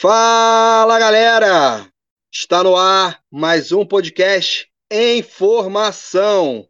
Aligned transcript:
Fala 0.00 0.98
galera! 0.98 1.92
Está 2.32 2.62
no 2.62 2.76
ar 2.76 3.20
mais 3.30 3.72
um 3.72 3.84
podcast 3.84 4.68
em 4.90 5.22
formação. 5.22 6.67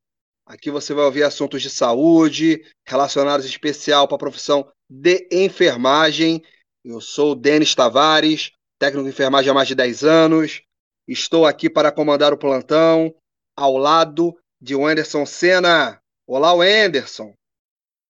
Aqui 0.49 0.71
você 0.71 0.95
vai 0.95 1.05
ouvir 1.05 1.25
assuntos 1.25 1.61
de 1.61 1.69
saúde 1.69 2.65
relacionados 2.87 3.45
especial 3.45 4.09
para 4.09 4.15
a 4.15 4.19
profissão 4.19 4.73
de 4.88 5.29
enfermagem. 5.30 6.43
Eu 6.83 7.02
sou 7.02 7.33
o 7.33 7.34
Denis 7.34 7.74
Tavares, 7.74 8.52
técnico 8.79 9.05
de 9.05 9.11
enfermagem 9.11 9.51
há 9.51 9.55
mais 9.55 9.69
de 9.69 9.74
10 9.74 10.05
anos. 10.05 10.62
Estou 11.07 11.45
aqui 11.45 11.69
para 11.69 11.93
comandar 11.93 12.33
o 12.33 12.38
plantão 12.38 13.15
ao 13.55 13.77
lado 13.77 14.38
de 14.59 14.74
Wenderson 14.74 15.27
Senna. 15.27 16.01
Olá, 16.27 16.55
Wenderson. 16.55 17.35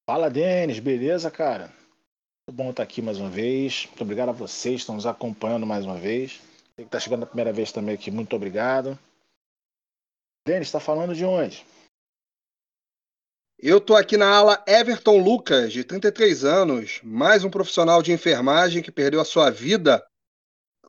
Fala, 0.09 0.31
Denis, 0.31 0.79
beleza, 0.79 1.33
cara? 1.33 1.73
Muito 2.49 2.57
bom 2.57 2.71
estar 2.71 2.85
aqui 2.85 3.03
mais 3.03 3.19
uma 3.19 3.29
vez. 3.29 3.87
Muito 3.87 4.03
obrigado 4.03 4.29
a 4.29 4.33
vocês 4.33 4.77
que 4.77 4.81
estão 4.83 4.95
nos 4.95 5.07
acompanhando 5.07 5.67
mais 5.67 5.85
uma 5.85 5.97
vez. 5.97 6.35
Você 6.35 6.83
que 6.83 6.83
está 6.83 7.01
chegando 7.01 7.25
a 7.25 7.27
primeira 7.27 7.53
vez 7.53 7.73
também 7.73 7.97
aqui, 7.97 8.13
muito 8.13 8.37
obrigado. 8.37 8.97
Denis, 10.47 10.69
está 10.69 10.79
falando 10.79 11.17
de 11.17 11.25
onde? 11.25 11.67
Eu 13.61 13.79
estou 13.79 13.97
aqui 13.97 14.17
na 14.17 14.31
ala 14.31 14.63
Everton 14.69 15.19
Lucas, 15.19 15.73
de 15.73 15.83
33 15.83 16.45
anos, 16.45 17.01
mais 17.03 17.43
um 17.43 17.51
profissional 17.51 18.01
de 18.01 18.13
enfermagem 18.13 18.81
que 18.81 18.93
perdeu 18.93 19.21
a 19.21 19.25
sua 19.25 19.51
vida 19.51 20.01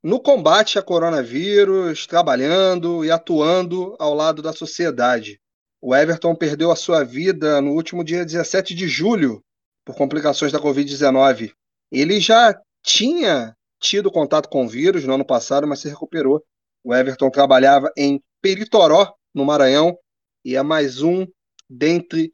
no 0.04 0.22
combate 0.22 0.78
a 0.78 0.84
coronavírus, 0.84 2.06
trabalhando 2.06 3.04
e 3.04 3.10
atuando 3.10 3.96
ao 3.98 4.14
lado 4.14 4.44
da 4.44 4.54
sociedade. 4.54 5.42
O 5.82 5.96
Everton 5.96 6.36
perdeu 6.36 6.70
a 6.70 6.76
sua 6.76 7.04
vida 7.04 7.60
no 7.60 7.72
último 7.72 8.04
dia 8.04 8.24
17 8.24 8.76
de 8.76 8.88
julho, 8.88 9.44
por 9.84 9.96
complicações 9.96 10.52
da 10.52 10.60
Covid-19. 10.60 11.52
Ele 11.92 12.20
já 12.20 12.56
tinha 12.84 13.58
tido 13.82 14.12
contato 14.12 14.48
com 14.48 14.66
o 14.66 14.70
vírus 14.70 15.06
no 15.06 15.16
ano 15.16 15.26
passado, 15.26 15.66
mas 15.66 15.80
se 15.80 15.90
recuperou. 15.90 16.46
O 16.84 16.94
Everton 16.94 17.32
trabalhava 17.32 17.92
em 17.98 18.22
Peritoró, 18.40 19.12
no 19.34 19.44
Maranhão, 19.44 19.98
e 20.46 20.56
é 20.56 20.62
mais 20.62 21.02
um 21.02 21.26
dentre 21.68 22.32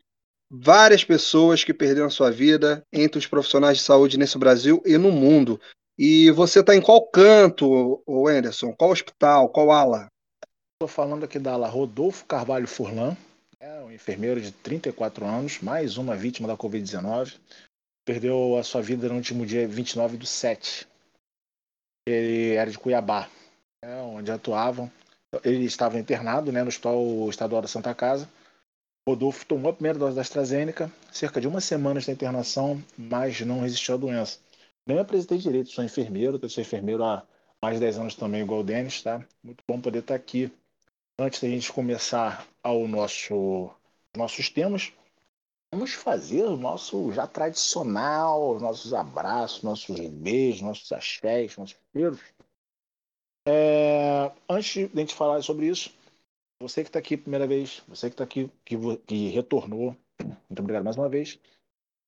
várias 0.49 1.03
pessoas 1.03 1.63
que 1.63 1.73
perderam 1.73 2.09
sua 2.09 2.31
vida 2.31 2.83
entre 2.91 3.19
os 3.19 3.27
profissionais 3.27 3.77
de 3.77 3.83
saúde 3.83 4.17
nesse 4.17 4.37
Brasil 4.37 4.81
e 4.85 4.97
no 4.97 5.11
mundo. 5.11 5.59
E 5.97 6.29
você 6.31 6.59
está 6.59 6.75
em 6.75 6.81
qual 6.81 7.05
canto, 7.07 8.03
Anderson? 8.27 8.73
Qual 8.73 8.91
hospital? 8.91 9.49
Qual 9.49 9.71
ala? 9.71 10.07
Estou 10.75 10.89
falando 10.89 11.23
aqui 11.23 11.39
da 11.39 11.53
ala 11.53 11.69
Rodolfo 11.69 12.25
Carvalho 12.25 12.67
Furlan, 12.67 13.15
é 13.65 13.79
um 13.79 13.91
enfermeiro 13.91 14.39
de 14.39 14.51
34 14.51 15.25
anos, 15.25 15.59
mais 15.59 15.97
uma 15.97 16.15
vítima 16.15 16.47
da 16.47 16.55
Covid-19. 16.55 17.39
Perdeu 18.05 18.57
a 18.57 18.63
sua 18.63 18.81
vida 18.81 19.09
no 19.09 19.15
último 19.15 19.43
dia 19.45 19.67
29 19.67 20.17
do 20.17 20.25
7. 20.25 20.85
Ele 22.07 22.53
era 22.53 22.69
de 22.69 22.77
Cuiabá, 22.77 23.27
né, 23.83 24.01
onde 24.01 24.31
atuavam. 24.31 24.91
Ele 25.43 25.65
estava 25.65 25.97
internado 25.97 26.51
né, 26.51 26.61
no 26.61 26.67
Hospital 26.67 27.27
Estadual 27.29 27.61
da 27.63 27.67
Santa 27.67 27.95
Casa. 27.95 28.29
Rodolfo 29.07 29.45
tomou 29.45 29.69
a 29.69 29.73
primeira 29.73 29.99
dose 29.99 30.15
da 30.15 30.21
AstraZeneca, 30.21 30.91
cerca 31.11 31.39
de 31.39 31.47
uma 31.47 31.61
semana 31.61 31.99
de 31.99 32.09
internação, 32.09 32.83
mas 32.97 33.39
não 33.41 33.61
resistiu 33.61 33.95
à 33.95 33.97
doença. 33.97 34.39
Nem 34.87 34.97
apresentei 34.97 35.37
direito, 35.37 35.69
sou 35.69 35.83
enfermeiro, 35.83 36.39
eu 36.41 36.49
sou 36.49 36.61
enfermeiro 36.61 37.03
há 37.03 37.23
mais 37.61 37.75
de 37.75 37.81
10 37.81 37.99
anos 37.99 38.15
também, 38.15 38.41
igual 38.41 38.61
o 38.61 38.63
Denis, 38.63 39.03
tá? 39.03 39.23
Muito 39.43 39.63
bom 39.67 39.79
poder 39.79 39.99
estar 39.99 40.15
aqui 40.15 40.51
antes 41.19 41.39
da 41.39 41.47
gente 41.47 41.71
começar 41.71 42.47
ao 42.63 42.87
nosso 42.87 43.69
nossos 44.15 44.49
temas, 44.49 44.93
vamos 45.71 45.93
fazer 45.93 46.43
o 46.45 46.57
nosso 46.57 47.11
já 47.11 47.27
tradicional, 47.27 48.55
os 48.55 48.61
nossos 48.61 48.93
abraços, 48.93 49.61
nossos 49.61 49.99
beijos, 49.99 50.61
nossos 50.61 50.91
axés, 50.91 51.57
nossos 51.57 51.77
cheiros. 51.91 52.21
É, 53.47 54.31
antes 54.49 54.89
de 54.89 54.91
a 54.93 54.99
gente 54.99 55.13
falar 55.13 55.41
sobre 55.43 55.67
isso, 55.67 55.91
você 56.59 56.83
que 56.83 56.89
está 56.89 56.99
aqui 56.99 57.17
primeira 57.17 57.47
vez, 57.47 57.83
você 57.87 58.09
que 58.09 58.13
está 58.13 58.23
aqui, 58.23 58.49
que, 58.63 58.75
que 59.05 59.29
retornou, 59.29 59.95
muito 60.49 60.59
obrigado 60.59 60.83
mais 60.83 60.97
uma 60.97 61.09
vez. 61.09 61.39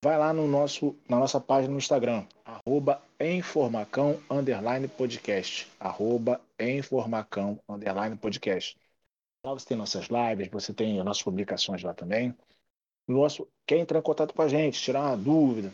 Vai 0.04 0.18
lá 0.18 0.32
no 0.32 0.48
nosso, 0.48 0.96
na 1.10 1.18
nossa 1.18 1.40
página 1.42 1.72
no 1.72 1.80
Instagram, 1.80 2.26
arroba 2.46 3.02
informacão, 3.20 4.22
underline 4.30 4.88
podcast, 4.88 5.68
arroba 5.80 6.40
informacão, 6.60 7.60
underline 7.68 8.16
podcast. 8.16 8.78
Lá 9.44 9.54
você 9.54 9.68
tem 9.68 9.78
nossas 9.78 10.08
lives, 10.08 10.50
você 10.50 10.74
tem 10.74 11.04
nossas 11.04 11.24
publicações 11.24 11.82
lá 11.82 11.94
também. 11.94 12.36
Nosso, 13.08 13.48
quer 13.66 13.78
entrar 13.78 14.00
em 14.00 14.04
contato 14.04 14.34
com 14.34 14.42
a 14.42 14.48
gente, 14.48 14.82
tirar 14.82 15.02
uma 15.02 15.18
dúvida, 15.18 15.74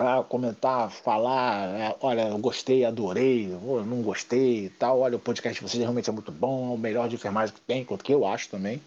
para 0.00 0.24
comentar, 0.24 0.90
falar, 0.90 1.78
é, 1.78 1.94
olha, 2.00 2.28
eu 2.28 2.38
gostei, 2.38 2.86
adorei, 2.86 3.48
não 3.48 4.00
gostei 4.00 4.64
e 4.64 4.70
tal, 4.70 5.00
olha, 5.00 5.16
o 5.16 5.20
podcast 5.20 5.60
de 5.60 5.68
vocês 5.68 5.82
realmente 5.82 6.08
é 6.08 6.12
muito 6.12 6.32
bom, 6.32 6.70
é 6.70 6.74
o 6.74 6.78
melhor 6.78 7.06
de 7.06 7.16
enfermagem 7.16 7.54
que 7.54 7.60
tem, 7.60 7.84
quanto 7.84 8.02
que 8.02 8.14
eu 8.14 8.26
acho 8.26 8.48
também. 8.48 8.80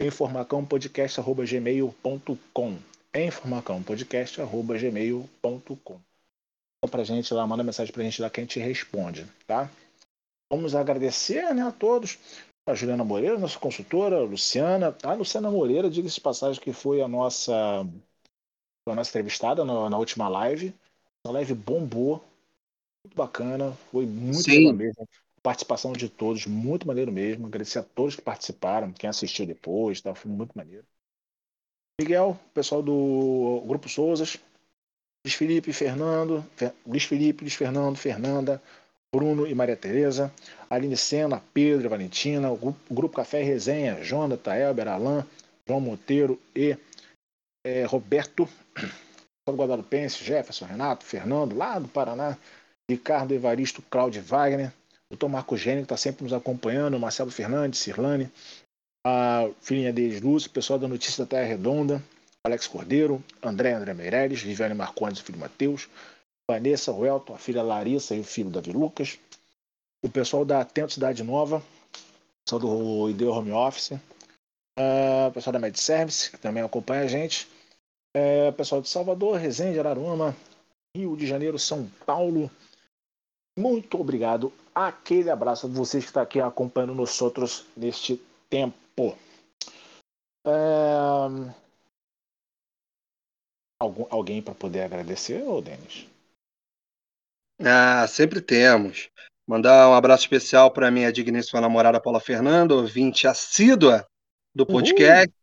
informacãopodcast.gmail.com 0.00 2.78
informacãopodcast.gmail.com 3.12 6.00
Pra 6.88 7.02
gente 7.02 7.34
lá, 7.34 7.44
manda 7.44 7.64
mensagem 7.64 7.92
pra 7.92 8.04
gente 8.04 8.22
lá 8.22 8.30
que 8.30 8.38
a 8.38 8.44
gente 8.44 8.60
responde, 8.60 9.26
tá? 9.44 9.68
Vamos 10.48 10.76
agradecer 10.76 11.52
né, 11.52 11.62
a 11.62 11.72
todos 11.72 12.16
a 12.64 12.74
Juliana 12.74 13.02
Moreira, 13.02 13.36
nossa 13.36 13.58
consultora, 13.58 14.18
a 14.18 14.22
Luciana. 14.22 14.96
A 15.02 15.14
Luciana 15.14 15.50
Moreira, 15.50 15.90
diga-se 15.90 16.14
de 16.14 16.20
passagem, 16.20 16.62
que 16.62 16.72
foi 16.72 17.02
a 17.02 17.08
nossa, 17.08 17.84
a 18.86 18.94
nossa 18.94 19.10
entrevistada 19.10 19.64
na, 19.64 19.90
na 19.90 19.98
última 19.98 20.28
live. 20.28 20.74
A 21.24 21.30
live 21.30 21.54
bombou, 21.54 22.24
muito 23.04 23.16
bacana, 23.16 23.72
foi 23.90 24.06
muito 24.06 24.42
Sim. 24.42 24.58
legal 24.58 24.72
mesmo. 24.74 25.08
Participação 25.42 25.92
de 25.92 26.08
todos, 26.08 26.46
muito 26.46 26.86
maneiro 26.86 27.12
mesmo. 27.12 27.46
Agradecer 27.46 27.78
a 27.78 27.82
todos 27.82 28.16
que 28.16 28.22
participaram, 28.22 28.92
quem 28.92 29.08
assistiu 29.08 29.46
depois, 29.46 30.00
tá, 30.00 30.14
foi 30.14 30.30
muito 30.30 30.56
maneiro. 30.56 30.84
Miguel, 32.00 32.38
pessoal 32.54 32.82
do 32.82 33.62
Grupo 33.66 33.88
Souzas, 33.88 34.38
Luiz 35.24 35.34
Felipe, 35.34 35.72
Fernando, 35.72 36.44
Luiz 36.86 37.04
Felipe, 37.04 37.42
Luiz 37.42 37.54
Fernando, 37.54 37.96
Fernanda, 37.96 38.62
Bruno 39.14 39.46
e 39.46 39.54
Maria 39.54 39.76
Tereza, 39.76 40.32
Aline 40.68 40.96
Sena, 40.96 41.42
Pedro 41.52 41.86
e 41.86 41.88
Valentina, 41.88 42.50
o 42.50 42.56
Grupo, 42.56 42.78
o 42.88 42.94
grupo 42.94 43.16
Café 43.16 43.42
e 43.42 43.44
Resenha, 43.44 44.02
Jonathan, 44.02 44.54
Elber, 44.54 44.88
Alain, 44.88 45.24
João 45.66 45.80
Monteiro 45.80 46.40
e 46.54 46.76
é, 47.64 47.84
Roberto, 47.84 48.48
Guadalupense, 49.48 50.22
Jefferson, 50.22 50.66
Renato, 50.66 51.04
Fernando, 51.04 51.56
lá 51.56 51.78
do 51.78 51.88
Paraná, 51.88 52.36
Ricardo 52.88 53.32
Evaristo, 53.32 53.82
Cláudio 53.82 54.22
Wagner, 54.22 54.72
Dr. 55.10 55.28
Marco 55.28 55.56
Gênio, 55.56 55.80
que 55.80 55.92
está 55.92 55.96
sempre 55.96 56.24
nos 56.24 56.32
acompanhando, 56.32 56.98
Marcelo 56.98 57.30
Fernandes, 57.30 57.80
Cirlane, 57.80 58.30
a 59.04 59.48
filhinha 59.60 59.92
deles, 59.92 60.20
Lúcio, 60.20 60.50
pessoal 60.50 60.78
da 60.78 60.86
Notícia 60.86 61.24
da 61.24 61.28
Terra 61.28 61.48
Redonda, 61.48 62.02
Alex 62.44 62.66
Cordeiro, 62.66 63.22
André 63.42 63.72
André 63.72 63.92
Meirelles, 63.92 64.40
Viviane 64.40 64.74
Marcondes, 64.74 65.20
o 65.20 65.24
filho 65.24 65.38
Matheus, 65.38 65.88
Vanessa, 66.50 66.92
o 66.92 67.04
Elton, 67.04 67.34
a 67.34 67.38
filha 67.38 67.62
Larissa 67.62 68.14
e 68.14 68.20
o 68.20 68.24
filho 68.24 68.50
Davi 68.50 68.72
Lucas, 68.72 69.18
o 70.02 70.08
pessoal 70.08 70.44
da 70.44 70.60
Atento 70.60 70.92
Cidade 70.92 71.22
Nova, 71.22 71.62
pessoal 72.44 72.60
do 72.60 73.10
ID 73.10 73.22
Home 73.22 73.52
Office, 73.52 73.92
uh, 73.92 75.28
o 75.28 75.32
pessoal 75.32 75.52
da 75.52 75.58
Med 75.58 75.78
Service, 75.78 76.30
que 76.30 76.38
também 76.38 76.62
acompanha 76.62 77.02
a 77.02 77.06
gente, 77.06 77.48
o 78.48 78.52
pessoal 78.52 78.80
de 78.80 78.88
Salvador, 78.88 79.38
Resende, 79.38 79.78
Araruma, 79.78 80.36
Rio 80.96 81.16
de 81.16 81.26
Janeiro, 81.26 81.58
São 81.58 81.88
Paulo. 82.04 82.50
Muito 83.58 84.00
obrigado. 84.00 84.52
Aquele 84.74 85.30
abraço 85.30 85.66
a 85.66 85.68
vocês 85.68 86.04
que 86.04 86.10
estão 86.10 86.22
aqui 86.22 86.40
acompanhando 86.40 86.94
nós 86.94 87.20
outros 87.20 87.66
neste 87.76 88.20
tempo. 88.48 89.16
Uh, 90.46 91.52
algum, 93.80 94.06
alguém 94.10 94.42
para 94.42 94.54
poder 94.54 94.82
agradecer, 94.82 95.42
ô 95.42 95.60
Denis? 95.60 96.06
Ah, 97.60 98.06
sempre 98.08 98.40
temos. 98.40 99.10
Mandar 99.46 99.88
um 99.88 99.94
abraço 99.94 100.22
especial 100.22 100.70
para 100.70 100.90
minha 100.90 101.12
digníssima 101.12 101.60
namorada 101.60 102.00
Paula 102.00 102.20
Fernando, 102.20 102.72
ouvinte 102.72 103.26
assídua 103.26 104.06
do 104.54 104.64
podcast 104.64 105.28
Uhul. 105.28 105.34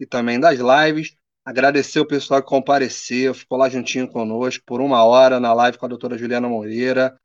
e 0.00 0.06
também 0.06 0.40
das 0.40 0.58
lives. 0.58 1.14
Agradecer 1.44 1.98
o 1.98 2.06
pessoal 2.06 2.40
que 2.40 2.48
compareceu, 2.48 3.34
ficou 3.34 3.58
lá 3.58 3.68
juntinho 3.68 4.06
conosco 4.06 4.62
por 4.64 4.80
uma 4.80 5.04
hora 5.04 5.40
na 5.40 5.52
live 5.52 5.76
com 5.76 5.86
a 5.86 5.88
doutora 5.88 6.16
Juliana 6.16 6.48
Moreira. 6.48 7.18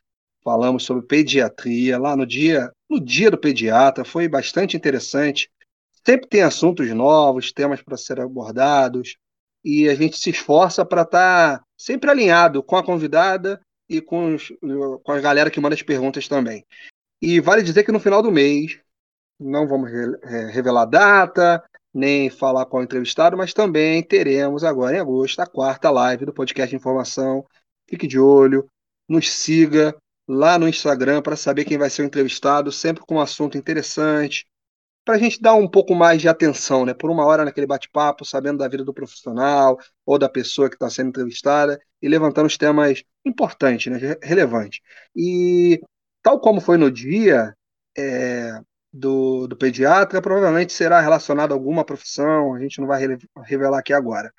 Falamos 0.43 0.83
sobre 0.83 1.05
pediatria 1.05 1.99
lá 1.99 2.15
no 2.15 2.25
dia, 2.25 2.71
no 2.89 2.99
dia 2.99 3.29
do 3.29 3.37
pediatra, 3.37 4.03
foi 4.03 4.27
bastante 4.27 4.75
interessante. 4.75 5.51
sempre 6.05 6.27
tem 6.27 6.41
assuntos 6.41 6.89
novos, 6.91 7.51
temas 7.51 7.81
para 7.81 7.97
serem 7.97 8.23
abordados, 8.23 9.17
e 9.63 9.89
a 9.89 9.93
gente 9.93 10.17
se 10.17 10.29
esforça 10.29 10.85
para 10.85 11.01
estar 11.01 11.59
tá 11.59 11.65
sempre 11.77 12.09
alinhado 12.09 12.63
com 12.63 12.77
a 12.77 12.83
convidada 12.83 13.61
e 13.89 14.01
com, 14.01 14.33
os, 14.35 14.51
com 15.03 15.11
a 15.11 15.19
galera 15.19 15.51
que 15.51 15.59
manda 15.59 15.75
as 15.75 15.81
perguntas 15.81 16.27
também. 16.27 16.65
E 17.21 17.39
vale 17.39 17.61
dizer 17.61 17.83
que 17.83 17.91
no 17.91 17.99
final 17.99 18.23
do 18.23 18.31
mês, 18.31 18.79
não 19.39 19.67
vamos 19.67 19.91
revelar 20.51 20.85
data, 20.85 21.63
nem 21.97 22.29
falar 22.29 22.65
com 22.67 22.77
o 22.77 22.83
entrevistado, 22.83 23.35
mas 23.35 23.53
também 23.53 24.03
teremos 24.03 24.63
agora 24.63 24.95
em 24.95 24.99
agosto 24.99 25.39
a 25.39 25.47
quarta 25.47 25.89
live 25.89 26.25
do 26.25 26.33
podcast 26.33 26.69
de 26.69 26.75
informação. 26.75 27.45
Fique 27.89 28.05
de 28.07 28.19
olho, 28.19 28.69
nos 29.09 29.31
siga 29.31 29.95
lá 30.27 30.59
no 30.59 30.67
Instagram 30.67 31.21
para 31.21 31.35
saber 31.35 31.65
quem 31.65 31.77
vai 31.77 31.89
ser 31.89 32.03
o 32.03 32.05
entrevistado, 32.05 32.71
sempre 32.71 33.03
com 33.05 33.15
um 33.15 33.21
assunto 33.21 33.57
interessante, 33.57 34.45
para 35.03 35.15
a 35.15 35.17
gente 35.17 35.41
dar 35.41 35.55
um 35.55 35.67
pouco 35.67 35.95
mais 35.95 36.21
de 36.21 36.27
atenção, 36.27 36.85
né? 36.85 36.93
Por 36.93 37.09
uma 37.09 37.25
hora 37.25 37.45
naquele 37.45 37.65
bate-papo, 37.65 38.25
sabendo 38.25 38.57
da 38.59 38.67
vida 38.67 38.83
do 38.83 38.93
profissional 38.93 39.79
ou 40.05 40.19
da 40.19 40.27
pessoa 40.27 40.69
que 40.69 40.75
está 40.75 40.89
sendo 40.89 41.09
entrevistada 41.09 41.79
e 42.01 42.09
levantando 42.09 42.45
os 42.45 42.57
temas 42.57 43.03
importantes, 43.25 43.91
né? 43.91 44.17
Relevantes. 44.21 44.81
E 45.15 45.81
tal 46.21 46.39
como 46.41 46.59
foi 46.59 46.77
no 46.77 46.91
dia 46.91 47.55
é, 47.97 48.59
do, 48.93 49.47
do 49.47 49.55
pediatra, 49.57 50.21
provavelmente 50.21 50.73
será 50.73 51.01
relacionado 51.01 51.51
a 51.51 51.55
alguma 51.55 51.85
profissão, 51.85 52.53
a 52.53 52.59
gente 52.59 52.79
não 52.79 52.87
vai 52.87 53.01
revelar 53.45 53.79
aqui 53.79 53.93
agora. 53.93 54.31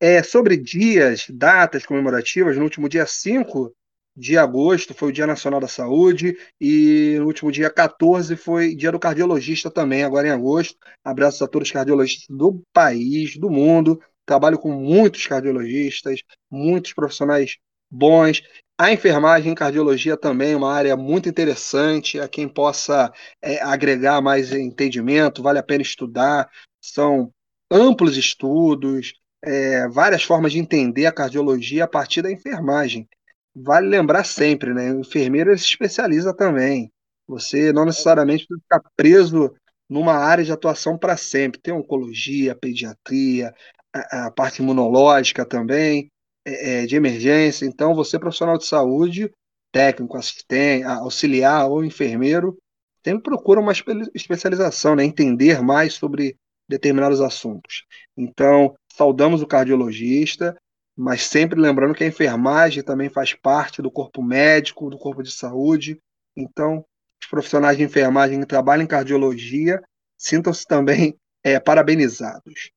É, 0.00 0.22
sobre 0.22 0.56
dias, 0.56 1.26
datas 1.28 1.84
comemorativas, 1.84 2.56
no 2.56 2.64
último 2.64 2.88
dia 2.88 3.06
5 3.06 3.74
de 4.16 4.36
agosto 4.36 4.92
foi 4.92 5.08
o 5.08 5.12
Dia 5.12 5.26
Nacional 5.26 5.60
da 5.60 5.68
Saúde 5.68 6.36
e 6.60 7.16
no 7.18 7.26
último 7.26 7.50
dia 7.50 7.70
14 7.70 8.36
foi 8.36 8.74
Dia 8.74 8.92
do 8.92 8.98
Cardiologista 8.98 9.70
também, 9.70 10.02
agora 10.02 10.28
em 10.28 10.30
agosto. 10.30 10.76
Abraços 11.04 11.42
a 11.42 11.48
todos 11.48 11.68
os 11.68 11.72
cardiologistas 11.72 12.26
do 12.28 12.62
país, 12.72 13.36
do 13.36 13.50
mundo. 13.50 14.00
Trabalho 14.26 14.58
com 14.58 14.70
muitos 14.72 15.26
cardiologistas, 15.26 16.22
muitos 16.50 16.92
profissionais 16.92 17.56
bons. 17.90 18.42
A 18.80 18.90
enfermagem 18.90 19.52
e 19.52 19.54
cardiologia 19.54 20.16
também, 20.16 20.54
uma 20.54 20.72
área 20.72 20.96
muito 20.96 21.28
interessante, 21.28 22.18
a 22.18 22.26
quem 22.26 22.48
possa 22.48 23.12
é, 23.42 23.60
agregar 23.62 24.22
mais 24.22 24.54
entendimento, 24.54 25.42
vale 25.42 25.58
a 25.58 25.62
pena 25.62 25.82
estudar. 25.82 26.48
São 26.80 27.30
amplos 27.70 28.16
estudos, 28.16 29.12
é, 29.44 29.86
várias 29.86 30.22
formas 30.22 30.52
de 30.52 30.58
entender 30.60 31.04
a 31.04 31.12
cardiologia 31.12 31.84
a 31.84 31.86
partir 31.86 32.22
da 32.22 32.32
enfermagem 32.32 33.06
vale 33.54 33.86
lembrar 33.86 34.24
sempre, 34.24 34.72
né? 34.72 34.90
O 34.94 35.00
enfermeiro 35.00 35.56
se 35.58 35.66
especializa 35.66 36.34
também. 36.34 36.90
Você 37.28 37.74
não 37.74 37.84
necessariamente 37.84 38.46
precisa 38.46 38.62
ficar 38.62 38.90
preso 38.96 39.54
numa 39.90 40.14
área 40.14 40.42
de 40.42 40.52
atuação 40.52 40.96
para 40.96 41.18
sempre. 41.18 41.60
Tem 41.60 41.74
oncologia, 41.74 42.54
pediatria, 42.54 43.52
a, 43.92 44.28
a 44.28 44.30
parte 44.30 44.62
imunológica 44.62 45.44
também, 45.44 46.10
é, 46.52 46.86
de 46.86 46.96
emergência. 46.96 47.66
Então, 47.66 47.94
você, 47.94 48.18
profissional 48.18 48.58
de 48.58 48.66
saúde, 48.66 49.30
técnico, 49.72 50.16
assistente, 50.16 50.84
auxiliar 50.84 51.68
ou 51.68 51.84
enfermeiro, 51.84 52.56
sempre 53.04 53.22
procura 53.22 53.60
uma 53.60 53.72
especialização, 54.14 54.94
né? 54.94 55.04
entender 55.04 55.62
mais 55.62 55.94
sobre 55.94 56.36
determinados 56.68 57.20
assuntos. 57.20 57.84
Então, 58.16 58.74
saudamos 58.92 59.42
o 59.42 59.46
cardiologista, 59.46 60.56
mas 60.96 61.22
sempre 61.22 61.60
lembrando 61.60 61.94
que 61.94 62.04
a 62.04 62.06
enfermagem 62.06 62.82
também 62.82 63.08
faz 63.08 63.34
parte 63.34 63.80
do 63.80 63.90
corpo 63.90 64.22
médico, 64.22 64.90
do 64.90 64.98
corpo 64.98 65.22
de 65.22 65.32
saúde. 65.32 65.98
Então, 66.36 66.84
os 67.20 67.28
profissionais 67.28 67.76
de 67.76 67.82
enfermagem 67.82 68.40
que 68.40 68.46
trabalham 68.46 68.84
em 68.84 68.88
cardiologia 68.88 69.82
sintam-se 70.16 70.66
também 70.66 71.16
é, 71.42 71.58
parabenizados. 71.58 72.70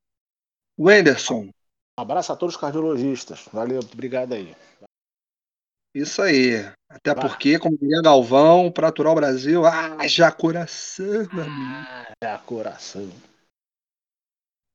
Wenderson. 0.80 1.50
Um 1.98 2.02
abraço 2.02 2.34
a 2.34 2.36
todos 2.36 2.56
os 2.56 2.62
cardiologistas. 2.62 3.46
Valeu, 3.52 3.80
obrigado 3.80 4.34
aí. 4.34 4.56
Isso 5.94 6.22
aí. 6.22 6.56
Até 6.90 7.14
Vai. 7.14 7.28
porque, 7.28 7.60
como 7.60 7.78
diria 7.78 8.02
Galvão, 8.02 8.72
para 8.72 8.88
aturar 8.88 9.12
o 9.12 9.16
Brasil, 9.16 9.64
haja 9.66 10.32
coração, 10.32 11.28
meu 11.32 11.44
amigo. 11.44 11.88
Haja 12.24 12.40
coração. 12.40 13.10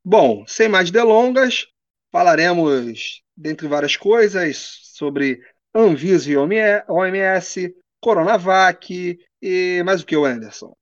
Bom, 0.04 0.46
sem 0.46 0.68
mais 0.68 0.90
delongas, 0.90 1.66
falaremos 2.12 3.22
dentre 3.36 3.66
várias 3.66 3.96
coisas, 3.96 4.80
sobre 4.94 5.44
Anvisa 5.74 6.30
e 6.30 6.36
OMS, 6.36 7.76
Coronavac 8.00 9.18
e 9.42 9.82
mais 9.84 10.02
o 10.02 10.06
que, 10.06 10.16
Anderson? 10.16 10.74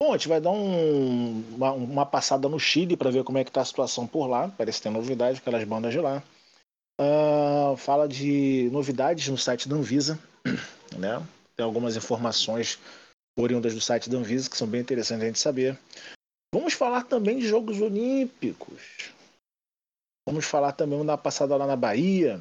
Bom, 0.00 0.12
a 0.12 0.16
gente 0.16 0.28
vai 0.28 0.40
dar 0.40 0.50
um, 0.50 1.40
uma, 1.54 1.72
uma, 1.72 2.06
passada 2.06 2.48
no 2.48 2.58
Chile 2.58 2.96
para 2.96 3.10
ver 3.10 3.22
como 3.22 3.38
é 3.38 3.44
que 3.44 3.50
está 3.50 3.60
a 3.60 3.64
situação 3.64 4.06
por 4.06 4.26
lá. 4.26 4.48
Parece 4.48 4.82
ter 4.82 4.90
novidade, 4.90 5.38
aquelas 5.38 5.64
bandas 5.64 5.92
de 5.92 6.00
lá. 6.00 6.22
Uh, 7.00 7.76
fala 7.76 8.06
de 8.06 8.68
novidades 8.72 9.28
no 9.28 9.38
site 9.38 9.68
da 9.68 9.76
Anvisa, 9.76 10.18
né? 10.98 11.24
Tem 11.56 11.64
algumas 11.64 11.96
informações 11.96 12.78
oriundas 13.38 13.74
do 13.74 13.80
site 13.80 14.10
da 14.10 14.18
Anvisa 14.18 14.50
que 14.50 14.56
são 14.56 14.66
bem 14.66 14.80
interessantes 14.80 15.22
a 15.22 15.26
gente 15.26 15.38
saber. 15.38 15.78
Vamos 16.52 16.74
falar 16.74 17.04
também 17.04 17.38
de 17.38 17.46
Jogos 17.48 17.80
Olímpicos. 17.80 19.12
Vamos 20.26 20.44
falar 20.44 20.72
também, 20.72 20.92
vamos 20.92 21.06
dar 21.06 21.14
uma 21.14 21.18
passada 21.18 21.56
lá 21.56 21.66
na 21.66 21.76
Bahia. 21.76 22.40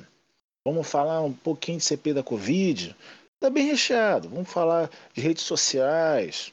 Vamos 0.65 0.88
falar 0.88 1.21
um 1.21 1.33
pouquinho 1.33 1.77
de 1.77 1.83
CP 1.83 2.13
da 2.13 2.23
Covid. 2.23 2.95
Tá 3.39 3.49
bem 3.49 3.65
recheado. 3.65 4.29
Vamos 4.29 4.49
falar 4.49 4.89
de 5.13 5.21
redes 5.21 5.44
sociais. 5.44 6.51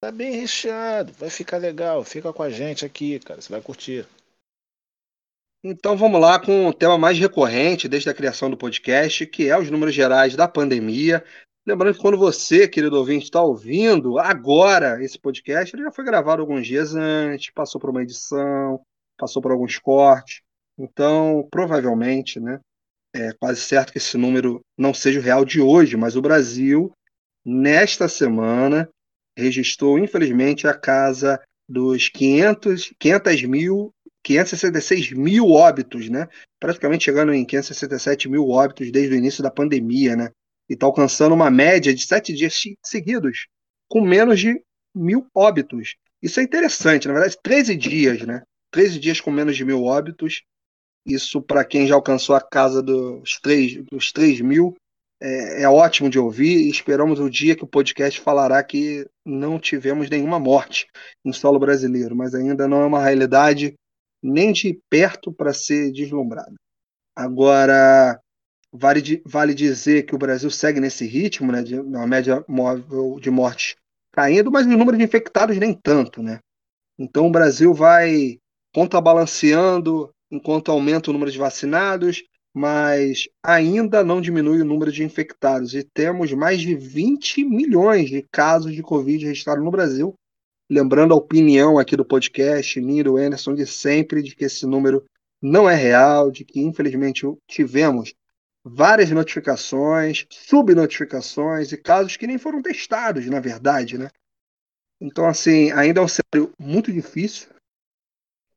Tá 0.00 0.12
bem 0.12 0.32
recheado. 0.32 1.12
Vai 1.12 1.30
ficar 1.30 1.58
legal. 1.58 2.04
Fica 2.04 2.32
com 2.32 2.42
a 2.42 2.50
gente 2.50 2.84
aqui, 2.84 3.18
cara. 3.18 3.40
Você 3.40 3.50
vai 3.50 3.60
curtir. 3.60 4.06
Então 5.64 5.96
vamos 5.96 6.20
lá 6.20 6.38
com 6.38 6.68
o 6.68 6.72
tema 6.72 6.96
mais 6.96 7.18
recorrente 7.18 7.88
desde 7.88 8.08
a 8.08 8.14
criação 8.14 8.48
do 8.48 8.56
podcast, 8.56 9.26
que 9.26 9.48
é 9.48 9.58
os 9.58 9.70
números 9.70 9.92
gerais 9.94 10.36
da 10.36 10.46
pandemia. 10.46 11.24
Lembrando 11.66 11.96
que 11.96 12.00
quando 12.00 12.16
você, 12.16 12.68
querido 12.68 12.96
ouvinte, 12.96 13.24
está 13.24 13.42
ouvindo 13.42 14.18
agora 14.18 15.02
esse 15.04 15.18
podcast, 15.18 15.74
ele 15.74 15.82
já 15.82 15.90
foi 15.90 16.04
gravado 16.04 16.40
alguns 16.40 16.66
dias 16.66 16.94
antes, 16.94 17.50
passou 17.52 17.80
por 17.80 17.90
uma 17.90 18.02
edição, 18.02 18.80
passou 19.18 19.42
por 19.42 19.50
alguns 19.50 19.78
cortes. 19.78 20.40
Então, 20.78 21.46
provavelmente, 21.50 22.38
né, 22.38 22.60
é 23.12 23.32
quase 23.32 23.60
certo 23.60 23.90
que 23.92 23.98
esse 23.98 24.16
número 24.16 24.60
não 24.78 24.94
seja 24.94 25.18
o 25.18 25.22
real 25.22 25.44
de 25.44 25.60
hoje, 25.60 25.96
mas 25.96 26.14
o 26.14 26.22
Brasil, 26.22 26.92
nesta 27.44 28.08
semana, 28.08 28.88
registrou, 29.38 29.98
infelizmente, 29.98 30.66
a 30.66 30.74
casa 30.74 31.40
dos 31.68 32.08
500, 32.08 32.92
500 32.98 33.42
mil, 33.44 33.92
566 34.22 35.12
mil 35.12 35.50
óbitos, 35.50 36.08
né? 36.08 36.28
praticamente 36.58 37.04
chegando 37.04 37.32
em 37.32 37.44
567 37.44 38.28
mil 38.28 38.48
óbitos 38.48 38.90
desde 38.90 39.14
o 39.14 39.18
início 39.18 39.42
da 39.42 39.50
pandemia, 39.50 40.16
né? 40.16 40.30
e 40.68 40.74
está 40.74 40.86
alcançando 40.86 41.34
uma 41.34 41.50
média 41.50 41.94
de 41.94 42.04
sete 42.04 42.34
dias 42.34 42.54
seguidos, 42.84 43.46
com 43.88 44.00
menos 44.00 44.40
de 44.40 44.60
mil 44.94 45.26
óbitos. 45.34 45.94
Isso 46.20 46.40
é 46.40 46.42
interessante, 46.42 47.06
na 47.06 47.14
verdade, 47.14 47.38
13 47.42 47.76
dias, 47.76 48.22
né? 48.22 48.42
13 48.72 48.98
dias 48.98 49.20
com 49.20 49.30
menos 49.30 49.56
de 49.56 49.64
mil 49.64 49.84
óbitos 49.84 50.42
isso, 51.08 51.40
para 51.40 51.64
quem 51.64 51.86
já 51.86 51.94
alcançou 51.94 52.36
a 52.36 52.40
casa 52.40 52.82
dos 52.82 53.40
3, 53.40 53.84
dos 53.90 54.12
3 54.12 54.42
mil, 54.42 54.76
é, 55.20 55.62
é, 55.62 55.68
ótimo 55.68 56.08
de 56.08 56.18
ouvir 56.18 56.58
e 56.58 56.70
esperamos 56.70 57.18
o 57.18 57.28
dia 57.28 57.56
que 57.56 57.64
o 57.64 57.68
podcast 57.68 58.20
falará 58.20 58.62
que 58.62 59.06
não 59.24 59.58
tivemos 59.58 60.08
nenhuma 60.08 60.38
morte 60.38 60.86
em 61.24 61.32
solo 61.32 61.58
brasileiro, 61.58 62.14
mas 62.14 62.34
ainda 62.34 62.68
não 62.68 62.82
é 62.82 62.86
uma 62.86 63.02
realidade 63.02 63.74
nem 64.22 64.52
de 64.52 64.80
perto 64.88 65.32
para 65.32 65.52
ser 65.52 65.92
deslumbrada. 65.92 66.54
Agora, 67.16 68.20
vale, 68.72 69.22
vale 69.26 69.54
dizer 69.54 70.04
que 70.04 70.14
o 70.14 70.18
Brasil 70.18 70.50
segue 70.50 70.80
nesse 70.80 71.04
ritmo, 71.06 71.50
né, 71.50 71.62
de 71.62 71.78
uma 71.78 72.06
média 72.06 72.44
móvel 72.48 73.18
de 73.20 73.30
mortes 73.30 73.74
caindo, 74.12 74.50
mas 74.50 74.66
o 74.66 74.70
número 74.70 74.96
de 74.96 75.04
infectados 75.04 75.56
nem 75.58 75.72
tanto, 75.74 76.22
né? 76.22 76.38
Então 76.98 77.26
o 77.26 77.30
Brasil 77.30 77.72
vai 77.72 78.38
contrabalanceando 78.74 80.10
enquanto 80.30 80.70
aumenta 80.70 81.10
o 81.10 81.12
número 81.12 81.30
de 81.30 81.38
vacinados, 81.38 82.22
mas 82.58 83.28
ainda 83.40 84.02
não 84.02 84.20
diminui 84.20 84.60
o 84.60 84.64
número 84.64 84.90
de 84.90 85.04
infectados. 85.04 85.74
E 85.74 85.84
temos 85.84 86.32
mais 86.32 86.60
de 86.60 86.74
20 86.74 87.44
milhões 87.44 88.10
de 88.10 88.26
casos 88.32 88.74
de 88.74 88.82
Covid 88.82 89.24
registrados 89.24 89.64
no 89.64 89.70
Brasil. 89.70 90.12
Lembrando 90.68 91.14
a 91.14 91.16
opinião 91.16 91.78
aqui 91.78 91.96
do 91.96 92.04
podcast, 92.04 92.80
do 92.80 93.16
Anderson, 93.16 93.54
de 93.54 93.64
sempre, 93.64 94.24
de 94.24 94.34
que 94.34 94.44
esse 94.44 94.66
número 94.66 95.04
não 95.40 95.70
é 95.70 95.76
real, 95.76 96.32
de 96.32 96.44
que 96.44 96.60
infelizmente 96.60 97.24
tivemos 97.46 98.12
várias 98.64 99.08
notificações, 99.12 100.26
subnotificações 100.28 101.70
e 101.70 101.76
casos 101.76 102.16
que 102.16 102.26
nem 102.26 102.38
foram 102.38 102.60
testados, 102.60 103.24
na 103.26 103.38
verdade, 103.38 103.96
né? 103.96 104.10
Então, 105.00 105.26
assim, 105.26 105.70
ainda 105.70 106.00
é 106.00 106.02
um 106.02 106.08
cenário 106.08 106.52
muito 106.58 106.92
difícil, 106.92 107.46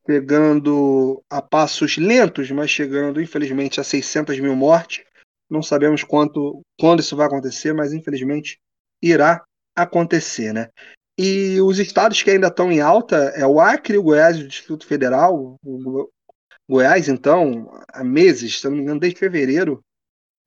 chegando 0.09 1.23
a 1.29 1.41
passos 1.41 1.97
lentos, 1.97 2.49
mas 2.51 2.69
chegando, 2.69 3.21
infelizmente, 3.21 3.79
a 3.79 3.83
600 3.83 4.39
mil 4.39 4.55
mortes. 4.55 5.03
Não 5.49 5.61
sabemos 5.61 6.03
quanto, 6.03 6.61
quando 6.79 7.01
isso 7.01 7.15
vai 7.15 7.27
acontecer, 7.27 7.73
mas 7.73 7.93
infelizmente 7.93 8.59
irá 9.01 9.43
acontecer, 9.75 10.53
né? 10.53 10.69
E 11.17 11.59
os 11.61 11.77
estados 11.77 12.23
que 12.23 12.31
ainda 12.31 12.47
estão 12.47 12.71
em 12.71 12.79
alta 12.79 13.15
é 13.35 13.45
o 13.45 13.59
Acre, 13.59 13.97
o 13.97 14.03
Goiás 14.03 14.37
e 14.37 14.43
o 14.43 14.47
Distrito 14.47 14.85
Federal. 14.85 15.57
O 15.63 16.09
Goiás, 16.69 17.09
então, 17.09 17.69
há 17.89 18.03
meses, 18.03 18.59
se 18.59 18.65
não 18.65 18.71
me 18.71 18.81
engano, 18.81 18.99
desde 18.99 19.19
fevereiro, 19.19 19.83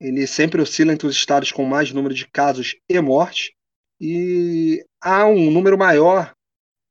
ele 0.00 0.26
sempre 0.26 0.60
oscila 0.60 0.92
entre 0.92 1.06
os 1.06 1.14
estados 1.14 1.52
com 1.52 1.64
mais 1.64 1.92
número 1.92 2.14
de 2.14 2.26
casos 2.26 2.76
e 2.88 3.00
mortes. 3.00 3.52
E 4.00 4.84
há 5.00 5.26
um 5.26 5.50
número 5.50 5.78
maior 5.78 6.32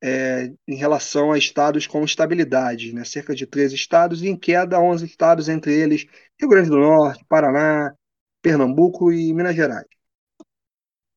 é, 0.04 0.52
em 0.68 0.76
relação 0.76 1.32
a 1.32 1.38
estados 1.38 1.88
com 1.88 2.04
estabilidade, 2.04 2.94
né? 2.94 3.06
cerca 3.06 3.34
de 3.34 3.48
13 3.48 3.76
estados, 3.76 4.22
e 4.22 4.28
em 4.28 4.38
queda 4.38 4.80
11 4.80 5.06
estados, 5.06 5.48
entre 5.48 5.74
eles 5.74 6.06
Rio 6.40 6.50
Grande 6.50 6.70
do 6.70 6.78
Norte, 6.78 7.24
Paraná, 7.30 7.96
Pernambuco 8.42 9.14
e 9.14 9.34
Minas 9.34 9.56
Gerais. 9.56 9.88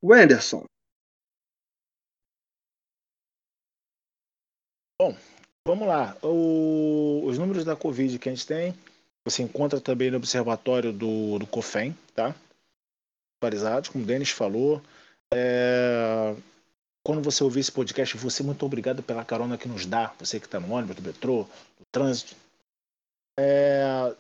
O 0.01 0.13
Anderson, 0.13 0.65
Bom, 4.99 5.15
vamos 5.67 5.87
lá. 5.87 6.17
O, 6.23 7.23
os 7.27 7.37
números 7.37 7.67
da 7.67 7.77
Covid 7.77 8.19
que 8.19 8.31
a 8.31 8.35
gente 8.35 8.47
tem, 8.47 8.75
você 9.23 9.43
encontra 9.43 9.79
também 9.79 10.11
no 10.11 10.17
observatório 10.17 10.91
do, 10.91 11.39
do 11.39 11.47
COFEM, 11.47 11.95
tá? 12.15 12.35
Atualizados, 13.39 13.91
como 13.91 14.05
o 14.05 14.07
Denis 14.07 14.31
falou. 14.31 14.81
É, 15.35 16.35
quando 17.07 17.23
você 17.23 17.45
ouvir 17.45 17.61
esse 17.61 17.71
podcast, 17.71 18.17
você 18.17 18.43
muito 18.43 18.67
obrigado 18.67 19.01
pela 19.01 19.25
carona 19.25 19.57
que 19.57 19.69
nos 19.69 19.87
dá, 19.87 20.13
você 20.19 20.41
que 20.41 20.47
está 20.47 20.59
no 20.59 20.73
ônibus, 20.73 20.97
no 20.97 21.03
metrô, 21.03 21.47
no 21.79 21.87
trânsito. 21.93 22.35
É, 23.39 24.13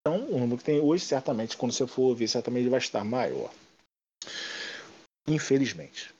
então, 0.00 0.24
o 0.30 0.38
número 0.38 0.56
que 0.56 0.64
tem 0.64 0.80
hoje, 0.80 1.04
certamente, 1.04 1.54
quando 1.54 1.72
você 1.72 1.86
for 1.86 2.04
ouvir, 2.04 2.28
certamente 2.28 2.62
ele 2.62 2.70
vai 2.70 2.78
estar 2.78 3.04
maior. 3.04 3.52
Infelizmente. 5.28 6.14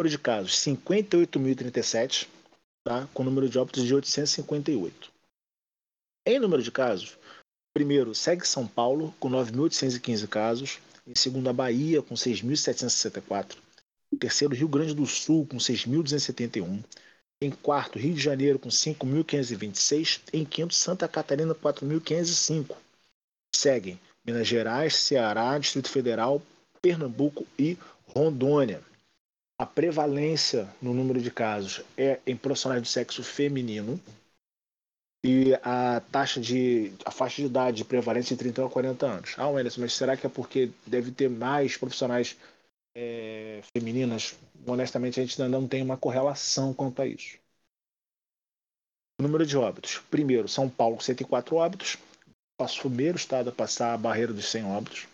Número 0.00 0.10
de 0.10 0.18
casos, 0.18 0.52
58.037 0.52 2.26
tá? 2.82 3.06
com 3.12 3.22
número 3.22 3.46
de 3.46 3.58
óbitos 3.58 3.84
de 3.84 3.94
858. 3.94 5.12
Em 6.26 6.38
número 6.38 6.62
de 6.62 6.72
casos, 6.72 7.18
primeiro 7.74 8.14
segue 8.14 8.48
São 8.48 8.66
Paulo, 8.66 9.14
com 9.20 9.28
9.815 9.28 10.26
casos. 10.26 10.78
Em 11.06 11.14
segundo, 11.14 11.50
a 11.50 11.52
Bahia, 11.52 12.00
com 12.00 12.14
6.764. 12.14 13.58
Em 14.14 14.16
terceiro, 14.16 14.54
Rio 14.54 14.68
Grande 14.68 14.94
do 14.94 15.04
Sul, 15.06 15.46
com 15.46 15.56
6.271. 15.56 16.82
Em 17.42 17.50
quarto, 17.50 17.98
Rio 17.98 18.14
de 18.14 18.20
Janeiro, 18.20 18.58
com 18.58 18.68
5.526. 18.68 20.20
Em 20.32 20.44
quinto, 20.44 20.74
Santa 20.74 21.06
Catarina, 21.06 21.54
4.505. 21.54 22.76
Seguem 23.54 24.00
Minas 24.24 24.46
Gerais, 24.46 24.96
Ceará, 24.96 25.58
Distrito 25.58 25.90
Federal, 25.90 26.40
Pernambuco 26.80 27.46
e 27.58 27.76
Rondônia 28.06 28.82
a 29.58 29.64
prevalência 29.64 30.68
no 30.82 30.92
número 30.92 31.20
de 31.20 31.30
casos 31.30 31.82
é 31.96 32.18
em 32.26 32.36
profissionais 32.36 32.82
do 32.82 32.88
sexo 32.88 33.22
feminino 33.22 34.00
e 35.24 35.54
a 35.62 36.02
taxa 36.12 36.40
de 36.40 36.92
a 37.04 37.10
faixa 37.10 37.36
de 37.36 37.46
idade 37.46 37.76
de 37.78 37.84
prevalência 37.84 38.34
é 38.34 38.36
de 38.36 38.42
30 38.42 38.66
a 38.66 38.68
40 38.68 39.06
anos. 39.06 39.34
Ah, 39.38 39.46
Anderson, 39.46 39.80
mas 39.82 39.94
será 39.94 40.16
que 40.16 40.26
é 40.26 40.28
porque 40.28 40.70
deve 40.86 41.12
ter 41.12 41.30
mais 41.30 41.76
profissionais 41.76 42.36
é, 42.94 43.60
femininas? 43.72 44.36
Honestamente, 44.66 45.20
a 45.20 45.24
gente 45.24 45.40
ainda 45.40 45.58
não 45.58 45.66
tem 45.68 45.82
uma 45.82 45.96
correlação 45.96 46.72
quanto 46.72 47.02
a 47.02 47.06
isso. 47.06 47.38
O 49.18 49.22
número 49.22 49.46
de 49.46 49.56
óbitos. 49.56 49.98
Primeiro, 50.10 50.48
São 50.48 50.68
Paulo, 50.68 51.00
104 51.00 51.56
óbitos. 51.56 51.96
Passo 52.56 52.80
primeiro 52.80 53.16
estado 53.16 53.50
a 53.50 53.52
passar 53.52 53.94
a 53.94 53.98
barreira 53.98 54.32
dos 54.32 54.48
100 54.48 54.64
óbitos 54.64 55.08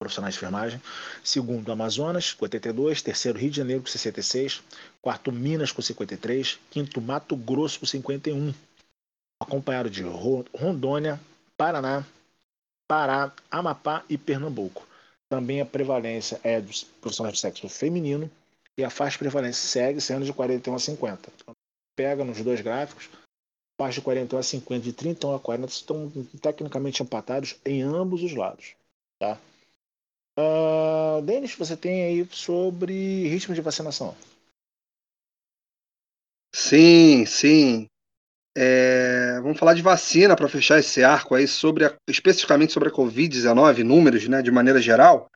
profissionais 0.00 0.34
de 0.34 0.38
enfermagem. 0.38 0.80
Segundo, 1.22 1.70
Amazonas, 1.70 2.32
com 2.32 2.46
82. 2.46 3.02
Terceiro, 3.02 3.38
Rio 3.38 3.50
de 3.50 3.58
Janeiro, 3.58 3.82
com 3.82 3.88
66. 3.88 4.62
Quarto, 5.02 5.30
Minas, 5.30 5.70
com 5.70 5.82
53. 5.82 6.58
Quinto, 6.70 7.00
Mato 7.00 7.36
Grosso, 7.36 7.80
com 7.80 7.86
51. 7.86 8.54
Acompanhado 9.38 9.90
de 9.90 10.02
Rondônia, 10.02 11.20
Paraná, 11.56 12.04
Pará, 12.88 13.32
Amapá 13.50 14.02
e 14.08 14.16
Pernambuco. 14.16 14.86
Também 15.30 15.60
a 15.60 15.66
prevalência 15.66 16.40
é 16.42 16.60
dos 16.60 16.82
profissionais 16.82 17.36
de 17.36 17.40
sexo 17.40 17.68
feminino 17.68 18.28
e 18.76 18.82
a 18.82 18.90
faixa 18.90 19.12
de 19.12 19.18
prevalência 19.20 19.68
segue 19.68 20.00
sendo 20.00 20.24
de 20.24 20.32
41 20.32 20.74
a 20.74 20.78
50. 20.78 21.32
Pega 21.96 22.24
nos 22.24 22.42
dois 22.42 22.60
gráficos, 22.60 23.08
faixa 23.80 24.00
de 24.00 24.04
41 24.04 24.38
a 24.38 24.42
50, 24.42 24.82
de 24.82 24.92
31 24.92 25.34
a 25.36 25.38
40 25.38 25.72
estão 25.72 26.12
tecnicamente 26.42 27.02
empatados 27.02 27.60
em 27.64 27.80
ambos 27.80 28.24
os 28.24 28.34
lados. 28.34 28.74
Tá? 29.20 29.40
Uh, 30.36 31.22
Denis, 31.22 31.54
você 31.54 31.76
tem 31.76 32.04
aí 32.04 32.28
sobre 32.32 33.28
ritmo 33.28 33.54
de 33.54 33.60
vacinação? 33.60 34.16
Sim, 36.52 37.24
sim. 37.24 37.89
É, 38.56 39.38
vamos 39.42 39.58
falar 39.58 39.74
de 39.74 39.82
vacina 39.82 40.34
para 40.34 40.48
fechar 40.48 40.78
esse 40.78 41.04
arco 41.04 41.34
aí 41.34 41.46
sobre 41.46 41.84
a, 41.84 41.94
especificamente 42.08 42.72
sobre 42.72 42.88
a 42.88 42.92
Covid-19, 42.92 43.84
números, 43.84 44.26
né, 44.28 44.42
de 44.42 44.50
maneira 44.50 44.80
geral. 44.80 45.30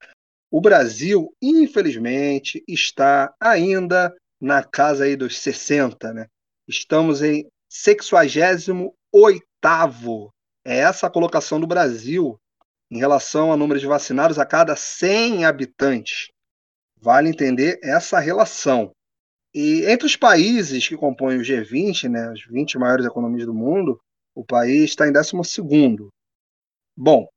O 0.50 0.60
Brasil, 0.60 1.32
infelizmente, 1.40 2.62
está 2.68 3.32
ainda 3.40 4.14
na 4.40 4.62
casa 4.62 5.04
aí 5.04 5.16
dos 5.16 5.38
60, 5.38 6.12
né? 6.12 6.26
Estamos 6.68 7.22
em 7.22 7.48
68 7.68 9.44
É 10.64 10.78
essa 10.78 11.06
a 11.06 11.10
colocação 11.10 11.58
do 11.60 11.66
Brasil 11.66 12.38
em 12.90 12.98
relação 12.98 13.50
ao 13.50 13.56
número 13.56 13.80
de 13.80 13.86
vacinados 13.86 14.38
a 14.38 14.46
cada 14.46 14.76
100 14.76 15.44
habitantes. 15.44 16.28
Vale 17.00 17.28
entender 17.28 17.78
essa 17.82 18.18
relação. 18.18 18.92
E 19.54 19.84
entre 19.86 20.06
os 20.06 20.16
países 20.16 20.88
que 20.88 20.96
compõem 20.96 21.38
o 21.38 21.42
G20, 21.42 22.08
né, 22.08 22.28
as 22.30 22.42
20 22.42 22.76
maiores 22.78 23.06
economias 23.06 23.46
do 23.46 23.54
mundo, 23.54 24.00
o 24.34 24.44
país 24.44 24.90
está 24.90 25.06
em 25.06 25.12
12. 25.12 25.32
Bom, 26.96 27.28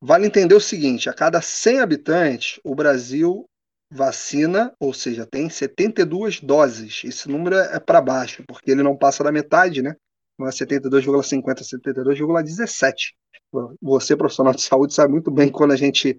vale 0.00 0.26
entender 0.26 0.54
o 0.54 0.60
seguinte: 0.60 1.10
a 1.10 1.12
cada 1.12 1.42
100 1.42 1.80
habitantes, 1.80 2.60
o 2.64 2.74
Brasil 2.74 3.44
vacina, 3.92 4.74
ou 4.80 4.94
seja, 4.94 5.26
tem 5.26 5.50
72 5.50 6.40
doses. 6.40 7.02
Esse 7.04 7.28
número 7.28 7.56
é 7.56 7.78
para 7.78 8.00
baixo, 8.00 8.42
porque 8.48 8.70
ele 8.70 8.82
não 8.82 8.96
passa 8.96 9.22
da 9.22 9.30
metade, 9.30 9.82
né? 9.82 9.94
Não 10.38 10.46
é 10.46 10.50
72,50, 10.50 11.62
72,17 11.62 13.14
você, 13.80 14.16
profissional 14.16 14.54
de 14.54 14.62
saúde, 14.62 14.94
sabe 14.94 15.12
muito 15.12 15.30
bem 15.30 15.50
quando 15.50 15.72
a 15.72 15.76
gente 15.76 16.18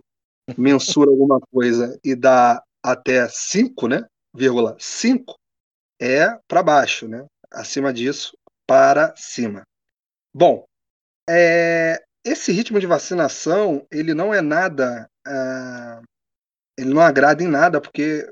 mensura 0.57 1.09
alguma 1.09 1.39
coisa 1.51 1.99
e 2.03 2.15
dá 2.15 2.61
até 2.83 3.27
5, 3.27 3.87
né? 3.87 4.05
Vírgula 4.33 4.75
5 4.79 5.35
é 5.99 6.37
para 6.47 6.63
baixo, 6.63 7.07
né? 7.07 7.25
Acima 7.51 7.93
disso, 7.93 8.37
para 8.65 9.13
cima. 9.15 9.63
Bom, 10.33 10.65
é, 11.29 12.01
esse 12.23 12.51
ritmo 12.51 12.79
de 12.79 12.87
vacinação 12.87 13.85
ele 13.91 14.13
não 14.13 14.33
é 14.33 14.41
nada, 14.41 15.09
é, 15.25 15.99
ele 16.77 16.93
não 16.93 17.01
agrada 17.01 17.43
em 17.43 17.47
nada 17.47 17.81
porque 17.81 18.29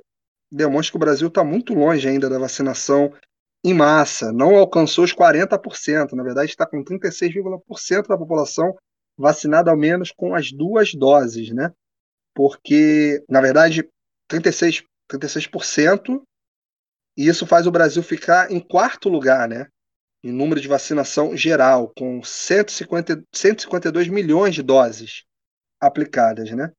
demonstra 0.52 0.92
que 0.92 0.98
o 0.98 1.00
Brasil 1.00 1.28
está 1.28 1.44
muito 1.44 1.74
longe 1.74 2.08
ainda 2.08 2.30
da 2.30 2.38
vacinação 2.38 3.14
em 3.64 3.74
massa, 3.74 4.32
não 4.32 4.56
alcançou 4.56 5.04
os 5.04 5.14
40%, 5.14 6.12
na 6.14 6.24
verdade 6.24 6.52
está 6.52 6.68
com 6.68 6.84
36,% 6.84 8.08
da 8.08 8.18
população 8.18 8.76
vacinada 9.18 9.72
ao 9.72 9.78
menos 9.78 10.12
com 10.12 10.36
as 10.36 10.52
duas 10.52 10.94
doses, 10.94 11.50
né? 11.52 11.72
Porque, 12.34 13.24
na 13.30 13.42
verdade, 13.42 13.88
36, 14.28 14.84
36%, 15.10 16.22
e 17.18 17.28
isso 17.28 17.46
faz 17.46 17.66
o 17.68 17.72
Brasil 17.72 18.04
ficar 18.04 18.52
em 18.52 18.60
quarto 18.60 19.10
lugar, 19.10 19.48
né? 19.48 19.68
Em 20.24 20.32
número 20.32 20.60
de 20.60 20.68
vacinação 20.68 21.36
geral, 21.38 21.92
com 21.96 22.24
150, 22.24 23.24
152 23.32 24.08
milhões 24.08 24.56
de 24.56 24.64
doses 24.64 25.24
aplicadas, 25.80 26.50
né? 26.52 26.72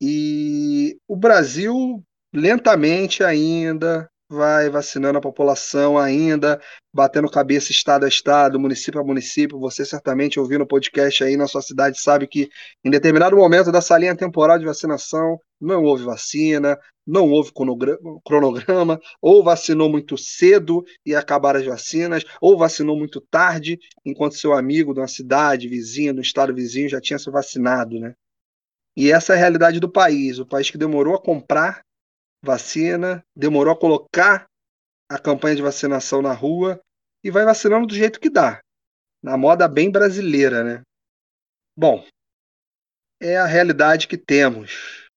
E 0.00 0.96
o 1.08 1.16
Brasil 1.16 2.02
lentamente 2.32 3.24
ainda 3.24 4.08
vai 4.30 4.68
vacinando 4.68 5.18
a 5.18 5.22
população 5.22 5.96
ainda, 5.98 6.60
batendo 6.94 7.30
cabeça 7.30 7.72
estado 7.72 8.04
a 8.04 8.08
estado, 8.08 8.60
município 8.60 9.00
a 9.00 9.04
município. 9.04 9.58
Você 9.58 9.84
certamente 9.84 10.38
ouvindo 10.38 10.64
o 10.64 10.66
podcast 10.66 11.24
aí 11.24 11.36
na 11.36 11.48
sua 11.48 11.62
cidade 11.62 12.00
sabe 12.00 12.26
que 12.26 12.48
em 12.84 12.90
determinado 12.90 13.36
momento 13.36 13.72
dessa 13.72 13.96
linha 13.96 14.14
temporal 14.14 14.58
de 14.58 14.66
vacinação 14.66 15.40
não 15.60 15.82
houve 15.82 16.04
vacina, 16.04 16.78
não 17.08 17.30
houve 17.30 17.50
cronograma, 18.22 19.00
ou 19.22 19.42
vacinou 19.42 19.88
muito 19.88 20.18
cedo 20.18 20.84
e 21.06 21.14
acabaram 21.14 21.58
as 21.58 21.64
vacinas, 21.64 22.22
ou 22.38 22.58
vacinou 22.58 22.98
muito 22.98 23.18
tarde, 23.18 23.78
enquanto 24.04 24.36
seu 24.36 24.52
amigo 24.52 24.92
de 24.92 25.00
uma 25.00 25.08
cidade 25.08 25.66
vizinha, 25.68 26.12
do 26.12 26.20
estado 26.20 26.54
vizinho, 26.54 26.90
já 26.90 27.00
tinha 27.00 27.18
se 27.18 27.30
vacinado, 27.30 27.98
né? 27.98 28.14
E 28.94 29.10
essa 29.10 29.32
é 29.32 29.36
a 29.36 29.38
realidade 29.38 29.80
do 29.80 29.90
país, 29.90 30.38
o 30.38 30.44
país 30.44 30.70
que 30.70 30.76
demorou 30.76 31.14
a 31.14 31.22
comprar 31.22 31.80
vacina, 32.44 33.24
demorou 33.34 33.72
a 33.72 33.78
colocar 33.78 34.44
a 35.10 35.18
campanha 35.18 35.56
de 35.56 35.62
vacinação 35.62 36.20
na 36.20 36.34
rua 36.34 36.78
e 37.24 37.30
vai 37.30 37.44
vacinando 37.44 37.86
do 37.86 37.94
jeito 37.94 38.20
que 38.20 38.28
dá, 38.28 38.60
na 39.22 39.36
moda 39.38 39.66
bem 39.66 39.90
brasileira, 39.90 40.62
né? 40.62 40.82
Bom, 41.74 42.04
é 43.18 43.38
a 43.38 43.46
realidade 43.46 44.06
que 44.06 44.18
temos. 44.18 45.07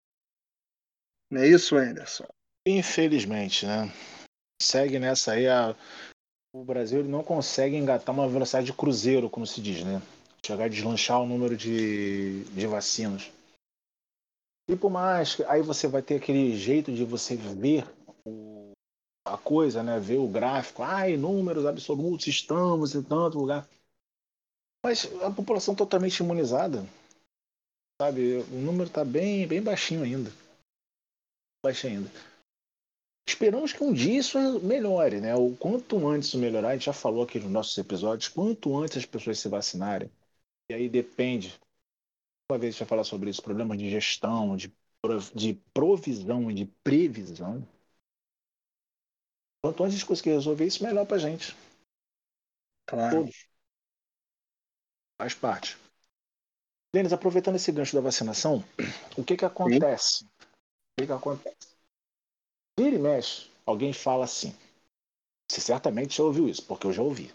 Não 1.32 1.42
é 1.42 1.48
isso, 1.48 1.78
Anderson? 1.78 2.28
Infelizmente, 2.68 3.66
né? 3.66 3.92
segue 4.62 5.00
nessa 5.00 5.34
aí. 5.34 5.48
A... 5.48 5.76
O 6.54 6.64
Brasil 6.64 7.04
não 7.04 7.24
consegue 7.24 7.78
engatar 7.78 8.14
uma 8.14 8.28
velocidade 8.28 8.66
de 8.66 8.74
cruzeiro, 8.74 9.30
como 9.30 9.48
se 9.48 9.62
diz, 9.62 9.84
né? 9.84 10.02
Chegar 10.46 10.66
a 10.66 10.68
deslanchar 10.68 11.22
o 11.22 11.26
número 11.26 11.56
de, 11.56 12.44
de 12.46 12.68
vacinas. 12.68 13.32
E 14.70 14.76
por 14.76 14.92
mais, 14.92 15.40
aí 15.48 15.62
você 15.62 15.88
vai 15.88 16.02
ter 16.02 16.16
aquele 16.16 16.58
jeito 16.58 16.92
de 16.92 17.06
você 17.06 17.38
ver 17.38 17.86
o, 18.26 18.72
a 19.26 19.38
coisa, 19.38 19.82
né? 19.82 19.98
Ver 19.98 20.18
o 20.18 20.28
gráfico, 20.28 20.84
ai, 20.84 21.16
números 21.16 21.66
absolutos, 21.66 22.28
estamos 22.28 22.96
em 22.96 23.02
tanto 23.02 23.40
lugar. 23.40 23.68
Mas 24.84 25.06
a 25.22 25.32
população 25.32 25.74
totalmente 25.74 26.18
imunizada, 26.18 26.86
sabe? 28.02 28.44
O 28.52 28.56
número 28.56 28.88
está 28.88 29.06
bem, 29.06 29.48
bem 29.48 29.62
baixinho 29.62 30.04
ainda. 30.04 30.32
Baixinho 31.64 32.00
ainda. 32.00 32.12
Esperamos 33.28 33.72
que 33.72 33.84
um 33.84 33.94
dia 33.94 34.20
isso 34.20 34.38
melhore, 34.62 35.22
né? 35.22 35.36
O 35.36 35.56
quanto 35.56 36.08
antes 36.08 36.30
isso 36.30 36.38
melhorar, 36.38 36.70
a 36.70 36.74
gente 36.74 36.86
já 36.86 36.94
falou 36.94 37.24
aqui 37.24 37.40
nos 37.40 37.52
nossos 37.52 37.78
episódios, 37.78 38.28
quanto 38.28 38.76
antes 38.78 38.98
as 38.98 39.06
pessoas 39.06 39.40
se 39.40 39.48
vacinarem. 39.48 40.12
E 40.70 40.74
aí 40.74 40.90
depende. 40.90 41.60
Uma 42.52 42.58
vez 42.58 42.70
a 42.70 42.72
gente 42.72 42.80
vai 42.80 42.90
falar 42.90 43.04
sobre 43.04 43.30
isso, 43.30 43.42
problemas 43.42 43.78
de 43.78 43.90
gestão, 43.90 44.58
de, 44.58 44.74
de 45.34 45.54
provisão 45.74 46.52
e 46.52 46.54
de 46.54 46.66
previsão. 46.84 47.66
Quanto 49.64 49.84
antes 49.84 49.96
a 49.96 49.98
gente 50.00 50.08
conseguir 50.08 50.32
resolver 50.32 50.66
isso, 50.66 50.84
melhor 50.84 51.06
pra 51.06 51.18
gente. 51.18 51.56
Claro. 52.88 53.18
Todos. 53.18 53.48
Faz 55.22 55.36
parte. 55.36 55.78
Denis, 56.94 57.14
aproveitando 57.14 57.56
esse 57.56 57.72
gancho 57.72 57.96
da 57.96 58.02
vacinação, 58.02 58.64
o 59.18 59.24
que 59.24 59.38
que 59.38 59.46
acontece? 59.46 60.26
Sim. 60.26 60.41
O 61.00 61.06
que 61.06 61.12
acontece? 61.12 61.76
Vira 62.80 62.96
e 62.96 63.00
mexe, 63.00 63.50
alguém 63.66 63.94
fala 63.94 64.26
assim. 64.26 64.56
Você 65.50 65.62
certamente 65.62 66.18
já 66.18 66.24
ouviu 66.24 66.48
isso, 66.48 66.66
porque 66.66 66.88
eu 66.88 66.94
já 66.94 67.02
ouvi. 67.02 67.34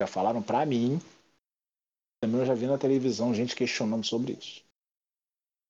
Já 0.00 0.06
falaram 0.06 0.42
para 0.42 0.64
mim. 0.66 1.00
Também 2.20 2.40
eu 2.40 2.46
já 2.46 2.54
vi 2.54 2.66
na 2.66 2.78
televisão 2.78 3.34
gente 3.34 3.56
questionando 3.56 4.04
sobre 4.04 4.32
isso. 4.32 4.62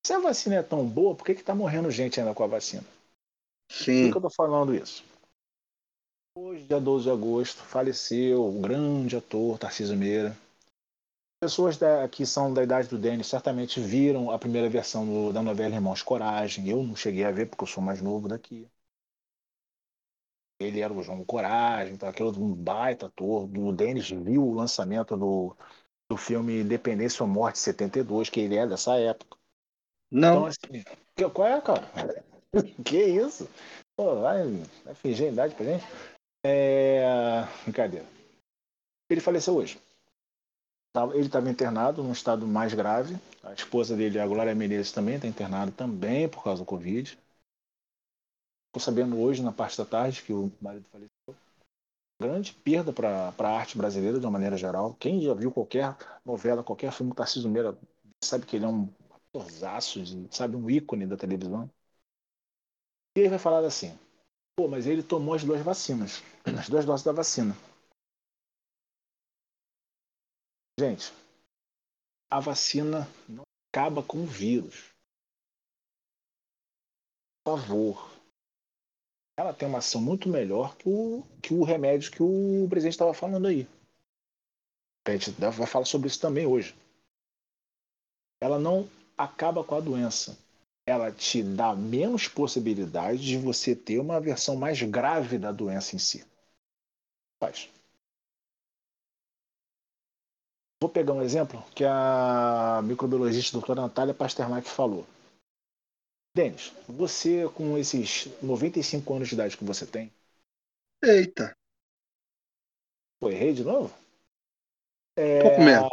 Se 0.06 0.12
a 0.12 0.18
vacina 0.18 0.56
é 0.56 0.62
tão 0.62 0.88
boa, 0.88 1.14
por 1.14 1.24
que 1.24 1.32
está 1.32 1.54
morrendo 1.54 1.90
gente 1.90 2.18
ainda 2.18 2.34
com 2.34 2.42
a 2.42 2.46
vacina? 2.46 2.84
Sim. 3.70 4.04
Por 4.04 4.12
que 4.12 4.18
eu 4.18 4.22
tô 4.22 4.30
falando 4.30 4.74
isso? 4.74 5.04
Hoje, 6.34 6.64
dia 6.64 6.80
12 6.80 7.04
de 7.04 7.10
agosto, 7.10 7.62
faleceu 7.62 8.48
o 8.48 8.60
grande 8.60 9.16
ator 9.16 9.58
Tarcísio 9.58 9.96
Meira 9.96 10.36
Pessoas 11.40 11.76
da, 11.76 12.08
que 12.08 12.26
são 12.26 12.52
da 12.52 12.64
idade 12.64 12.88
do 12.88 12.98
Denis 12.98 13.28
certamente 13.28 13.80
viram 13.80 14.30
a 14.30 14.38
primeira 14.38 14.68
versão 14.68 15.06
do, 15.06 15.32
da 15.32 15.40
novela 15.40 15.74
Irmãos 15.74 16.02
Coragem. 16.02 16.68
Eu 16.68 16.82
não 16.82 16.96
cheguei 16.96 17.24
a 17.24 17.30
ver 17.30 17.46
porque 17.46 17.62
eu 17.62 17.68
sou 17.68 17.82
mais 17.82 18.02
novo 18.02 18.26
daqui. 18.26 18.68
Ele 20.60 20.80
era 20.80 20.92
o 20.92 21.00
João 21.00 21.24
Coragem, 21.24 21.94
então 21.94 22.08
aquele 22.08 22.30
um 22.30 22.52
baita 22.52 23.06
ator. 23.06 23.48
O 23.56 23.72
Denis 23.72 24.10
viu 24.10 24.44
o 24.44 24.54
lançamento 24.54 25.16
do, 25.16 25.56
do 26.10 26.16
filme 26.16 26.60
Independência 26.60 27.22
ou 27.22 27.28
Morte 27.28 27.60
72, 27.60 28.28
que 28.28 28.40
ele 28.40 28.56
é 28.56 28.66
dessa 28.66 28.96
época. 28.96 29.38
Não. 30.10 30.30
Então, 30.30 30.46
assim, 30.46 30.84
que, 31.14 31.30
qual 31.30 31.46
é, 31.46 31.60
cara? 31.60 31.86
que 32.84 32.98
isso? 33.00 33.48
Pô, 33.96 34.16
vai, 34.20 34.42
vai 34.84 34.94
fingir 34.96 35.28
a 35.28 35.32
idade 35.32 35.54
pra 35.54 35.66
gente? 35.66 35.84
É. 36.44 37.42
Brincadeira. 37.62 38.06
Ele 39.08 39.20
faleceu 39.20 39.54
hoje. 39.54 39.80
Ele 41.14 41.24
estava 41.26 41.48
internado 41.50 42.02
num 42.02 42.12
estado 42.12 42.46
mais 42.46 42.74
grave. 42.74 43.16
A 43.42 43.54
esposa 43.54 43.96
dele, 43.96 44.18
a 44.18 44.26
Glória 44.26 44.54
Menezes, 44.54 44.92
também 44.92 45.14
está 45.14 45.26
internada 45.26 45.72
também 45.72 46.28
por 46.28 46.42
causa 46.44 46.62
do 46.62 46.66
Covid. 46.66 47.18
Estou 48.68 48.80
sabendo 48.80 49.18
hoje, 49.20 49.42
na 49.42 49.52
parte 49.52 49.76
da 49.76 49.84
tarde, 49.84 50.22
que 50.22 50.32
o 50.32 50.50
marido 50.60 50.86
faleceu. 50.90 51.36
Grande 52.20 52.52
perda 52.52 52.92
para 52.92 53.32
a 53.38 53.58
arte 53.58 53.76
brasileira, 53.76 54.18
de 54.20 54.26
uma 54.26 54.32
maneira 54.32 54.56
geral. 54.56 54.94
Quem 54.94 55.20
já 55.22 55.34
viu 55.34 55.50
qualquer 55.52 55.96
novela, 56.24 56.64
qualquer 56.64 56.92
filme 56.92 57.12
do 57.12 57.16
Tarcísio 57.16 57.50
Meira, 57.50 57.76
sabe 58.22 58.46
que 58.46 58.56
ele 58.56 58.64
é 58.64 58.68
um 58.68 58.88
atorzaço, 59.32 60.00
sabe, 60.30 60.56
um 60.56 60.68
ícone 60.70 61.06
da 61.06 61.16
televisão. 61.16 61.70
E 63.16 63.20
ele 63.20 63.28
vai 63.28 63.38
falar 63.38 63.64
assim: 63.66 63.98
pô, 64.56 64.68
mas 64.68 64.86
ele 64.86 65.02
tomou 65.02 65.34
as 65.34 65.44
duas 65.44 65.62
vacinas, 65.62 66.22
as 66.58 66.68
duas 66.68 66.84
doses 66.84 67.04
da 67.04 67.12
vacina. 67.12 67.56
Gente, 70.78 71.12
a 72.30 72.38
vacina 72.38 73.08
não 73.28 73.42
acaba 73.68 74.00
com 74.00 74.22
o 74.22 74.26
vírus. 74.26 74.94
Por 77.42 77.58
favor. 77.58 78.16
Ela 79.36 79.52
tem 79.52 79.66
uma 79.66 79.78
ação 79.78 80.00
muito 80.00 80.28
melhor 80.28 80.76
que 80.76 80.88
o, 80.88 81.24
que 81.42 81.52
o 81.52 81.64
remédio 81.64 82.12
que 82.12 82.22
o 82.22 82.68
presidente 82.70 82.92
estava 82.92 83.12
falando 83.12 83.48
aí. 83.48 83.66
Gente 85.08 85.32
vai 85.32 85.66
falar 85.66 85.84
sobre 85.84 86.06
isso 86.06 86.20
também 86.20 86.46
hoje. 86.46 86.76
Ela 88.40 88.58
não 88.58 88.88
acaba 89.16 89.64
com 89.64 89.74
a 89.74 89.80
doença. 89.80 90.38
Ela 90.86 91.10
te 91.10 91.42
dá 91.42 91.74
menos 91.74 92.28
possibilidade 92.28 93.18
de 93.18 93.36
você 93.36 93.74
ter 93.74 93.98
uma 93.98 94.20
versão 94.20 94.54
mais 94.54 94.80
grave 94.80 95.38
da 95.38 95.50
doença 95.50 95.96
em 95.96 95.98
si. 95.98 96.24
Faz. 97.42 97.68
Vou 100.80 100.88
pegar 100.88 101.12
um 101.12 101.22
exemplo 101.22 101.60
que 101.74 101.84
a 101.84 102.80
microbiologista 102.84 103.52
doutora 103.52 103.82
Natália 103.82 104.14
Pasternak 104.14 104.68
falou. 104.68 105.04
Denis, 106.36 106.72
você 106.88 107.48
com 107.48 107.76
esses 107.76 108.28
95 108.40 109.14
anos 109.14 109.28
de 109.28 109.34
idade 109.34 109.56
que 109.56 109.64
você 109.64 109.84
tem. 109.84 110.12
Eita! 111.02 111.52
Pô, 113.20 113.28
errei 113.28 113.52
de 113.52 113.64
novo? 113.64 113.92
É... 115.16 115.42
Pouco 115.42 115.62
menos. 115.62 115.88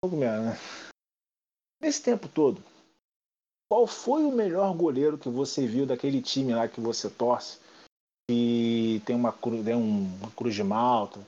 Pouco 0.00 0.16
menos, 0.16 0.46
né? 0.46 0.58
Nesse 1.80 2.02
tempo 2.02 2.26
todo, 2.28 2.60
qual 3.70 3.86
foi 3.86 4.24
o 4.24 4.32
melhor 4.32 4.76
goleiro 4.76 5.16
que 5.16 5.28
você 5.28 5.68
viu 5.68 5.86
daquele 5.86 6.20
time 6.20 6.52
lá 6.52 6.66
que 6.66 6.80
você 6.80 7.08
torce? 7.08 7.60
E 8.28 9.00
tem 9.06 9.14
uma, 9.14 9.32
tem 9.32 9.74
uma 9.74 10.30
cruz 10.32 10.52
de 10.52 10.64
malta. 10.64 11.24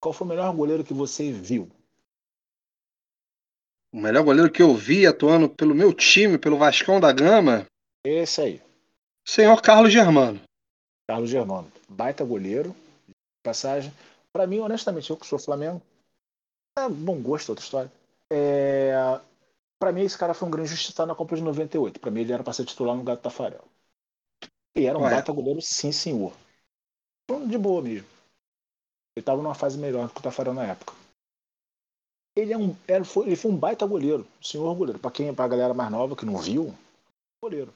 Qual 0.00 0.12
foi 0.12 0.24
o 0.24 0.30
melhor 0.30 0.54
goleiro 0.54 0.84
que 0.84 0.94
você 0.94 1.32
viu? 1.32 1.68
O 3.92 3.98
melhor 3.98 4.22
goleiro 4.22 4.52
que 4.52 4.62
eu 4.62 4.74
vi 4.74 5.06
atuando 5.06 5.48
pelo 5.48 5.74
meu 5.74 5.94
time, 5.94 6.38
pelo 6.38 6.58
Vascão 6.58 7.00
da 7.00 7.10
Gama. 7.10 7.66
Esse 8.04 8.40
aí. 8.42 8.62
Senhor 9.26 9.60
Carlos 9.62 9.92
Germano. 9.92 10.40
Carlos 11.08 11.30
Germano. 11.30 11.72
Baita 11.88 12.22
goleiro. 12.24 12.76
Passagem. 13.42 13.92
Para 14.30 14.46
mim, 14.46 14.58
honestamente, 14.58 15.08
eu 15.08 15.16
que 15.16 15.26
sou 15.26 15.38
Flamengo. 15.38 15.80
É 16.78 16.86
bom 16.86 17.20
gosto, 17.20 17.48
outra 17.48 17.64
história. 17.64 17.92
É... 18.30 18.92
Para 19.78 19.90
mim, 19.90 20.02
esse 20.02 20.18
cara 20.18 20.34
foi 20.34 20.48
um 20.48 20.50
grande 20.50 20.68
justiçado 20.68 21.08
na 21.08 21.14
Copa 21.14 21.34
de 21.34 21.42
98. 21.42 21.98
Para 21.98 22.10
mim, 22.10 22.20
ele 22.20 22.32
era 22.32 22.42
para 22.42 22.52
ser 22.52 22.66
titular 22.66 22.94
no 22.94 23.02
Gato 23.02 23.22
Tafarel. 23.22 23.64
E 24.76 24.84
era 24.84 24.98
um 24.98 25.02
Ué. 25.02 25.10
baita 25.10 25.32
goleiro, 25.32 25.62
sim, 25.62 25.92
senhor. 25.92 26.32
De 27.46 27.56
boa 27.56 27.80
mesmo. 27.80 28.06
Ele 29.16 29.22
estava 29.22 29.42
numa 29.42 29.54
fase 29.54 29.78
melhor 29.78 30.10
que 30.10 30.20
o 30.20 30.22
Tafarel 30.22 30.52
na 30.52 30.64
época 30.64 30.94
ele, 32.38 32.52
é 32.52 32.58
um, 32.58 32.74
era, 32.86 33.04
foi, 33.04 33.26
ele 33.26 33.36
foi 33.36 33.50
um 33.50 33.56
baita 33.56 33.86
goleiro, 33.86 34.26
senhor 34.42 34.74
goleiro. 34.74 34.98
Para 34.98 35.10
quem, 35.10 35.28
a 35.28 35.32
galera 35.32 35.74
mais 35.74 35.90
nova 35.90 36.14
que 36.16 36.24
não 36.24 36.38
viu, 36.38 36.74
goleiro. 37.42 37.72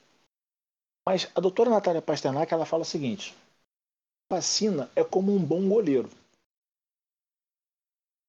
Mas 1.06 1.28
a 1.34 1.40
doutora 1.40 1.70
Natália 1.70 2.00
Pasternak 2.00 2.52
ela 2.52 2.64
fala 2.64 2.82
o 2.82 2.86
seguinte: 2.86 3.34
vacina 4.30 4.90
é 4.94 5.02
como 5.02 5.34
um 5.34 5.44
bom 5.44 5.68
goleiro. 5.68 6.08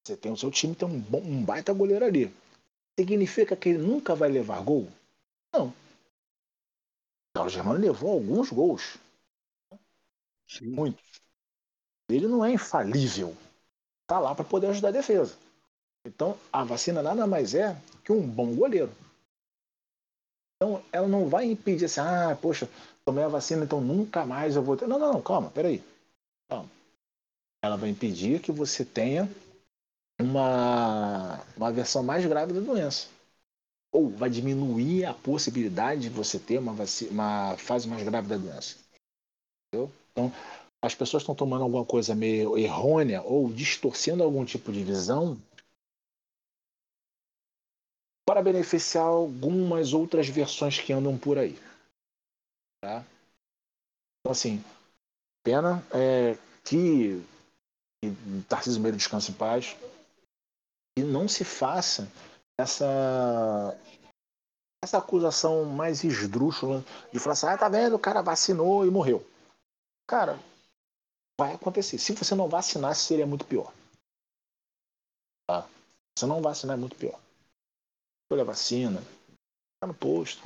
Você 0.03 0.17
tem 0.17 0.31
o 0.31 0.37
seu 0.37 0.51
time, 0.51 0.75
tem 0.75 0.87
um, 0.87 0.99
bom, 0.99 1.21
um 1.21 1.45
baita 1.45 1.71
goleiro 1.73 2.03
ali. 2.03 2.33
Significa 2.99 3.55
que 3.55 3.69
ele 3.69 3.77
nunca 3.77 4.15
vai 4.15 4.29
levar 4.29 4.61
gol? 4.63 4.87
Não. 5.53 5.67
O 5.67 5.73
Carlos 7.35 7.53
Germano 7.53 7.79
levou 7.79 8.11
alguns 8.11 8.49
gols. 8.49 8.97
Sim. 10.47 10.67
Muitos. 10.67 11.21
Ele 12.09 12.27
não 12.27 12.43
é 12.43 12.51
infalível. 12.51 13.35
Tá 14.07 14.19
lá 14.19 14.35
para 14.35 14.45
poder 14.45 14.67
ajudar 14.67 14.89
a 14.89 14.91
defesa. 14.91 15.37
Então, 16.05 16.37
a 16.51 16.63
vacina 16.63 17.01
nada 17.01 17.25
mais 17.25 17.55
é 17.55 17.75
que 18.03 18.11
um 18.11 18.25
bom 18.27 18.53
goleiro. 18.53 18.91
Então, 20.55 20.83
ela 20.91 21.07
não 21.07 21.27
vai 21.27 21.45
impedir 21.45 21.85
assim, 21.85 22.01
ah, 22.01 22.37
poxa, 22.41 22.69
tomei 23.05 23.23
a 23.23 23.29
vacina, 23.29 23.63
então 23.63 23.81
nunca 23.81 24.25
mais 24.25 24.55
eu 24.55 24.63
vou 24.63 24.77
ter. 24.77 24.87
Não, 24.87 24.99
não, 24.99 25.13
não, 25.13 25.21
calma, 25.21 25.49
peraí. 25.49 25.83
Calma. 26.49 26.69
Ela 27.63 27.77
vai 27.77 27.89
impedir 27.89 28.41
que 28.41 28.51
você 28.51 28.83
tenha 28.83 29.29
uma, 30.21 31.41
uma 31.55 31.71
versão 31.71 32.03
mais 32.03 32.25
grave 32.25 32.53
da 32.53 32.59
doença. 32.59 33.07
Ou 33.93 34.09
vai 34.09 34.29
diminuir 34.29 35.05
a 35.05 35.13
possibilidade 35.13 36.01
de 36.01 36.09
você 36.09 36.39
ter 36.39 36.57
uma, 36.57 36.73
vacina, 36.73 37.11
uma 37.11 37.57
fase 37.57 37.87
mais 37.87 38.03
grave 38.03 38.27
da 38.27 38.37
doença. 38.37 38.77
Entendeu? 39.67 39.91
Então, 40.11 40.31
as 40.81 40.93
pessoas 40.93 41.23
estão 41.23 41.35
tomando 41.35 41.63
alguma 41.63 41.85
coisa 41.85 42.13
meio 42.13 42.57
errônea 42.57 43.21
ou 43.21 43.49
distorcendo 43.51 44.23
algum 44.23 44.43
tipo 44.43 44.71
de 44.71 44.83
visão 44.83 45.37
para 48.33 48.41
beneficiar 48.41 49.05
algumas 49.05 49.93
outras 49.93 50.27
versões 50.27 50.79
que 50.79 50.91
andam 50.91 51.15
por 51.15 51.37
aí. 51.37 51.55
Tá? 52.81 53.05
Então, 54.19 54.31
assim, 54.31 54.63
Pena 55.43 55.85
é, 55.91 56.35
que, 56.63 57.23
que 58.01 58.11
Tarcísio 58.49 58.81
Meira 58.81 58.97
descanse 58.97 59.29
em 59.29 59.35
paz 59.35 59.77
e 60.97 61.03
não 61.03 61.27
se 61.27 61.45
faça 61.45 62.11
essa 62.59 63.77
essa 64.83 64.97
acusação 64.97 65.65
mais 65.65 66.03
esdrúxula 66.03 66.83
de 67.11 67.19
falar 67.19 67.33
assim, 67.33 67.45
ah, 67.45 67.57
tá 67.57 67.69
vendo, 67.69 67.95
o 67.95 67.99
cara 67.99 68.23
vacinou 68.23 68.83
e 68.83 68.89
morreu. 68.89 69.23
Cara, 70.07 70.39
vai 71.39 71.53
acontecer. 71.53 71.99
Se 71.99 72.13
você 72.13 72.33
não 72.33 72.49
vacinasse, 72.49 73.05
seria 73.05 73.27
muito 73.27 73.45
pior. 73.45 73.71
Tá? 75.47 75.69
Se 76.17 76.25
não 76.25 76.41
vacinar, 76.41 76.75
é 76.75 76.79
muito 76.79 76.97
pior. 76.97 77.22
Olha 78.31 78.41
a 78.41 78.45
vacina, 78.45 79.01
tá 79.79 79.87
no 79.87 79.93
posto. 79.93 80.41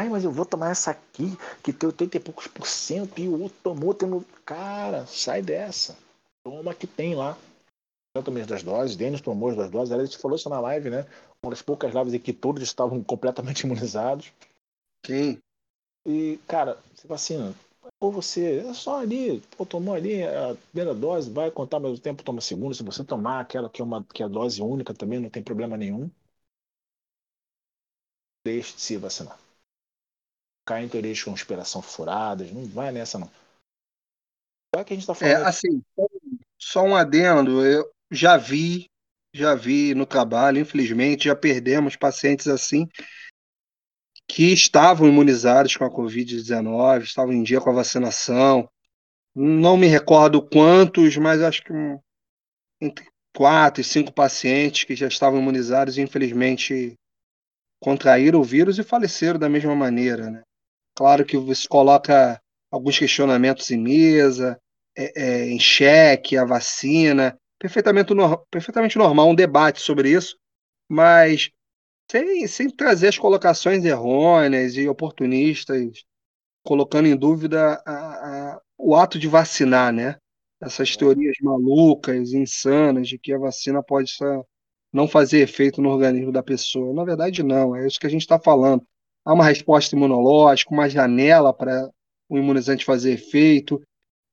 Ai, 0.00 0.08
mas 0.08 0.24
eu 0.24 0.32
vou 0.32 0.44
tomar 0.44 0.70
essa 0.70 0.90
aqui, 0.90 1.36
que 1.62 1.72
tem 1.72 1.86
80 1.86 2.16
e 2.16 2.20
poucos 2.20 2.48
por 2.48 2.66
cento, 2.66 3.18
e 3.20 3.28
o 3.28 3.40
outro 3.42 3.58
tomou, 3.62 3.94
tem 3.94 4.08
no... 4.08 4.24
Cara, 4.44 5.06
sai 5.06 5.40
dessa. 5.40 5.96
Toma 6.44 6.74
que 6.74 6.86
tem 6.86 7.14
lá. 7.14 7.38
Tanto 8.16 8.30
mesmo 8.30 8.48
das 8.48 8.62
doses, 8.62 8.96
Denis 8.96 9.20
tomou 9.20 9.50
as 9.50 9.56
duas 9.56 9.70
doses. 9.70 9.92
A 9.92 10.04
gente 10.04 10.18
falou 10.18 10.36
isso 10.36 10.48
na 10.48 10.60
live, 10.60 10.90
né? 10.90 11.06
Uma 11.42 11.50
das 11.50 11.62
poucas 11.62 11.94
lives 11.94 12.14
em 12.14 12.18
que 12.18 12.32
todos 12.32 12.62
estavam 12.62 13.02
completamente 13.04 13.62
imunizados. 13.62 14.32
Sim. 15.06 15.38
E, 16.06 16.38
cara, 16.46 16.78
você 16.94 17.06
vacina. 17.08 17.54
Ou 18.00 18.12
você, 18.12 18.58
é 18.58 18.74
só 18.74 19.00
ali, 19.00 19.40
pô, 19.56 19.64
tomou 19.64 19.94
ali 19.94 20.22
a 20.22 20.56
primeira 20.70 20.94
dose, 20.94 21.30
vai 21.30 21.50
contar 21.50 21.80
mais 21.80 21.98
o 21.98 22.00
tempo, 22.00 22.22
toma 22.22 22.38
a 22.38 22.42
segunda. 22.42 22.74
Se 22.74 22.82
você 22.82 23.04
tomar 23.04 23.40
aquela 23.40 23.68
que 23.68 23.80
é 23.80 23.84
uma 23.84 24.04
que 24.04 24.22
é 24.22 24.26
a 24.26 24.28
dose 24.28 24.62
única 24.62 24.94
também, 24.94 25.20
não 25.20 25.30
tem 25.30 25.42
problema 25.42 25.76
nenhum. 25.76 26.10
Deixe 28.44 28.74
de 28.74 28.80
se 28.80 28.96
vacinar 28.96 29.38
cair 30.64 30.84
em 30.84 30.88
teorias 30.88 31.18
de 31.18 31.24
conspiração 31.24 31.82
furadas, 31.82 32.50
não 32.50 32.64
vai 32.66 32.90
nessa 32.90 33.18
não. 33.18 33.30
É 34.74 34.82
que 34.82 34.92
a 34.92 34.96
gente 34.96 35.06
tá 35.06 35.14
falando. 35.14 35.34
É, 35.34 35.44
assim, 35.44 35.82
só 36.58 36.82
um 36.82 36.96
adendo, 36.96 37.64
eu 37.64 37.88
já 38.10 38.36
vi, 38.36 38.86
já 39.32 39.54
vi 39.54 39.94
no 39.94 40.06
trabalho, 40.06 40.58
infelizmente, 40.58 41.26
já 41.26 41.36
perdemos 41.36 41.96
pacientes 41.96 42.48
assim 42.48 42.88
que 44.26 44.52
estavam 44.52 45.06
imunizados 45.06 45.76
com 45.76 45.84
a 45.84 45.90
Covid-19, 45.90 47.02
estavam 47.02 47.32
em 47.32 47.42
dia 47.42 47.60
com 47.60 47.70
a 47.70 47.74
vacinação. 47.74 48.68
Não 49.34 49.76
me 49.76 49.86
recordo 49.86 50.42
quantos, 50.42 51.16
mas 51.18 51.42
acho 51.42 51.62
que 51.62 51.72
entre 52.80 53.06
quatro 53.36 53.82
e 53.82 53.84
cinco 53.84 54.12
pacientes 54.12 54.84
que 54.84 54.96
já 54.96 55.06
estavam 55.06 55.38
imunizados 55.38 55.98
e 55.98 56.00
infelizmente 56.00 56.94
contraíram 57.84 58.40
o 58.40 58.42
vírus 58.42 58.78
e 58.78 58.82
faleceram 58.82 59.38
da 59.38 59.46
mesma 59.46 59.76
maneira, 59.76 60.30
né? 60.30 60.42
Claro 60.96 61.22
que 61.22 61.36
você 61.36 61.68
coloca 61.68 62.40
alguns 62.72 62.98
questionamentos 62.98 63.70
em 63.70 63.76
mesa, 63.76 64.58
é, 64.96 65.12
é, 65.22 65.48
em 65.50 65.60
xeque, 65.60 66.38
a 66.38 66.46
vacina, 66.46 67.38
perfeitamente, 67.58 68.14
no, 68.14 68.38
perfeitamente 68.50 68.96
normal 68.96 69.28
um 69.28 69.34
debate 69.34 69.82
sobre 69.82 70.10
isso, 70.10 70.34
mas 70.88 71.50
sem, 72.10 72.46
sem 72.46 72.70
trazer 72.70 73.08
as 73.08 73.18
colocações 73.18 73.84
errôneas 73.84 74.76
e 74.76 74.88
oportunistas, 74.88 76.04
colocando 76.64 77.06
em 77.06 77.14
dúvida 77.14 77.82
a, 77.84 78.54
a, 78.54 78.60
o 78.78 78.96
ato 78.96 79.18
de 79.18 79.28
vacinar, 79.28 79.92
né? 79.92 80.16
Essas 80.58 80.96
teorias 80.96 81.36
malucas, 81.42 82.32
insanas, 82.32 83.08
de 83.08 83.18
que 83.18 83.34
a 83.34 83.38
vacina 83.38 83.82
pode 83.82 84.10
não 84.94 85.08
fazer 85.08 85.40
efeito 85.40 85.82
no 85.82 85.90
organismo 85.90 86.30
da 86.30 86.42
pessoa. 86.42 86.94
Na 86.94 87.04
verdade, 87.04 87.42
não, 87.42 87.74
é 87.74 87.86
isso 87.86 87.98
que 87.98 88.06
a 88.06 88.10
gente 88.10 88.22
está 88.22 88.38
falando 88.38 88.86
há 89.24 89.32
uma 89.32 89.44
resposta 89.44 89.96
imunológica, 89.96 90.72
uma 90.72 90.88
janela 90.88 91.52
para 91.52 91.90
o 92.28 92.38
imunizante 92.38 92.84
fazer 92.84 93.12
efeito, 93.12 93.82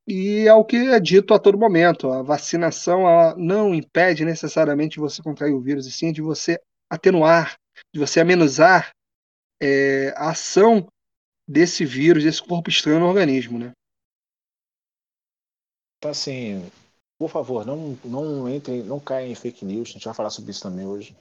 e 0.07 0.47
é 0.47 0.53
o 0.53 0.65
que 0.65 0.75
é 0.75 0.99
dito 0.99 1.33
a 1.33 1.39
todo 1.39 1.57
momento. 1.57 2.11
A 2.11 2.21
vacinação 2.21 3.03
não 3.37 3.73
impede 3.73 4.25
necessariamente 4.25 4.95
de 4.95 4.99
você 4.99 5.21
contrair 5.21 5.53
o 5.53 5.61
vírus, 5.61 5.87
e 5.87 5.91
sim 5.91 6.11
de 6.11 6.21
você 6.21 6.59
atenuar, 6.89 7.55
de 7.93 7.99
você 7.99 8.19
amenizar 8.19 8.91
é, 9.61 10.13
a 10.17 10.31
ação 10.31 10.87
desse 11.47 11.85
vírus, 11.85 12.23
desse 12.23 12.43
corpo 12.43 12.69
estranho 12.69 12.99
no 12.99 13.07
organismo, 13.07 13.57
né? 13.57 13.71
Então, 15.97 16.11
assim, 16.11 16.67
por 17.21 17.29
favor, 17.29 17.63
não, 17.67 17.95
não 18.03 18.49
entrem, 18.49 18.81
não 18.81 18.99
caia 18.99 19.27
em 19.27 19.35
fake 19.35 19.63
news. 19.63 19.89
A 19.89 19.91
gente 19.91 20.05
vai 20.05 20.13
falar 20.13 20.31
sobre 20.31 20.49
isso 20.49 20.63
também 20.63 20.87
hoje. 20.87 21.15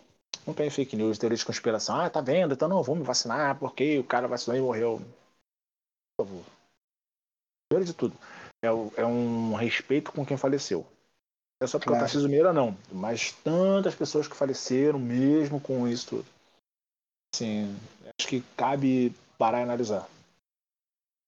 Não 0.47 0.55
tem 0.55 0.71
fake 0.71 0.97
news, 0.97 1.19
teoria 1.19 1.37
de 1.37 1.45
conspiração. 1.45 2.01
Ah, 2.01 2.09
tá 2.09 2.23
vendo? 2.23 2.55
Então 2.55 2.67
não, 2.67 2.83
vou 2.83 2.97
me 2.97 3.03
vacinar 3.03 3.59
porque 3.59 3.99
o 3.99 4.05
cara 4.05 4.27
vacinou 4.27 4.57
e 4.57 4.63
morreu. 4.63 5.03
Por 6.17 6.25
favor. 6.25 6.43
Primeiro 7.69 7.85
de 7.87 7.93
tudo, 7.93 8.17
é, 8.65 8.69
é 8.69 9.05
um 9.05 9.53
respeito 9.53 10.11
com 10.11 10.25
quem 10.25 10.39
faleceu. 10.39 10.87
É 11.63 11.67
só 11.67 11.79
porque 11.79 11.91
claro. 11.91 12.03
o 12.03 12.07
Tarcísio 12.07 12.31
Meira 12.31 12.51
não, 12.51 12.75
mas 12.91 13.33
tantas 13.45 13.95
pessoas 13.95 14.27
que 14.27 14.35
faleceram 14.35 14.99
mesmo 14.99 15.61
com 15.61 15.87
isso 15.87 16.09
tudo. 16.09 16.27
Assim, 17.35 17.79
acho 18.19 18.27
que 18.27 18.41
cabe 18.57 19.15
parar 19.37 19.61
e 19.61 19.65
analisar. 19.65 20.09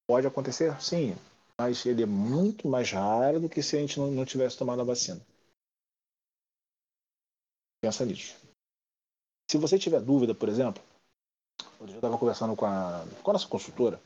Pode 0.08 0.26
acontecer? 0.26 0.80
Sim, 0.80 1.14
mas 1.60 1.84
ele 1.86 2.02
é 2.02 2.06
muito 2.06 2.68
mais 2.68 2.90
raro 2.90 3.40
do 3.40 3.48
que 3.48 3.62
se 3.62 3.76
a 3.76 3.80
gente 3.80 3.98
não, 3.98 4.10
não 4.10 4.24
tivesse 4.24 4.58
tomado 4.58 4.80
a 4.80 4.84
vacina. 4.84 5.20
Pensa 7.80 8.04
nisso. 8.04 8.36
Se 9.50 9.58
você 9.58 9.78
tiver 9.78 10.00
dúvida, 10.00 10.34
por 10.34 10.48
exemplo, 10.48 10.82
eu 11.80 11.86
estava 11.86 12.18
conversando 12.18 12.56
com 12.56 12.64
a, 12.64 13.04
com 13.22 13.30
a 13.30 13.32
nossa 13.34 13.48
consultora, 13.48 14.00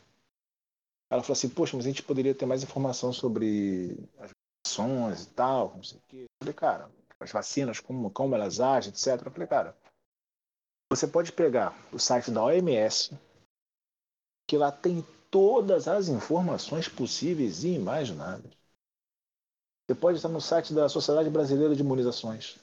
ela 1.10 1.22
falou 1.22 1.34
assim, 1.34 1.48
poxa, 1.48 1.76
mas 1.76 1.86
a 1.86 1.88
gente 1.88 2.02
poderia 2.02 2.34
ter 2.34 2.46
mais 2.46 2.62
informação 2.62 3.12
sobre 3.12 3.96
as 4.18 4.30
vacinas 4.66 5.24
e 5.24 5.30
tal, 5.30 5.76
não 5.76 5.82
sei 5.84 5.98
o 5.98 6.02
quê. 6.08 6.22
Eu 6.24 6.28
falei, 6.40 6.54
cara, 6.54 6.90
as 7.20 7.30
vacinas, 7.30 7.80
como, 7.80 8.10
como 8.10 8.34
elas 8.34 8.60
agem, 8.60 8.90
etc. 8.90 9.24
Eu 9.24 9.30
falei, 9.30 9.46
cara, 9.46 9.76
você 10.90 11.06
pode 11.06 11.32
pegar 11.32 11.76
o 11.92 11.98
site 11.98 12.30
da 12.30 12.42
OMS, 12.42 13.16
que 14.48 14.56
lá 14.56 14.72
tem 14.72 15.04
todas 15.36 15.86
as 15.86 16.08
informações 16.08 16.88
possíveis 16.88 17.62
e 17.62 17.74
imagináveis. 17.74 18.54
Você 19.86 19.94
pode 19.94 20.16
estar 20.16 20.30
no 20.30 20.40
site 20.40 20.72
da 20.72 20.88
Sociedade 20.88 21.28
Brasileira 21.28 21.76
de 21.76 21.82
Imunizações 21.82 22.58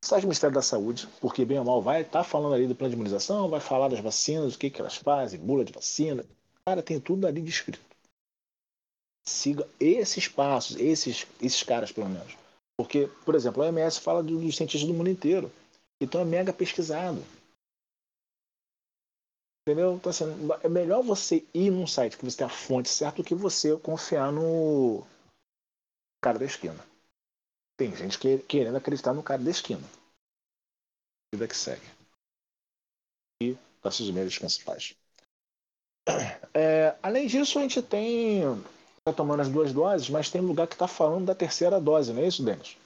site 0.00 0.22
do 0.22 0.28
Ministério 0.28 0.54
da 0.54 0.62
Saúde, 0.62 1.08
porque 1.20 1.44
bem 1.44 1.58
ou 1.58 1.64
mal 1.64 1.82
vai 1.82 2.02
estar 2.02 2.20
tá 2.20 2.24
falando 2.24 2.54
ali 2.54 2.68
do 2.68 2.74
plano 2.74 2.90
de 2.90 2.94
imunização, 2.94 3.48
vai 3.48 3.58
falar 3.58 3.88
das 3.88 4.00
vacinas, 4.00 4.54
o 4.54 4.58
que, 4.58 4.70
que 4.70 4.80
elas 4.80 4.96
fazem, 4.96 5.40
bula 5.40 5.64
de 5.64 5.72
vacina. 5.72 6.24
Cara, 6.64 6.82
tem 6.82 7.00
tudo 7.00 7.26
ali 7.26 7.40
descrito. 7.40 7.80
Siga 9.26 9.66
esses 9.80 10.28
passos, 10.28 10.76
esses, 10.76 11.26
esses 11.40 11.62
caras 11.62 11.90
pelo 11.90 12.08
menos. 12.08 12.36
Porque, 12.76 13.08
por 13.24 13.34
exemplo, 13.34 13.62
a 13.62 13.66
OMS 13.66 13.98
fala 13.98 14.22
dos 14.22 14.56
cientistas 14.56 14.86
do 14.86 14.94
mundo 14.94 15.08
inteiro. 15.08 15.50
Então 16.00 16.20
é 16.20 16.24
mega 16.24 16.52
pesquisado. 16.52 17.24
Entendeu? 19.66 19.94
Então, 19.94 20.10
assim, 20.10 20.24
é 20.62 20.68
melhor 20.68 21.02
você 21.02 21.42
ir 21.54 21.70
num 21.70 21.86
site 21.86 22.18
que 22.18 22.24
você 22.24 22.36
tem 22.36 22.46
a 22.46 22.50
fonte 22.50 22.88
certa 22.88 23.22
do 23.22 23.24
que 23.24 23.34
você 23.34 23.74
confiar 23.78 24.30
no 24.30 25.02
cara 26.22 26.38
da 26.38 26.44
esquina. 26.44 26.84
Tem 27.76 27.96
gente 27.96 28.18
que, 28.18 28.38
querendo 28.38 28.76
acreditar 28.76 29.14
no 29.14 29.22
cara 29.22 29.42
da 29.42 29.50
esquina. 29.50 29.82
Vida 31.34 31.48
que 31.48 31.56
segue. 31.56 31.86
E 33.42 33.56
descansa 34.24 34.60
em 34.60 34.64
paz. 34.64 34.94
É, 36.52 36.94
além 37.02 37.26
disso, 37.26 37.58
a 37.58 37.62
gente 37.62 37.82
tem. 37.82 38.42
Está 38.98 39.12
tomando 39.16 39.40
as 39.40 39.48
duas 39.48 39.72
doses, 39.72 40.08
mas 40.08 40.30
tem 40.30 40.40
lugar 40.40 40.66
que 40.66 40.74
está 40.74 40.86
falando 40.86 41.26
da 41.26 41.34
terceira 41.34 41.80
dose, 41.80 42.12
não 42.12 42.22
é 42.22 42.28
isso, 42.28 42.44
Denis? 42.44 42.76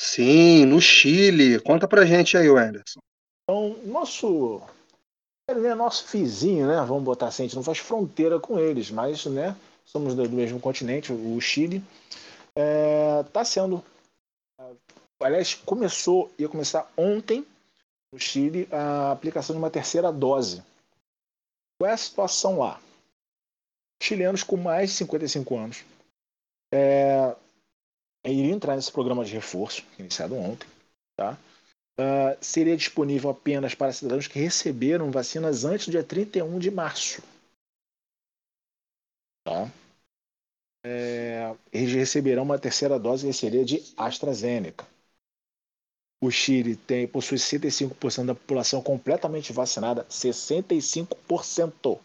Sim, 0.00 0.66
no 0.66 0.80
Chile. 0.80 1.60
Conta 1.60 1.86
pra 1.86 2.04
gente 2.04 2.36
aí, 2.36 2.48
Anderson. 2.48 3.00
Então, 3.44 3.78
nosso. 3.84 4.60
Ele 5.58 5.66
é 5.66 5.74
nosso 5.74 6.06
vizinho, 6.06 6.66
né? 6.66 6.76
Vamos 6.86 7.04
botar 7.04 7.28
assim, 7.28 7.42
a 7.42 7.46
gente 7.46 7.56
não 7.56 7.62
faz 7.62 7.78
fronteira 7.78 8.38
com 8.40 8.58
eles, 8.58 8.90
mas, 8.90 9.26
né? 9.26 9.56
Somos 9.84 10.14
do 10.14 10.28
mesmo 10.30 10.60
continente, 10.60 11.12
o 11.12 11.40
Chile 11.40 11.82
está 12.48 12.60
é, 12.60 13.22
tá 13.24 13.44
sendo. 13.44 13.84
Aliás, 15.20 15.54
começou, 15.54 16.30
ia 16.38 16.48
começar 16.48 16.90
ontem 16.96 17.46
no 18.12 18.18
Chile 18.18 18.68
a 18.72 19.12
aplicação 19.12 19.54
de 19.54 19.58
uma 19.60 19.70
terceira 19.70 20.12
dose. 20.12 20.62
Qual 21.78 21.90
é 21.90 21.94
a 21.94 21.96
situação 21.96 22.58
lá? 22.58 22.80
Chilenos 24.02 24.42
com 24.42 24.56
mais 24.56 24.90
de 24.90 24.96
55 24.96 25.56
anos 25.56 25.84
é, 26.72 27.36
iriam 28.24 28.56
entrar 28.56 28.74
nesse 28.74 28.90
programa 28.90 29.24
de 29.24 29.32
reforço, 29.32 29.84
iniciado 29.98 30.34
ontem, 30.34 30.66
tá? 31.16 31.36
Uh, 31.98 32.36
seria 32.40 32.76
disponível 32.76 33.30
apenas 33.30 33.74
para 33.74 33.92
cidadãos 33.92 34.26
que 34.26 34.38
receberam 34.38 35.10
vacinas 35.10 35.64
antes 35.64 35.86
do 35.86 35.92
dia 35.92 36.02
31 36.02 36.58
de 36.58 36.70
março. 36.70 37.22
Tá? 39.44 39.70
é, 40.84 41.54
eles 41.72 41.92
receberão 41.94 42.42
uma 42.42 42.58
terceira 42.58 42.98
dose 42.98 43.26
que 43.26 43.32
seria 43.32 43.64
de 43.64 43.82
AstraZeneca. 43.96 44.86
O 46.20 46.30
Chile 46.30 46.76
tem, 46.76 47.06
possui 47.06 47.38
65% 47.38 48.26
da 48.26 48.34
população 48.34 48.82
completamente 48.82 49.52
vacinada, 49.52 50.04
65%. 50.04 51.98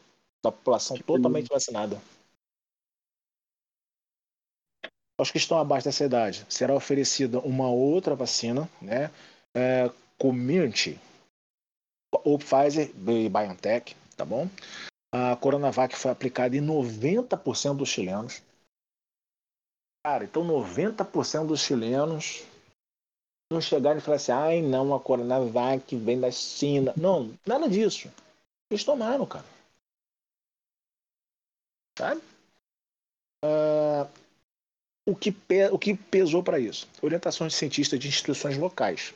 da 0.43 0.51
população 0.51 0.97
totalmente 0.97 1.47
vacinada. 1.49 2.01
Aos 5.19 5.31
que 5.31 5.37
estão 5.37 5.57
abaixo 5.57 5.85
dessa 5.85 6.05
idade, 6.05 6.45
será 6.47 6.75
oferecida 6.75 7.39
uma 7.39 7.69
outra 7.69 8.15
vacina, 8.15 8.69
né? 8.79 9.11
É, 9.57 9.91
Community, 10.19 10.99
ou 12.23 12.37
Pfizer 12.37 12.91
e 12.95 13.27
BioNTech, 13.27 13.95
tá 14.15 14.23
bom? 14.23 14.47
A 15.11 15.35
Coronavac 15.35 15.95
foi 15.95 16.11
aplicada 16.11 16.55
em 16.55 16.61
90% 16.61 17.77
dos 17.77 17.89
chilenos. 17.89 18.43
Cara, 20.05 20.25
então 20.25 20.45
90% 20.45 21.47
dos 21.47 21.61
chilenos 21.61 22.43
não 23.51 23.59
chegaram 23.59 23.97
e 23.97 24.01
falaram 24.01 24.21
assim: 24.21 24.31
ai 24.31 24.61
não, 24.61 24.93
a 24.93 24.99
Coronavac 24.99 25.95
vem 25.95 26.19
da 26.19 26.29
China. 26.29 26.93
Não, 26.95 27.33
nada 27.45 27.67
disso. 27.67 28.11
Eles 28.69 28.83
tomaram, 28.83 29.25
cara. 29.25 29.45
Sabe? 31.97 32.21
Uh, 33.43 34.07
o, 35.07 35.15
que 35.15 35.35
o 35.71 35.79
que 35.79 35.95
pesou 35.95 36.43
para 36.43 36.59
isso? 36.59 36.87
Orientações 37.01 37.53
de 37.53 37.57
cientistas 37.57 37.99
de 37.99 38.07
instituições 38.07 38.55
locais 38.55 39.15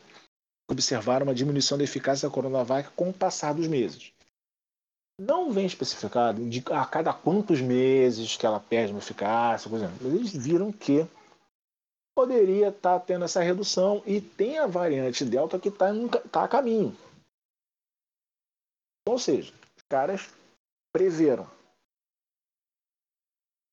observaram 0.72 1.26
uma 1.26 1.36
diminuição 1.36 1.78
da 1.78 1.84
eficácia 1.84 2.28
da 2.28 2.34
Coronavac 2.34 2.90
com 2.92 3.10
o 3.10 3.14
passar 3.14 3.54
dos 3.54 3.68
meses. 3.68 4.14
Não 5.20 5.52
vem 5.52 5.66
especificado 5.66 6.50
de 6.50 6.64
a 6.72 6.86
cada 6.86 7.14
quantos 7.14 7.62
meses 7.62 8.36
que 8.38 8.46
ela 8.46 8.60
perde 8.60 8.92
uma 8.92 9.00
eficácia, 9.00 9.70
por 9.70 9.76
exemplo. 9.76 10.08
Eles 10.08 10.32
viram 10.32 10.72
que 10.72 11.06
poderia 12.16 12.70
estar 12.70 13.00
tá 13.00 13.06
tendo 13.06 13.26
essa 13.26 13.42
redução 13.42 14.02
e 14.06 14.20
tem 14.22 14.58
a 14.58 14.68
variante 14.68 15.26
Delta 15.26 15.60
que 15.60 15.70
está 15.70 15.88
tá 16.32 16.44
a 16.46 16.48
caminho. 16.48 16.96
Ou 19.08 19.20
seja, 19.20 19.54
os 19.76 19.84
caras 19.90 20.30
preveram. 20.92 21.48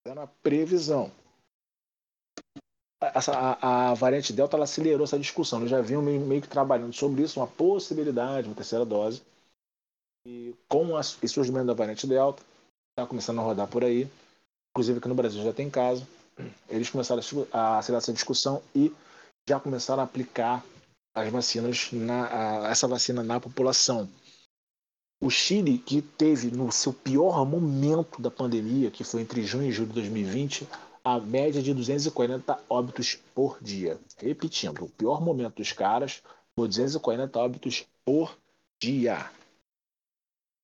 Fizeram 0.03 0.23
a 0.23 0.27
previsão. 0.27 1.13
A, 3.01 3.91
a, 3.91 3.95
variante 3.95 4.33
Delta 4.33 4.57
ela 4.57 4.65
acelerou 4.65 5.05
essa 5.05 5.19
discussão. 5.19 5.61
Eles 5.61 5.71
já 5.71 5.81
vinham 5.81 6.03
meio, 6.03 6.21
meio, 6.21 6.43
que 6.43 6.49
trabalhando 6.49 6.93
sobre 6.93 7.23
isso, 7.23 7.39
uma 7.39 7.47
possibilidade, 7.47 8.49
uma 8.49 8.57
terceira 8.57 8.85
dose. 8.85 9.23
E 10.27 10.55
com 10.69 10.95
o 10.95 11.03
surgimento 11.03 11.67
da 11.67 11.75
variante 11.75 12.07
Delta, 12.07 12.43
está 12.91 13.07
começando 13.07 13.39
a 13.39 13.43
rodar 13.43 13.69
por 13.69 13.85
aí. 13.85 14.09
Inclusive 14.71 14.99
aqui 14.99 15.09
no 15.09 15.15
Brasil 15.15 15.43
já 15.43 15.53
tem 15.53 15.71
caso. 15.71 16.07
Eles 16.69 16.91
começaram 16.91 17.23
a 17.53 17.79
acelerar 17.79 18.03
essa 18.03 18.13
discussão 18.13 18.63
e 18.75 18.93
já 19.49 19.61
começaram 19.61 20.03
a 20.03 20.05
aplicar 20.05 20.65
as 21.15 21.31
vacinas, 21.31 21.91
na, 21.93 22.67
a, 22.67 22.71
essa 22.71 22.87
vacina 22.89 23.23
na 23.23 23.41
população. 23.41 24.09
O 25.21 25.31
Chile, 25.31 25.79
que 25.79 26.01
teve 26.01 26.51
no 26.51 26.71
seu 26.71 26.93
pior 26.93 27.45
momento 27.45 28.23
da 28.23 28.31
pandemia, 28.31 28.91
que 28.91 29.03
foi 29.03 29.23
entre 29.23 29.43
junho 29.43 29.69
e 29.69 29.73
julho 29.73 29.89
de 29.89 29.95
2020, 29.95 30.69
a 31.09 31.19
média 31.19 31.63
de 31.63 31.73
240 31.73 32.65
óbitos 32.69 33.15
por 33.35 33.59
dia. 33.63 33.99
Repetindo, 34.19 34.85
o 34.85 34.91
pior 34.91 35.23
momento 35.23 35.57
dos 35.57 35.73
caras 35.73 36.23
foi 36.55 36.69
240 36.69 37.39
óbitos 37.39 37.87
por 38.05 38.39
dia. 38.79 39.31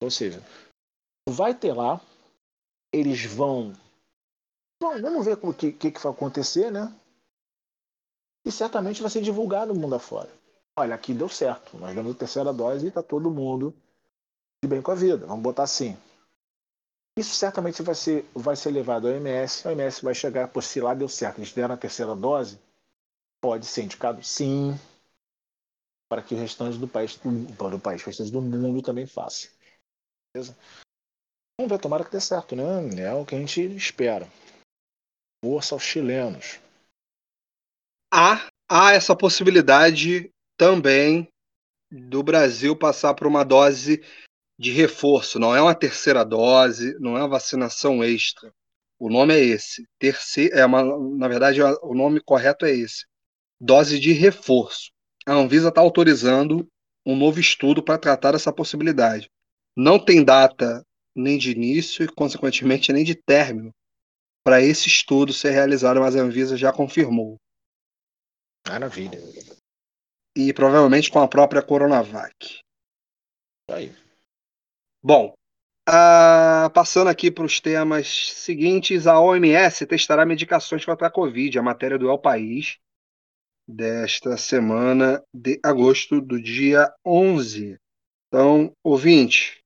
Ou 0.03 0.11
seja, 0.11 0.43
vai 1.27 1.55
ter 1.55 1.73
lá, 1.73 1.99
eles 2.93 3.25
vão. 3.25 3.73
Bom, 4.83 5.01
vamos 5.01 5.25
ver 5.25 5.39
o 5.41 5.55
que, 5.55 5.73
que, 5.73 5.91
que 5.91 6.01
vai 6.01 6.13
acontecer, 6.13 6.71
né? 6.71 6.95
E 8.45 8.53
certamente 8.53 9.01
vai 9.01 9.11
ser 9.11 9.23
divulgado 9.23 9.73
no 9.73 9.81
mundo 9.81 9.95
afora. 9.95 10.31
Olha, 10.79 10.95
aqui 10.95 11.15
deu 11.15 11.31
certo. 11.31 11.79
Nós 11.79 11.95
damos 11.95 12.15
a 12.15 12.19
terceira 12.19 12.53
dose 12.53 12.85
e 12.85 12.89
está 12.89 13.03
todo 13.03 13.31
mundo 13.31 13.75
de 14.63 14.69
bem 14.69 14.83
com 14.83 14.91
a 14.91 14.95
vida. 14.95 15.27
Vamos 15.27 15.43
botar 15.43 15.63
assim. 15.63 15.97
Isso 17.17 17.35
certamente 17.35 17.81
vai 17.83 17.95
ser, 17.95 18.29
vai 18.35 18.57
ser 18.57 18.71
levado 18.71 19.07
ao 19.07 19.15
OMS. 19.15 19.67
A 19.67 19.71
OMS 19.71 20.05
vai 20.05 20.15
chegar, 20.15 20.49
por 20.49 20.63
se 20.63 20.81
lá 20.81 20.95
deu 20.95 21.09
certo, 21.09 21.39
eles 21.39 21.53
deram 21.53 21.75
a 21.75 21.79
terceira 21.79 22.15
dose, 22.15 22.59
pode 23.41 23.67
ser 23.67 23.83
indicado 23.83 24.23
sim, 24.23 24.73
para 26.09 26.23
que 26.23 26.35
o 26.35 26.39
restante 26.39 26.79
do 26.79 26.89
país, 26.89 27.17
para 27.57 27.77
o 27.77 27.81
país, 27.81 28.03
o 28.03 28.07
restante 28.07 28.33
do 28.33 28.43
mundo 28.43 28.83
também 28.83 29.07
faça. 29.07 29.49
Beleza? 30.33 30.57
Vamos 31.59 31.71
ver, 31.71 31.79
tomara 31.81 32.05
que 32.05 32.11
dê 32.11 32.21
certo, 32.21 32.57
né? 32.57 32.65
É 33.01 33.15
o 33.15 33.25
que 33.25 33.37
a 33.37 33.39
gente 33.39 33.61
espera. 33.77 34.29
Força 35.45 35.75
aos 35.75 35.85
chilenos. 35.85 36.59
Há, 38.13 38.49
há 38.69 38.93
essa 38.93 39.17
possibilidade 39.17 40.31
também 40.57 41.29
do 41.91 42.23
Brasil 42.25 42.77
passar 42.77 43.15
por 43.15 43.27
uma 43.27 43.45
dose 43.45 44.03
de 44.59 44.71
reforço, 44.71 45.39
não 45.39 45.55
é 45.55 45.61
uma 45.61 45.75
terceira 45.75 46.25
dose, 46.25 46.97
não 47.01 47.17
é 47.17 47.21
uma 47.21 47.29
vacinação 47.29 48.03
extra. 48.03 48.53
O 48.99 49.11
nome 49.11 49.35
é 49.35 49.41
esse. 49.41 49.85
Terceira, 49.99 50.61
é 50.61 50.65
uma, 50.65 50.83
na 51.17 51.29
verdade, 51.29 51.61
o 51.63 51.95
nome 51.95 52.21
correto 52.21 52.65
é 52.65 52.71
esse. 52.71 53.05
Dose 53.61 53.99
de 53.99 54.13
reforço. 54.13 54.91
A 55.27 55.33
Anvisa 55.33 55.69
está 55.69 55.81
autorizando 55.81 56.67
um 57.05 57.17
novo 57.17 57.41
estudo 57.41 57.83
para 57.83 57.99
tratar 57.99 58.35
essa 58.35 58.53
possibilidade. 58.53 59.29
Não 59.77 59.99
tem 59.99 60.25
data 60.25 60.85
nem 61.15 61.37
de 61.37 61.51
início 61.51 62.05
e, 62.05 62.09
consequentemente, 62.09 62.93
nem 62.93 63.05
de 63.05 63.15
término 63.15 63.73
para 64.45 64.61
esse 64.61 64.89
estudo 64.89 65.33
ser 65.33 65.51
realizado, 65.51 66.01
mas 66.01 66.15
a 66.15 66.21
Anvisa 66.21 66.57
já 66.57 66.73
confirmou. 66.73 67.37
Maravilha. 68.69 69.19
E 70.37 70.53
provavelmente 70.53 71.11
com 71.11 71.21
a 71.21 71.29
própria 71.29 71.63
Coronavac. 71.63 72.61
Aí. 73.71 74.04
Bom, 75.07 75.35
uh, 75.87 76.71
passando 76.73 77.09
aqui 77.09 77.31
para 77.31 77.45
os 77.45 77.61
temas 77.61 78.33
seguintes, 78.37 79.07
a 79.07 79.21
OMS 79.21 79.85
testará 79.85 80.25
medicações 80.25 80.83
contra 80.83 81.09
a 81.09 81.11
Covid, 81.11 81.59
a 81.59 81.63
matéria 81.63 81.99
do 81.99 82.09
El 82.09 82.19
País, 82.19 82.79
desta 83.69 84.39
semana 84.39 85.23
de 85.31 85.61
agosto, 85.63 86.23
do 86.23 86.41
dia 86.41 86.91
11. 87.05 87.79
Então, 88.29 88.73
ouvinte, 88.83 89.63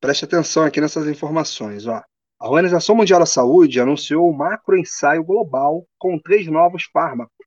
preste 0.00 0.24
atenção 0.24 0.62
aqui 0.64 0.80
nessas 0.80 1.06
informações. 1.06 1.86
Ó. 1.86 2.02
A 2.40 2.48
Organização 2.48 2.96
Mundial 2.96 3.20
da 3.20 3.26
Saúde 3.26 3.78
anunciou 3.78 4.26
um 4.26 4.34
macroensaio 4.34 5.22
global 5.22 5.86
com 5.98 6.18
três 6.18 6.46
novos 6.46 6.84
fármacos, 6.84 7.46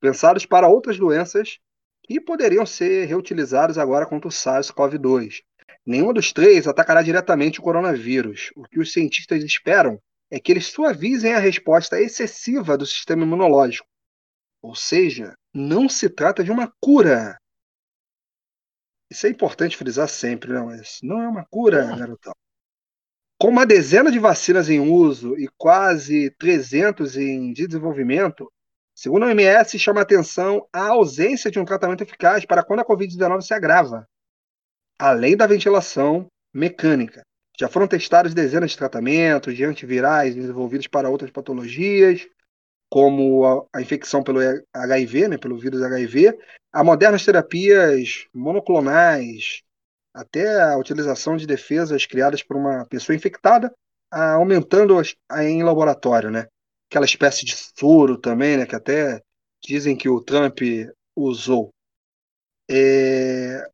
pensados 0.00 0.46
para 0.46 0.68
outras 0.68 0.96
doenças 0.96 1.58
que 2.02 2.18
poderiam 2.18 2.64
ser 2.64 3.04
reutilizados 3.04 3.76
agora 3.76 4.06
contra 4.06 4.28
o 4.28 4.32
SARS-CoV-2 4.32 5.42
Nenhum 5.86 6.14
dos 6.14 6.32
três 6.32 6.66
atacará 6.66 7.02
diretamente 7.02 7.60
o 7.60 7.62
coronavírus. 7.62 8.50
O 8.56 8.62
que 8.64 8.80
os 8.80 8.92
cientistas 8.92 9.44
esperam 9.44 10.00
é 10.30 10.40
que 10.40 10.50
eles 10.50 10.66
suavizem 10.66 11.34
a 11.34 11.38
resposta 11.38 12.00
excessiva 12.00 12.78
do 12.78 12.86
sistema 12.86 13.22
imunológico. 13.22 13.86
Ou 14.62 14.74
seja, 14.74 15.36
não 15.52 15.88
se 15.88 16.08
trata 16.08 16.42
de 16.42 16.50
uma 16.50 16.72
cura. 16.80 17.38
Isso 19.10 19.26
é 19.26 19.30
importante 19.30 19.76
frisar 19.76 20.08
sempre, 20.08 20.52
não, 20.52 20.68
né, 20.68 20.76
mas 20.78 20.98
não 21.02 21.20
é 21.20 21.28
uma 21.28 21.44
cura, 21.44 21.84
garotão. 21.94 22.32
Com 23.38 23.48
uma 23.48 23.66
dezena 23.66 24.10
de 24.10 24.18
vacinas 24.18 24.70
em 24.70 24.80
uso 24.80 25.38
e 25.38 25.46
quase 25.58 26.30
300 26.38 27.16
em 27.18 27.52
desenvolvimento, 27.52 28.50
segundo 28.94 29.24
a 29.24 29.26
OMS, 29.26 29.78
chama 29.78 30.00
atenção 30.00 30.66
a 30.72 30.88
ausência 30.88 31.50
de 31.50 31.60
um 31.60 31.64
tratamento 31.64 32.02
eficaz 32.02 32.46
para 32.46 32.64
quando 32.64 32.80
a 32.80 32.86
Covid-19 32.86 33.42
se 33.42 33.52
agrava 33.52 34.08
além 34.98 35.36
da 35.36 35.46
ventilação 35.46 36.26
mecânica. 36.52 37.22
Já 37.58 37.68
foram 37.68 37.86
testados 37.86 38.34
dezenas 38.34 38.72
de 38.72 38.78
tratamentos 38.78 39.56
de 39.56 39.64
antivirais 39.64 40.34
desenvolvidos 40.34 40.86
para 40.86 41.08
outras 41.08 41.30
patologias, 41.30 42.26
como 42.90 43.44
a, 43.44 43.66
a 43.78 43.82
infecção 43.82 44.22
pelo 44.22 44.40
HIV, 44.72 45.28
né, 45.28 45.38
pelo 45.38 45.58
vírus 45.58 45.82
HIV, 45.82 46.36
a 46.72 46.82
modernas 46.82 47.24
terapias 47.24 48.26
monoclonais, 48.34 49.62
até 50.12 50.60
a 50.62 50.76
utilização 50.78 51.36
de 51.36 51.46
defesas 51.46 52.06
criadas 52.06 52.42
por 52.42 52.56
uma 52.56 52.86
pessoa 52.86 53.16
infectada, 53.16 53.72
aumentando 54.10 54.98
as, 54.98 55.14
em 55.40 55.62
laboratório, 55.62 56.30
né? 56.30 56.46
Aquela 56.88 57.04
espécie 57.04 57.44
de 57.44 57.56
soro 57.56 58.16
também, 58.16 58.56
né? 58.56 58.66
Que 58.66 58.76
até 58.76 59.20
dizem 59.60 59.96
que 59.96 60.08
o 60.08 60.20
Trump 60.20 60.60
usou. 61.16 61.70
É, 62.70 63.68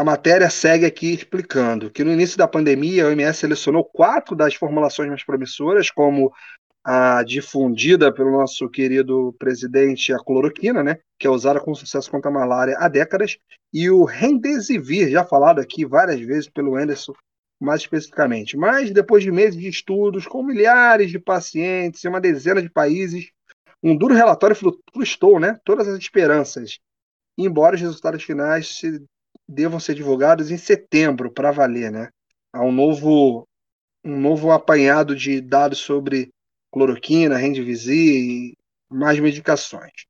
a 0.00 0.04
matéria 0.04 0.48
segue 0.48 0.86
aqui 0.86 1.12
explicando 1.12 1.90
que 1.90 2.02
no 2.02 2.10
início 2.10 2.38
da 2.38 2.48
pandemia 2.48 3.04
a 3.04 3.08
OMS 3.08 3.38
selecionou 3.38 3.84
quatro 3.84 4.34
das 4.34 4.54
formulações 4.54 5.10
mais 5.10 5.22
promissoras, 5.22 5.90
como 5.90 6.32
a 6.82 7.22
difundida 7.22 8.10
pelo 8.10 8.32
nosso 8.32 8.66
querido 8.70 9.36
presidente, 9.38 10.10
a 10.10 10.18
cloroquina, 10.18 10.82
né, 10.82 10.96
que 11.18 11.26
é 11.26 11.30
usada 11.30 11.60
com 11.60 11.74
sucesso 11.74 12.10
contra 12.10 12.30
a 12.30 12.32
malária 12.32 12.78
há 12.78 12.88
décadas, 12.88 13.36
e 13.74 13.90
o 13.90 14.04
Remdesivir, 14.04 15.10
já 15.10 15.22
falado 15.22 15.60
aqui 15.60 15.84
várias 15.84 16.18
vezes 16.18 16.48
pelo 16.48 16.76
Anderson, 16.76 17.12
mais 17.60 17.82
especificamente. 17.82 18.56
Mas 18.56 18.90
depois 18.90 19.22
de 19.22 19.30
meses 19.30 19.60
de 19.60 19.68
estudos 19.68 20.26
com 20.26 20.42
milhares 20.42 21.10
de 21.10 21.18
pacientes 21.18 22.02
em 22.02 22.08
uma 22.08 22.22
dezena 22.22 22.62
de 22.62 22.70
países, 22.70 23.30
um 23.82 23.94
duro 23.94 24.14
relatório 24.14 24.56
frustrou 24.94 25.38
né, 25.38 25.60
todas 25.62 25.86
as 25.86 25.98
esperanças, 25.98 26.78
embora 27.36 27.76
os 27.76 27.82
resultados 27.82 28.22
finais 28.22 28.78
se 28.78 29.04
devam 29.50 29.80
ser 29.80 29.94
divulgados 29.94 30.50
em 30.50 30.56
setembro, 30.56 31.32
para 31.32 31.50
valer, 31.50 31.90
né? 31.90 32.08
há 32.52 32.62
um 32.62 32.72
novo, 32.72 33.48
um 34.04 34.18
novo 34.18 34.50
apanhado 34.50 35.14
de 35.14 35.40
dados 35.40 35.78
sobre 35.78 36.30
cloroquina, 36.72 37.36
Remdesivir 37.36 38.14
e 38.14 38.58
mais 38.88 39.18
medicações. 39.18 40.06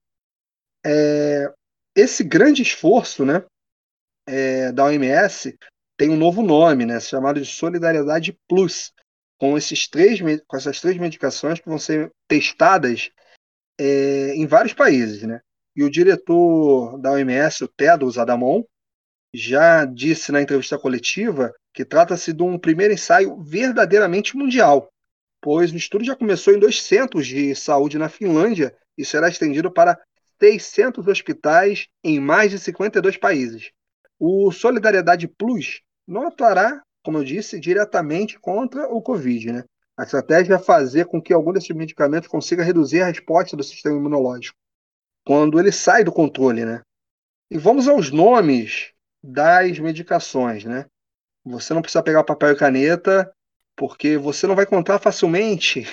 É, 0.84 1.52
esse 1.94 2.24
grande 2.24 2.62
esforço 2.62 3.24
né, 3.24 3.44
é, 4.26 4.72
da 4.72 4.84
OMS 4.84 5.56
tem 5.96 6.08
um 6.08 6.16
novo 6.16 6.42
nome, 6.42 6.86
né, 6.86 6.98
chamado 6.98 7.40
de 7.40 7.46
Solidariedade 7.46 8.38
Plus, 8.48 8.92
com, 9.38 9.56
esses 9.56 9.86
três, 9.86 10.20
com 10.46 10.56
essas 10.56 10.80
três 10.80 10.96
medicações 10.96 11.60
que 11.60 11.68
vão 11.68 11.78
ser 11.78 12.10
testadas 12.26 13.10
é, 13.78 14.34
em 14.34 14.46
vários 14.46 14.72
países. 14.72 15.22
Né? 15.22 15.40
E 15.76 15.82
o 15.82 15.90
diretor 15.90 16.98
da 16.98 17.12
OMS, 17.12 17.64
o 17.64 17.68
Tedros 17.68 18.18
Adamon, 18.18 18.64
já 19.32 19.84
disse 19.84 20.32
na 20.32 20.42
entrevista 20.42 20.78
coletiva 20.78 21.52
que 21.72 21.84
trata-se 21.84 22.32
de 22.32 22.42
um 22.42 22.58
primeiro 22.58 22.94
ensaio 22.94 23.40
verdadeiramente 23.42 24.36
mundial, 24.36 24.90
pois 25.40 25.72
o 25.72 25.76
estudo 25.76 26.04
já 26.04 26.16
começou 26.16 26.52
em 26.52 26.58
dois 26.58 26.82
centros 26.82 27.26
de 27.26 27.54
saúde 27.54 27.98
na 27.98 28.08
Finlândia 28.08 28.74
e 28.98 29.04
será 29.04 29.28
estendido 29.28 29.70
para 29.70 29.98
600 30.40 31.06
hospitais 31.06 31.86
em 32.02 32.18
mais 32.18 32.50
de 32.50 32.58
52 32.58 33.16
países. 33.16 33.70
O 34.18 34.50
Solidariedade 34.50 35.28
Plus 35.28 35.80
não 36.06 36.26
atuará, 36.26 36.82
como 37.02 37.18
eu 37.18 37.24
disse, 37.24 37.60
diretamente 37.60 38.38
contra 38.38 38.86
o 38.88 39.00
Covid. 39.00 39.52
Né? 39.52 39.64
A 39.96 40.02
estratégia 40.02 40.54
é 40.54 40.58
fazer 40.58 41.06
com 41.06 41.22
que 41.22 41.32
algum 41.32 41.52
desses 41.52 41.74
medicamentos 41.74 42.28
consiga 42.28 42.64
reduzir 42.64 43.02
a 43.02 43.06
resposta 43.06 43.56
do 43.56 43.62
sistema 43.62 43.96
imunológico 43.96 44.56
quando 45.24 45.60
ele 45.60 45.70
sai 45.70 46.02
do 46.02 46.12
controle. 46.12 46.64
Né? 46.64 46.82
E 47.50 47.58
vamos 47.58 47.86
aos 47.86 48.10
nomes 48.10 48.92
das 49.22 49.78
medicações. 49.78 50.64
Né? 50.64 50.86
Você 51.44 51.74
não 51.74 51.82
precisa 51.82 52.02
pegar 52.02 52.24
papel 52.24 52.52
e 52.52 52.56
caneta, 52.56 53.32
porque 53.76 54.16
você 54.16 54.46
não 54.46 54.54
vai 54.54 54.64
encontrar 54.64 54.98
facilmente 54.98 55.86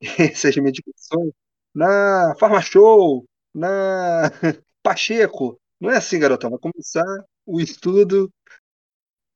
essas 0.18 0.56
medicações 0.56 1.32
na 1.74 2.34
Farmashow, 2.38 3.24
na 3.54 4.30
Pacheco. 4.82 5.58
Não 5.80 5.90
é 5.90 5.96
assim, 5.96 6.18
garotão. 6.18 6.50
Vai 6.50 6.58
começar 6.58 7.04
o 7.46 7.60
estudo 7.60 8.30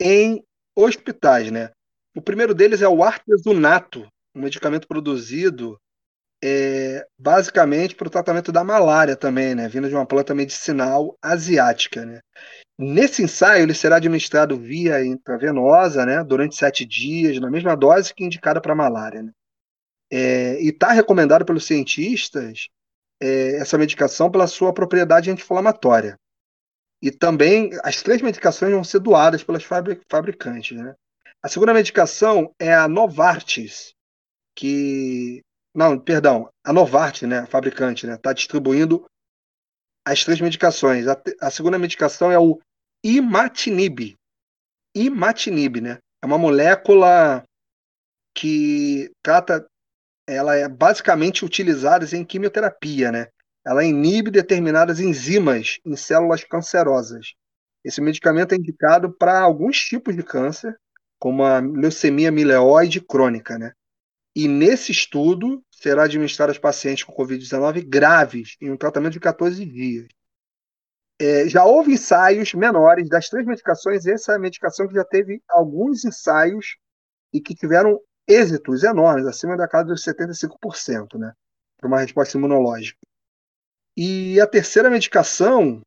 em 0.00 0.44
hospitais, 0.74 1.50
né? 1.50 1.70
O 2.14 2.22
primeiro 2.22 2.54
deles 2.54 2.82
é 2.82 2.88
o 2.88 3.02
artesunato, 3.02 4.06
um 4.34 4.42
medicamento 4.42 4.86
produzido 4.86 5.78
é, 6.42 7.06
basicamente 7.18 7.94
para 7.94 8.08
o 8.08 8.10
tratamento 8.10 8.52
da 8.52 8.62
malária 8.62 9.16
também, 9.16 9.54
né? 9.54 9.68
Vindo 9.68 9.88
de 9.88 9.94
uma 9.94 10.06
planta 10.06 10.34
medicinal 10.34 11.16
asiática, 11.22 12.04
né? 12.04 12.20
Nesse 12.78 13.22
ensaio, 13.22 13.62
ele 13.62 13.72
será 13.74 13.96
administrado 13.96 14.56
via 14.56 15.04
intravenosa, 15.04 16.04
né? 16.04 16.22
Durante 16.22 16.56
sete 16.56 16.84
dias, 16.84 17.40
na 17.40 17.50
mesma 17.50 17.74
dose 17.74 18.12
que 18.14 18.24
indicada 18.24 18.60
para 18.60 18.74
malária, 18.74 19.22
né? 19.22 19.32
É, 20.10 20.60
e 20.62 20.68
está 20.68 20.92
recomendado 20.92 21.44
pelos 21.44 21.66
cientistas 21.66 22.68
é, 23.20 23.56
essa 23.56 23.78
medicação 23.78 24.30
pela 24.30 24.46
sua 24.46 24.72
propriedade 24.72 25.30
anti-inflamatória. 25.30 26.16
E 27.02 27.10
também 27.10 27.70
as 27.82 28.02
três 28.02 28.22
medicações 28.22 28.72
vão 28.72 28.84
ser 28.84 29.00
doadas 29.00 29.42
pelas 29.42 29.64
fabricantes. 30.08 30.76
Né? 30.76 30.94
A 31.42 31.48
segunda 31.48 31.74
medicação 31.74 32.54
é 32.58 32.74
a 32.74 32.88
Novartis, 32.88 33.94
que. 34.54 35.42
Não, 35.76 35.98
perdão, 35.98 36.48
a 36.64 36.72
Novartis, 36.72 37.28
né, 37.28 37.40
a 37.40 37.46
fabricante, 37.46 38.06
está 38.06 38.12
né, 38.12 38.16
tá 38.16 38.32
distribuindo 38.32 39.04
as 40.06 40.24
três 40.24 40.40
medicações. 40.40 41.06
A, 41.06 41.20
a, 41.38 41.50
segunda 41.50 41.78
medicação 41.78 42.32
é 42.32 42.38
o 42.38 42.58
imatinib. 43.04 44.16
Imatinib, 44.94 45.82
né? 45.82 45.98
É 46.22 46.26
uma 46.26 46.38
molécula 46.38 47.44
que 48.34 49.10
trata 49.22 49.66
ela 50.26 50.56
é 50.56 50.66
basicamente 50.66 51.44
utilizada 51.44 52.06
em 52.16 52.24
quimioterapia, 52.24 53.12
né? 53.12 53.28
Ela 53.64 53.84
inibe 53.84 54.30
determinadas 54.30 54.98
enzimas 54.98 55.78
em 55.84 55.94
células 55.94 56.42
cancerosas. 56.42 57.34
Esse 57.84 58.00
medicamento 58.00 58.52
é 58.52 58.56
indicado 58.56 59.12
para 59.12 59.40
alguns 59.40 59.78
tipos 59.78 60.16
de 60.16 60.22
câncer, 60.22 60.74
como 61.18 61.44
a 61.44 61.60
leucemia 61.60 62.32
mieloide 62.32 62.98
crônica, 63.00 63.58
né? 63.58 63.72
E 64.36 64.46
nesse 64.46 64.92
estudo 64.92 65.62
será 65.76 66.04
administrado 66.04 66.50
aos 66.50 66.58
pacientes 66.58 67.04
com 67.04 67.12
Covid-19 67.12 67.86
graves 67.86 68.56
em 68.60 68.70
um 68.70 68.76
tratamento 68.76 69.12
de 69.12 69.20
14 69.20 69.64
dias. 69.64 70.08
É, 71.18 71.48
já 71.48 71.64
houve 71.64 71.92
ensaios 71.92 72.52
menores 72.54 73.08
das 73.08 73.28
três 73.28 73.46
medicações, 73.46 74.06
essa 74.06 74.32
é 74.32 74.36
a 74.36 74.38
medicação 74.38 74.88
que 74.88 74.94
já 74.94 75.04
teve 75.04 75.42
alguns 75.48 76.04
ensaios 76.04 76.76
e 77.32 77.40
que 77.40 77.54
tiveram 77.54 78.00
êxitos 78.26 78.82
enormes, 78.82 79.26
acima 79.26 79.56
da 79.56 79.68
casa 79.68 79.86
dos 79.86 80.04
75%, 80.04 81.18
né? 81.18 81.32
Para 81.78 81.88
uma 81.88 82.00
resposta 82.00 82.36
imunológica. 82.36 82.98
E 83.96 84.40
a 84.40 84.46
terceira 84.46 84.90
medicação 84.90 85.80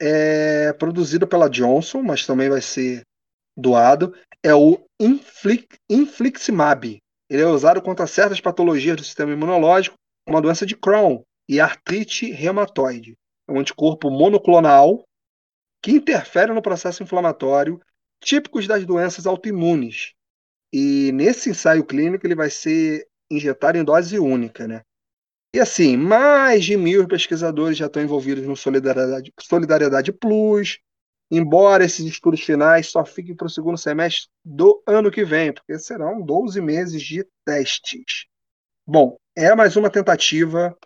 é 0.00 0.72
produzida 0.72 1.26
pela 1.26 1.48
Johnson, 1.48 2.02
mas 2.02 2.26
também 2.26 2.48
vai 2.48 2.60
ser 2.60 3.02
doado, 3.56 4.14
é 4.42 4.54
o 4.54 4.84
Inflix, 4.98 5.78
Infliximab. 5.88 7.01
Ele 7.32 7.40
é 7.40 7.46
usado 7.46 7.80
contra 7.80 8.06
certas 8.06 8.42
patologias 8.42 8.94
do 8.94 9.02
sistema 9.02 9.32
imunológico, 9.32 9.96
como 10.26 10.36
a 10.36 10.40
doença 10.42 10.66
de 10.66 10.76
Crohn 10.76 11.22
e 11.48 11.60
artrite 11.60 12.30
reumatoide. 12.30 13.16
É 13.48 13.52
um 13.52 13.58
anticorpo 13.58 14.10
monoclonal 14.10 15.02
que 15.82 15.92
interfere 15.92 16.52
no 16.52 16.60
processo 16.60 17.02
inflamatório 17.02 17.80
típicos 18.22 18.66
das 18.66 18.84
doenças 18.84 19.26
autoimunes, 19.26 20.12
e 20.70 21.10
nesse 21.12 21.48
ensaio 21.48 21.86
clínico 21.86 22.26
ele 22.26 22.34
vai 22.34 22.50
ser 22.50 23.08
injetado 23.30 23.78
em 23.78 23.84
dose 23.84 24.18
única, 24.18 24.68
né? 24.68 24.82
E 25.54 25.58
assim, 25.58 25.96
mais 25.96 26.62
de 26.62 26.76
mil 26.76 27.08
pesquisadores 27.08 27.78
já 27.78 27.86
estão 27.86 28.02
envolvidos 28.02 28.46
no 28.46 28.54
Solidariedade, 28.54 29.32
Solidariedade 29.40 30.12
Plus, 30.12 30.78
embora 31.34 31.82
esses 31.82 32.04
estudos 32.04 32.42
finais 32.42 32.88
só 32.88 33.06
fiquem 33.06 33.34
para 33.34 33.46
o 33.46 33.50
segundo 33.50 33.78
semestre 33.78 34.28
do 34.44 34.82
ano 34.86 35.10
que 35.10 35.24
vem, 35.24 35.50
porque 35.50 35.78
serão 35.78 36.20
12 36.20 36.60
meses 36.60 37.00
de 37.00 37.26
testes. 37.42 38.26
Bom, 38.86 39.16
é 39.34 39.54
mais 39.54 39.74
uma 39.74 39.88
tentativa 39.88 40.76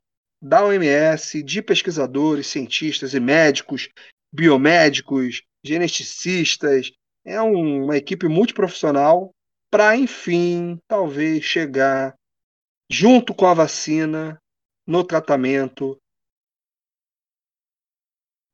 da 0.40 0.64
OMS, 0.64 1.42
de 1.42 1.60
pesquisadores, 1.60 2.46
cientistas 2.46 3.12
e 3.12 3.18
médicos, 3.18 3.88
biomédicos, 4.32 5.42
geneticistas, 5.64 6.92
é 7.24 7.42
um, 7.42 7.86
uma 7.86 7.96
equipe 7.96 8.28
multiprofissional 8.28 9.34
para 9.68 9.96
enfim, 9.96 10.78
talvez 10.86 11.42
chegar 11.42 12.14
junto 12.88 13.34
com 13.34 13.46
a 13.46 13.54
vacina 13.54 14.40
no 14.86 15.02
tratamento 15.02 15.98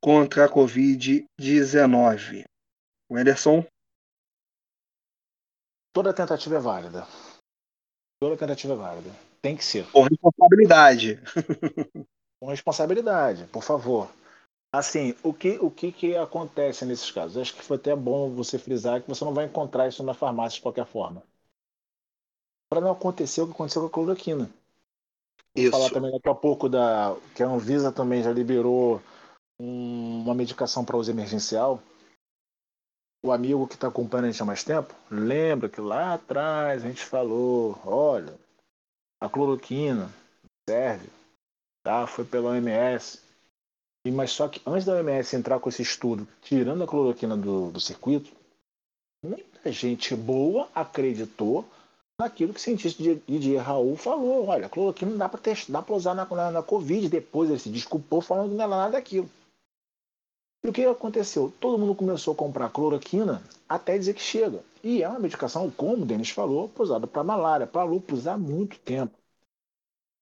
contra 0.03 0.45
a 0.45 0.49
Covid-19. 0.49 2.43
O 3.09 3.17
Ederson? 3.17 3.65
Toda 5.93 6.13
tentativa 6.13 6.57
é 6.57 6.59
válida. 6.59 7.07
Toda 8.19 8.35
tentativa 8.35 8.73
é 8.73 8.75
válida. 8.75 9.09
Tem 9.41 9.55
que 9.55 9.63
ser. 9.63 9.89
Com 9.91 10.01
responsabilidade. 10.01 11.21
com 12.41 12.49
responsabilidade, 12.49 13.45
por 13.45 13.63
favor. 13.63 14.11
Assim, 14.73 15.15
o 15.23 15.33
que, 15.33 15.57
o 15.59 15.71
que, 15.71 15.93
que 15.93 16.17
acontece 16.17 16.83
nesses 16.83 17.09
casos? 17.09 17.37
Acho 17.37 17.53
que 17.53 17.63
foi 17.63 17.77
até 17.77 17.95
bom 17.95 18.29
você 18.29 18.59
frisar 18.59 19.01
que 19.01 19.07
você 19.07 19.23
não 19.23 19.33
vai 19.33 19.45
encontrar 19.45 19.87
isso 19.87 20.03
na 20.03 20.13
farmácia 20.13 20.57
de 20.57 20.63
qualquer 20.63 20.85
forma. 20.85 21.23
Para 22.69 22.81
não 22.81 22.91
acontecer 22.91 23.41
o 23.41 23.45
que 23.45 23.53
aconteceu 23.53 23.83
com 23.83 23.87
a 23.87 23.91
cloroquina. 23.91 24.49
Vou 25.55 25.63
isso. 25.63 25.71
falar 25.71 25.91
também 25.91 26.11
daqui 26.11 26.27
a 26.27 26.35
pouco 26.35 26.67
da 26.67 27.15
que 27.35 27.43
a 27.43 27.47
Anvisa 27.47 27.91
também 27.91 28.23
já 28.23 28.31
liberou 28.33 28.99
um, 29.63 30.21
uma 30.23 30.35
medicação 30.35 30.83
para 30.83 30.97
uso 30.97 31.09
emergencial. 31.09 31.81
O 33.23 33.31
amigo 33.31 33.67
que 33.67 33.75
está 33.75 33.87
acompanhando 33.87 34.25
a 34.25 34.31
gente 34.31 34.41
há 34.41 34.45
mais 34.45 34.63
tempo, 34.63 34.93
lembra 35.09 35.69
que 35.69 35.79
lá 35.79 36.15
atrás 36.15 36.83
a 36.83 36.87
gente 36.87 37.05
falou, 37.05 37.79
olha, 37.85 38.33
a 39.21 39.29
cloroquina 39.29 40.11
serve, 40.69 41.07
tá? 41.83 42.05
Foi 42.05 42.25
pela 42.25 42.49
OMS, 42.49 43.21
e, 44.05 44.11
mas 44.11 44.31
só 44.31 44.49
que 44.49 44.61
antes 44.67 44.85
da 44.85 44.95
OMS 44.95 45.35
entrar 45.35 45.59
com 45.59 45.69
esse 45.69 45.81
estudo, 45.81 46.27
tirando 46.41 46.83
a 46.83 46.87
cloroquina 46.87 47.37
do, 47.37 47.71
do 47.71 47.79
circuito, 47.79 48.29
muita 49.23 49.71
gente 49.71 50.13
boa 50.13 50.67
acreditou 50.75 51.65
naquilo 52.19 52.53
que 52.53 52.59
o 52.59 52.61
cientista 52.63 53.01
Didier 53.01 53.63
Raul 53.63 53.95
falou. 53.95 54.47
Olha, 54.47 54.65
a 54.65 54.69
cloroquina 54.69 55.11
não 55.11 55.17
dá 55.17 55.29
para 55.29 55.39
testar, 55.39 55.71
dá 55.71 55.81
para 55.81 55.95
usar 55.95 56.13
na, 56.13 56.25
na, 56.25 56.51
na, 56.51 56.61
Covid. 56.61 57.07
Depois 57.07 57.49
ele 57.49 57.59
se 57.59 57.69
desculpou 57.69 58.19
falando 58.19 58.49
que 58.49 58.55
não 58.55 58.65
era 58.65 58.75
nada 58.75 58.91
daquilo. 58.91 59.29
E 60.65 60.69
o 60.69 60.73
que 60.73 60.85
aconteceu? 60.85 61.53
Todo 61.59 61.77
mundo 61.77 61.93
começou 61.93 62.33
a 62.33 62.37
comprar 62.37 62.69
cloroquina 62.69 63.43
até 63.67 63.97
dizer 63.97 64.13
que 64.13 64.21
chega. 64.21 64.63
E 64.83 65.03
é 65.03 65.09
uma 65.09 65.19
medicação, 65.19 65.69
como 65.69 66.03
o 66.03 66.05
Denis 66.05 66.29
falou, 66.29 66.71
usada 66.79 67.05
para 67.05 67.23
malária, 67.23 67.67
para 67.67 67.83
lúpus 67.83 68.27
há 68.27 68.37
muito 68.37 68.79
tempo. 68.79 69.13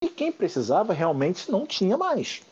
E 0.02 0.08
quem 0.08 0.32
precisava 0.32 0.92
realmente 0.92 1.50
não 1.50 1.66
tinha 1.66 1.96
mais. 1.96 2.42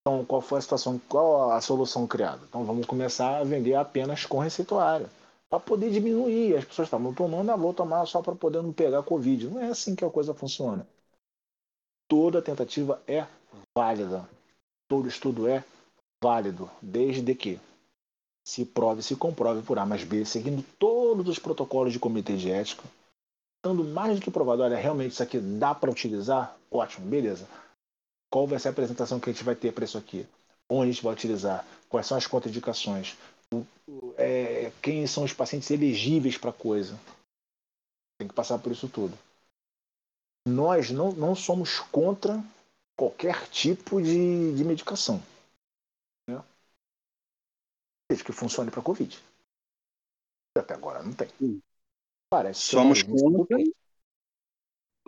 Então, 0.00 0.24
qual 0.24 0.40
foi 0.40 0.58
a 0.58 0.62
situação, 0.62 1.00
qual 1.08 1.50
a 1.50 1.60
solução 1.60 2.06
criada? 2.06 2.40
Então, 2.48 2.64
vamos 2.64 2.86
começar 2.86 3.38
a 3.38 3.44
vender 3.44 3.74
apenas 3.74 4.24
com 4.24 4.38
receituário. 4.38 5.08
para 5.50 5.60
poder 5.60 5.90
diminuir. 5.90 6.56
As 6.56 6.64
pessoas 6.64 6.86
estavam 6.88 7.14
tomando, 7.14 7.50
ah, 7.50 7.56
vou 7.56 7.74
tomar 7.74 8.06
só 8.06 8.22
para 8.22 8.34
poder 8.36 8.62
não 8.62 8.72
pegar 8.72 9.02
Covid. 9.02 9.48
Não 9.48 9.60
é 9.60 9.68
assim 9.68 9.96
que 9.96 10.04
a 10.04 10.10
coisa 10.10 10.34
funciona. 10.34 10.86
Toda 12.08 12.42
tentativa 12.42 13.02
é 13.06 13.26
válida. 13.76 14.28
Todo 14.88 15.08
estudo 15.08 15.48
é 15.48 15.64
válido, 16.22 16.70
desde 16.82 17.34
que 17.34 17.58
se 18.44 18.64
prove, 18.64 19.02
se 19.02 19.16
comprove 19.16 19.62
por 19.62 19.78
A 19.78 19.86
mais 19.86 20.04
B, 20.04 20.24
seguindo 20.24 20.62
todos 20.78 21.28
os 21.28 21.38
protocolos 21.38 21.92
de 21.92 21.98
comitê 21.98 22.36
de 22.36 22.50
ética, 22.50 22.82
estando 23.56 23.84
mais 23.84 24.18
do 24.18 24.22
que 24.22 24.30
provado, 24.30 24.62
olha, 24.62 24.76
realmente 24.76 25.12
isso 25.12 25.22
aqui 25.22 25.38
dá 25.38 25.74
para 25.74 25.90
utilizar? 25.90 26.56
Ótimo, 26.70 27.06
beleza. 27.06 27.48
Qual 28.30 28.46
vai 28.46 28.58
ser 28.58 28.68
a 28.68 28.70
apresentação 28.70 29.18
que 29.18 29.30
a 29.30 29.32
gente 29.32 29.44
vai 29.44 29.54
ter 29.54 29.72
para 29.72 29.84
isso 29.84 29.98
aqui? 29.98 30.26
Onde 30.68 30.90
a 30.90 30.92
gente 30.92 31.02
vai 31.02 31.12
utilizar? 31.12 31.66
Quais 31.88 32.06
são 32.06 32.16
as 32.16 32.26
contraindicações? 32.26 33.16
É, 34.16 34.70
quem 34.80 35.06
são 35.06 35.24
os 35.24 35.32
pacientes 35.32 35.70
elegíveis 35.70 36.38
para 36.38 36.50
a 36.50 36.54
coisa? 36.54 36.98
Tem 38.18 38.28
que 38.28 38.34
passar 38.34 38.58
por 38.58 38.70
isso 38.70 38.88
tudo. 38.88 39.18
Nós 40.46 40.90
não, 40.90 41.12
não 41.12 41.34
somos 41.34 41.80
contra 41.80 42.42
qualquer 42.96 43.48
tipo 43.48 44.00
de, 44.00 44.54
de 44.54 44.64
medicação 44.64 45.20
que 48.16 48.32
funcione 48.32 48.70
para 48.70 48.82
Covid. 48.82 49.18
Até 50.56 50.74
agora 50.74 51.02
não 51.02 51.12
tem. 51.12 51.28
Parece 52.28 52.60
Somos 52.60 53.02
contra. 53.02 53.56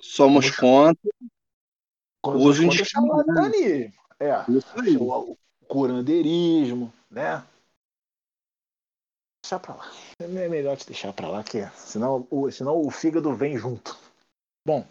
Somos 0.00 0.50
contra. 0.56 1.10
Uso 2.24 2.62
indiscriminado. 2.62 3.52
É, 4.20 4.44
o, 4.98 5.32
o 5.32 5.66
curandeirismo, 5.66 6.92
né? 7.10 7.44
Deixar 9.44 9.58
pra 9.58 9.74
lá. 9.74 9.90
É 10.20 10.48
melhor 10.48 10.76
te 10.76 10.86
deixar 10.86 11.12
pra 11.12 11.28
lá, 11.28 11.42
que 11.42 11.58
é, 11.58 11.70
senão, 11.70 12.26
o, 12.30 12.50
senão 12.50 12.80
o 12.80 12.90
fígado 12.90 13.34
vem 13.34 13.58
junto. 13.58 13.98
Bom. 14.64 14.86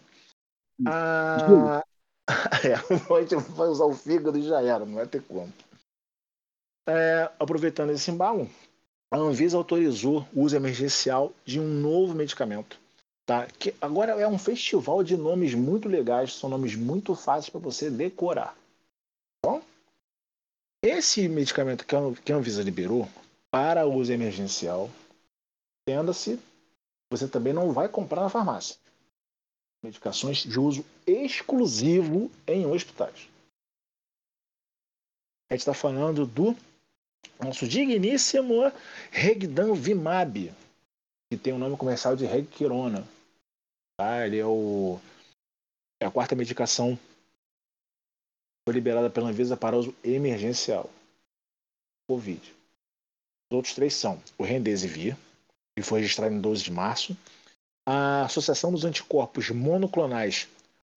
A... 0.86 1.82
é, 2.62 2.74
a 3.14 3.20
gente 3.20 3.36
vai 3.52 3.68
usar 3.68 3.84
o 3.84 3.94
fígado 3.94 4.38
e 4.38 4.42
já 4.42 4.60
era, 4.60 4.84
não 4.84 4.96
vai 4.96 5.06
ter 5.06 5.22
como. 5.22 5.50
É, 6.86 7.30
aproveitando 7.38 7.90
esse 7.90 8.10
embalo, 8.10 8.50
a 9.10 9.16
Anvisa 9.16 9.56
autorizou 9.56 10.26
o 10.32 10.40
uso 10.42 10.56
emergencial 10.56 11.32
de 11.44 11.60
um 11.60 11.68
novo 11.68 12.14
medicamento. 12.14 12.80
Tá? 13.24 13.46
Que 13.46 13.74
agora 13.80 14.12
é 14.12 14.26
um 14.26 14.38
festival 14.38 15.04
de 15.04 15.16
nomes 15.16 15.54
muito 15.54 15.88
legais, 15.88 16.34
são 16.34 16.50
nomes 16.50 16.74
muito 16.74 17.14
fáceis 17.14 17.50
para 17.50 17.60
você 17.60 17.90
decorar. 17.90 18.56
Bom, 19.44 19.62
esse 20.82 21.28
medicamento 21.28 21.86
que 21.86 22.32
a 22.32 22.36
Anvisa 22.36 22.62
liberou 22.62 23.08
para 23.50 23.86
uso 23.86 24.12
emergencial, 24.12 24.90
entenda-se, 25.82 26.40
você 27.10 27.28
também 27.28 27.52
não 27.52 27.70
vai 27.70 27.88
comprar 27.88 28.22
na 28.22 28.30
farmácia. 28.30 28.76
Medicações 29.84 30.38
de 30.38 30.58
uso 30.58 30.84
exclusivo 31.06 32.30
em 32.46 32.66
hospitais. 32.66 33.28
A 35.50 35.54
gente 35.54 35.60
está 35.60 35.74
falando 35.74 36.24
do 36.24 36.56
nosso 37.38 37.66
digníssimo 37.66 38.72
Regdan 39.10 39.74
Vimab, 39.74 40.52
que 41.30 41.36
tem 41.36 41.52
o 41.52 41.58
nome 41.58 41.76
comercial 41.76 42.16
de 42.16 42.24
Regquirona. 42.24 43.06
Tá? 43.98 44.26
Ele 44.26 44.38
é, 44.38 44.46
o, 44.46 44.98
é 46.00 46.06
a 46.06 46.10
quarta 46.10 46.34
medicação 46.34 46.98
foi 48.64 48.74
liberada 48.74 49.10
pela 49.10 49.28
Anvisa 49.28 49.56
para 49.56 49.76
uso 49.76 49.94
emergencial. 50.04 50.88
Covid. 52.08 52.40
Os 53.50 53.56
outros 53.56 53.74
três 53.74 53.94
são 53.94 54.22
o 54.38 54.44
Remdesivir, 54.44 55.16
que 55.76 55.82
foi 55.82 56.00
registrado 56.00 56.34
em 56.34 56.40
12 56.40 56.64
de 56.64 56.70
março, 56.70 57.16
a 57.86 58.22
Associação 58.24 58.70
dos 58.70 58.84
Anticorpos 58.84 59.50
Monoclonais. 59.50 60.48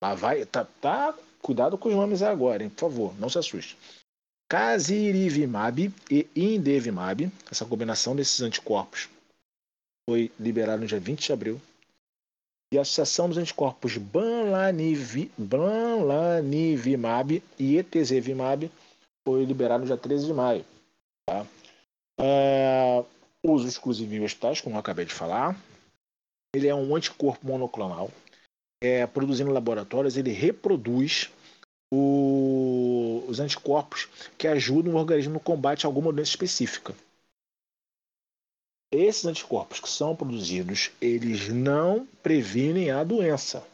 Lá 0.02 0.14
vai, 0.14 0.46
tá, 0.46 0.66
tá, 0.80 1.18
cuidado 1.42 1.78
com 1.78 1.90
os 1.90 1.96
nomes 1.96 2.22
agora, 2.22 2.64
hein, 2.64 2.70
por 2.70 2.82
favor, 2.82 3.20
não 3.20 3.30
se 3.30 3.40
assuste. 3.40 3.78
Casirivimab 4.48 5.92
e 6.10 6.28
Indevimab, 6.36 7.32
essa 7.52 7.66
combinação 7.66 8.16
desses 8.16 8.42
anticorpos, 8.42 9.10
foi 10.08 10.32
liberada 10.40 10.78
no 10.78 10.88
dia 10.88 11.00
20 11.00 11.26
de 11.26 11.34
abril. 11.34 11.62
E 12.72 12.78
a 12.78 12.82
associação 12.82 13.28
dos 13.28 13.38
anticorpos 13.38 13.98
Banlaniv, 13.98 15.32
Banlanivimab 15.38 17.42
e 17.58 17.78
Etezevimab 17.78 18.72
foi 19.28 19.46
liberada 19.46 19.80
no 19.80 19.88
dia 19.88 19.98
13 19.98 20.28
de 20.28 20.34
maio. 20.34 20.66
Tá? 21.28 21.46
É, 22.20 23.04
uso 23.44 23.68
exclusivo 23.68 24.14
em 24.14 24.24
hospitais, 24.24 24.62
como 24.62 24.76
eu 24.76 24.80
acabei 24.80 25.06
de 25.06 25.14
falar. 25.14 25.60
Ele 26.56 26.68
é 26.68 26.76
um 26.76 26.96
anticorpo 26.96 27.48
monoclonal. 27.48 28.12
É, 28.82 29.08
produzindo 29.08 29.52
laboratórios, 29.52 30.18
ele 30.18 30.32
reproduz 30.32 31.32
o, 31.92 32.75
os 33.28 33.40
anticorpos 33.40 34.08
que 34.38 34.48
ajudam 34.48 34.94
o 34.94 34.98
organismo 34.98 35.34
no 35.34 35.40
combate 35.40 35.86
a 35.86 35.90
alguma 35.90 36.12
doença 36.12 36.32
específica. 36.32 36.96
Esses 38.92 39.26
anticorpos 39.26 39.80
que 39.80 39.90
são 39.90 40.16
produzidos, 40.16 40.92
eles 41.02 41.50
não 41.50 42.08
previnem 42.24 42.92
a 42.92 43.04
doença. 43.04 43.66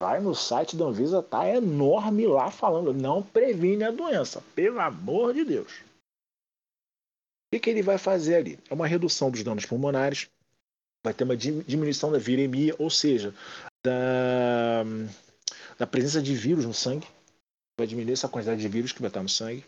Vai 0.00 0.20
no 0.20 0.34
site 0.34 0.76
da 0.76 0.84
Anvisa, 0.84 1.22
tá 1.22 1.48
enorme 1.48 2.26
lá 2.26 2.50
falando, 2.50 2.92
não 2.92 3.22
previne 3.22 3.84
a 3.84 3.90
doença, 3.90 4.42
pelo 4.54 4.78
amor 4.80 5.34
de 5.34 5.44
Deus. 5.44 5.72
O 5.72 7.50
que, 7.52 7.60
que 7.60 7.70
ele 7.70 7.82
vai 7.82 7.98
fazer 7.98 8.36
ali? 8.36 8.58
É 8.68 8.74
uma 8.74 8.86
redução 8.86 9.30
dos 9.30 9.42
danos 9.42 9.64
pulmonares, 9.64 10.28
vai 11.02 11.14
ter 11.14 11.24
uma 11.24 11.36
diminuição 11.36 12.12
da 12.12 12.18
viremia, 12.18 12.76
ou 12.78 12.90
seja, 12.90 13.34
da, 13.84 14.84
da 15.78 15.86
presença 15.86 16.20
de 16.20 16.34
vírus 16.34 16.64
no 16.64 16.74
sangue, 16.74 17.08
vai 17.78 17.86
diminuir 17.86 18.14
essa 18.14 18.28
quantidade 18.28 18.60
de 18.60 18.68
vírus 18.68 18.92
que 18.92 19.00
vai 19.00 19.08
estar 19.08 19.22
no 19.22 19.28
sangue. 19.28 19.64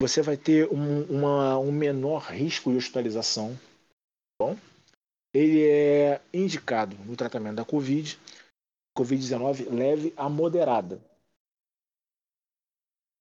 Você 0.00 0.20
vai 0.20 0.36
ter 0.36 0.70
um, 0.70 1.04
uma, 1.04 1.58
um 1.58 1.72
menor 1.72 2.30
risco 2.30 2.70
de 2.70 2.76
hospitalização. 2.76 3.58
Bom, 4.38 4.58
ele 5.32 5.64
é 5.64 6.20
indicado 6.34 6.94
no 6.98 7.16
tratamento 7.16 7.56
da 7.56 7.64
Covid, 7.64 8.18
Covid-19 8.96 9.70
leve 9.70 10.12
a 10.16 10.28
moderada. 10.28 11.00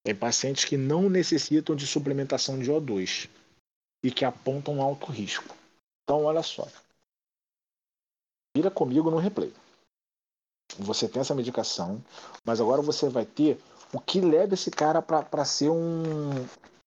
Tem 0.04 0.16
pacientes 0.16 0.66
que 0.66 0.76
não 0.76 1.10
necessitam 1.10 1.76
de 1.76 1.88
suplementação 1.88 2.60
de 2.60 2.70
O2 2.70 3.30
e 4.04 4.12
que 4.12 4.26
apontam 4.26 4.82
alto 4.82 5.06
risco. 5.12 5.56
Então, 6.04 6.26
olha 6.26 6.42
só. 6.44 6.68
Vira 8.54 8.70
comigo 8.70 9.10
no 9.10 9.18
replay 9.18 9.54
você 10.80 11.08
tem 11.08 11.22
essa 11.22 11.36
medicação, 11.36 12.04
mas 12.44 12.60
agora 12.60 12.82
você 12.82 13.10
vai 13.10 13.26
ter 13.26 13.60
o 13.94 14.00
que 14.00 14.22
leva 14.22 14.54
esse 14.54 14.72
cara 14.72 15.02
para 15.02 15.46
ser 15.46 15.70
um 15.70 16.32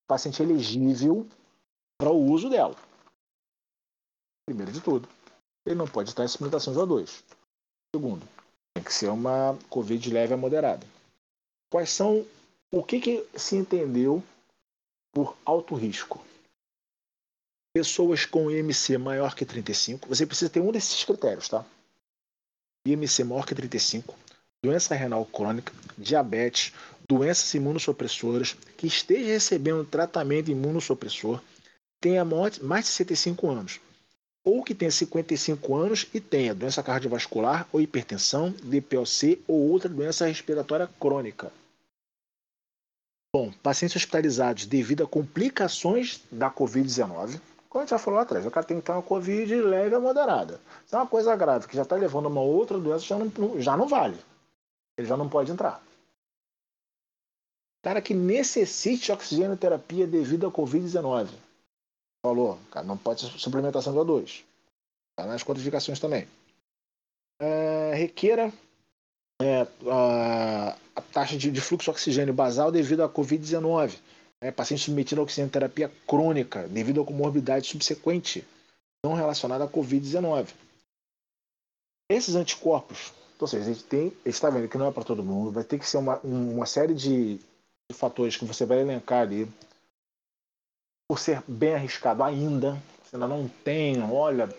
paciente 0.06 0.42
elegível 0.42 1.26
para 1.98 2.10
o 2.10 2.30
uso 2.30 2.48
dela. 2.48 2.76
Primeiro 4.46 4.72
de 4.72 4.80
tudo, 4.80 5.08
ele 5.66 5.74
não 5.74 5.86
pode 5.86 6.10
estar 6.10 6.24
em 6.24 6.28
suplementação 6.28 6.72
de 6.72 6.78
O2. 6.78 7.22
Segundo, 7.94 8.26
tem 8.74 8.84
que 8.84 8.92
ser 8.92 9.08
uma 9.08 9.56
COVID 9.70 10.10
leve 10.10 10.34
a 10.34 10.36
moderada. 10.36 10.86
Quais 11.70 11.90
são 11.90 12.26
o 12.72 12.82
que, 12.82 13.00
que 13.00 13.26
se 13.36 13.56
entendeu 13.56 14.22
por 15.12 15.36
alto 15.44 15.74
risco? 15.74 16.24
Pessoas 17.74 18.24
com 18.24 18.50
IMC 18.50 18.98
maior 18.98 19.34
que 19.34 19.44
35, 19.44 20.08
você 20.08 20.26
precisa 20.26 20.50
ter 20.50 20.60
um 20.60 20.70
desses 20.70 21.02
critérios, 21.04 21.48
tá? 21.48 21.64
IMC 22.86 23.24
maior 23.24 23.46
que 23.46 23.54
35, 23.54 24.14
doença 24.62 24.94
renal 24.94 25.24
crônica, 25.24 25.72
diabetes, 25.96 26.72
doenças 27.08 27.52
imunossupressoras, 27.54 28.56
que 28.76 28.86
esteja 28.86 29.26
recebendo 29.26 29.84
tratamento 29.84 30.50
imunossupressor, 30.50 31.40
tenha 32.00 32.24
mais 32.24 32.84
de 32.84 32.90
65 32.90 33.50
anos, 33.50 33.80
ou 34.44 34.62
que 34.62 34.74
tenha 34.74 34.90
55 34.90 35.74
anos 35.74 36.06
e 36.12 36.20
tenha 36.20 36.54
doença 36.54 36.82
cardiovascular 36.82 37.66
ou 37.72 37.80
hipertensão, 37.80 38.50
DPOC 38.62 39.42
ou 39.48 39.70
outra 39.70 39.88
doença 39.88 40.26
respiratória 40.26 40.86
crônica. 41.00 41.50
Bom, 43.34 43.50
pacientes 43.62 43.96
hospitalizados 43.96 44.66
devido 44.66 45.02
a 45.02 45.08
complicações 45.08 46.20
da 46.30 46.50
Covid-19, 46.50 47.40
como 47.74 47.82
a 47.82 47.86
gente 47.86 47.90
já 47.90 47.98
falou 47.98 48.20
atrás, 48.20 48.46
o 48.46 48.52
cara 48.52 48.64
tem 48.64 48.78
que 48.78 48.86
ter 48.86 48.92
uma 48.92 49.02
Covid 49.02 49.52
leve 49.62 49.96
a 49.96 49.98
moderada. 49.98 50.60
Se 50.86 50.94
é 50.94 50.98
uma 50.98 51.08
coisa 51.08 51.34
grave 51.34 51.66
que 51.66 51.74
já 51.74 51.82
está 51.82 51.96
levando 51.96 52.26
a 52.26 52.28
uma 52.28 52.40
outra 52.40 52.78
doença, 52.78 53.04
já 53.04 53.18
não, 53.18 53.60
já 53.60 53.76
não 53.76 53.88
vale. 53.88 54.16
Ele 54.96 55.08
já 55.08 55.16
não 55.16 55.28
pode 55.28 55.50
entrar. 55.50 55.82
Cara 57.82 58.00
que 58.00 58.14
necessite 58.14 59.10
oxigênio 59.10 59.56
terapia 59.56 60.06
devido 60.06 60.46
à 60.46 60.52
Covid-19. 60.52 61.30
Falou, 62.24 62.60
cara, 62.70 62.86
não 62.86 62.96
pode 62.96 63.22
ser 63.22 63.38
suplementação 63.40 63.92
de 63.92 63.98
O2. 63.98 64.44
Está 65.10 65.26
nas 65.26 65.42
contraindicações 65.42 65.98
também. 65.98 66.28
É, 67.40 67.92
requeira 67.94 68.52
é, 69.42 69.66
a, 69.90 70.76
a, 70.94 71.02
taxa 71.12 71.36
de, 71.36 71.50
de, 71.50 71.60
fluxo 71.60 71.86
de 71.86 71.90
oxigênio 71.90 72.32
basal 72.32 72.70
devido 72.70 73.02
à 73.02 73.08
Covid-19. 73.08 73.98
É 74.44 74.50
paciente 74.50 74.82
submetido 74.82 75.22
a 75.22 75.24
oxigenoterapia 75.24 75.90
crônica 76.06 76.68
devido 76.68 77.00
a 77.00 77.04
comorbidade 77.04 77.66
subsequente 77.66 78.46
não 79.02 79.14
relacionada 79.14 79.64
à 79.64 79.68
Covid-19. 79.68 80.52
Esses 82.10 82.34
anticorpos, 82.34 83.14
ou 83.40 83.46
seja, 83.46 83.64
a 83.64 83.72
gente 83.72 83.84
tem, 83.84 84.12
está 84.22 84.50
vendo 84.50 84.68
que 84.68 84.76
não 84.76 84.86
é 84.86 84.92
para 84.92 85.02
todo 85.02 85.24
mundo, 85.24 85.50
vai 85.50 85.64
ter 85.64 85.78
que 85.78 85.88
ser 85.88 85.96
uma, 85.96 86.18
uma 86.18 86.66
série 86.66 86.92
de, 86.92 87.38
de 87.38 87.96
fatores 87.96 88.36
que 88.36 88.44
você 88.44 88.66
vai 88.66 88.80
elencar 88.80 89.22
ali, 89.22 89.50
por 91.08 91.18
ser 91.18 91.42
bem 91.48 91.74
arriscado 91.74 92.22
ainda, 92.22 92.72
você 93.02 93.16
ainda 93.16 93.26
não 93.26 93.48
tem, 93.48 94.02
olha, 94.02 94.54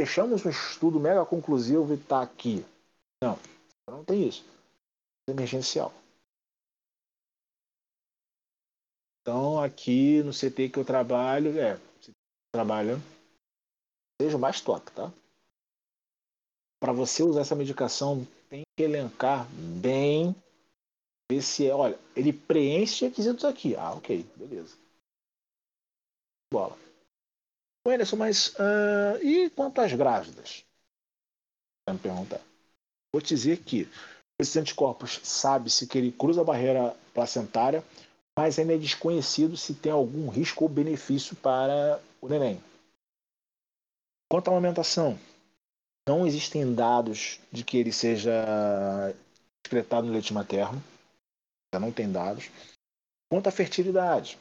fechamos 0.00 0.44
um 0.44 0.50
estudo 0.50 0.98
mega 0.98 1.24
conclusivo 1.24 1.92
e 1.92 1.96
está 1.96 2.22
aqui. 2.22 2.66
Não, 3.22 3.38
não 3.88 4.02
tem 4.02 4.26
isso. 4.26 4.44
É 5.28 5.30
emergencial. 5.30 5.94
Então, 9.22 9.62
aqui 9.62 10.20
no 10.24 10.32
CT 10.32 10.68
que 10.68 10.78
eu 10.80 10.84
trabalho, 10.84 11.56
é, 11.56 11.78
trabalha, 12.52 12.96
seja 14.20 14.36
o 14.36 14.40
mais 14.40 14.60
top, 14.60 14.90
tá? 14.90 15.12
Para 16.80 16.92
você 16.92 17.22
usar 17.22 17.42
essa 17.42 17.54
medicação, 17.54 18.26
tem 18.50 18.62
que 18.76 18.82
elencar 18.82 19.48
bem, 19.80 20.34
ver 21.30 21.40
se 21.40 21.68
é, 21.68 21.72
olha, 21.72 21.96
ele 22.16 22.32
preenche 22.32 23.06
requisitos 23.06 23.44
aqui. 23.44 23.76
Ah, 23.76 23.92
ok, 23.92 24.24
beleza. 24.34 24.76
Bola. 26.52 26.76
Anderson, 27.86 28.16
mas 28.16 28.48
uh, 28.54 29.22
e 29.22 29.50
quanto 29.50 29.80
às 29.80 29.92
grávidas? 29.92 30.64
Vai. 31.88 32.42
Vou 33.12 33.22
te 33.22 33.28
dizer 33.28 33.62
que 33.62 33.88
esses 34.40 34.56
anticorpos 34.56 35.20
sabe-se 35.22 35.86
que 35.86 35.98
ele 35.98 36.10
cruza 36.10 36.40
a 36.40 36.44
barreira 36.44 36.96
placentária 37.14 37.84
mas 38.38 38.58
ainda 38.58 38.74
é 38.74 38.78
desconhecido 38.78 39.56
se 39.56 39.74
tem 39.74 39.92
algum 39.92 40.28
risco 40.28 40.64
ou 40.64 40.68
benefício 40.68 41.36
para 41.36 42.00
o 42.20 42.28
neném. 42.28 42.62
Quanto 44.30 44.48
à 44.48 44.50
amamentação, 44.52 45.18
não 46.08 46.26
existem 46.26 46.74
dados 46.74 47.38
de 47.50 47.62
que 47.62 47.76
ele 47.76 47.92
seja 47.92 48.32
excretado 49.64 50.06
no 50.06 50.12
leite 50.12 50.32
materno, 50.32 50.82
já 51.72 51.78
não 51.78 51.92
tem 51.92 52.10
dados. 52.10 52.50
Quanto 53.30 53.48
à 53.48 53.52
fertilidade, 53.52 54.38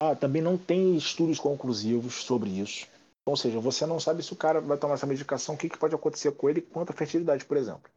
ah, 0.00 0.14
também 0.14 0.42
não 0.42 0.58
tem 0.58 0.96
estudos 0.96 1.38
conclusivos 1.38 2.24
sobre 2.24 2.50
isso. 2.50 2.88
Ou 3.26 3.36
seja, 3.36 3.58
você 3.58 3.86
não 3.86 3.98
sabe 3.98 4.22
se 4.22 4.32
o 4.32 4.36
cara 4.36 4.60
vai 4.60 4.76
tomar 4.76 4.94
essa 4.94 5.06
medicação, 5.06 5.54
o 5.54 5.58
que, 5.58 5.68
que 5.68 5.78
pode 5.78 5.94
acontecer 5.94 6.32
com 6.32 6.50
ele 6.50 6.60
quanto 6.60 6.90
à 6.90 6.92
fertilidade, 6.92 7.44
por 7.44 7.56
exemplo. 7.56 7.90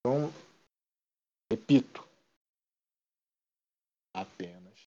Então, 0.00 0.32
repito, 1.52 2.07
apenas 4.20 4.86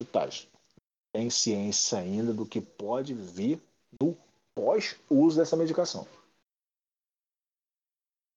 detalhes. 0.00 0.48
Tem 1.12 1.28
ciência 1.28 1.98
ainda 1.98 2.32
do 2.32 2.46
que 2.46 2.60
pode 2.60 3.14
vir 3.14 3.60
no 4.00 4.16
pós-uso 4.54 5.36
dessa 5.36 5.56
medicação. 5.56 6.06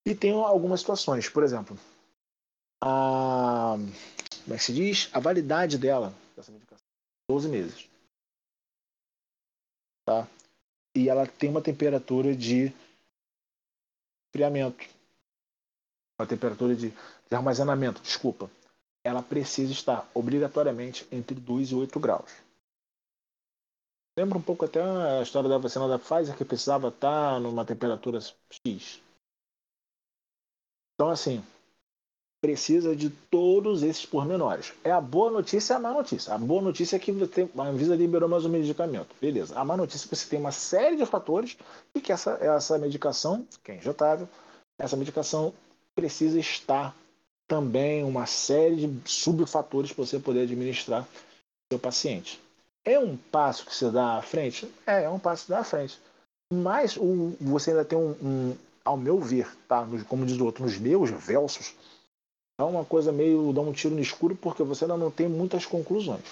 E 0.05 0.13
tem 0.13 0.33
algumas 0.33 0.81
situações, 0.81 1.27
por 1.29 1.43
exemplo, 1.43 1.77
a, 2.83 3.75
como 4.43 4.53
é 4.53 4.57
que 4.57 4.63
se 4.63 4.73
diz? 4.73 5.09
A 5.13 5.19
validade 5.19 5.77
dela, 5.77 6.13
dessa 6.35 6.51
medicação, 6.51 6.85
12 7.29 7.49
meses. 7.49 7.89
Tá? 10.05 10.27
E 10.95 11.09
ela 11.09 11.25
tem 11.25 11.49
uma 11.49 11.61
temperatura 11.61 12.35
de 12.35 12.71
friamento. 14.31 14.87
Uma 16.19 16.27
temperatura 16.27 16.75
de, 16.75 16.91
de 16.91 17.35
armazenamento, 17.35 18.01
desculpa, 18.01 18.49
ela 19.05 19.21
precisa 19.21 19.71
estar 19.71 20.09
obrigatoriamente 20.15 21.07
entre 21.11 21.35
2 21.35 21.69
e 21.69 21.75
8 21.75 21.99
graus. 21.99 22.31
Lembra 24.17 24.39
um 24.39 24.41
pouco 24.41 24.65
até 24.65 24.81
a 24.81 25.21
história 25.21 25.47
da 25.47 25.59
vacina 25.59 25.87
da 25.87 25.99
Pfizer 25.99 26.35
que 26.35 26.43
precisava 26.43 26.87
estar 26.87 27.39
numa 27.39 27.63
temperatura 27.63 28.19
X. 28.49 28.99
Então, 30.95 31.09
assim, 31.09 31.43
precisa 32.41 32.95
de 32.95 33.11
todos 33.11 33.83
esses 33.83 34.07
pormenores. 34.07 34.73
É 34.83 34.91
a 34.91 35.01
boa 35.01 35.29
notícia 35.29 35.73
e 35.73 35.75
a 35.75 35.79
má 35.79 35.91
notícia. 35.93 36.33
A 36.33 36.37
boa 36.39 36.61
notícia 36.61 36.95
é 36.95 36.99
que 36.99 37.11
a 37.11 37.61
Anvisa 37.61 37.95
liberou 37.95 38.27
mais 38.27 38.43
um 38.43 38.49
medicamento. 38.49 39.15
Beleza. 39.21 39.59
A 39.59 39.63
má 39.63 39.77
notícia 39.77 40.07
é 40.07 40.09
que 40.09 40.15
você 40.15 40.29
tem 40.29 40.39
uma 40.39 40.51
série 40.51 40.95
de 40.95 41.05
fatores 41.05 41.57
e 41.93 42.01
que 42.01 42.11
essa, 42.11 42.39
essa 42.41 42.77
medicação, 42.79 43.45
que 43.63 43.71
é 43.71 43.75
injetável, 43.75 44.27
essa 44.79 44.97
medicação 44.97 45.53
precisa 45.93 46.39
estar 46.39 46.95
também 47.47 48.03
uma 48.03 48.25
série 48.25 48.87
de 48.87 49.09
subfatores 49.09 49.91
para 49.91 50.05
você 50.05 50.19
poder 50.19 50.41
administrar 50.41 51.07
seu 51.71 51.79
paciente. 51.79 52.41
É 52.83 52.99
um 52.99 53.17
passo 53.17 53.65
que 53.65 53.75
você 53.75 53.89
dá 53.89 54.17
à 54.17 54.21
frente? 54.21 54.71
É, 54.85 55.03
é 55.03 55.09
um 55.09 55.19
passo 55.19 55.45
que 55.45 55.51
dá 55.51 55.59
à 55.59 55.63
frente. 55.63 55.99
Mas 56.53 56.95
o, 56.97 57.35
você 57.41 57.71
ainda 57.71 57.83
tem 57.83 57.97
um, 57.97 58.11
um, 58.11 58.57
ao 58.83 58.95
meu 58.95 59.19
ver, 59.19 59.55
tá? 59.67 59.87
como 60.07 60.25
diz 60.25 60.37
o 60.39 60.45
outro, 60.45 60.63
nos 60.63 60.77
meus 60.77 61.09
versos, 61.09 61.75
é 62.59 62.63
uma 62.63 62.85
coisa 62.85 63.11
meio 63.11 63.51
dá 63.51 63.61
um 63.61 63.73
tiro 63.73 63.95
no 63.95 64.01
escuro 64.01 64.35
porque 64.35 64.63
você 64.63 64.85
ainda 64.85 64.97
não 64.97 65.11
tem 65.11 65.27
muitas 65.27 65.65
conclusões. 65.65 66.23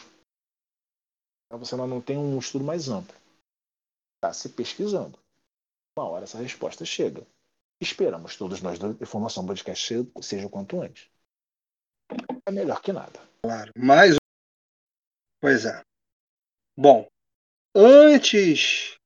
Você 1.51 1.75
ainda 1.75 1.87
não 1.87 2.01
tem 2.01 2.17
um 2.17 2.37
estudo 2.39 2.63
mais 2.63 2.89
amplo. 2.89 3.15
Está 4.17 4.33
se 4.33 4.49
pesquisando. 4.49 5.17
Uma 5.97 6.07
hora 6.07 6.23
essa 6.23 6.37
resposta 6.37 6.85
chega. 6.85 7.25
Esperamos 7.81 8.37
todos 8.37 8.61
nós 8.61 8.79
da 8.79 8.89
Informação 8.89 9.45
Podcast 9.45 10.11
seja 10.21 10.47
o 10.47 10.49
quanto 10.49 10.81
antes. 10.81 11.09
É 12.45 12.51
melhor 12.51 12.81
que 12.81 12.93
nada. 12.93 13.19
Claro. 13.41 13.71
Mais 13.77 14.15
Pois 15.43 15.65
é. 15.65 15.81
Bom, 16.77 17.05
antes 17.75 18.97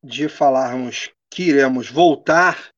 de 0.00 0.28
falarmos 0.28 1.10
que 1.28 1.42
iremos 1.42 1.90
voltar 1.90 2.70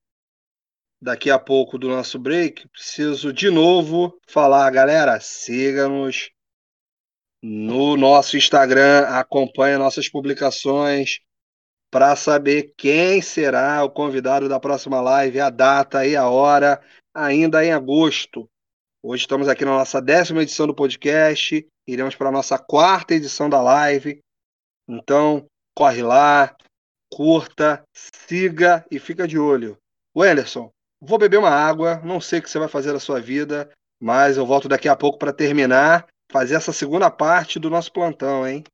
daqui 0.98 1.30
a 1.30 1.38
pouco 1.38 1.78
do 1.78 1.86
nosso 1.86 2.18
break, 2.18 2.66
preciso 2.70 3.30
de 3.30 3.50
novo 3.50 4.18
falar, 4.26 4.70
galera, 4.70 5.20
siga-nos 5.20 6.30
no 7.42 7.94
nosso 7.94 8.38
Instagram, 8.38 9.06
acompanhe 9.08 9.76
nossas 9.76 10.08
publicações, 10.08 11.20
para 11.90 12.14
saber 12.16 12.74
quem 12.76 13.22
será 13.22 13.82
o 13.84 13.90
convidado 13.90 14.48
da 14.48 14.60
próxima 14.60 15.00
live, 15.00 15.40
a 15.40 15.50
data 15.50 16.06
e 16.06 16.14
a 16.14 16.28
hora, 16.28 16.80
ainda 17.14 17.64
em 17.64 17.72
agosto. 17.72 18.48
Hoje 19.02 19.22
estamos 19.22 19.48
aqui 19.48 19.64
na 19.64 19.72
nossa 19.72 20.00
décima 20.00 20.42
edição 20.42 20.66
do 20.66 20.74
podcast, 20.74 21.66
iremos 21.86 22.14
para 22.14 22.28
a 22.28 22.32
nossa 22.32 22.58
quarta 22.58 23.14
edição 23.14 23.48
da 23.48 23.62
live. 23.62 24.20
Então, 24.88 25.46
corre 25.74 26.02
lá, 26.02 26.54
curta, 27.10 27.82
siga 27.94 28.84
e 28.90 28.98
fica 28.98 29.26
de 29.26 29.38
olho. 29.38 29.78
Wenderson, 30.16 30.70
vou 31.00 31.18
beber 31.18 31.38
uma 31.38 31.50
água, 31.50 32.00
não 32.04 32.20
sei 32.20 32.40
o 32.40 32.42
que 32.42 32.50
você 32.50 32.58
vai 32.58 32.68
fazer 32.68 32.92
da 32.92 33.00
sua 33.00 33.20
vida, 33.20 33.70
mas 34.00 34.36
eu 34.36 34.44
volto 34.44 34.68
daqui 34.68 34.88
a 34.88 34.96
pouco 34.96 35.18
para 35.18 35.32
terminar, 35.32 36.06
fazer 36.30 36.56
essa 36.56 36.72
segunda 36.72 37.10
parte 37.10 37.58
do 37.58 37.70
nosso 37.70 37.92
plantão, 37.92 38.46
hein? 38.46 38.64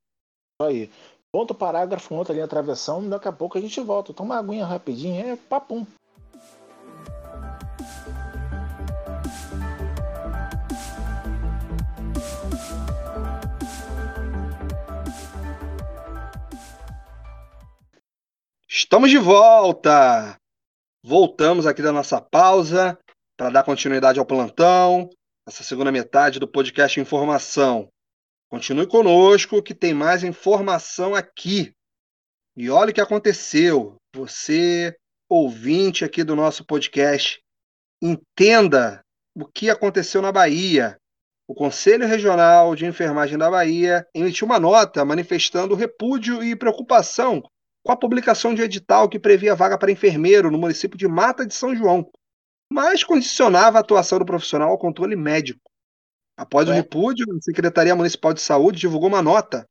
Aí. 0.61 0.89
Ponto 1.35 1.53
parágrafo, 1.53 2.15
outra 2.15 2.33
linha 2.33 2.47
travessão, 2.47 3.09
daqui 3.09 3.27
a 3.27 3.31
pouco 3.33 3.57
a 3.57 3.61
gente 3.61 3.81
volta. 3.81 4.13
Toma 4.13 4.35
uma 4.35 4.39
aguinha 4.39 4.65
rapidinho, 4.65 5.33
é 5.33 5.35
papum. 5.35 5.85
Estamos 18.65 19.09
de 19.09 19.17
volta! 19.17 20.39
Voltamos 21.03 21.65
aqui 21.65 21.81
da 21.81 21.91
nossa 21.91 22.21
pausa 22.21 22.97
para 23.35 23.49
dar 23.49 23.63
continuidade 23.63 24.19
ao 24.19 24.25
plantão, 24.25 25.09
essa 25.45 25.63
segunda 25.63 25.91
metade 25.91 26.39
do 26.39 26.47
podcast 26.47 26.97
Informação. 26.97 27.89
Continue 28.49 28.87
conosco 28.87 29.61
que 29.61 29.73
tem 29.73 29.93
mais 29.93 30.23
informação 30.23 31.15
aqui. 31.15 31.73
E 32.55 32.69
olha 32.69 32.91
o 32.91 32.93
que 32.93 33.01
aconteceu. 33.01 33.95
Você, 34.15 34.95
ouvinte 35.27 36.05
aqui 36.05 36.23
do 36.23 36.35
nosso 36.35 36.65
podcast, 36.65 37.41
entenda 38.01 39.03
o 39.35 39.45
que 39.45 39.69
aconteceu 39.69 40.21
na 40.21 40.31
Bahia. 40.31 40.97
O 41.47 41.53
Conselho 41.53 42.07
Regional 42.07 42.75
de 42.75 42.85
Enfermagem 42.85 43.37
da 43.37 43.51
Bahia 43.51 44.07
emitiu 44.15 44.45
uma 44.45 44.59
nota 44.59 45.03
manifestando 45.03 45.75
repúdio 45.75 46.43
e 46.43 46.55
preocupação 46.55 47.43
com 47.83 47.91
a 47.91 47.97
publicação 47.97 48.55
de 48.55 48.63
edital 48.63 49.07
que 49.07 49.19
previa 49.19 49.53
vaga 49.53 49.77
para 49.77 49.91
enfermeiro 49.91 50.49
no 50.49 50.57
município 50.57 50.97
de 50.97 51.07
Mata 51.07 51.45
de 51.45 51.53
São 51.53 51.75
João, 51.75 52.09
mas 52.71 53.03
condicionava 53.03 53.77
a 53.77 53.81
atuação 53.81 54.17
do 54.17 54.25
profissional 54.25 54.71
ao 54.71 54.77
controle 54.79 55.15
médico. 55.15 55.69
Após 56.37 56.67
é. 56.67 56.71
o 56.71 56.73
repúdio, 56.73 57.25
a 57.33 57.41
Secretaria 57.41 57.95
Municipal 57.95 58.33
de 58.33 58.41
Saúde 58.41 58.79
divulgou 58.79 59.09
uma 59.09 59.21
nota 59.21 59.65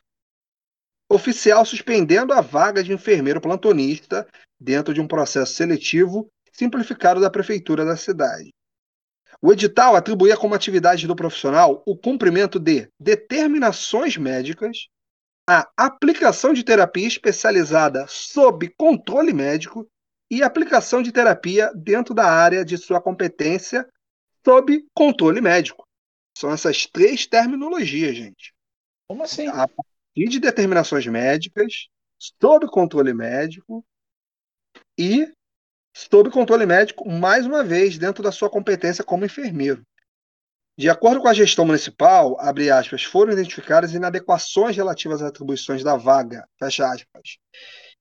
oficial 1.11 1.65
suspendendo 1.65 2.33
a 2.33 2.41
vaga 2.41 2.83
de 2.83 2.93
enfermeiro 2.93 3.41
plantonista 3.41 4.27
dentro 4.59 4.95
de 4.95 5.01
um 5.01 5.07
processo 5.07 5.53
seletivo 5.53 6.29
simplificado 6.53 7.21
da 7.21 7.31
prefeitura 7.31 7.85
da 7.85 7.97
cidade. 7.97 8.51
O 9.43 9.53
edital 9.53 9.95
atribuía 9.95 10.37
como 10.37 10.55
atividade 10.55 11.07
do 11.07 11.15
profissional 11.15 11.83
o 11.85 11.97
cumprimento 11.97 12.59
de 12.59 12.89
determinações 12.99 14.17
médicas, 14.17 14.89
a 15.49 15.69
aplicação 15.77 16.55
de 16.55 16.65
terapia 16.65 17.07
especializada 17.07 18.07
sob 18.09 18.73
controle 18.79 19.35
médico 19.35 19.87
e 20.31 20.43
aplicação 20.43 21.03
de 21.03 21.13
terapia 21.13 21.71
dentro 21.75 22.15
da 22.15 22.25
área 22.25 22.65
de 22.65 22.79
sua 22.79 23.01
competência 23.01 23.87
sob 24.43 24.83
controle 24.95 25.41
médico. 25.41 25.84
São 26.37 26.51
essas 26.51 26.87
três 26.87 27.27
terminologias, 27.27 28.17
gente. 28.17 28.55
Como 29.09 29.23
assim? 29.23 29.47
A 29.49 29.69
partir 29.69 30.29
de 30.29 30.41
determinações 30.41 31.07
médicas, 31.07 31.89
sob 32.19 32.67
controle 32.69 33.13
médico 33.13 33.85
e 34.99 35.33
sob 35.95 36.31
controle 36.31 36.67
médico, 36.67 37.09
mais 37.09 37.47
uma 37.47 37.63
vez, 37.63 37.97
dentro 37.99 38.23
da 38.23 38.33
sua 38.33 38.51
competência 38.51 39.05
como 39.05 39.25
enfermeiro. 39.25 39.83
De 40.77 40.91
acordo 40.91 41.21
com 41.21 41.29
a 41.29 41.35
gestão 41.35 41.65
municipal, 41.65 42.37
abre 42.41 42.69
aspas, 42.69 43.05
foram 43.05 43.33
identificadas 43.33 43.95
inadequações 43.95 44.77
relativas 44.77 45.23
às 45.23 45.29
atribuições 45.29 45.85
da 45.85 45.97
vaga, 45.97 46.49
fecha 46.59 46.85
aspas. 46.85 47.39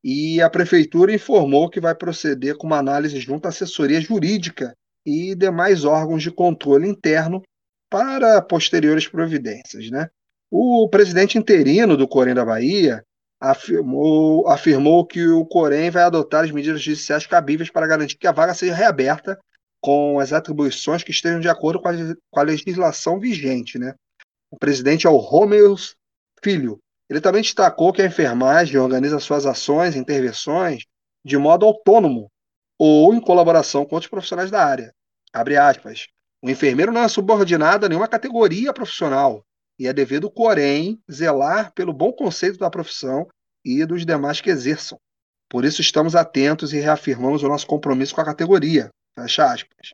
E 0.04 0.42
a 0.42 0.50
prefeitura 0.50 1.14
informou 1.14 1.70
que 1.70 1.80
vai 1.80 1.94
proceder 1.94 2.58
com 2.58 2.66
uma 2.66 2.80
análise 2.80 3.20
junto 3.20 3.46
à 3.46 3.50
assessoria 3.50 4.02
jurídica 4.02 4.76
e 5.06 5.36
demais 5.36 5.86
órgãos 5.86 6.24
de 6.24 6.32
controle 6.32 6.88
interno 6.88 7.44
para 7.94 8.42
posteriores 8.42 9.08
providências, 9.08 9.92
né? 9.92 10.10
O 10.50 10.90
presidente 10.90 11.38
interino 11.38 11.96
do 11.96 12.08
Corém 12.08 12.34
da 12.34 12.44
Bahia, 12.44 13.06
afirmou, 13.40 14.48
afirmou 14.48 15.06
que 15.06 15.28
o 15.28 15.46
Corém 15.46 15.92
vai 15.92 16.02
adotar 16.02 16.44
as 16.44 16.50
medidas 16.50 16.82
judiciais 16.82 17.28
cabíveis 17.28 17.70
para 17.70 17.86
garantir 17.86 18.18
que 18.18 18.26
a 18.26 18.32
vaga 18.32 18.56
seja 18.56 18.74
reaberta 18.74 19.40
com 19.80 20.20
as 20.20 20.34
atribuições 20.34 21.04
que 21.04 21.12
estejam 21.12 21.40
de 21.40 21.48
acordo 21.48 21.80
com 21.80 21.88
a, 21.88 21.94
com 22.32 22.40
a 22.40 22.44
legislação 22.44 23.20
vigente. 23.20 23.78
Né? 23.78 23.94
O 24.50 24.58
presidente 24.58 25.06
é 25.06 25.10
o 25.12 25.18
Romeu 25.18 25.76
Filho. 26.44 26.80
Ele 27.08 27.22
também 27.22 27.44
destacou 27.44 27.94
que 27.94 28.02
a 28.02 28.08
enfermagem 28.08 28.80
organiza 28.80 29.20
suas 29.20 29.46
ações 29.46 29.96
e 29.96 30.00
intervenções 30.00 30.84
de 31.24 31.38
modo 31.38 31.68
autônomo 31.68 32.28
ou 32.80 33.14
em 33.14 33.22
colaboração 33.22 33.86
com 33.86 33.94
outros 33.94 34.10
profissionais 34.10 34.50
da 34.50 34.66
área. 34.66 34.92
Abre 35.32 35.58
aspas. 35.58 36.08
O 36.44 36.50
enfermeiro 36.50 36.92
não 36.92 37.02
é 37.02 37.08
subordinado 37.08 37.86
a 37.86 37.90
nenhuma 37.90 38.08
categoria 38.08 38.74
profissional 38.74 39.46
e 39.80 39.88
é 39.88 39.94
devido, 39.94 40.30
porém, 40.30 41.02
zelar 41.10 41.72
pelo 41.74 41.94
bom 41.94 42.12
conceito 42.12 42.60
da 42.60 42.70
profissão 42.70 43.30
e 43.64 43.86
dos 43.86 44.06
demais 44.06 44.42
que 44.42 44.50
exerçam. 44.50 45.00
Por 45.50 45.64
isso 45.64 45.80
estamos 45.80 46.18
atentos 46.18 46.74
e 46.74 46.82
reafirmamos 46.82 47.44
o 47.44 47.48
nosso 47.48 47.66
compromisso 47.66 48.14
com 48.14 48.20
a 48.20 48.26
categoria. 48.26 48.90
Fecha 49.18 49.54
aspas. 49.54 49.94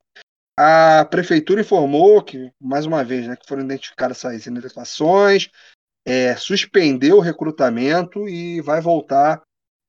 A 0.58 1.06
prefeitura 1.06 1.62
informou 1.62 2.24
que, 2.24 2.52
mais 2.60 2.88
uma 2.88 3.04
vez, 3.04 3.28
né, 3.28 3.36
que 3.36 3.48
foram 3.48 3.64
identificadas 3.64 4.18
essas 4.18 4.48
inadequações, 4.48 5.50
é, 6.04 6.36
suspendeu 6.36 7.18
o 7.18 7.22
recrutamento 7.22 8.28
e 8.28 8.60
vai 8.62 8.82
voltar 8.82 9.44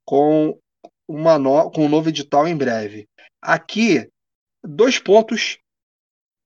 com, 0.04 0.58
uma 1.08 1.38
no, 1.38 1.70
com 1.70 1.86
um 1.86 1.88
novo 1.88 2.10
edital 2.10 2.46
em 2.46 2.56
breve. 2.56 3.08
Aqui, 3.40 4.10
dois 4.62 4.98
pontos, 4.98 5.58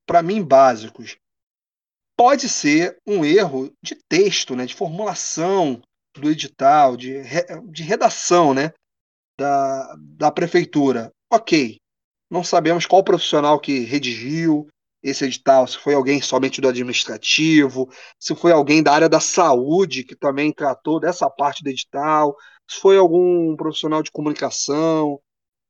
para 0.06 0.22
mim, 0.22 0.42
básicos 0.42 1.16
pode 2.16 2.48
ser 2.48 2.96
um 3.06 3.24
erro 3.24 3.72
de 3.82 3.96
texto, 4.08 4.54
né, 4.54 4.66
de 4.66 4.74
formulação 4.74 5.82
do 6.14 6.30
edital, 6.30 6.96
de, 6.96 7.22
de 7.70 7.82
redação 7.82 8.54
né, 8.54 8.72
da, 9.36 9.96
da 9.98 10.30
prefeitura. 10.30 11.12
Ok, 11.32 11.78
não 12.30 12.44
sabemos 12.44 12.86
qual 12.86 13.02
profissional 13.02 13.58
que 13.58 13.80
redigiu 13.80 14.68
esse 15.02 15.24
edital, 15.24 15.66
se 15.66 15.76
foi 15.76 15.92
alguém 15.92 16.22
somente 16.22 16.60
do 16.60 16.68
administrativo, 16.68 17.90
se 18.18 18.34
foi 18.34 18.52
alguém 18.52 18.82
da 18.82 18.92
área 18.92 19.08
da 19.08 19.20
saúde 19.20 20.02
que 20.02 20.16
também 20.16 20.50
tratou 20.50 20.98
dessa 20.98 21.28
parte 21.28 21.62
do 21.62 21.68
edital, 21.68 22.34
se 22.66 22.80
foi 22.80 22.96
algum 22.96 23.54
profissional 23.54 24.02
de 24.02 24.10
comunicação, 24.10 25.20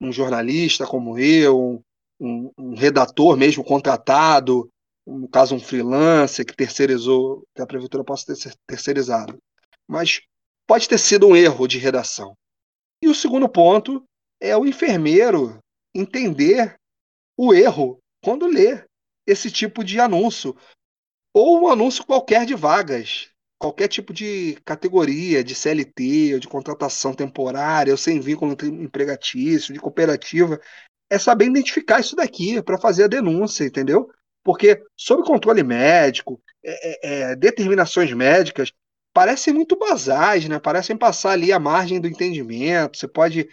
um 0.01 0.13
jornalista 0.13 0.87
como 0.87 1.19
eu, 1.19 1.83
um, 2.21 2.51
um 2.59 2.75
redator 2.75 3.37
mesmo 3.37 3.65
contratado, 3.65 4.71
no 5.07 5.29
caso 5.29 5.55
um 5.55 5.61
freelancer 5.61 6.45
que 6.45 6.57
terceirizou, 6.57 7.45
que 7.55 7.63
a 7.63 7.67
prefeitura 7.67 8.05
possa 8.05 8.35
ter 8.35 8.55
terceirizado. 8.67 9.39
Mas 9.87 10.23
pode 10.67 10.89
ter 10.89 10.99
sido 10.99 11.29
um 11.29 11.37
erro 11.37 11.67
de 11.67 11.79
redação. 11.79 12.35
E 13.03 13.09
o 13.09 13.15
segundo 13.15 13.49
ponto 13.49 14.03
é 14.41 14.57
o 14.57 14.67
enfermeiro 14.67 15.59
entender 15.95 16.77
o 17.37 17.53
erro 17.53 17.99
quando 18.23 18.47
lê 18.47 18.85
esse 19.27 19.51
tipo 19.51 19.85
de 19.85 20.01
anúncio 20.01 20.57
ou 21.33 21.61
um 21.61 21.69
anúncio 21.69 22.07
qualquer 22.07 22.47
de 22.47 22.55
vagas, 22.55 23.29
qualquer 23.59 23.89
tipo 23.89 24.13
de 24.13 24.57
categoria, 24.65 25.43
de 25.43 25.55
CLT, 25.55 26.35
ou 26.35 26.41
de 26.41 26.47
contratação 26.47 27.13
temporária, 27.13 27.93
ou 27.93 27.97
sem 27.97 28.21
vínculo 28.21 28.57
empregatício, 28.63 29.75
de 29.75 29.81
cooperativa, 29.81 30.61
é 31.11 31.19
saber 31.19 31.47
identificar 31.47 32.01
isso 32.01 32.17
daqui 32.17 32.63
para 32.63 32.79
fazer 32.79 33.05
a 33.05 33.09
denúncia, 33.09 33.65
entendeu? 33.65 34.11
Porque, 34.43 34.83
sob 34.97 35.23
controle 35.25 35.63
médico, 35.63 36.41
é, 36.63 36.91
é, 36.91 37.31
é, 37.33 37.37
determinações 37.37 38.13
médicas 38.13 38.73
parecem 39.13 39.55
muito 39.55 39.79
basais, 39.79 40.47
né? 40.49 40.59
parecem 40.59 40.97
passar 40.97 41.31
ali 41.31 41.53
a 41.53 41.59
margem 41.59 42.01
do 42.01 42.09
entendimento. 42.09 42.99
Você 42.99 43.07
pode 43.09 43.49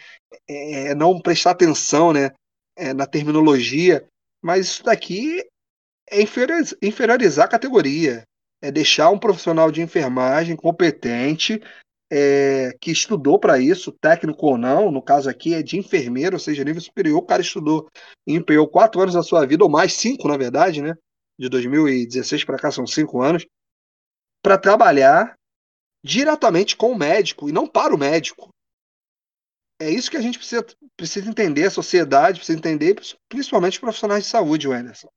é, 0.49 0.87
é 0.89 0.95
não 0.95 1.21
prestar 1.21 1.51
atenção 1.51 2.11
né? 2.11 2.31
É, 2.75 2.93
na 2.93 3.05
terminologia, 3.05 4.07
mas 4.41 4.67
isso 4.67 4.83
daqui 4.83 5.45
é 6.09 6.21
inferiorizar 6.81 7.45
a 7.45 7.49
categoria. 7.49 8.23
É 8.61 8.71
deixar 8.71 9.09
um 9.09 9.19
profissional 9.19 9.71
de 9.71 9.81
enfermagem 9.81 10.55
competente 10.55 11.61
é, 12.11 12.75
que 12.81 12.91
estudou 12.91 13.39
para 13.39 13.57
isso, 13.57 13.91
técnico 13.93 14.45
ou 14.45 14.57
não, 14.57 14.91
no 14.91 15.01
caso 15.01 15.29
aqui 15.29 15.53
é 15.53 15.63
de 15.63 15.77
enfermeiro, 15.77 16.35
ou 16.35 16.39
seja, 16.39 16.63
nível 16.63 16.81
superior, 16.81 17.17
o 17.17 17.25
cara 17.25 17.41
estudou 17.41 17.89
e 18.27 18.35
empenhou 18.35 18.67
quatro 18.67 18.99
anos 18.99 19.13
da 19.13 19.23
sua 19.23 19.45
vida, 19.45 19.63
ou 19.63 19.69
mais, 19.69 19.93
cinco 19.93 20.27
na 20.27 20.35
verdade, 20.35 20.81
né? 20.81 20.95
De 21.39 21.47
2016 21.47 22.43
para 22.43 22.59
cá 22.59 22.69
são 22.69 22.85
cinco 22.85 23.21
anos, 23.21 23.45
para 24.43 24.57
trabalhar 24.57 25.35
diretamente 26.03 26.75
com 26.75 26.91
o 26.91 26.97
médico 26.97 27.47
e 27.47 27.53
não 27.53 27.65
para 27.65 27.95
o 27.95 27.97
médico. 27.97 28.49
É 29.79 29.89
isso 29.89 30.11
que 30.11 30.17
a 30.17 30.21
gente 30.21 30.37
precisa, 30.37 30.65
precisa 30.97 31.29
entender, 31.29 31.65
a 31.65 31.71
sociedade 31.71 32.39
precisa 32.39 32.57
entender, 32.57 32.99
principalmente 33.29 33.73
os 33.73 33.79
profissionais 33.79 34.25
de 34.25 34.29
saúde, 34.29 34.71
Anderson. 34.71 35.07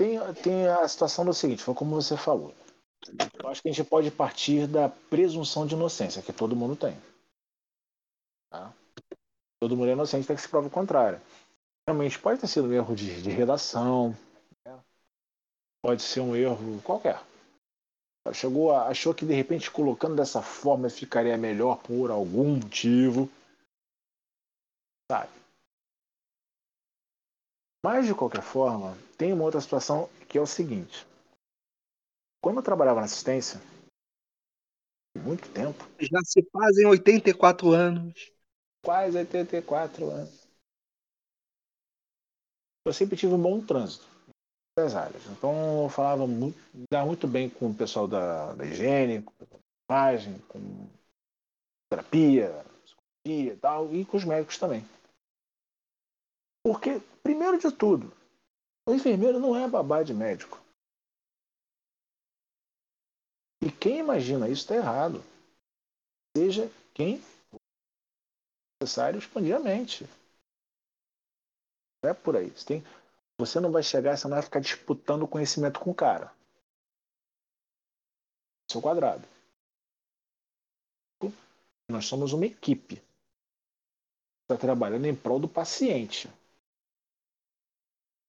Tem, 0.00 0.18
tem 0.34 0.68
a 0.68 0.86
situação 0.86 1.24
do 1.24 1.32
seguinte, 1.32 1.62
foi 1.62 1.74
como 1.74 1.94
você 1.94 2.16
falou. 2.16 2.54
Eu 3.42 3.48
acho 3.48 3.62
que 3.62 3.68
a 3.68 3.72
gente 3.72 3.88
pode 3.88 4.10
partir 4.10 4.66
da 4.66 4.88
presunção 4.88 5.66
de 5.66 5.74
inocência, 5.74 6.22
que 6.22 6.32
todo 6.32 6.56
mundo 6.56 6.76
tem. 6.76 6.96
Tá? 8.50 8.72
Todo 9.60 9.76
mundo 9.76 9.88
é 9.88 9.92
inocente 9.92 10.24
até 10.24 10.34
que 10.34 10.42
se 10.42 10.48
prova 10.48 10.68
o 10.68 10.70
contrário. 10.70 11.20
Realmente 11.88 12.18
pode 12.18 12.40
ter 12.40 12.46
sido 12.46 12.68
um 12.68 12.72
erro 12.72 12.94
de, 12.94 13.22
de 13.22 13.30
redação, 13.30 14.16
né? 14.64 14.78
pode 15.82 16.02
ser 16.02 16.20
um 16.20 16.36
erro 16.36 16.80
qualquer. 16.82 17.22
Chegou, 18.34 18.72
a, 18.72 18.88
achou 18.88 19.14
que 19.14 19.24
de 19.24 19.32
repente 19.32 19.70
colocando 19.70 20.16
dessa 20.16 20.42
forma 20.42 20.90
ficaria 20.90 21.36
melhor 21.38 21.78
por 21.78 22.10
algum 22.10 22.56
motivo. 22.56 23.28
Sabe? 25.10 25.32
Mas 27.82 28.06
de 28.06 28.14
qualquer 28.14 28.42
forma, 28.42 28.98
tem 29.16 29.32
uma 29.32 29.44
outra 29.44 29.60
situação 29.60 30.10
que 30.28 30.36
é 30.36 30.40
o 30.40 30.46
seguinte. 30.46 31.07
Quando 32.42 32.58
eu 32.58 32.62
trabalhava 32.62 33.00
na 33.00 33.06
assistência, 33.06 33.60
muito 35.16 35.50
tempo. 35.52 35.84
Já 36.00 36.20
se 36.24 36.42
fazem 36.50 36.86
84 36.86 37.72
anos. 37.72 38.32
Quase 38.84 39.18
84 39.18 40.10
anos. 40.10 40.48
Eu 42.86 42.92
sempre 42.92 43.16
tive 43.16 43.34
um 43.34 43.42
bom 43.42 43.64
trânsito 43.64 44.06
das 44.78 44.94
áreas. 44.94 45.26
Então 45.26 45.82
eu 45.82 45.88
falava 45.88 46.26
muito, 46.26 46.58
muito 46.74 47.26
bem 47.26 47.50
com 47.50 47.70
o 47.70 47.74
pessoal 47.74 48.06
da, 48.06 48.54
da 48.54 48.64
higiene, 48.64 49.22
com 49.22 49.34
imagem, 49.90 50.38
com 50.48 50.88
terapia, 51.90 52.64
psicologia 52.84 53.52
e 53.52 53.56
tal, 53.56 53.94
e 53.94 54.04
com 54.04 54.16
os 54.16 54.24
médicos 54.24 54.58
também. 54.58 54.84
Porque, 56.64 57.00
primeiro 57.22 57.58
de 57.58 57.70
tudo, 57.72 58.12
o 58.86 58.94
enfermeiro 58.94 59.40
não 59.40 59.56
é 59.56 59.68
babá 59.68 60.02
de 60.02 60.14
médico. 60.14 60.60
E 63.60 63.70
quem 63.70 63.98
imagina 63.98 64.48
isso 64.48 64.62
está 64.62 64.76
errado. 64.76 65.22
Seja 66.36 66.70
quem 66.94 67.22
necessário 68.80 69.18
expandir 69.18 69.56
a 69.56 69.60
mente. 69.60 70.04
É 72.04 72.14
por 72.14 72.36
aí. 72.36 72.50
Você, 72.50 72.64
tem, 72.64 72.84
você 73.36 73.58
não 73.58 73.72
vai 73.72 73.82
chegar, 73.82 74.16
você 74.16 74.28
não 74.28 74.36
vai 74.36 74.42
ficar 74.42 74.60
disputando 74.60 75.26
conhecimento 75.26 75.80
com 75.80 75.90
o 75.90 75.94
cara. 75.94 76.32
Seu 78.70 78.80
quadrado. 78.80 79.26
Nós 81.90 82.04
somos 82.04 82.32
uma 82.32 82.46
equipe. 82.46 83.02
Está 84.42 84.56
trabalhando 84.58 85.06
em 85.06 85.16
prol 85.16 85.40
do 85.40 85.48
paciente. 85.48 86.30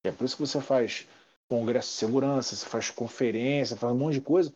É 0.04 0.12
por 0.12 0.24
isso 0.24 0.36
que 0.36 0.42
você 0.42 0.62
faz 0.62 1.08
congresso 1.48 1.90
de 1.90 1.96
segurança, 1.96 2.56
você 2.56 2.66
faz 2.66 2.90
conferência, 2.90 3.76
faz 3.76 3.94
um 3.94 3.98
monte 3.98 4.14
de 4.16 4.22
coisa, 4.22 4.54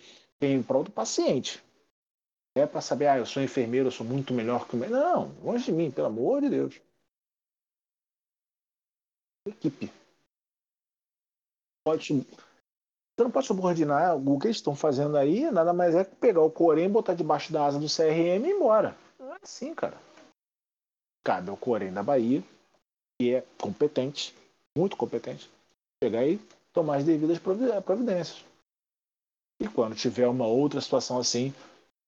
em 0.48 0.64
prol 0.64 0.84
do 0.84 0.92
paciente. 0.92 1.64
É 2.56 2.68
para 2.68 2.82
saber, 2.82 3.08
ah, 3.08 3.18
eu 3.18 3.26
sou 3.26 3.42
enfermeiro, 3.42 3.88
eu 3.88 3.92
sou 3.92 4.06
muito 4.06 4.34
melhor 4.34 4.68
que 4.68 4.76
o 4.76 4.80
médico. 4.80 5.00
Não, 5.00 5.34
longe 5.44 5.66
de 5.66 5.72
mim, 5.72 5.90
pelo 5.90 6.08
amor 6.08 6.42
de 6.42 6.50
Deus. 6.50 6.82
Equipe. 9.48 9.92
Pode, 11.86 12.14
você 12.14 13.24
não 13.24 13.32
pode 13.32 13.48
subordinar 13.48 14.16
o 14.18 14.40
que 14.40 14.48
eles 14.48 14.58
estão 14.58 14.76
fazendo 14.76 15.18
aí, 15.18 15.52
nada 15.52 15.74
mais 15.74 15.94
é 15.94 16.06
que 16.06 16.16
pegar 16.16 16.42
o 16.42 16.50
Corém, 16.50 16.90
botar 16.90 17.14
debaixo 17.14 17.52
da 17.52 17.66
asa 17.66 17.80
do 17.80 17.88
CRM 17.88 18.46
e 18.46 18.50
ir 18.50 18.56
embora. 18.56 18.96
Não 19.20 19.34
é 19.34 19.40
assim, 19.42 19.74
cara. 19.76 19.98
Cabe 21.24 21.50
ao 21.50 21.58
Corém 21.58 21.92
da 21.92 22.02
Bahia, 22.02 22.44
que 23.20 23.36
é 23.36 23.44
competente, 23.60 24.36
muito 24.76 24.96
competente, 24.98 25.50
pegar 26.00 26.26
e 26.26 26.40
tomar 26.74 26.98
as 26.98 27.04
devidas 27.04 27.40
providências. 27.40 28.44
E 29.60 29.68
quando 29.68 29.96
tiver 29.96 30.28
uma 30.28 30.46
outra 30.46 30.82
situação 30.82 31.18
assim, 31.20 31.54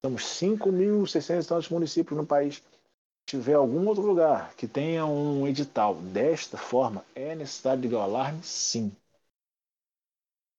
temos 0.02 0.24
5.600 0.24 1.48
tantos 1.48 1.70
municípios 1.70 2.18
no 2.18 2.26
país. 2.26 2.56
Se 2.56 3.38
tiver 3.38 3.56
algum 3.56 3.88
outro 3.88 4.04
lugar 4.04 4.54
que 4.56 4.68
tenha 4.68 5.06
um 5.06 5.48
edital 5.48 5.96
desta 5.96 6.58
forma, 6.58 7.04
é 7.16 7.34
necessário 7.34 7.82
ligar 7.82 7.98
o 7.98 8.02
alarme? 8.02 8.44
Sim. 8.44 8.96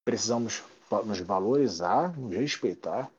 Precisamos 0.04 0.64
nos 1.04 1.20
valorizar, 1.20 2.16
nos 2.18 2.34
respeitar. 2.34 3.10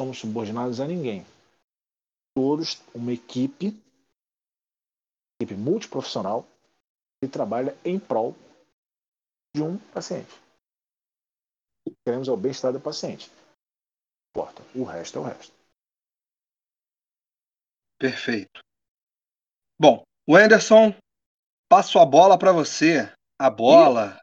Somos 0.00 0.18
subordinados 0.18 0.80
a 0.80 0.86
ninguém. 0.86 1.24
Todos 2.34 2.80
uma 2.94 3.12
equipe, 3.12 3.76
equipe 5.40 5.54
multiprofissional, 5.54 6.46
que 7.20 7.28
trabalha 7.28 7.76
em 7.84 7.98
prol 7.98 8.34
de 9.54 9.62
um 9.62 9.76
paciente. 9.92 10.47
Queremos 12.04 12.28
é 12.28 12.32
o 12.32 12.36
bem-estar 12.36 12.72
do 12.72 12.80
paciente. 12.80 13.30
Importa. 14.30 14.62
O 14.74 14.84
resto 14.84 15.18
é 15.18 15.20
o 15.20 15.24
resto. 15.24 15.52
Perfeito. 17.98 18.60
Bom, 19.78 20.04
o 20.26 20.36
Anderson, 20.36 20.94
passo 21.68 21.98
a 21.98 22.06
bola 22.06 22.38
para 22.38 22.52
você. 22.52 23.12
A 23.38 23.50
bola. 23.50 24.20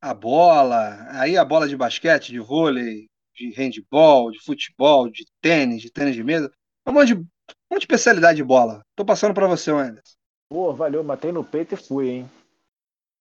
A 0.00 0.14
bola. 0.14 1.06
Aí 1.20 1.36
a 1.36 1.44
bola 1.44 1.68
de 1.68 1.76
basquete, 1.76 2.32
de 2.32 2.40
vôlei, 2.40 3.08
de 3.34 3.50
handball, 3.52 4.30
de 4.30 4.40
futebol, 4.40 5.08
de 5.08 5.24
tênis, 5.40 5.82
de 5.82 5.90
tênis 5.90 6.14
de 6.14 6.24
mesa. 6.24 6.52
Um 6.86 6.92
monte 6.92 7.08
de, 7.08 7.14
um 7.14 7.26
monte 7.70 7.80
de 7.80 7.84
especialidade 7.84 8.36
de 8.36 8.44
bola. 8.44 8.82
Tô 8.96 9.04
passando 9.04 9.34
para 9.34 9.46
você, 9.46 9.70
Anderson. 9.70 10.16
Pô, 10.48 10.72
valeu, 10.72 11.04
matei 11.04 11.30
no 11.30 11.44
peito 11.44 11.74
e 11.74 11.76
fui, 11.76 12.08
hein? 12.08 12.30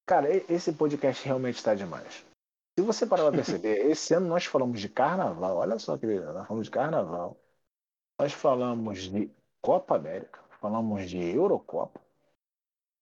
Cara, 0.08 0.30
esse 0.52 0.72
podcast 0.72 1.26
realmente 1.26 1.58
está 1.58 1.76
demais. 1.76 2.26
Se 2.78 2.86
você 2.86 3.08
parar 3.08 3.24
para 3.24 3.38
perceber, 3.38 3.90
esse 3.90 4.14
ano 4.14 4.28
nós 4.28 4.46
falamos 4.46 4.80
de 4.80 4.88
carnaval. 4.88 5.58
Olha 5.58 5.80
só, 5.80 5.98
querido, 5.98 6.32
nós 6.32 6.46
falamos 6.46 6.68
de 6.68 6.72
carnaval. 6.72 7.36
Nós 8.20 8.34
falamos 8.34 9.00
de 9.10 9.32
Copa 9.64 9.96
América, 9.96 10.40
falamos 10.62 11.10
de 11.10 11.18
Eurocopa. 11.18 12.00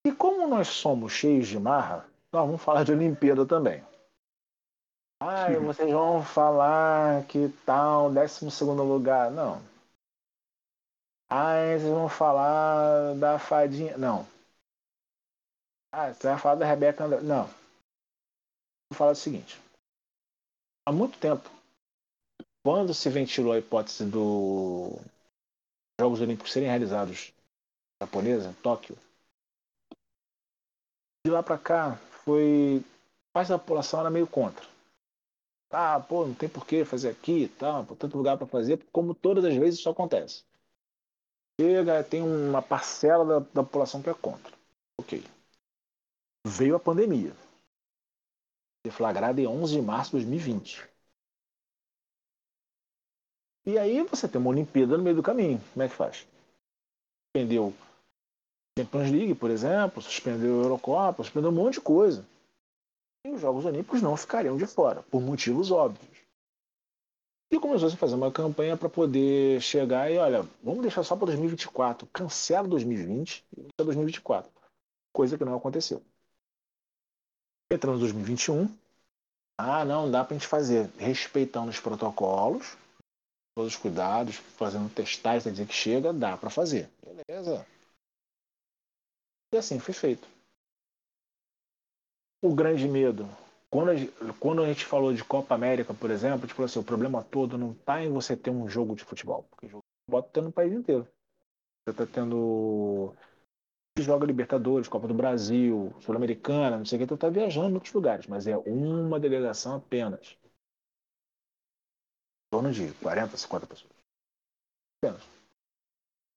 E 0.06 0.14
como 0.14 0.48
nós 0.48 0.70
somos 0.70 1.12
cheios 1.12 1.50
de 1.50 1.60
marra, 1.60 2.10
nós 2.32 2.46
vamos 2.46 2.62
falar 2.62 2.86
de 2.86 2.94
Olimpíada 2.94 3.46
também. 3.46 3.84
Ai, 5.22 5.58
vocês 5.58 5.92
vão 5.92 6.24
falar 6.24 7.26
que 7.28 7.50
tal, 7.66 8.10
12 8.10 8.64
lugar. 8.64 9.30
Não. 9.30 9.62
Ai, 11.30 11.80
vocês 11.80 11.92
vão 11.92 12.08
falar 12.08 13.14
da 13.16 13.38
fadinha. 13.38 13.98
Não. 13.98 14.26
Ah, 15.92 16.14
você 16.14 16.30
vai 16.30 16.38
falar 16.38 16.56
da 16.56 16.66
Rebeca 16.66 17.04
André. 17.04 17.20
Não. 17.20 17.46
Vou 18.90 18.98
falar 18.98 19.12
o 19.12 19.16
seguinte. 19.16 19.65
Há 20.88 20.92
muito 20.92 21.18
tempo, 21.20 21.50
quando 22.64 22.94
se 22.94 23.10
ventilou 23.10 23.54
a 23.54 23.60
hipótese 23.60 24.06
dos 24.06 25.00
Jogos 26.00 26.22
Olímpicos 26.22 26.52
serem 26.52 26.70
realizados 26.70 27.34
na 28.00 28.06
japonesa, 28.06 28.50
em 28.50 28.54
Tóquio, 28.62 28.98
de 31.26 31.32
lá 31.32 31.42
para 31.42 31.58
cá 31.58 31.96
foi 32.24 32.84
parte 33.34 33.50
da 33.50 33.58
população 33.58 34.00
era 34.00 34.10
meio 34.10 34.28
contra. 34.28 34.66
Ah, 35.72 36.00
pô, 36.00 36.26
não 36.28 36.36
tem 36.36 36.48
por 36.48 36.66
que 36.66 36.86
fazer 36.86 37.10
aqui 37.10 37.44
e 37.44 37.50
tal, 37.50 37.86
por 37.86 37.98
tanto 37.98 38.18
lugar 38.18 38.38
para 38.38 38.48
fazer, 38.48 38.86
como 38.92 39.16
todas 39.16 39.44
as 39.44 39.56
vezes 39.56 39.80
isso 39.80 39.90
acontece. 39.90 40.44
Chega, 41.60 42.04
tem 42.04 42.22
uma 42.22 42.62
parcela 42.62 43.26
da, 43.26 43.40
da 43.40 43.64
população 43.64 44.02
que 44.02 44.10
é 44.10 44.14
contra. 44.14 44.54
Ok 45.00 45.24
veio 46.46 46.76
a 46.76 46.80
pandemia, 46.80 47.34
deflagrada 48.86 49.42
em 49.42 49.48
11 49.48 49.76
de 49.76 49.82
março 49.82 50.12
de 50.12 50.18
2020. 50.18 50.88
E 53.66 53.78
aí 53.80 54.04
você 54.04 54.28
tem 54.28 54.40
uma 54.40 54.52
Olimpíada 54.52 54.96
no 54.96 55.04
meio 55.04 55.16
do 55.16 55.24
caminho. 55.24 55.60
Como 55.74 55.84
é 55.84 55.90
que 55.90 55.96
faz? 55.96 56.28
Suspendeu 57.28 57.74
Champions 58.78 59.10
League, 59.10 59.36
por 59.36 59.50
exemplo, 59.50 60.02
suspendeu 60.02 60.60
a 60.60 60.64
Eurocopa, 60.64 61.24
suspendeu 61.24 61.50
um 61.50 61.54
monte 61.54 61.76
de 61.76 61.82
coisa. 61.82 62.26
E 63.26 63.32
os 63.32 63.42
Jogos 63.42 63.66
Olímpicos 63.66 64.02
não 64.02 64.16
ficariam 64.16 64.56
de 64.56 64.68
fora, 64.68 65.02
por 65.04 65.22
motivos 65.22 65.72
óbvios. 65.72 66.16
E 67.52 67.60
começou 67.60 67.88
a 67.88 67.92
fazer 67.92 68.16
uma 68.16 68.32
campanha 68.32 68.78
para 68.78 68.90
poder 68.90 69.62
chegar 69.62 70.12
e, 70.12 70.18
olha, 70.18 70.48
vamos 70.62 70.82
deixar 70.82 71.04
só 71.04 71.16
para 71.16 71.28
2024. 71.28 72.08
Cancela 72.08 72.68
2020 72.68 73.46
e 73.54 73.62
deixa 73.62 73.84
2024. 73.84 74.52
Coisa 75.14 75.38
que 75.38 75.46
não 75.46 75.56
aconteceu. 75.56 76.04
Entramos 77.72 78.00
em 78.00 78.04
2021. 78.04 78.70
Ah, 79.58 79.86
não, 79.86 80.12
dá 80.12 80.24
para 80.24 80.36
a 80.36 80.38
gente 80.38 80.48
fazer 80.48 80.90
respeitando 80.98 81.70
os 81.70 81.80
protocolos, 81.80 82.78
todos 83.56 83.74
os 83.74 83.80
cuidados, 83.80 84.36
fazendo 84.36 84.94
testagem 84.94 85.52
dizer 85.52 85.66
que 85.66 85.74
chega, 85.74 86.12
dá 86.12 86.38
para 86.38 86.50
fazer. 86.50 86.90
Beleza. 87.04 87.66
E 89.54 89.58
assim 89.58 89.80
foi 89.80 89.94
feito. 89.94 90.28
O 92.44 92.54
grande 92.54 92.88
medo. 92.88 93.28
Quando 93.70 93.92
a, 93.92 93.96
gente, 93.96 94.14
quando 94.40 94.64
a 94.64 94.68
gente 94.68 94.86
falou 94.86 95.14
de 95.14 95.24
Copa 95.24 95.56
América, 95.56 95.94
por 95.94 96.12
exemplo, 96.12 96.48
tipo 96.48 96.62
assim, 96.64 96.80
o 96.80 96.84
problema 96.84 97.24
todo 97.24 97.58
não 97.58 97.72
está 97.72 98.04
em 98.04 98.12
você 98.12 98.36
ter 98.36 98.50
um 98.50 98.70
jogo 98.70 98.96
de 98.96 99.04
futebol. 99.04 99.44
Porque 99.50 99.68
jogo 99.68 99.84
de 99.84 100.04
futebol 100.04 100.28
está 100.28 100.42
no 100.42 100.52
país 100.52 100.74
inteiro. 100.74 101.08
Você 101.84 101.92
está 101.92 102.06
tendo 102.06 103.14
joga 104.04 104.26
Libertadores, 104.26 104.90
Copa 104.90 105.08
do 105.08 105.14
Brasil, 105.14 105.94
Sul-Americana, 106.02 106.78
não 106.78 106.86
sei 106.86 106.98
o 106.98 107.02
que, 107.02 107.08
tu 107.08 107.18
tá 107.18 107.30
viajando 107.30 107.70
em 107.70 107.74
outros 107.76 107.94
lugares, 107.94 108.28
mas 108.28 108.46
é 108.46 108.58
uma 108.58 109.20
delegação 109.20 109.76
apenas. 109.76 110.38
Em 112.46 112.52
torno 112.52 112.72
de 112.72 112.92
40, 112.96 113.38
50 113.38 113.68
pessoas. 113.68 113.94
Apenas. 115.02 115.24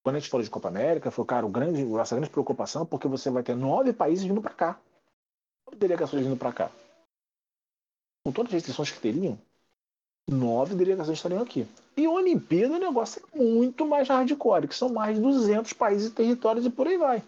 Quando 0.05 0.17
a 0.17 0.19
gente 0.21 0.31
falou 0.31 0.45
de 0.45 0.51
Copa 0.51 0.69
América, 0.69 1.11
foi, 1.11 1.25
cara, 1.25 1.45
o 1.45 1.51
grande, 1.51 1.85
nossa 1.85 2.15
grande 2.15 2.31
preocupação 2.31 2.83
é 2.83 2.87
porque 2.87 3.09
você 3.09 3.29
vai 3.29 3.43
ter 3.43 3.57
nove 3.57 3.93
países 3.93 4.25
vindo 4.25 4.41
para 4.41 4.55
cá. 4.55 4.81
Nove 5.67 5.79
delegações 5.79 6.25
vindo 6.25 6.37
para 6.37 6.53
cá. 6.53 6.71
Com 8.25 8.33
todas 8.33 8.51
as 8.51 8.55
restrições 8.55 8.93
que 8.93 9.01
teriam, 9.01 9.39
nove 10.31 10.77
delegações 10.77 11.19
estariam 11.19 11.43
aqui. 11.43 11.67
E 11.97 12.07
a 12.07 12.11
Olimpíada 12.11 12.77
o 12.77 12.79
negócio 12.79 13.21
é 13.35 13.37
muito 13.37 13.85
mais 13.85 14.09
hardcore, 14.09 14.69
que 14.69 14.75
são 14.75 14.91
mais 14.91 15.17
de 15.17 15.23
200 15.23 15.73
países 15.73 16.09
e 16.09 16.15
territórios 16.15 16.65
e 16.65 16.71
por 16.71 16.87
aí 16.87 16.97
vai. 16.97 17.23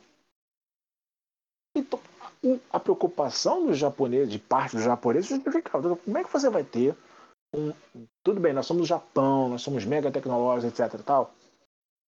Então, 2.42 2.60
a 2.70 2.80
preocupação 2.80 3.66
dos 3.66 3.78
japoneses, 3.78 4.30
de 4.30 4.38
parte 4.38 4.76
dos 4.76 4.84
japoneses, 4.84 5.28
justificava. 5.28 5.96
Como 5.96 6.18
é 6.18 6.24
que 6.24 6.32
você 6.32 6.48
vai 6.48 6.64
ter 6.64 6.96
um. 7.54 7.72
Tudo 8.22 8.40
bem, 8.40 8.52
nós 8.52 8.66
somos 8.66 8.84
o 8.84 8.86
Japão, 8.86 9.48
nós 9.48 9.62
somos 9.62 9.84
mega 9.84 10.10
tecnológicos, 10.10 10.78
etc. 10.78 11.02
Tal. 11.02 11.32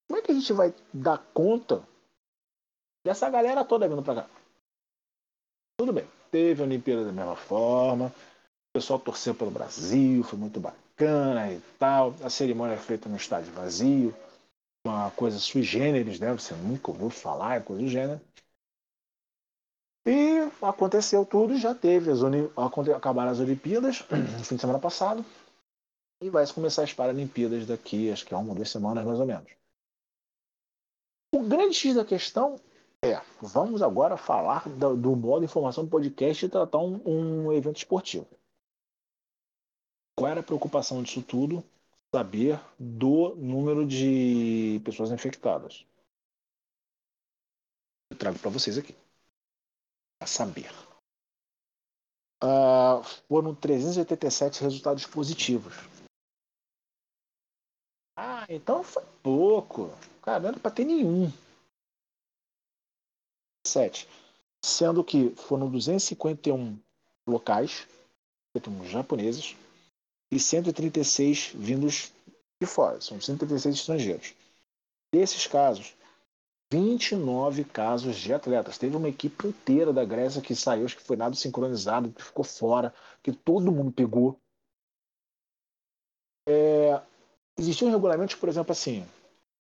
Como 0.09 0.19
é 0.19 0.23
que 0.23 0.33
a 0.33 0.35
gente 0.35 0.53
vai 0.53 0.75
dar 0.93 1.19
conta 1.33 1.83
dessa 3.05 3.29
galera 3.29 3.65
toda 3.65 3.89
vindo 3.89 4.03
para 4.03 4.23
cá? 4.23 4.31
Tudo 5.79 5.93
bem, 5.93 6.07
teve 6.31 6.63
a 6.63 6.67
Olimpíada 6.67 7.05
da 7.05 7.13
mesma 7.13 7.35
forma, 7.35 8.07
o 8.07 8.73
pessoal 8.75 8.99
torceu 8.99 9.35
pelo 9.35 9.51
Brasil, 9.51 10.23
foi 10.23 10.39
muito 10.39 10.61
bacana 10.61 11.53
e 11.53 11.61
tal. 11.79 12.15
A 12.23 12.31
cerimônia 12.31 12.75
é 12.75 12.79
feita 12.79 13.09
no 13.09 13.17
estádio 13.17 13.53
vazio, 13.53 14.15
uma 14.87 15.11
coisa 15.13 15.39
sui 15.39 15.63
generis, 15.63 16.21
né? 16.21 16.33
Você 16.33 16.55
nunca 16.55 16.91
ouviu 16.91 17.11
falar, 17.11 17.57
é 17.57 17.61
coisa 17.61 17.83
do 17.83 17.89
gênero. 17.89 18.21
E 20.05 20.41
aconteceu 20.61 21.25
tudo, 21.25 21.57
já 21.57 21.75
teve, 21.75 22.11
as 22.11 22.23
uni... 22.23 22.51
acabaram 22.95 23.31
as 23.31 23.39
Olimpíadas 23.39 24.01
no 24.11 24.39
fim 24.45 24.57
de 24.57 24.61
semana 24.61 24.79
passado. 24.79 25.25
E 26.21 26.29
vai 26.29 26.47
começar 26.53 26.83
as 26.83 26.93
Paralimpíadas 26.93 27.67
daqui, 27.67 28.11
acho 28.11 28.27
que 28.27 28.35
é 28.35 28.37
uma, 28.37 28.55
duas 28.55 28.71
semanas 28.71 29.05
mais 29.05 29.21
ou 29.21 29.27
menos. 29.27 29.51
O 31.35 31.43
grande 31.45 31.75
X 31.75 31.95
da 31.95 32.05
questão 32.05 32.61
é, 33.05 33.21
vamos 33.41 33.81
agora 33.81 34.17
falar 34.17 34.69
do, 34.69 34.97
do 34.97 35.17
modo 35.17 35.45
informação 35.45 35.85
do 35.85 35.91
podcast 35.91 36.45
e 36.45 36.49
tratar 36.49 36.79
um, 36.79 37.01
um 37.05 37.53
evento 37.53 37.77
esportivo. 37.77 38.27
Qual 40.17 40.31
era 40.31 40.41
a 40.41 40.45
preocupação 40.45 41.03
disso 41.03 41.23
tudo? 41.23 41.65
Saber 42.15 42.61
do 42.79 43.35
número 43.37 43.87
de 43.87 44.81
pessoas 44.85 45.11
infectadas. 45.11 45.87
Eu 48.11 48.19
trago 48.19 48.39
para 48.39 48.51
vocês 48.51 48.77
aqui 48.77 48.95
saber. 50.27 50.71
Uh, 52.43 53.03
foram 53.29 53.55
387 53.55 54.63
resultados 54.63 55.07
positivos. 55.07 55.75
Ah, 58.17 58.45
então 58.49 58.83
foi 58.83 59.05
pouco. 59.23 59.91
Cara, 60.23 60.41
não 60.41 60.49
era 60.51 60.59
para 60.59 60.71
ter 60.71 60.85
nenhum. 60.85 61.31
7. 63.67 64.09
Sendo 64.65 65.05
que 65.05 65.31
foram 65.37 65.71
251 65.71 66.79
locais, 67.27 67.87
japoneses, 68.85 69.57
e 70.31 70.39
136 70.39 71.53
vindos 71.55 72.13
de 72.61 72.67
fora. 72.67 73.01
São 73.01 73.21
136 73.21 73.75
estrangeiros. 73.75 74.35
Desses 75.13 75.47
casos, 75.47 75.95
29 76.73 77.65
casos 77.65 78.17
de 78.17 78.33
atletas. 78.33 78.79
Teve 78.79 78.97
uma 78.97 79.09
equipe 79.09 79.47
inteira 79.47 79.93
da 79.93 80.07
Grécia 80.07 80.41
que 80.41 80.55
saiu, 80.55 80.87
acho 80.87 80.97
que 80.97 81.03
foi 81.03 81.17
nada 81.17 81.35
sincronizado, 81.35 82.11
que 82.11 82.23
ficou 82.23 82.43
fora, 82.43 82.95
que 83.23 83.31
todo 83.31 83.71
mundo 83.71 83.93
pegou. 83.93 84.41
É, 86.49 87.03
existiam 87.59 87.91
regulamentos, 87.91 88.37
por 88.37 88.49
exemplo, 88.49 88.73
assim, 88.73 89.07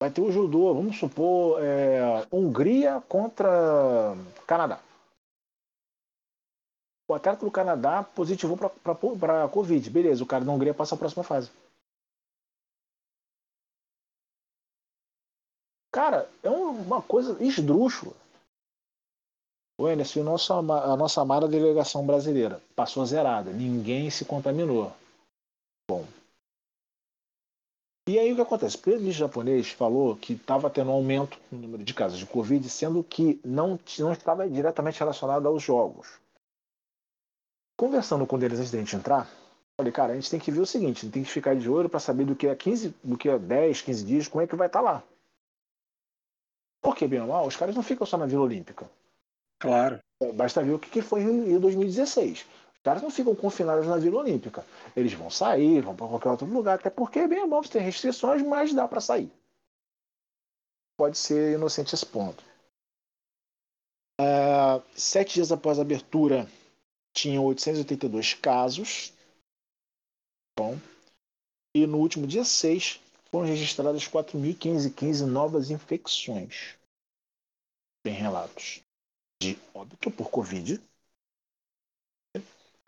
vai 0.01 0.11
ter 0.11 0.23
o 0.23 0.33
judô, 0.33 0.73
vamos 0.73 0.99
supor, 0.99 1.63
é, 1.63 2.27
Hungria 2.33 3.03
contra 3.03 4.17
Canadá. 4.47 4.81
O 7.07 7.15
atleta 7.15 7.45
do 7.45 7.51
Canadá 7.51 8.03
positivou 8.03 8.57
para 8.57 9.45
a 9.45 9.49
Covid. 9.49 9.91
Beleza, 9.91 10.25
o 10.25 10.27
cara 10.27 10.47
da 10.47 10.51
Hungria 10.51 10.73
passa 10.73 10.95
a 10.95 10.99
próxima 10.99 11.23
fase. 11.23 11.51
Cara, 15.93 16.27
uma 16.93 17.03
coisa 17.03 17.43
esdrúxula. 17.43 18.15
O 19.79 19.89
Enes, 19.89 20.15
a 20.17 20.97
nossa 20.97 21.21
amada 21.21 21.49
delegação 21.49 22.07
brasileira 22.07 22.63
passou 22.77 23.05
zerada. 23.05 23.51
Ninguém 23.51 24.11
se 24.11 24.25
contaminou. 24.25 24.93
Bom. 25.91 26.07
E 28.09 28.19
aí 28.19 28.33
o 28.33 28.37
que 28.37 28.43
acontece? 28.43 28.77
O 28.77 28.81
presidente 28.81 29.13
japonês 29.13 29.71
falou 29.71 30.17
que 30.17 30.35
estava 30.35 30.69
tendo 30.69 30.91
um 30.91 30.95
aumento 30.95 31.39
no 31.51 31.59
número 31.59 31.85
de 31.85 31.95
casos 31.95 32.19
de 32.19 32.27
Covid, 32.27 32.69
sendo 32.69 33.03
que 33.03 33.41
não, 33.45 33.79
não 33.99 34.13
estava 34.13 34.49
diretamente 34.49 34.99
relacionado 34.99 35.47
aos 35.47 35.63
jogos. 35.63 36.21
Conversando 37.79 38.27
com 38.27 38.37
eles 38.39 38.59
antes 38.59 38.71
de 38.71 38.77
a 38.77 38.81
gente 38.81 38.97
entrar, 38.97 39.31
falei, 39.77 39.93
cara, 39.93 40.13
a 40.13 40.15
gente 40.17 40.31
tem 40.31 40.41
que 40.41 40.51
ver 40.51 40.61
o 40.61 40.67
seguinte, 40.67 40.99
a 40.99 41.03
gente 41.03 41.13
tem 41.13 41.23
que 41.25 41.31
ficar 41.31 41.57
de 41.57 41.69
olho 41.69 41.89
para 41.89 42.01
saber 42.01 42.25
do 42.25 42.37
que 42.37 42.47
é 42.47 42.55
15, 42.55 42.95
do 43.03 43.17
que 43.17 43.29
é 43.29 43.39
10, 43.39 43.83
15 43.83 44.05
dias, 44.05 44.29
como 44.29 44.43
é 44.43 44.47
que 44.47 44.57
vai 44.57 44.67
estar 44.67 44.81
tá 44.81 44.85
lá. 44.85 45.03
Porque, 46.83 47.07
bem 47.07 47.21
ou 47.21 47.29
mal, 47.29 47.47
os 47.47 47.57
caras 47.57 47.77
não 47.77 47.83
ficam 47.83 48.05
só 48.05 48.19
na 48.19 48.27
Vila 48.27 48.43
Olímpica. 48.43 48.91
Claro. 49.61 50.01
É, 50.21 50.33
basta 50.33 50.63
ver 50.63 50.73
o 50.73 50.79
que 50.79 51.01
foi 51.01 51.23
em 51.23 51.59
2016. 51.59 52.41
Os 52.41 52.83
caras 52.83 53.01
não 53.01 53.11
ficam 53.11 53.35
confinados 53.37 53.87
na 53.87 53.97
Vila 53.97 54.21
Olímpica. 54.21 54.67
Eles 54.97 55.13
vão 55.13 55.31
sair, 55.31 55.81
vão 55.81 55.95
para 55.95 56.09
qualquer 56.09 56.31
outro 56.31 56.47
lugar, 56.47 56.75
até 56.75 56.91
porque, 56.91 57.29
bem 57.29 57.41
ou 57.41 57.47
mal, 57.47 57.63
você 57.63 57.75
tem 57.75 57.83
restrições, 57.83 58.43
mas 58.43 58.75
dá 58.75 58.89
para 58.89 59.01
sair. 59.01 59.33
Pode 60.99 61.17
ser 61.17 61.55
inocente 61.55 61.95
esse 61.95 62.05
ponto. 62.05 62.45
Uh, 64.21 64.83
sete 64.97 65.35
dias 65.35 65.53
após 65.53 65.79
a 65.79 65.83
abertura, 65.83 66.49
tinham 67.15 67.45
882 67.45 68.35
casos. 68.35 69.13
Bom. 70.59 70.77
E 71.75 71.87
no 71.87 71.99
último 71.99 72.27
dia 72.27 72.45
6, 72.45 73.01
foram 73.33 73.49
registradas 73.49 74.07
4.515 74.07 75.25
novas 75.25 75.71
infecções. 75.71 76.77
Tem 78.05 78.13
relatos 78.13 78.83
de 79.43 79.59
óbito 79.73 80.11
por 80.11 80.31
Covid. 80.31 80.81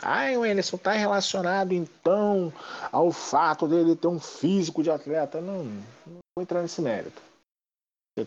Ai, 0.02 0.36
o 0.36 0.42
Anderson 0.42 0.76
está 0.76 0.92
relacionado 0.92 1.72
então 1.72 2.52
ao 2.92 3.10
fato 3.10 3.66
dele 3.66 3.96
ter 3.96 4.08
um 4.08 4.20
físico 4.20 4.82
de 4.82 4.90
atleta. 4.90 5.40
Não, 5.40 5.64
não 5.64 6.18
vou 6.36 6.42
entrar 6.42 6.60
nesse 6.62 6.82
mérito. 6.82 7.22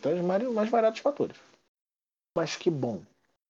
Tem 0.02 0.22
mais 0.24 0.70
variados 0.70 1.00
fatores. 1.00 1.38
Mas 2.36 2.56
que 2.56 2.70
bom 2.70 3.02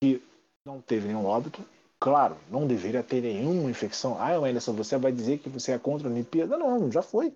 que 0.02 0.22
não 0.66 0.82
teve 0.82 1.08
nenhum 1.08 1.26
óbito. 1.26 1.64
Claro, 2.00 2.38
não 2.50 2.68
deveria 2.68 3.02
ter 3.02 3.22
nenhuma 3.22 3.70
infecção. 3.70 4.20
Ah, 4.20 4.36
Anderson, 4.36 4.74
você 4.74 4.98
vai 4.98 5.12
dizer 5.12 5.40
que 5.40 5.50
você 5.50 5.72
é 5.72 5.80
contra 5.80 6.08
a 6.08 6.12
Olimpíada? 6.12 6.58
Não, 6.58 6.92
já 6.92 7.02
foi. 7.02 7.34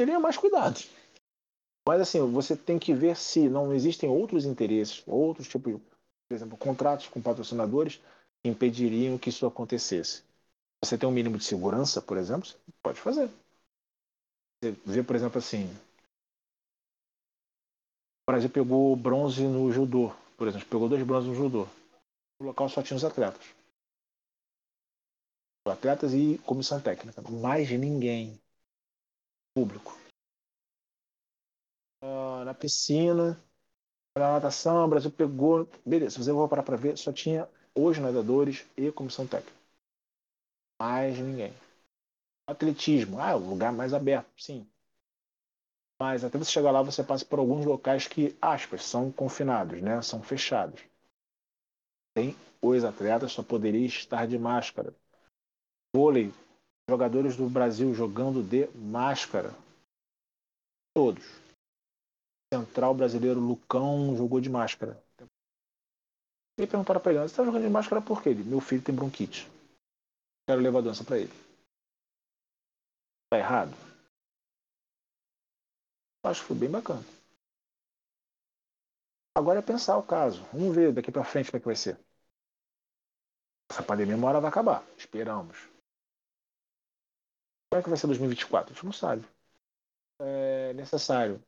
Teria 0.00 0.18
mais 0.18 0.38
cuidado. 0.38 0.80
Mas 1.86 2.00
assim, 2.00 2.20
você 2.32 2.56
tem 2.56 2.78
que 2.78 2.94
ver 2.94 3.14
se 3.16 3.50
não 3.50 3.74
existem 3.74 4.08
outros 4.08 4.46
interesses, 4.46 5.02
outros 5.06 5.46
tipos, 5.46 5.74
por 5.74 6.34
exemplo, 6.34 6.56
contratos 6.56 7.08
com 7.08 7.20
patrocinadores 7.20 8.00
que 8.42 8.48
impediriam 8.48 9.18
que 9.18 9.28
isso 9.28 9.44
acontecesse. 9.44 10.22
Você 10.82 10.96
tem 10.96 11.06
um 11.06 11.12
mínimo 11.12 11.36
de 11.36 11.44
segurança, 11.44 12.00
por 12.00 12.16
exemplo, 12.16 12.48
você 12.48 12.56
pode 12.82 12.98
fazer. 12.98 13.28
Você 14.62 14.72
vê, 14.86 15.02
por 15.02 15.14
exemplo, 15.14 15.36
assim, 15.36 15.66
o 18.22 18.30
Brasil 18.32 18.48
pegou 18.48 18.96
bronze 18.96 19.42
no 19.42 19.70
judô, 19.70 20.14
por 20.38 20.48
exemplo, 20.48 20.66
pegou 20.66 20.88
dois 20.88 21.02
bronzes 21.02 21.28
no 21.28 21.34
judô. 21.34 21.66
No 22.40 22.46
local 22.46 22.70
só 22.70 22.82
tinha 22.82 22.96
os 22.96 23.04
atletas. 23.04 23.44
Atletas 25.66 26.14
e 26.14 26.38
comissão 26.38 26.80
técnica. 26.80 27.20
Mais 27.30 27.70
ninguém 27.70 28.40
público. 29.60 29.98
Uh, 32.02 32.44
na 32.44 32.54
piscina, 32.54 33.38
na 34.16 34.32
natação, 34.32 34.84
o 34.84 34.88
Brasil 34.88 35.10
pegou. 35.10 35.68
Beleza, 35.84 36.22
você 36.22 36.32
vai 36.32 36.48
parar 36.48 36.62
para 36.62 36.76
ver, 36.76 36.96
só 36.96 37.12
tinha 37.12 37.48
os 37.74 37.98
nadadores 37.98 38.66
e 38.76 38.90
comissão 38.90 39.26
técnica. 39.26 39.58
Mais 40.80 41.18
ninguém. 41.18 41.52
Atletismo, 42.46 43.20
ah, 43.20 43.36
o 43.36 43.50
lugar 43.50 43.72
mais 43.72 43.92
aberto, 43.92 44.30
sim. 44.38 44.66
Mas 46.00 46.24
até 46.24 46.38
você 46.38 46.50
chegar 46.50 46.70
lá, 46.70 46.80
você 46.82 47.04
passa 47.04 47.24
por 47.26 47.38
alguns 47.38 47.66
locais 47.66 48.08
que, 48.08 48.36
aspas, 48.40 48.82
são 48.84 49.12
confinados, 49.12 49.82
né? 49.82 50.00
São 50.00 50.22
fechados. 50.22 50.80
Tem 52.14 52.34
os 52.62 52.82
atletas 52.82 53.32
só 53.32 53.42
poderiam 53.42 53.84
estar 53.84 54.26
de 54.26 54.38
máscara. 54.38 54.94
Vôlei, 55.94 56.32
jogadores 56.90 57.36
do 57.36 57.48
Brasil 57.48 57.94
jogando 57.94 58.42
de 58.42 58.66
máscara. 58.76 59.54
Todos. 60.92 61.24
Central 62.52 62.94
brasileiro 62.94 63.38
Lucão 63.38 64.16
jogou 64.16 64.40
de 64.40 64.50
máscara. 64.50 65.00
E 66.58 66.66
perguntaram 66.66 67.00
para 67.00 67.12
ele: 67.12 67.20
Você 67.20 67.26
está 67.26 67.44
jogando 67.44 67.62
de 67.62 67.70
máscara 67.70 68.02
por 68.02 68.22
quê? 68.22 68.30
Ele, 68.30 68.42
Meu 68.42 68.60
filho 68.60 68.82
tem 68.82 68.94
bronquite. 68.94 69.48
Quero 70.48 70.60
levar 70.60 70.80
a 70.80 70.82
doença 70.82 71.04
para 71.04 71.18
ele. 71.18 71.32
Tá 73.30 73.38
errado? 73.38 73.72
Acho 76.24 76.40
que 76.42 76.48
foi 76.48 76.56
bem 76.56 76.70
bacana. 76.70 77.04
Agora 79.38 79.60
é 79.60 79.62
pensar 79.62 79.96
o 79.96 80.02
caso. 80.02 80.42
Vamos 80.52 80.74
ver 80.74 80.92
daqui 80.92 81.12
para 81.12 81.24
frente 81.24 81.52
como 81.52 81.58
é 81.58 81.60
que 81.60 81.66
vai 81.66 81.76
ser. 81.76 81.96
Essa 83.70 83.84
pandemia 83.84 84.16
uma 84.16 84.28
hora 84.28 84.40
vai 84.40 84.50
acabar. 84.50 84.84
Esperamos. 84.98 85.69
Como 87.70 87.78
é 87.78 87.82
que 87.84 87.88
vai 87.88 87.96
ser 87.96 88.08
2024? 88.08 88.72
A 88.72 88.74
gente 88.74 88.84
não 88.84 88.92
sabe. 88.92 89.24
É 90.18 90.72
necessário, 90.74 91.40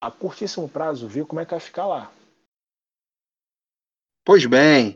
a 0.00 0.10
curtíssimo 0.10 0.68
prazo, 0.68 1.08
ver 1.08 1.26
como 1.26 1.40
é 1.40 1.44
que 1.44 1.50
vai 1.50 1.60
ficar 1.60 1.86
lá. 1.86 2.10
Pois 4.24 4.46
bem, 4.46 4.94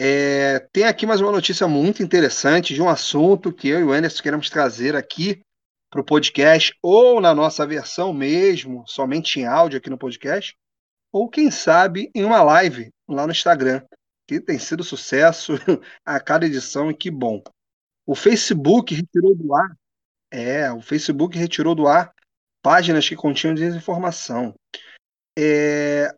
é, 0.00 0.58
tem 0.72 0.84
aqui 0.84 1.06
mais 1.06 1.20
uma 1.20 1.30
notícia 1.30 1.68
muito 1.68 2.02
interessante 2.02 2.72
de 2.72 2.80
um 2.80 2.88
assunto 2.88 3.52
que 3.52 3.68
eu 3.68 3.80
e 3.80 3.84
o 3.84 3.92
Anderson 3.92 4.22
queremos 4.22 4.48
trazer 4.48 4.96
aqui 4.96 5.42
para 5.90 6.00
o 6.00 6.04
podcast, 6.04 6.76
ou 6.82 7.20
na 7.20 7.32
nossa 7.32 7.64
versão 7.66 8.12
mesmo, 8.12 8.84
somente 8.88 9.38
em 9.38 9.46
áudio 9.46 9.78
aqui 9.78 9.88
no 9.88 9.98
podcast, 9.98 10.56
ou 11.12 11.28
quem 11.28 11.50
sabe 11.50 12.10
em 12.12 12.24
uma 12.24 12.42
live 12.42 12.90
lá 13.06 13.26
no 13.26 13.32
Instagram, 13.32 13.80
que 14.26 14.40
tem 14.40 14.58
sido 14.58 14.82
sucesso 14.82 15.52
a 16.04 16.18
cada 16.18 16.46
edição 16.46 16.90
e 16.90 16.96
que 16.96 17.10
bom. 17.10 17.40
O 18.06 18.14
Facebook 18.14 18.94
retirou 18.94 19.34
do 19.34 19.54
ar. 19.54 19.76
É, 20.30 20.70
o 20.72 20.80
Facebook 20.80 21.38
retirou 21.38 21.74
do 21.74 21.86
ar 21.86 22.12
páginas 22.62 23.08
que 23.08 23.14
continham 23.14 23.54
desinformação. 23.54 24.54
É, 25.38 26.14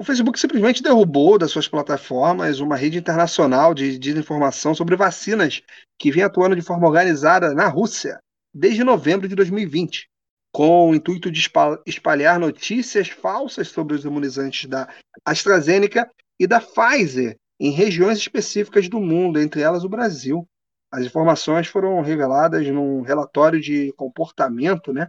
o 0.00 0.04
Facebook 0.04 0.38
simplesmente 0.38 0.82
derrubou 0.82 1.38
das 1.38 1.50
suas 1.50 1.66
plataformas 1.66 2.60
uma 2.60 2.76
rede 2.76 2.98
internacional 2.98 3.74
de 3.74 3.98
desinformação 3.98 4.74
sobre 4.74 4.94
vacinas 4.94 5.60
que 5.98 6.12
vinha 6.12 6.26
atuando 6.26 6.54
de 6.54 6.62
forma 6.62 6.86
organizada 6.86 7.52
na 7.52 7.66
Rússia 7.66 8.20
desde 8.54 8.84
novembro 8.84 9.26
de 9.26 9.34
2020, 9.34 10.08
com 10.52 10.90
o 10.90 10.94
intuito 10.94 11.30
de 11.30 11.42
espalhar 11.86 12.38
notícias 12.38 13.08
falsas 13.08 13.68
sobre 13.68 13.94
os 13.94 14.04
imunizantes 14.04 14.68
da 14.68 14.88
AstraZeneca 15.24 16.08
e 16.38 16.46
da 16.46 16.60
Pfizer 16.60 17.36
em 17.58 17.70
regiões 17.70 18.18
específicas 18.18 18.88
do 18.88 19.00
mundo, 19.00 19.40
entre 19.40 19.62
elas 19.62 19.82
o 19.84 19.88
Brasil. 19.88 20.46
As 20.90 21.04
informações 21.04 21.66
foram 21.66 22.00
reveladas 22.00 22.66
num 22.68 23.02
relatório 23.02 23.60
de 23.60 23.92
comportamento 23.92 24.92
né, 24.92 25.08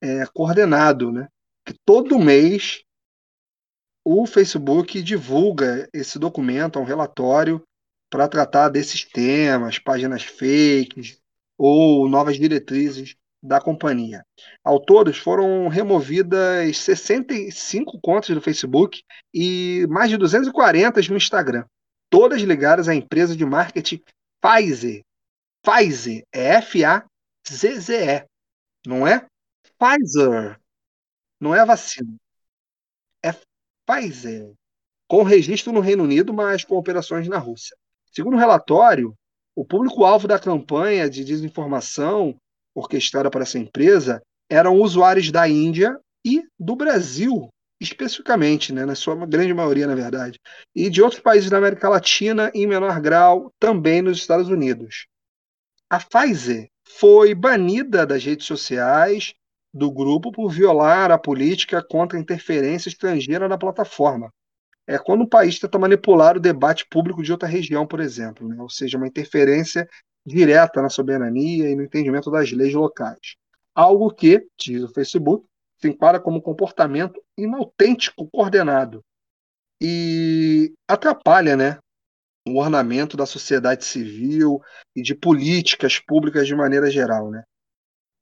é, 0.00 0.24
coordenado, 0.26 1.12
né, 1.12 1.28
que 1.64 1.74
todo 1.84 2.18
mês 2.18 2.82
o 4.04 4.26
Facebook 4.26 5.00
divulga 5.02 5.88
esse 5.92 6.18
documento, 6.18 6.78
um 6.78 6.84
relatório, 6.84 7.62
para 8.10 8.28
tratar 8.28 8.68
desses 8.68 9.04
temas, 9.04 9.78
páginas 9.78 10.22
fakes 10.22 11.18
ou 11.56 12.08
novas 12.08 12.36
diretrizes 12.36 13.14
da 13.42 13.60
companhia. 13.60 14.24
Ao 14.62 14.78
todos 14.78 15.18
foram 15.18 15.66
removidas 15.68 16.76
65 16.76 17.98
contas 18.00 18.34
do 18.34 18.40
Facebook 18.40 19.02
e 19.32 19.86
mais 19.88 20.10
de 20.10 20.16
240 20.16 21.00
no 21.08 21.16
Instagram, 21.16 21.64
todas 22.10 22.42
ligadas 22.42 22.88
à 22.88 22.94
empresa 22.94 23.34
de 23.34 23.44
marketing 23.44 24.02
Pfizer. 24.42 25.02
Pfizer 25.62 26.24
é 26.32 26.54
F-A-Z-Z-E, 26.56 28.26
não 28.84 29.06
é? 29.06 29.24
Pfizer, 29.78 30.58
não 31.40 31.54
é 31.54 31.60
a 31.60 31.64
vacina. 31.64 32.16
É 33.24 33.32
Pfizer, 33.86 34.52
com 35.06 35.22
registro 35.22 35.72
no 35.72 35.80
Reino 35.80 36.02
Unido, 36.02 36.34
mas 36.34 36.64
com 36.64 36.76
operações 36.76 37.28
na 37.28 37.38
Rússia. 37.38 37.76
Segundo 38.12 38.34
o 38.34 38.38
relatório, 38.38 39.14
o 39.54 39.64
público-alvo 39.64 40.26
da 40.26 40.38
campanha 40.38 41.08
de 41.08 41.24
desinformação 41.24 42.36
orquestrada 42.74 43.30
para 43.30 43.42
essa 43.42 43.58
empresa 43.58 44.20
eram 44.50 44.80
usuários 44.80 45.30
da 45.30 45.48
Índia 45.48 45.98
e 46.24 46.42
do 46.58 46.74
Brasil, 46.74 47.48
especificamente, 47.82 48.72
né, 48.72 48.84
na 48.84 48.94
sua 48.94 49.14
grande 49.26 49.52
maioria, 49.52 49.86
na 49.86 49.94
verdade, 49.94 50.38
e 50.74 50.88
de 50.88 51.02
outros 51.02 51.20
países 51.20 51.50
da 51.50 51.58
América 51.58 51.88
Latina, 51.88 52.50
em 52.54 52.66
menor 52.66 53.00
grau, 53.00 53.52
também 53.58 54.00
nos 54.00 54.18
Estados 54.18 54.48
Unidos. 54.48 55.06
A 55.90 55.98
Pfizer 55.98 56.68
foi 56.98 57.34
banida 57.34 58.06
das 58.06 58.24
redes 58.24 58.46
sociais 58.46 59.34
do 59.74 59.90
grupo 59.90 60.30
por 60.30 60.50
violar 60.50 61.10
a 61.10 61.18
política 61.18 61.82
contra 61.82 62.18
a 62.18 62.20
interferência 62.20 62.88
estrangeira 62.88 63.48
na 63.48 63.58
plataforma. 63.58 64.32
É 64.86 64.98
quando 64.98 65.22
o 65.22 65.28
país 65.28 65.58
tenta 65.58 65.78
manipular 65.78 66.36
o 66.36 66.40
debate 66.40 66.86
público 66.88 67.22
de 67.22 67.32
outra 67.32 67.48
região, 67.48 67.86
por 67.86 68.00
exemplo, 68.00 68.46
né? 68.48 68.56
ou 68.60 68.68
seja, 68.68 68.98
uma 68.98 69.06
interferência 69.06 69.88
direta 70.26 70.82
na 70.82 70.88
soberania 70.88 71.70
e 71.70 71.74
no 71.74 71.82
entendimento 71.82 72.30
das 72.30 72.52
leis 72.52 72.74
locais. 72.74 73.36
Algo 73.74 74.12
que, 74.12 74.46
diz 74.58 74.82
o 74.82 74.88
Facebook, 74.88 75.46
se 75.82 75.88
enquadra 75.88 76.20
como 76.20 76.40
comportamento 76.40 77.20
inautêntico 77.36 78.28
coordenado 78.30 79.04
e 79.82 80.72
atrapalha 80.86 81.56
né, 81.56 81.78
o 82.46 82.58
ornamento 82.58 83.16
da 83.16 83.26
sociedade 83.26 83.84
civil 83.84 84.62
e 84.94 85.02
de 85.02 85.12
políticas 85.12 85.98
públicas 85.98 86.46
de 86.46 86.54
maneira 86.54 86.88
geral. 86.88 87.30
Né? 87.30 87.42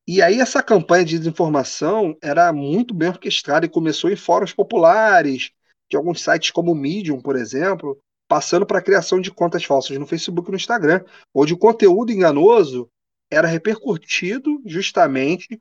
E 0.09 0.23
aí 0.23 0.41
essa 0.41 0.63
campanha 0.63 1.05
de 1.05 1.19
desinformação 1.19 2.17
era 2.23 2.51
muito 2.51 2.95
bem 2.95 3.11
orquestrada 3.11 3.67
e 3.67 3.71
começou 3.71 4.11
em 4.11 4.17
fóruns 4.17 4.55
populares, 4.55 5.51
de 5.91 5.97
alguns 5.97 6.23
sites 6.23 6.51
como 6.51 6.73
o 6.73 6.75
Medium, 6.75 7.21
por 7.21 7.37
exemplo, 7.37 7.99
passando 8.27 8.65
para 8.65 8.79
a 8.79 8.83
criação 8.83 9.21
de 9.21 9.31
contas 9.31 9.65
falsas 9.65 9.99
no 9.99 10.07
Facebook 10.07 10.49
e 10.49 10.53
no 10.53 10.57
Instagram, 10.57 11.05
onde 11.35 11.53
o 11.53 11.59
conteúdo 11.59 12.11
enganoso 12.11 12.89
era 13.31 13.47
repercutido 13.47 14.63
justamente 14.65 15.61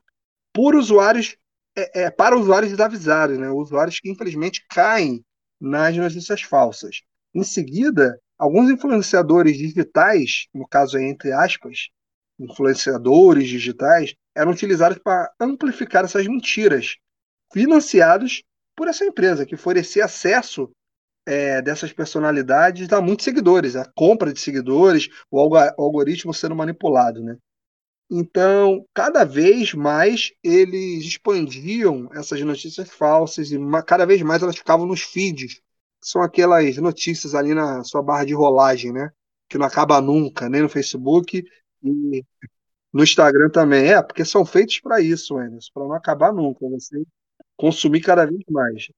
por 0.52 0.74
usuários 0.74 1.36
é, 1.80 2.02
é, 2.02 2.10
para 2.10 2.36
usuários 2.36 2.70
desavisados, 2.70 3.38
né? 3.38 3.50
usuários 3.50 4.00
que 4.00 4.10
infelizmente 4.10 4.64
caem 4.68 5.24
nas 5.60 5.96
notícias 5.96 6.42
falsas. 6.42 7.02
Em 7.34 7.42
seguida, 7.42 8.18
alguns 8.38 8.70
influenciadores 8.70 9.56
digitais, 9.56 10.46
no 10.54 10.66
caso 10.66 10.96
aí, 10.96 11.04
entre 11.04 11.32
aspas, 11.32 11.88
influenciadores 12.38 13.48
digitais, 13.48 14.14
eram 14.34 14.52
utilizados 14.52 14.98
para 14.98 15.30
amplificar 15.38 16.04
essas 16.04 16.26
mentiras, 16.26 16.96
financiados 17.52 18.42
por 18.74 18.88
essa 18.88 19.04
empresa 19.04 19.44
que 19.44 19.54
oferecia 19.54 20.06
acesso 20.06 20.70
é, 21.26 21.60
dessas 21.60 21.92
personalidades 21.92 22.88
dá 22.88 23.00
muitos 23.00 23.24
seguidores, 23.24 23.76
a 23.76 23.84
compra 23.94 24.32
de 24.32 24.40
seguidores, 24.40 25.08
o 25.30 25.38
algoritmo 25.56 26.32
sendo 26.32 26.56
manipulado, 26.56 27.22
né? 27.22 27.36
Então, 28.10 28.84
cada 28.92 29.24
vez 29.24 29.72
mais 29.72 30.32
eles 30.42 31.04
expandiam 31.04 32.08
essas 32.12 32.40
notícias 32.40 32.90
falsas 32.90 33.52
e 33.52 33.58
cada 33.86 34.04
vez 34.04 34.20
mais 34.22 34.42
elas 34.42 34.56
ficavam 34.56 34.84
nos 34.84 35.02
feeds, 35.02 35.54
que 36.00 36.08
são 36.08 36.20
aquelas 36.22 36.76
notícias 36.78 37.34
ali 37.34 37.54
na 37.54 37.84
sua 37.84 38.02
barra 38.02 38.24
de 38.24 38.34
rolagem, 38.34 38.92
né? 38.92 39.10
Que 39.48 39.58
não 39.58 39.66
acaba 39.66 40.00
nunca, 40.00 40.48
nem 40.48 40.62
no 40.62 40.68
Facebook 40.68 41.44
e 41.82 42.24
no 42.92 43.02
Instagram 43.04 43.48
também. 43.50 43.92
É, 43.92 44.02
porque 44.02 44.24
são 44.24 44.44
feitos 44.44 44.80
para 44.80 45.00
isso, 45.00 45.36
Anderson, 45.38 45.70
para 45.72 45.84
não 45.84 45.92
acabar 45.94 46.32
nunca, 46.32 46.68
você 46.68 47.04
consumir 47.56 48.00
cada 48.00 48.26
vez 48.26 48.42
mais 48.50 48.88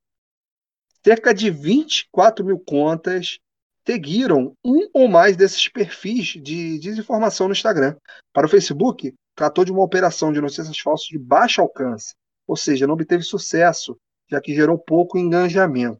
cerca 1.05 1.35
de 1.35 1.51
24 1.51 2.45
mil 2.45 2.59
contas 2.59 3.39
seguiram 3.87 4.55
um 4.64 4.89
ou 4.93 5.09
mais 5.09 5.37
desses 5.37 5.68
perfis 5.68 6.28
de 6.43 6.78
desinformação 6.78 7.49
no 7.49 7.53
Instagram. 7.53 7.97
Para 8.33 8.47
o 8.47 8.51
Facebook, 8.51 9.14
tratou 9.35 9.64
de 9.64 9.72
uma 9.72 9.83
operação 9.83 10.33
de 10.33 10.41
notícias 10.41 10.78
falsas 10.78 11.07
de 11.07 11.18
baixo 11.18 11.61
alcance, 11.61 12.14
ou 12.47 12.57
seja, 12.57 12.87
não 12.87 12.95
obteve 12.95 13.22
sucesso, 13.22 13.97
já 14.30 14.41
que 14.41 14.55
gerou 14.55 14.78
pouco 14.78 15.18
engajamento. 15.18 15.99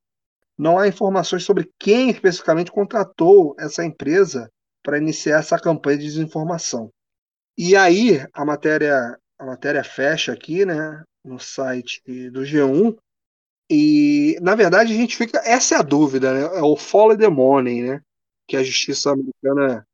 Não 0.57 0.78
há 0.78 0.87
informações 0.87 1.45
sobre 1.45 1.70
quem 1.78 2.11
especificamente 2.11 2.70
contratou 2.70 3.55
essa 3.59 3.85
empresa 3.85 4.51
para 4.83 4.99
iniciar 4.99 5.39
essa 5.39 5.59
campanha 5.59 5.99
de 5.99 6.05
desinformação. 6.05 6.91
E 7.57 7.74
aí 7.76 8.24
a 8.33 8.45
matéria 8.45 9.18
a 9.39 9.45
matéria 9.45 9.83
fecha 9.83 10.33
aqui, 10.33 10.64
né, 10.64 11.03
no 11.24 11.41
site 11.41 12.01
do 12.30 12.43
G1, 12.43 12.97
e, 13.71 14.39
na 14.41 14.55
verdade, 14.55 14.93
a 14.93 14.97
gente 14.97 15.17
fica. 15.17 15.41
Essa 15.45 15.77
é 15.77 15.79
a 15.79 15.83
dúvida, 15.83 16.33
né? 16.33 16.59
É 16.59 16.63
o 16.63 16.77
follow 16.77 17.17
the 17.17 17.29
money, 17.29 17.83
né? 17.83 18.03
Que 18.47 18.57
a 18.57 18.63
justiça 18.63 19.11
americana 19.13 19.87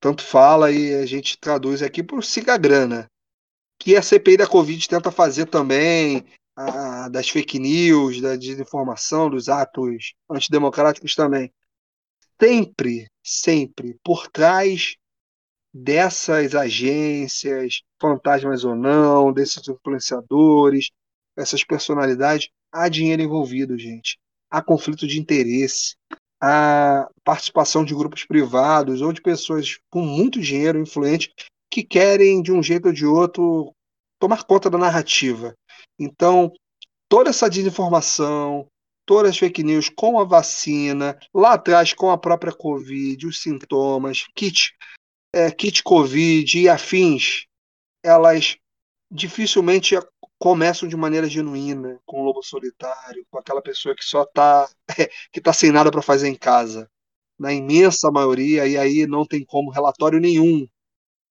tanto 0.00 0.22
fala 0.22 0.70
e 0.70 0.94
a 0.94 1.06
gente 1.06 1.38
traduz 1.38 1.82
aqui 1.82 2.02
por 2.02 2.22
siga 2.24 2.56
grana. 2.56 3.10
Que 3.78 3.96
a 3.96 4.02
CPI 4.02 4.36
da 4.36 4.46
Covid 4.46 4.88
tenta 4.88 5.10
fazer 5.10 5.46
também, 5.46 6.26
a, 6.56 7.08
das 7.08 7.28
fake 7.28 7.58
news, 7.58 8.20
da 8.20 8.36
desinformação, 8.36 9.30
dos 9.30 9.48
atos 9.48 10.14
antidemocráticos 10.30 11.14
também. 11.14 11.52
Sempre, 12.40 13.10
sempre, 13.22 13.98
por 14.04 14.28
trás 14.28 14.96
dessas 15.72 16.54
agências, 16.54 17.82
fantasmas 18.00 18.64
ou 18.64 18.74
não, 18.74 19.32
desses 19.32 19.66
influenciadores, 19.68 20.90
essas 21.36 21.62
personalidades, 21.62 22.48
há 22.72 22.88
dinheiro 22.88 23.22
envolvido, 23.22 23.78
gente. 23.78 24.18
Há 24.50 24.62
conflito 24.62 25.06
de 25.06 25.20
interesse, 25.20 25.94
há 26.40 27.08
participação 27.24 27.84
de 27.84 27.94
grupos 27.94 28.24
privados 28.24 29.02
ou 29.02 29.12
de 29.12 29.20
pessoas 29.20 29.78
com 29.90 30.02
muito 30.02 30.40
dinheiro 30.40 30.80
influente 30.80 31.32
que 31.70 31.82
querem, 31.82 32.40
de 32.40 32.52
um 32.52 32.62
jeito 32.62 32.86
ou 32.86 32.92
de 32.92 33.04
outro, 33.04 33.74
tomar 34.18 34.44
conta 34.44 34.70
da 34.70 34.78
narrativa. 34.78 35.54
Então, 35.98 36.52
toda 37.08 37.30
essa 37.30 37.48
desinformação, 37.48 38.66
todas 39.04 39.30
as 39.30 39.38
fake 39.38 39.62
news 39.62 39.88
com 39.88 40.18
a 40.18 40.24
vacina, 40.24 41.18
lá 41.34 41.54
atrás 41.54 41.92
com 41.92 42.10
a 42.10 42.18
própria 42.18 42.52
Covid, 42.52 43.26
os 43.26 43.40
sintomas, 43.42 44.26
kit, 44.34 44.74
é, 45.34 45.50
kit 45.50 45.82
Covid 45.82 46.58
e 46.58 46.68
afins, 46.68 47.44
elas 48.02 48.56
dificilmente 49.10 49.96
começam 50.38 50.88
de 50.88 50.96
maneira 50.96 51.28
genuína, 51.28 52.00
com 52.06 52.20
o 52.20 52.24
lobo 52.24 52.42
solitário, 52.42 53.26
com 53.30 53.38
aquela 53.38 53.60
pessoa 53.60 53.94
que 53.94 54.04
só 54.04 54.22
está 54.22 54.68
que 55.32 55.40
tá 55.40 55.52
sem 55.52 55.72
nada 55.72 55.90
para 55.90 56.02
fazer 56.02 56.28
em 56.28 56.34
casa. 56.34 56.88
Na 57.38 57.52
imensa 57.52 58.10
maioria, 58.10 58.66
e 58.66 58.76
aí 58.76 59.06
não 59.06 59.24
tem 59.24 59.44
como 59.44 59.70
relatório 59.70 60.20
nenhum 60.20 60.66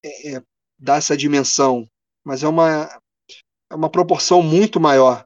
é, 0.03 0.35
é, 0.35 0.43
dar 0.79 0.97
essa 0.97 1.17
dimensão, 1.17 1.87
mas 2.23 2.43
é 2.43 2.47
uma, 2.47 2.89
é 3.69 3.75
uma 3.75 3.89
proporção 3.89 4.41
muito 4.41 4.79
maior. 4.79 5.25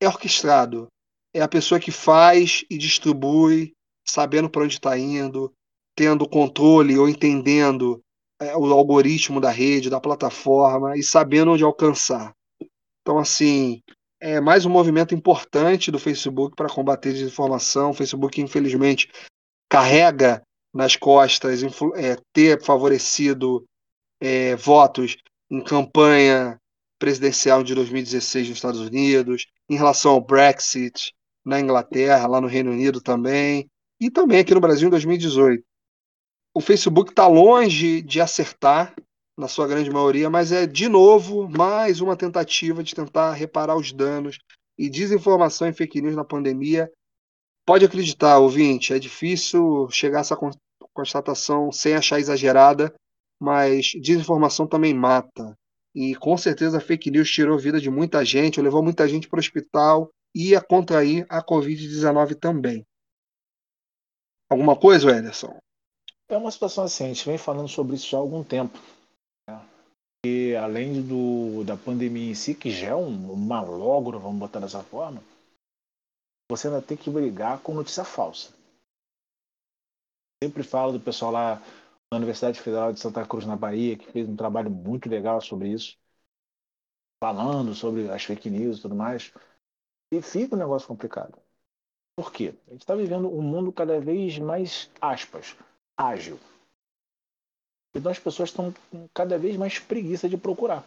É 0.00 0.06
orquestrado. 0.06 0.88
É 1.32 1.40
a 1.40 1.48
pessoa 1.48 1.80
que 1.80 1.90
faz 1.90 2.64
e 2.70 2.78
distribui, 2.78 3.74
sabendo 4.06 4.48
para 4.48 4.62
onde 4.62 4.74
está 4.74 4.96
indo, 4.96 5.52
tendo 5.96 6.28
controle 6.28 6.98
ou 6.98 7.08
entendendo 7.08 8.00
é, 8.40 8.56
o 8.56 8.72
algoritmo 8.72 9.40
da 9.40 9.50
rede, 9.50 9.90
da 9.90 10.00
plataforma 10.00 10.96
e 10.96 11.02
sabendo 11.02 11.52
onde 11.52 11.64
alcançar. 11.64 12.34
Então, 13.04 13.18
assim, 13.18 13.82
é 14.18 14.40
mais 14.40 14.64
um 14.64 14.70
movimento 14.70 15.14
importante 15.14 15.90
do 15.90 15.98
Facebook 15.98 16.56
para 16.56 16.70
combater 16.70 17.12
desinformação. 17.12 17.90
O 17.90 17.94
Facebook, 17.94 18.40
infelizmente, 18.40 19.10
carrega 19.68 20.42
nas 20.72 20.96
costas 20.96 21.62
é, 21.96 22.16
ter 22.32 22.64
favorecido 22.64 23.62
é, 24.18 24.56
votos 24.56 25.18
em 25.50 25.62
campanha 25.62 26.58
presidencial 26.98 27.62
de 27.62 27.74
2016 27.74 28.48
nos 28.48 28.56
Estados 28.56 28.80
Unidos, 28.80 29.46
em 29.68 29.76
relação 29.76 30.12
ao 30.12 30.20
Brexit 30.22 31.12
na 31.44 31.60
Inglaterra, 31.60 32.26
lá 32.26 32.40
no 32.40 32.46
Reino 32.46 32.70
Unido 32.70 33.02
também, 33.02 33.68
e 34.00 34.10
também 34.10 34.40
aqui 34.40 34.54
no 34.54 34.60
Brasil 34.60 34.88
em 34.88 34.90
2018. 34.90 35.62
O 36.54 36.60
Facebook 36.62 37.10
está 37.10 37.26
longe 37.26 38.00
de 38.00 38.18
acertar 38.18 38.94
na 39.36 39.48
sua 39.48 39.66
grande 39.66 39.90
maioria, 39.90 40.30
mas 40.30 40.52
é 40.52 40.66
de 40.66 40.88
novo 40.88 41.48
mais 41.48 42.00
uma 42.00 42.16
tentativa 42.16 42.82
de 42.82 42.94
tentar 42.94 43.32
reparar 43.32 43.76
os 43.76 43.92
danos 43.92 44.38
e 44.78 44.88
desinformação 44.88 45.68
e 45.68 45.72
fake 45.72 46.00
news 46.00 46.14
na 46.14 46.24
pandemia 46.24 46.90
Pode 47.66 47.82
acreditar, 47.82 48.38
ouvinte, 48.38 48.92
é 48.92 48.98
difícil 48.98 49.88
chegar 49.90 50.18
a 50.18 50.20
essa 50.20 50.36
constatação 50.92 51.72
sem 51.72 51.94
achar 51.94 52.20
exagerada, 52.20 52.94
mas 53.40 53.92
desinformação 54.02 54.66
também 54.66 54.92
mata. 54.92 55.56
E 55.94 56.14
com 56.14 56.36
certeza 56.36 56.76
a 56.76 56.80
fake 56.80 57.10
news 57.10 57.30
tirou 57.30 57.58
vida 57.58 57.80
de 57.80 57.88
muita 57.88 58.22
gente, 58.22 58.60
levou 58.60 58.82
muita 58.82 59.08
gente 59.08 59.28
para 59.28 59.38
o 59.38 59.40
hospital 59.40 60.10
e 60.34 60.54
a 60.54 60.60
contrair 60.60 61.24
a 61.30 61.42
Covid-19 61.42 62.34
também. 62.38 62.84
Alguma 64.50 64.76
coisa, 64.76 65.10
Ederson? 65.10 65.58
É 66.28 66.36
uma 66.36 66.50
situação 66.50 66.84
assim, 66.84 67.04
a 67.04 67.08
gente 67.08 67.24
vem 67.24 67.38
falando 67.38 67.68
sobre 67.68 67.96
isso 67.96 68.10
já 68.10 68.18
há 68.18 68.20
algum 68.20 68.44
tempo. 68.44 68.78
Né? 70.24 70.30
E 70.30 70.56
além 70.56 71.02
do, 71.02 71.64
da 71.64 71.76
pandemia 71.76 72.30
em 72.30 72.34
si, 72.34 72.54
que 72.54 72.70
já 72.70 72.88
é 72.88 72.94
um 72.94 73.36
malogro, 73.36 74.18
vamos 74.18 74.38
botar 74.38 74.60
dessa 74.60 74.82
forma, 74.82 75.22
você 76.50 76.68
ainda 76.68 76.82
tem 76.82 76.96
que 76.96 77.10
brigar 77.10 77.60
com 77.60 77.74
notícia 77.74 78.04
falsa. 78.04 78.52
Sempre 80.42 80.62
falo 80.62 80.92
do 80.92 81.00
pessoal 81.00 81.32
lá 81.32 81.62
na 82.10 82.18
Universidade 82.18 82.60
Federal 82.60 82.92
de 82.92 83.00
Santa 83.00 83.26
Cruz, 83.26 83.46
na 83.46 83.56
Bahia, 83.56 83.96
que 83.96 84.10
fez 84.12 84.28
um 84.28 84.36
trabalho 84.36 84.70
muito 84.70 85.08
legal 85.08 85.40
sobre 85.40 85.68
isso, 85.68 85.96
falando 87.22 87.74
sobre 87.74 88.10
as 88.10 88.22
fake 88.24 88.50
news 88.50 88.78
e 88.78 88.82
tudo 88.82 88.94
mais. 88.94 89.32
E 90.12 90.20
fica 90.20 90.54
um 90.54 90.58
negócio 90.58 90.86
complicado. 90.86 91.38
Por 92.16 92.30
quê? 92.30 92.54
A 92.68 92.70
gente 92.72 92.82
está 92.82 92.94
vivendo 92.94 93.28
um 93.28 93.42
mundo 93.42 93.72
cada 93.72 93.98
vez 94.00 94.38
mais, 94.38 94.90
aspas, 95.00 95.56
ágil. 95.96 96.38
Então 97.94 98.10
as 98.10 98.18
pessoas 98.18 98.48
estão 98.48 98.74
com 98.90 99.08
cada 99.14 99.38
vez 99.38 99.56
mais 99.56 99.78
preguiça 99.78 100.28
de 100.28 100.36
procurar. 100.36 100.84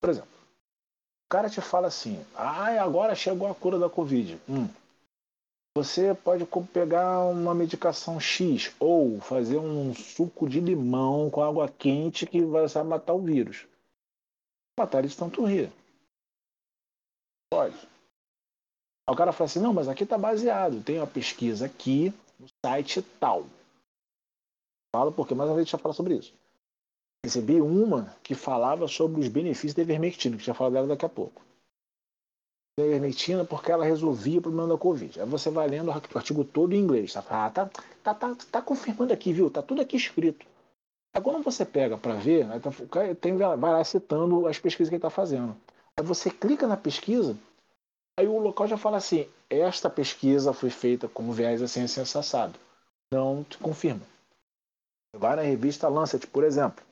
Por 0.00 0.10
exemplo, 0.10 0.30
o 0.30 1.28
cara 1.30 1.48
te 1.48 1.60
fala 1.60 1.86
assim: 1.86 2.22
ah, 2.34 2.82
agora 2.82 3.14
chegou 3.14 3.48
a 3.48 3.54
cura 3.54 3.78
da 3.78 3.88
Covid. 3.88 4.38
Hum. 4.48 4.68
Você 5.74 6.14
pode 6.14 6.46
pegar 6.70 7.20
uma 7.20 7.54
medicação 7.54 8.20
X 8.20 8.74
ou 8.78 9.18
fazer 9.20 9.56
um 9.56 9.94
suco 9.94 10.46
de 10.46 10.60
limão 10.60 11.30
com 11.30 11.42
água 11.42 11.66
quente 11.66 12.26
que 12.26 12.42
vai 12.42 12.66
matar 12.84 13.14
o 13.14 13.22
vírus. 13.22 13.66
Matar 14.78 15.02
de 15.02 15.16
tanto 15.16 15.46
rir. 15.46 15.72
Pode. 17.50 17.76
Aí 19.08 19.14
o 19.14 19.16
cara 19.16 19.32
fala 19.32 19.46
assim: 19.46 19.60
não, 19.60 19.72
mas 19.72 19.88
aqui 19.88 20.04
está 20.04 20.18
baseado. 20.18 20.82
Tem 20.82 20.98
uma 20.98 21.06
pesquisa 21.06 21.64
aqui 21.64 22.12
no 22.38 22.46
site 22.64 23.00
tal. 23.18 23.46
Fala 24.94 25.10
porque 25.10 25.34
mais 25.34 25.48
uma 25.48 25.56
vez 25.56 25.62
a 25.62 25.64
gente 25.64 25.72
já 25.72 25.78
fala 25.78 25.94
sobre 25.94 26.14
isso. 26.14 26.34
Recebi 27.24 27.60
uma 27.60 28.16
que 28.22 28.34
falava 28.34 28.86
sobre 28.88 29.20
os 29.20 29.28
benefícios 29.28 29.74
da 29.74 29.82
ivermectina, 29.82 30.36
que 30.36 30.44
já 30.44 30.54
falo 30.54 30.72
dela 30.72 30.86
daqui 30.86 31.06
a 31.06 31.08
pouco 31.08 31.42
da 32.78 32.86
ivermectina 32.86 33.44
porque 33.44 33.70
ela 33.70 33.84
resolvia 33.84 34.38
o 34.38 34.42
problema 34.42 34.68
da 34.68 34.78
Covid. 34.78 35.20
Aí 35.20 35.26
você 35.26 35.50
vai 35.50 35.68
lendo 35.68 35.88
o 35.88 36.18
artigo 36.18 36.44
todo 36.44 36.72
em 36.72 36.78
inglês. 36.78 37.12
Tá, 37.12 37.24
ah, 37.28 37.50
tá, 37.50 37.70
tá, 38.02 38.14
tá, 38.14 38.36
tá 38.50 38.62
confirmando 38.62 39.12
aqui, 39.12 39.32
viu? 39.32 39.50
Tá 39.50 39.62
tudo 39.62 39.82
aqui 39.82 39.96
escrito. 39.96 40.46
Aí 41.14 41.22
quando 41.22 41.42
você 41.42 41.64
pega 41.64 41.98
para 41.98 42.14
ver, 42.14 42.46
tá, 42.60 42.70
tem, 43.20 43.36
vai 43.36 43.56
lá 43.56 43.84
citando 43.84 44.46
as 44.46 44.58
pesquisas 44.58 44.88
que 44.88 44.94
ele 44.94 44.98
está 44.98 45.10
fazendo. 45.10 45.54
Aí 45.98 46.04
você 46.04 46.30
clica 46.30 46.66
na 46.66 46.76
pesquisa, 46.76 47.36
aí 48.18 48.26
o 48.26 48.38
local 48.38 48.66
já 48.66 48.78
fala 48.78 48.96
assim: 48.96 49.28
esta 49.50 49.90
pesquisa 49.90 50.54
foi 50.54 50.70
feita 50.70 51.06
com 51.06 51.30
viés 51.30 51.60
da 51.60 51.68
ciência 51.68 52.02
assado. 52.02 52.58
Não 53.12 53.44
te 53.44 53.58
confirma. 53.58 54.00
Vai 55.14 55.36
na 55.36 55.42
revista 55.42 55.88
Lancet, 55.88 56.26
por 56.26 56.44
exemplo. 56.44 56.84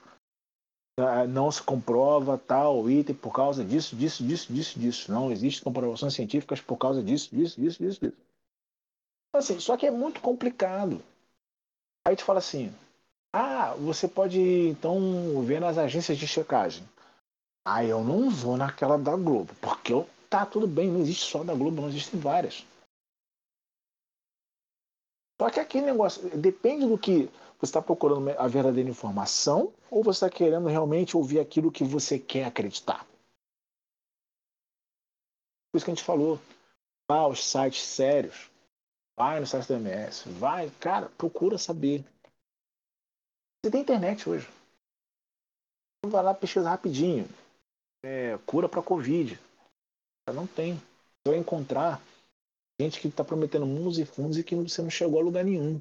Ah, 0.98 1.26
não 1.26 1.50
se 1.50 1.62
comprova 1.62 2.36
tal 2.36 2.90
item 2.90 3.14
por 3.14 3.32
causa 3.32 3.64
disso, 3.64 3.96
disso, 3.96 4.22
disso, 4.22 4.52
disso, 4.52 4.78
disso. 4.78 5.12
Não 5.12 5.32
existe 5.32 5.62
comprovações 5.62 6.14
científicas 6.14 6.60
por 6.60 6.76
causa 6.76 7.02
disso, 7.02 7.34
disso, 7.34 7.58
disso, 7.58 7.82
disso, 7.82 8.00
disso. 8.00 8.16
Assim, 9.34 9.58
só 9.58 9.76
que 9.76 9.86
é 9.86 9.90
muito 9.90 10.20
complicado. 10.20 11.02
Aí 12.06 12.14
te 12.14 12.24
fala 12.24 12.40
assim: 12.40 12.74
ah, 13.32 13.74
você 13.76 14.08
pode 14.08 14.40
então 14.40 15.42
ver 15.44 15.60
nas 15.60 15.78
agências 15.78 16.18
de 16.18 16.26
checagem. 16.26 16.86
Ah, 17.64 17.84
eu 17.84 18.02
não 18.02 18.28
vou 18.28 18.56
naquela 18.56 18.98
da 18.98 19.14
Globo, 19.16 19.54
porque 19.60 19.92
eu, 19.92 20.08
tá 20.28 20.44
tudo 20.44 20.66
bem, 20.66 20.90
não 20.90 21.00
existe 21.00 21.24
só 21.30 21.44
da 21.44 21.54
Globo, 21.54 21.80
não 21.80 21.88
existem 21.88 22.18
várias. 22.18 22.66
Só 25.40 25.48
que 25.48 25.60
aquele 25.60 25.86
negócio, 25.86 26.36
depende 26.36 26.86
do 26.86 26.98
que 26.98 27.30
você 27.60 27.66
está 27.66 27.82
procurando 27.82 28.30
a 28.30 28.48
verdadeira 28.48 28.88
informação 28.88 29.74
ou 29.90 30.02
você 30.02 30.24
está 30.24 30.30
querendo 30.30 30.66
realmente 30.66 31.14
ouvir 31.14 31.40
aquilo 31.40 31.70
que 31.70 31.84
você 31.84 32.18
quer 32.18 32.46
acreditar? 32.46 33.06
Por 35.70 35.76
isso 35.76 35.84
que 35.84 35.90
a 35.90 35.94
gente 35.94 36.04
falou. 36.04 36.40
Vá 37.06 37.18
aos 37.18 37.44
sites 37.44 37.82
sérios. 37.82 38.50
Vai 39.14 39.40
no 39.40 39.46
site 39.46 39.68
da 39.68 39.76
MS. 39.76 40.30
Vai, 40.30 40.70
cara, 40.80 41.10
procura 41.10 41.58
saber. 41.58 42.02
Você 43.62 43.70
tem 43.70 43.82
internet 43.82 44.26
hoje. 44.26 44.48
Vai 46.06 46.22
lá, 46.22 46.32
pesquisa 46.32 46.70
rapidinho. 46.70 47.28
É, 48.02 48.38
cura 48.46 48.70
para 48.70 48.82
Covid. 48.82 49.38
Não 50.32 50.46
tem. 50.46 50.76
Você 50.76 51.32
vai 51.32 51.36
encontrar 51.36 52.00
gente 52.80 53.00
que 53.00 53.08
está 53.08 53.22
prometendo 53.22 53.66
mundos 53.66 53.98
e 53.98 54.06
fundos 54.06 54.38
e 54.38 54.44
que 54.44 54.54
você 54.54 54.80
não 54.80 54.88
chegou 54.88 55.20
a 55.20 55.22
lugar 55.22 55.44
nenhum. 55.44 55.78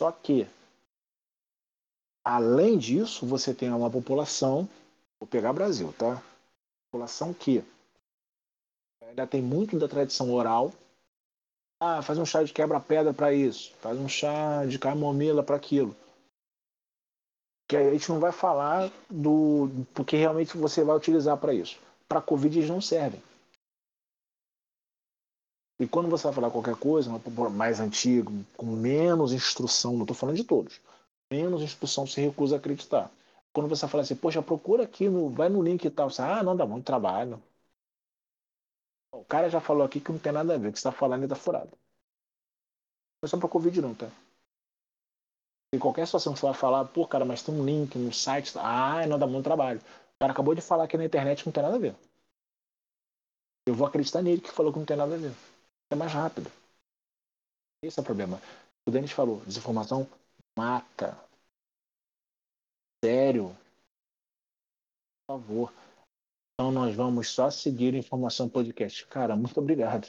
Só 0.00 0.10
que, 0.10 0.48
além 2.24 2.78
disso, 2.78 3.26
você 3.26 3.52
tem 3.52 3.70
uma 3.70 3.90
população, 3.90 4.66
vou 5.20 5.28
pegar 5.28 5.52
Brasil, 5.52 5.92
tá? 5.92 6.22
População 6.90 7.34
que 7.34 7.62
ainda 9.02 9.26
tem 9.26 9.42
muito 9.42 9.78
da 9.78 9.86
tradição 9.86 10.32
oral. 10.32 10.72
Ah, 11.78 12.00
faz 12.00 12.18
um 12.18 12.24
chá 12.24 12.42
de 12.42 12.50
quebra-pedra 12.50 13.12
para 13.12 13.34
isso, 13.34 13.74
faz 13.82 13.98
um 13.98 14.08
chá 14.08 14.64
de 14.64 14.78
camomila 14.78 15.42
para 15.42 15.56
aquilo. 15.56 15.94
Que 17.68 17.76
a 17.76 17.92
gente 17.92 18.08
não 18.08 18.18
vai 18.18 18.32
falar 18.32 18.90
do 19.10 19.68
porque 19.92 20.16
realmente 20.16 20.56
você 20.56 20.82
vai 20.82 20.96
utilizar 20.96 21.36
para 21.36 21.52
isso. 21.52 21.78
Para 22.08 22.22
Covid 22.22 22.58
eles 22.58 22.70
não 22.70 22.80
servem. 22.80 23.22
E 25.80 25.88
quando 25.88 26.10
você 26.10 26.24
vai 26.24 26.34
falar 26.34 26.50
qualquer 26.50 26.76
coisa, 26.76 27.10
mais 27.50 27.80
antigo, 27.80 28.30
com 28.54 28.66
menos 28.66 29.32
instrução, 29.32 29.94
não 29.94 30.02
estou 30.02 30.14
falando 30.14 30.36
de 30.36 30.44
todos, 30.44 30.78
menos 31.32 31.62
instrução 31.62 32.06
se 32.06 32.20
recusa 32.20 32.56
a 32.56 32.58
acreditar. 32.58 33.10
Quando 33.50 33.66
você 33.66 33.88
fala 33.88 34.02
assim, 34.02 34.14
poxa, 34.14 34.42
procura 34.42 34.84
aqui, 34.84 35.08
no, 35.08 35.30
vai 35.30 35.48
no 35.48 35.62
link 35.62 35.82
e 35.82 35.90
tal, 35.90 36.10
você, 36.10 36.20
ah, 36.20 36.42
não 36.42 36.54
dá 36.54 36.66
muito 36.66 36.84
trabalho. 36.84 37.42
O 39.10 39.24
cara 39.24 39.48
já 39.48 39.58
falou 39.58 39.82
aqui 39.82 40.00
que 40.00 40.12
não 40.12 40.18
tem 40.18 40.32
nada 40.32 40.54
a 40.54 40.58
ver, 40.58 40.70
que 40.70 40.76
está 40.76 40.92
falando 40.92 41.24
e 41.24 41.28
tá 41.28 41.34
furado. 41.34 41.70
Não 43.22 43.26
é 43.26 43.28
só 43.28 43.38
para 43.38 43.48
Covid 43.48 43.80
não, 43.80 43.94
tá? 43.94 44.10
Em 45.74 45.78
qualquer 45.78 46.04
situação 46.06 46.34
que 46.34 46.40
você 46.40 46.46
vai 46.46 46.54
falar, 46.54 46.84
pô, 46.84 47.06
cara, 47.06 47.24
mas 47.24 47.42
tem 47.42 47.54
um 47.54 47.64
link 47.64 47.96
no 47.96 48.12
site, 48.12 48.52
ah, 48.58 49.06
não 49.06 49.18
dá 49.18 49.26
muito 49.26 49.44
trabalho. 49.44 49.80
O 49.80 50.18
cara 50.18 50.32
acabou 50.32 50.54
de 50.54 50.60
falar 50.60 50.86
que 50.86 50.98
na 50.98 51.06
internet 51.06 51.46
não 51.46 51.52
tem 51.52 51.62
nada 51.62 51.76
a 51.76 51.78
ver. 51.78 51.94
Eu 53.66 53.74
vou 53.74 53.86
acreditar 53.86 54.20
nele 54.20 54.42
que 54.42 54.50
falou 54.50 54.72
que 54.72 54.78
não 54.78 54.86
tem 54.86 54.96
nada 54.96 55.14
a 55.14 55.18
ver 55.18 55.49
é 55.90 55.96
mais 55.96 56.12
rápido. 56.12 56.50
Esse 57.82 57.98
é 57.98 58.02
o 58.02 58.04
problema. 58.04 58.40
O 58.86 58.90
Denis 58.90 59.12
falou, 59.12 59.40
desinformação 59.44 60.08
mata. 60.56 61.18
Sério. 63.04 63.56
Por 65.26 65.36
favor. 65.36 65.72
Então 66.54 66.70
nós 66.70 66.94
vamos 66.94 67.28
só 67.28 67.50
seguir 67.50 67.94
informação 67.94 68.48
podcast. 68.48 69.06
Cara, 69.06 69.34
muito 69.34 69.58
obrigado. 69.58 70.08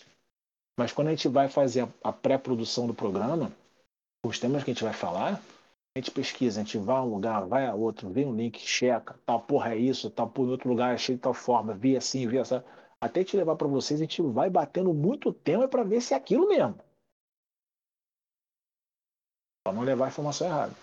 Mas 0.78 0.92
quando 0.92 1.08
a 1.08 1.12
gente 1.12 1.28
vai 1.28 1.48
fazer 1.48 1.88
a 2.04 2.12
pré-produção 2.12 2.88
do 2.88 2.94
programa, 2.94 3.52
os 4.26 4.40
temas 4.40 4.64
que 4.64 4.72
a 4.72 4.74
gente 4.74 4.84
vai 4.84 4.94
falar, 4.94 5.42
a 5.96 6.00
gente 6.00 6.12
pesquisa, 6.12 6.60
a 6.60 6.64
gente 6.64 6.78
vai 6.78 6.98
a 6.98 7.02
um 7.02 7.14
lugar, 7.14 7.46
vai 7.46 7.66
a 7.66 7.74
outro, 7.74 8.10
vê 8.10 8.26
um 8.26 8.36
link, 8.36 8.60
checa, 8.60 9.20
tal 9.26 9.42
porra 9.42 9.74
é 9.74 9.78
isso, 9.78 10.10
tal 10.10 10.30
por 10.30 10.48
outro 10.48 10.70
lugar, 10.70 10.94
achei 10.94 11.16
de 11.16 11.22
tal 11.22 11.34
forma, 11.34 11.74
vi 11.74 11.96
assim, 11.96 12.28
vi 12.28 12.38
essa 12.38 12.66
até 13.02 13.24
te 13.24 13.36
levar 13.36 13.56
para 13.56 13.68
vocês, 13.68 14.00
a 14.00 14.04
gente 14.04 14.22
vai 14.22 14.50
batendo 14.50 14.94
muito 14.94 15.34
tempo 15.34 15.68
para 15.68 15.84
ver 15.84 16.02
se 16.02 16.14
é 16.14 16.18
aquilo 16.18 16.48
mesmo. 16.48 16.78
Para 19.64 19.74
não 19.74 19.82
levar 19.82 20.06
a 20.06 20.10
informação 20.10 20.48
errada. 20.48 20.74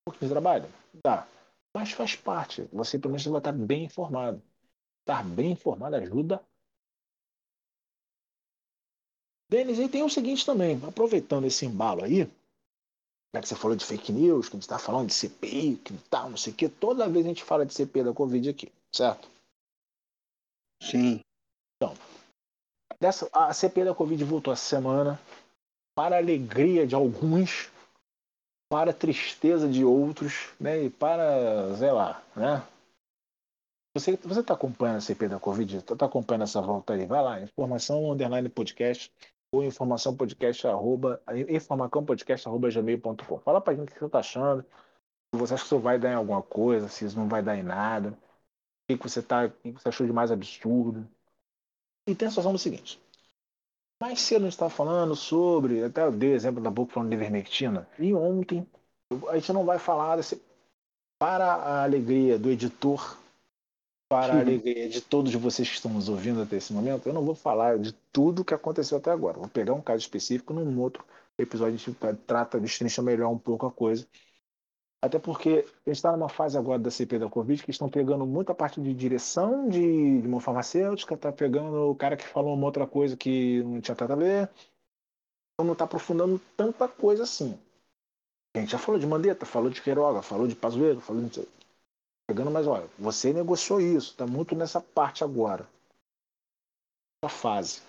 Um 0.00 0.10
pouquinho 0.10 0.28
de 0.28 0.34
trabalho? 0.34 0.72
Dá. 1.04 1.28
Mas 1.74 1.92
faz 1.92 2.16
parte. 2.16 2.62
Você 2.72 2.98
pelo 2.98 3.12
menos 3.12 3.26
vai 3.26 3.38
estar 3.38 3.52
bem 3.52 3.84
informado. 3.84 4.42
Estar 5.00 5.22
bem 5.22 5.52
informado 5.52 5.96
ajuda. 5.96 6.42
Denis, 9.50 9.78
e 9.78 9.88
tem 9.88 10.02
o 10.02 10.10
seguinte 10.10 10.44
também, 10.44 10.80
aproveitando 10.84 11.46
esse 11.46 11.64
embalo 11.64 12.02
aí, 12.02 12.26
que 13.40 13.46
você 13.46 13.54
falou 13.54 13.76
de 13.76 13.84
fake 13.84 14.12
news, 14.12 14.48
que 14.48 14.56
a 14.56 14.58
gente 14.58 14.62
está 14.62 14.78
falando 14.78 15.06
de 15.06 15.14
CPI, 15.14 15.76
que 15.76 15.96
tal, 16.10 16.30
não 16.30 16.36
sei 16.36 16.52
o 16.52 16.56
quê, 16.56 16.68
toda 16.68 17.08
vez 17.08 17.24
a 17.24 17.28
gente 17.28 17.44
fala 17.44 17.64
de 17.64 17.72
CPI 17.72 18.02
da 18.02 18.12
Covid 18.12 18.48
aqui, 18.48 18.72
certo? 18.90 19.35
Sim. 20.82 21.20
Então, 21.76 21.94
dessa, 23.00 23.28
a 23.32 23.52
CPI 23.52 23.84
da 23.84 23.94
Covid 23.94 24.22
voltou 24.24 24.52
essa 24.52 24.64
semana, 24.64 25.20
para 25.96 26.16
alegria 26.16 26.86
de 26.86 26.94
alguns, 26.94 27.70
para 28.70 28.92
tristeza 28.92 29.68
de 29.68 29.84
outros, 29.84 30.50
né? 30.60 30.84
E 30.84 30.90
para, 30.90 31.74
sei 31.76 31.90
lá, 31.90 32.22
né? 32.34 32.66
Você 33.96 34.14
você 34.18 34.40
está 34.40 34.52
acompanhando 34.52 34.98
a 34.98 35.00
CP 35.00 35.26
da 35.26 35.40
Covid? 35.40 35.78
Está 35.78 36.04
acompanhando 36.04 36.42
essa 36.42 36.60
volta 36.60 36.92
aí? 36.92 37.06
Vai 37.06 37.22
lá, 37.22 37.40
informação 37.40 38.12
underline 38.12 38.48
podcast 38.50 39.10
ou 39.50 39.64
informação 39.64 40.14
podcast 40.14 40.66
arroba 40.66 41.22
informaçãopodcast 41.48 42.46
arroba 42.46 42.68
gmail.com. 42.68 43.38
Fala 43.38 43.58
pra 43.58 43.74
gente 43.74 43.88
o 43.88 43.92
que 43.94 43.98
você 43.98 44.04
está 44.04 44.18
achando. 44.18 44.64
Você 45.34 45.54
acha 45.54 45.62
que 45.62 45.68
isso 45.68 45.78
vai 45.78 45.98
dar 45.98 46.12
em 46.12 46.14
alguma 46.14 46.42
coisa, 46.42 46.88
se 46.88 47.06
isso 47.06 47.18
não 47.18 47.26
vai 47.26 47.42
dar 47.42 47.56
em 47.56 47.62
nada. 47.62 48.12
Que 48.88 48.96
você, 48.96 49.22
tá, 49.22 49.48
que 49.48 49.72
você 49.72 49.88
achou 49.88 50.06
de 50.06 50.12
mais 50.12 50.30
absurdo. 50.30 51.06
E 52.06 52.14
tem 52.14 52.28
a 52.28 52.30
situação 52.30 52.52
do 52.52 52.58
seguinte. 52.58 53.00
Mais 54.00 54.20
cedo 54.20 54.42
a 54.42 54.44
gente 54.44 54.52
estava 54.52 54.70
falando 54.70 55.16
sobre, 55.16 55.82
até 55.82 56.02
eu 56.02 56.12
dei 56.12 56.32
o 56.32 56.34
exemplo 56.34 56.62
da 56.62 56.70
boca 56.70 56.92
falando 56.92 57.08
de 57.08 57.16
ivermectina. 57.16 57.88
E 57.98 58.12
ontem, 58.14 58.66
a 59.28 59.38
gente 59.38 59.52
não 59.52 59.64
vai 59.64 59.78
falar 59.78 60.16
desse, 60.16 60.40
para 61.18 61.46
a 61.46 61.82
alegria 61.82 62.38
do 62.38 62.50
editor 62.50 63.18
para 64.08 64.34
a 64.34 64.40
alegria 64.40 64.88
de 64.88 65.00
todos 65.00 65.34
vocês 65.34 65.68
que 65.68 65.74
estão 65.74 65.92
nos 65.92 66.08
ouvindo 66.08 66.40
até 66.40 66.56
esse 66.56 66.72
momento, 66.72 67.08
eu 67.08 67.12
não 67.12 67.24
vou 67.24 67.34
falar 67.34 67.78
de 67.78 67.92
tudo 68.12 68.44
que 68.44 68.54
aconteceu 68.54 68.98
até 68.98 69.10
agora. 69.10 69.38
Vou 69.38 69.48
pegar 69.48 69.74
um 69.74 69.80
caso 69.80 70.00
específico 70.00 70.54
num 70.54 70.80
outro 70.80 71.04
episódio, 71.36 71.74
a 71.74 71.76
gente 71.76 71.96
trata, 72.26 72.60
destrincha 72.60 73.02
melhor 73.02 73.30
um 73.30 73.38
pouco 73.38 73.66
a 73.66 73.72
coisa. 73.72 74.06
Até 75.06 75.18
porque 75.18 75.64
a 75.86 75.90
gente 75.90 75.96
está 75.96 76.12
numa 76.12 76.28
fase 76.28 76.58
agora 76.58 76.78
da 76.78 76.90
CP 76.90 77.18
da 77.18 77.28
Covid 77.28 77.62
que 77.62 77.70
estão 77.70 77.88
pegando 77.88 78.26
muita 78.26 78.54
parte 78.54 78.80
de 78.80 78.92
direção 78.92 79.68
de, 79.68 80.20
de 80.20 80.26
uma 80.26 80.40
farmacêutica, 80.40 81.14
está 81.14 81.32
pegando 81.32 81.90
o 81.90 81.94
cara 81.94 82.16
que 82.16 82.26
falou 82.26 82.54
uma 82.54 82.66
outra 82.66 82.86
coisa 82.86 83.16
que 83.16 83.62
não 83.62 83.80
tinha 83.80 83.96
nada 83.98 84.14
a 84.14 84.16
ver. 84.16 84.50
Então 85.54 85.64
não 85.64 85.72
está 85.72 85.84
aprofundando 85.84 86.40
tanta 86.56 86.88
coisa 86.88 87.22
assim. 87.22 87.58
A 88.56 88.60
gente 88.60 88.72
já 88.72 88.78
falou 88.78 89.00
de 89.00 89.06
Mandetta, 89.06 89.46
falou 89.46 89.70
de 89.70 89.80
Queiroga, 89.82 90.22
falou 90.22 90.46
de 90.46 90.54
Pazuello, 90.54 91.00
falou 91.00 91.22
de 91.22 91.46
pegando, 92.26 92.50
mas 92.50 92.66
olha, 92.66 92.88
você 92.98 93.32
negociou 93.32 93.80
isso, 93.80 94.10
está 94.10 94.26
muito 94.26 94.54
nessa 94.54 94.80
parte 94.80 95.22
agora. 95.22 95.68
A 97.22 97.28
fase. 97.28 97.82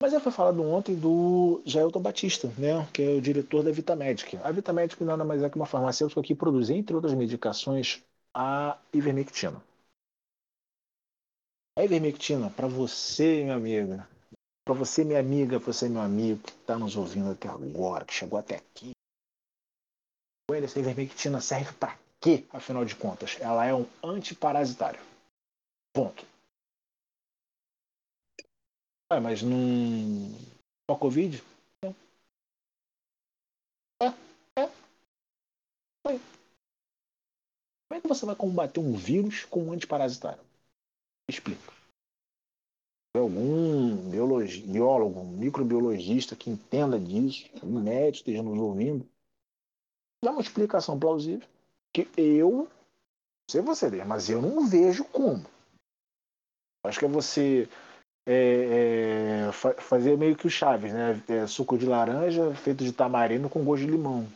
Mas 0.00 0.12
eu 0.12 0.20
foi 0.20 0.30
falado 0.30 0.62
ontem 0.62 0.94
do 0.94 1.60
Jailton 1.66 2.00
Batista, 2.00 2.46
né, 2.56 2.86
que 2.94 3.02
é 3.02 3.10
o 3.10 3.20
diretor 3.20 3.64
da 3.64 3.72
Vitamedic. 3.72 4.36
A 4.38 4.52
Vitamedic 4.52 5.02
nada 5.02 5.24
mais 5.24 5.42
é 5.42 5.50
que 5.50 5.56
uma 5.56 5.66
farmacêutica 5.66 6.22
que 6.22 6.36
produz, 6.36 6.70
entre 6.70 6.94
outras 6.94 7.14
medicações, 7.14 8.02
a 8.32 8.78
ivermectina. 8.92 9.60
A 11.76 11.84
ivermectina, 11.84 12.48
para 12.50 12.68
você, 12.68 13.42
minha 13.42 13.56
amiga, 13.56 14.08
para 14.64 14.74
você, 14.74 15.02
minha 15.02 15.18
amiga, 15.18 15.58
você, 15.58 15.88
meu 15.88 16.02
amigo, 16.02 16.42
que 16.42 16.50
está 16.50 16.78
nos 16.78 16.96
ouvindo 16.96 17.30
até 17.30 17.48
agora, 17.48 18.04
que 18.04 18.14
chegou 18.14 18.38
até 18.38 18.56
aqui, 18.56 18.92
essa 20.50 20.78
ivermectina 20.78 21.40
serve 21.40 21.72
para 21.72 21.98
que, 22.20 22.46
afinal 22.52 22.84
de 22.84 22.94
contas, 22.94 23.36
ela 23.40 23.64
é 23.64 23.74
um 23.74 23.86
antiparasitário. 24.02 25.00
Ponto. 25.92 26.24
Ah, 29.10 29.20
mas 29.20 29.42
não. 29.42 30.36
A 30.90 30.94
Covid? 30.94 31.42
Não. 31.82 31.94
É, 34.02 34.06
é. 34.60 34.68
Foi. 36.06 36.18
Como 37.88 37.98
é 37.98 38.00
que 38.02 38.08
você 38.08 38.26
vai 38.26 38.36
combater 38.36 38.80
um 38.80 38.94
vírus 38.94 39.44
com 39.46 39.64
um 39.64 39.72
antiparasitário? 39.72 40.44
Explica. 41.28 41.72
Algum 43.16 44.10
biólogo, 44.10 45.24
microbiologista 45.24 46.36
que 46.36 46.50
entenda 46.50 47.00
disso, 47.00 47.48
um 47.64 47.80
médico 47.80 48.28
esteja 48.28 48.42
nos 48.42 48.58
ouvindo, 48.58 49.08
dá 50.22 50.30
uma 50.30 50.42
explicação 50.42 50.98
plausível 50.98 51.48
que 51.92 52.06
eu, 52.16 52.50
não 52.50 52.68
sei 53.50 53.62
você, 53.62 54.04
mas 54.04 54.28
eu 54.28 54.42
não 54.42 54.68
vejo 54.68 55.04
como. 55.06 55.44
Acho 56.84 56.98
que 56.98 57.06
é 57.06 57.08
você 57.08 57.68
é, 58.28 59.48
é, 59.48 59.52
fazer 59.52 60.16
meio 60.18 60.36
que 60.36 60.46
o 60.46 60.50
Chaves, 60.50 60.92
né? 60.92 61.22
É, 61.28 61.46
suco 61.46 61.78
de 61.78 61.86
laranja 61.86 62.54
feito 62.54 62.84
de 62.84 62.92
tamarindo 62.92 63.48
com 63.48 63.64
gosto 63.64 63.84
de 63.86 63.90
limão. 63.90 64.26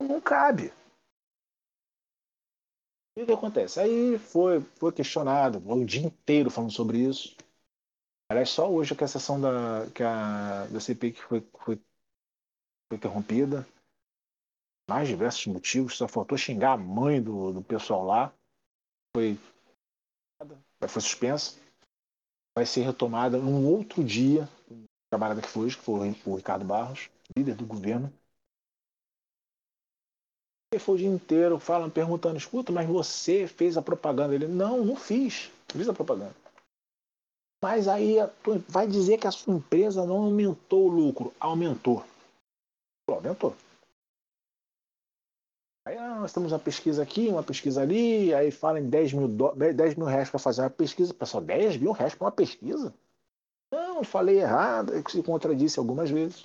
Não 0.00 0.20
cabe. 0.20 0.72
E 3.16 3.22
o 3.22 3.26
que 3.26 3.32
acontece? 3.32 3.80
Aí 3.80 4.18
foi, 4.18 4.60
foi 4.78 4.92
questionado 4.92 5.62
o 5.66 5.84
dia 5.84 6.02
inteiro 6.06 6.50
falando 6.50 6.72
sobre 6.72 6.98
isso. 6.98 7.36
Aliás, 8.30 8.50
só 8.50 8.70
hoje 8.70 8.94
que 8.94 9.04
a 9.04 9.08
sessão 9.08 9.40
da, 9.40 9.90
que 9.94 10.02
a, 10.02 10.66
da 10.66 10.80
CPI 10.80 11.12
foi, 11.14 11.40
foi, 11.58 11.76
foi 12.88 12.96
interrompida 12.96 13.66
mais 14.88 15.06
diversos 15.08 15.46
motivos, 15.46 15.96
só 15.96 16.08
faltou 16.08 16.36
xingar 16.36 16.72
a 16.72 16.76
mãe 16.76 17.22
do, 17.22 17.52
do 17.52 17.62
pessoal 17.62 18.04
lá. 18.04 18.34
Foi, 19.14 19.38
foi 20.88 21.00
suspensa. 21.00 21.60
Vai 22.60 22.66
ser 22.66 22.82
retomada 22.82 23.38
num 23.38 23.66
outro 23.66 24.04
dia. 24.04 24.46
O 24.70 24.84
camarada 25.10 25.40
que 25.40 25.48
foi, 25.48 25.68
que 25.70 25.76
foi 25.76 26.14
o 26.26 26.36
Ricardo 26.36 26.62
Barros, 26.62 27.08
líder 27.34 27.54
do 27.54 27.64
governo. 27.64 28.12
Ele 30.70 30.78
foi 30.78 30.96
o 30.96 30.98
dia 30.98 31.08
inteiro 31.08 31.58
falando, 31.58 31.90
perguntando, 31.90 32.36
escuta, 32.36 32.70
mas 32.70 32.86
você 32.86 33.46
fez 33.46 33.78
a 33.78 33.82
propaganda? 33.82 34.34
Ele, 34.34 34.46
não, 34.46 34.84
não 34.84 34.94
fiz. 34.94 35.50
Fiz 35.68 35.88
a 35.88 35.94
propaganda. 35.94 36.34
Mas 37.64 37.88
aí 37.88 38.16
vai 38.68 38.86
dizer 38.86 39.16
que 39.16 39.26
a 39.26 39.32
sua 39.32 39.54
empresa 39.54 40.04
não 40.04 40.24
aumentou 40.24 40.84
o 40.84 40.92
lucro. 40.92 41.32
Aumentou. 41.40 42.04
Aumentou. 43.08 43.56
Aí 45.84 45.96
ah, 45.96 46.20
nós 46.20 46.32
temos 46.32 46.52
uma 46.52 46.58
pesquisa 46.58 47.02
aqui, 47.02 47.28
uma 47.28 47.42
pesquisa 47.42 47.82
ali, 47.82 48.34
aí 48.34 48.50
fala 48.50 48.78
em 48.78 48.88
10 48.88 49.12
mil, 49.14 49.28
do... 49.28 49.52
10 49.54 49.94
mil 49.94 50.06
reais 50.06 50.28
para 50.28 50.38
fazer 50.38 50.62
uma 50.62 50.70
pesquisa. 50.70 51.14
Pessoal, 51.14 51.42
10 51.42 51.78
mil 51.78 51.92
reais 51.92 52.14
para 52.14 52.26
uma 52.26 52.32
pesquisa? 52.32 52.94
Não, 53.72 54.04
falei 54.04 54.40
errado, 54.40 54.92
se 55.10 55.22
contradisse 55.22 55.78
algumas 55.78 56.10
vezes. 56.10 56.44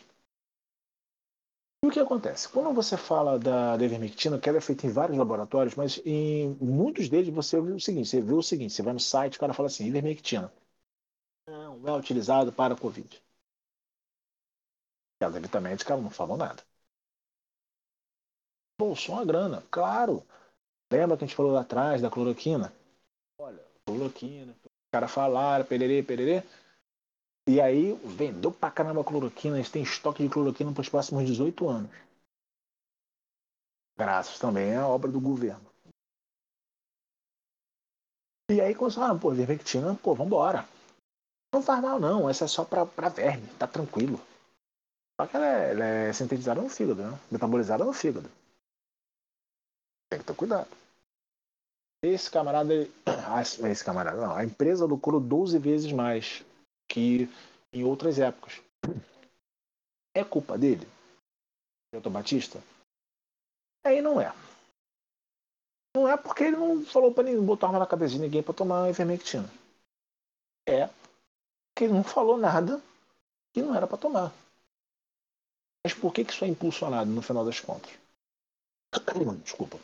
E 1.84 1.88
o 1.88 1.92
que 1.92 2.00
acontece? 2.00 2.50
Quando 2.50 2.74
você 2.74 2.98
fala 2.98 3.38
da, 3.38 3.76
ivermectina, 3.76 4.40
que 4.40 4.50
ela 4.50 4.58
é 4.58 4.62
feita 4.62 4.88
em 4.88 4.92
vários 4.92 5.18
laboratórios, 5.18 5.76
mas 5.76 6.02
em 6.06 6.56
muitos 6.62 7.10
deles 7.10 7.34
você 7.34 7.60
vê 7.62 7.72
o 7.74 7.80
seguinte, 7.80 8.10
você 8.10 8.22
vê 8.22 8.34
o 8.34 8.42
seguinte, 8.42 8.74
você 8.74 8.82
vai 8.82 8.94
no 8.94 9.00
site, 9.00 9.38
o 9.38 9.40
cara 9.40 9.54
fala 9.54 9.68
assim, 9.68 9.86
ivermectina. 9.86 10.52
Não, 11.48 11.88
é 11.88 11.92
utilizado 11.98 12.52
para 12.52 12.76
Covid. 12.76 13.22
Ela, 15.20 15.38
evidentemente, 15.38 15.84
ela 15.92 16.02
não 16.02 16.10
falou 16.10 16.38
nada 16.38 16.64
bolsou 18.80 19.16
uma 19.16 19.26
grana, 19.26 19.64
claro. 19.72 20.24
Lembra 20.92 21.18
que 21.18 21.24
a 21.24 21.28
gente 21.28 21.36
falou 21.36 21.52
lá 21.52 21.62
atrás 21.62 22.02
da 22.02 22.10
cloroquina? 22.10 22.74
Olha, 23.40 23.64
cloroquina, 23.86 24.52
o 24.52 24.92
cara 24.92 25.08
falaram, 25.08 25.66
pererê, 25.66 26.04
pererê. 26.04 26.44
E 27.48 27.62
aí 27.62 27.94
vendeu 28.04 28.52
pra 28.52 28.72
caramba 28.72 29.02
a 29.02 29.04
cloroquina, 29.04 29.58
eles 29.58 29.70
têm 29.70 29.84
estoque 29.84 30.24
de 30.24 30.30
cloroquina 30.30 30.72
para 30.72 30.82
os 30.82 30.90
próximos 30.90 31.26
18 31.26 31.68
anos. 31.70 31.92
Graças 33.98 34.40
também 34.40 34.76
à 34.76 34.88
obra 34.88 35.12
do 35.12 35.22
governo. 35.22 35.66
E 38.52 38.62
aí 38.62 38.76
falaram, 38.76 39.18
pô, 39.18 39.34
ivermectina, 39.34 39.96
pô, 39.96 40.14
vambora. 40.14 40.68
Não 41.54 41.62
faz 41.62 41.82
mal 41.82 42.00
não, 42.00 42.30
essa 42.30 42.46
é 42.46 42.48
só 42.48 42.66
pra, 42.66 42.86
pra 42.86 43.10
verme, 43.10 43.48
tá 43.58 43.66
tranquilo. 43.66 44.20
Só 45.20 45.26
que 45.26 45.38
ela 45.38 45.46
é, 45.46 45.72
ela 45.72 45.86
é 45.86 46.14
sintetizada 46.14 46.62
no 46.62 46.70
fígado, 46.70 47.02
né? 47.02 47.20
Metabolizada 47.32 47.86
no 47.86 47.94
fígado. 47.94 48.30
Tem 50.16 50.22
que 50.22 50.28
ter 50.28 50.36
cuidado. 50.36 50.70
Esse 52.02 52.32
camarada, 52.32 52.74
ah, 53.06 53.42
esse 53.42 53.84
camarada, 53.84 54.26
não, 54.26 54.34
a 54.34 54.46
empresa 54.46 54.86
lucrou 54.86 55.20
12 55.20 55.60
vezes 55.60 55.92
mais 55.92 56.42
que 56.90 57.28
em 57.74 57.84
outras 57.84 58.18
épocas. 58.18 58.62
É 60.14 60.24
culpa 60.24 60.58
dele? 60.58 60.88
Milton 61.92 62.12
Batista? 62.12 62.64
Aí 63.84 64.02
não 64.02 64.22
é. 64.22 64.34
Não 65.94 66.08
é 66.08 66.16
porque 66.16 66.46
ele 66.46 66.56
não 66.56 66.86
falou 66.86 67.14
para 67.14 67.26
ninguém, 67.26 67.44
botar 67.44 67.68
arma 67.68 67.80
na 67.80 67.88
cabeça 67.88 68.14
de 68.14 68.22
ninguém 68.22 68.42
para 68.42 68.54
tomar 68.54 68.90
ivermectina. 68.90 69.50
É 70.66 70.88
porque 70.88 71.84
ele 71.84 71.94
não 71.94 72.06
falou 72.06 72.38
nada 72.38 72.82
que 73.54 73.62
não 73.62 73.76
era 73.76 73.86
para 73.86 73.98
tomar. 73.98 74.34
Mas 75.86 75.94
por 75.94 76.14
que, 76.14 76.24
que 76.24 76.32
isso 76.32 76.46
é 76.46 76.48
impulsionado 76.48 77.12
no 77.12 77.22
final 77.22 77.44
das 77.44 77.60
contas? 77.60 77.92
Desculpa 79.44 79.78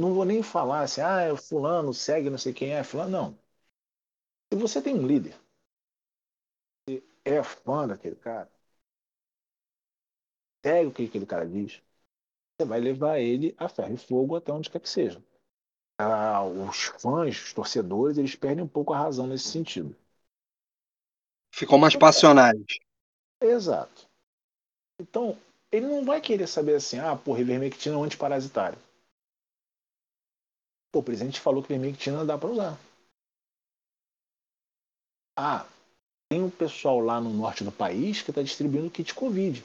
não 0.00 0.14
vou 0.14 0.24
nem 0.24 0.42
falar 0.42 0.82
assim, 0.82 1.00
ah, 1.00 1.20
é 1.22 1.36
fulano, 1.36 1.92
segue 1.94 2.30
não 2.30 2.38
sei 2.38 2.52
quem 2.52 2.72
é, 2.74 2.82
fulano, 2.82 3.10
não. 3.10 3.38
Se 4.52 4.58
você 4.58 4.80
tem 4.82 4.94
um 4.94 5.06
líder, 5.06 5.34
você 6.86 7.02
é 7.24 7.42
fã 7.42 7.86
daquele 7.88 8.16
cara, 8.16 8.50
segue 10.64 10.86
o 10.88 10.92
que 10.92 11.04
aquele 11.04 11.26
cara 11.26 11.46
diz, 11.46 11.82
você 12.56 12.66
vai 12.66 12.80
levar 12.80 13.18
ele 13.18 13.54
a 13.58 13.68
ferro 13.68 13.94
e 13.94 13.98
fogo 13.98 14.36
até 14.36 14.52
onde 14.52 14.70
quer 14.70 14.80
que 14.80 14.88
seja. 14.88 15.22
Ah, 15.98 16.44
os 16.44 16.84
fãs, 17.00 17.42
os 17.42 17.52
torcedores, 17.52 18.18
eles 18.18 18.34
perdem 18.34 18.64
um 18.64 18.68
pouco 18.68 18.92
a 18.92 18.98
razão 18.98 19.26
nesse 19.26 19.48
sentido. 19.48 19.94
Ficam 21.54 21.78
mais 21.78 21.94
passionais. 21.94 22.64
Exato. 23.40 24.08
Então, 25.00 25.36
ele 25.70 25.86
não 25.86 26.04
vai 26.04 26.20
querer 26.20 26.46
saber 26.46 26.74
assim, 26.74 26.98
ah, 26.98 27.16
porra, 27.16 27.40
ivermectina 27.40 27.94
é 27.94 27.98
um 27.98 28.04
antiparasitário. 28.04 28.78
Pô, 30.92 31.00
o 31.00 31.02
presidente 31.02 31.40
falou 31.40 31.62
que 31.62 31.72
ivermectina 31.72 32.24
dá 32.24 32.36
para 32.36 32.50
usar. 32.50 32.78
Ah, 35.38 35.66
tem 36.28 36.42
um 36.42 36.50
pessoal 36.50 37.00
lá 37.00 37.20
no 37.20 37.30
norte 37.30 37.64
do 37.64 37.72
país 37.72 38.22
que 38.22 38.30
está 38.30 38.42
distribuindo 38.42 38.90
kit 38.90 39.14
Covid. 39.14 39.64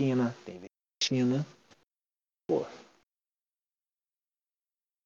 China, 0.00 0.34
tem 0.44 0.56
ivermectina. 0.56 1.46
Pô. 2.48 2.64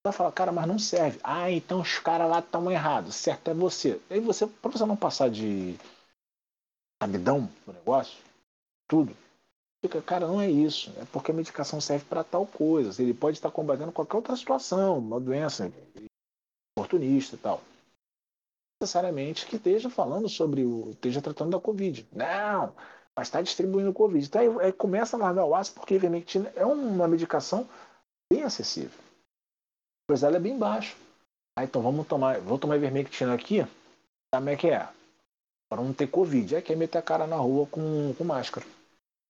Vai 0.05 0.13
falar, 0.13 0.33
cara, 0.33 0.53
mas 0.53 0.67
não 0.67 0.79
serve. 0.79 1.21
Ah, 1.23 1.51
então 1.51 1.81
os 1.81 1.99
caras 1.99 2.31
lá 2.31 2.39
estão 2.39 2.71
errados. 2.71 3.15
Certo 3.15 3.51
é 3.51 3.55
você. 3.55 4.01
Aí 4.09 4.21
você, 4.21 4.47
para 4.47 4.71
você 4.71 4.87
não 4.87 4.97
passar 4.97 5.31
de 5.31 5.77
sabidão 7.03 7.51
do 7.67 7.73
negócio, 7.73 8.19
tudo, 8.89 9.15
fica, 9.83 10.01
cara, 10.03 10.27
não 10.27 10.41
é 10.41 10.51
isso. 10.51 10.93
É 10.99 11.05
porque 11.07 11.31
a 11.31 11.35
medicação 11.35 11.81
serve 11.81 12.05
para 12.05 12.25
tal 12.25 12.47
coisa. 12.47 13.03
Ele 13.03 13.15
pode 13.15 13.37
estar 13.37 13.51
combatendo 13.51 13.93
qualquer 13.93 14.17
outra 14.17 14.37
situação, 14.37 14.99
uma 14.99 15.21
doença 15.21 15.73
oportunista 16.77 17.37
e 17.37 17.39
tal. 17.39 17.61
Necessariamente 18.81 19.47
que 19.47 19.57
esteja 19.57 19.91
falando 19.91 20.29
sobre 20.29 20.65
o. 20.65 20.91
esteja 20.91 21.21
tratando 21.21 21.51
da 21.51 21.61
Covid. 21.61 22.07
Não! 22.13 22.73
Mas 23.17 23.27
está 23.27 23.43
distribuindo 23.43 23.91
o 23.91 23.95
Covid. 23.95 24.25
Então 24.25 24.41
aí, 24.41 24.67
aí, 24.67 24.73
começa 24.73 25.17
a 25.17 25.21
largar 25.21 25.45
o 25.45 25.55
aço, 25.55 25.75
porque 25.75 25.95
a 25.95 25.97
ivermectina 25.97 26.53
é 26.55 26.65
uma 26.65 27.09
medicação 27.09 27.69
bem 28.33 28.45
acessível. 28.45 28.97
Pois 30.07 30.23
ela 30.23 30.37
é 30.37 30.41
bem 30.41 30.57
baixa. 30.57 30.97
Ah, 31.57 31.65
então 31.65 31.83
vamos 31.83 32.07
tomar. 32.07 32.41
Vou 32.41 32.59
tomar 32.59 32.77
ivermectina 32.77 33.35
aqui. 33.35 33.67
Como 34.33 34.49
é 34.49 34.57
que 34.57 34.69
é? 34.69 34.89
Para 35.69 35.83
não 35.83 35.93
ter 35.93 36.07
Covid. 36.07 36.55
É 36.55 36.63
que 36.63 36.73
é 36.73 36.77
meter 36.77 36.99
a 36.99 37.03
cara 37.03 37.27
na 37.27 37.37
rua 37.37 37.67
com, 37.67 38.15
com 38.17 38.25
máscara. 38.25 38.65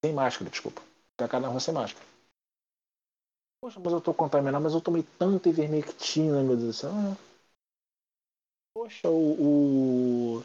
Sem 0.04 0.12
máscara, 0.12 0.50
desculpa. 0.50 0.82
Cara 1.16 1.38
na 1.40 1.48
rua 1.48 1.60
sem 1.60 1.72
máscara. 1.74 2.04
Poxa, 3.60 3.78
mas 3.78 3.92
eu 3.92 4.00
tô 4.00 4.12
contaminado, 4.12 4.62
mas 4.64 4.74
eu 4.74 4.80
tomei 4.80 5.04
tanta 5.16 5.48
ivermectina, 5.48 6.42
meu 6.42 6.56
Deus 6.56 6.66
do 6.68 6.72
céu. 6.72 6.90
Ah, 6.92 7.16
poxa, 8.74 9.08
o, 9.10 10.38
o, 10.38 10.44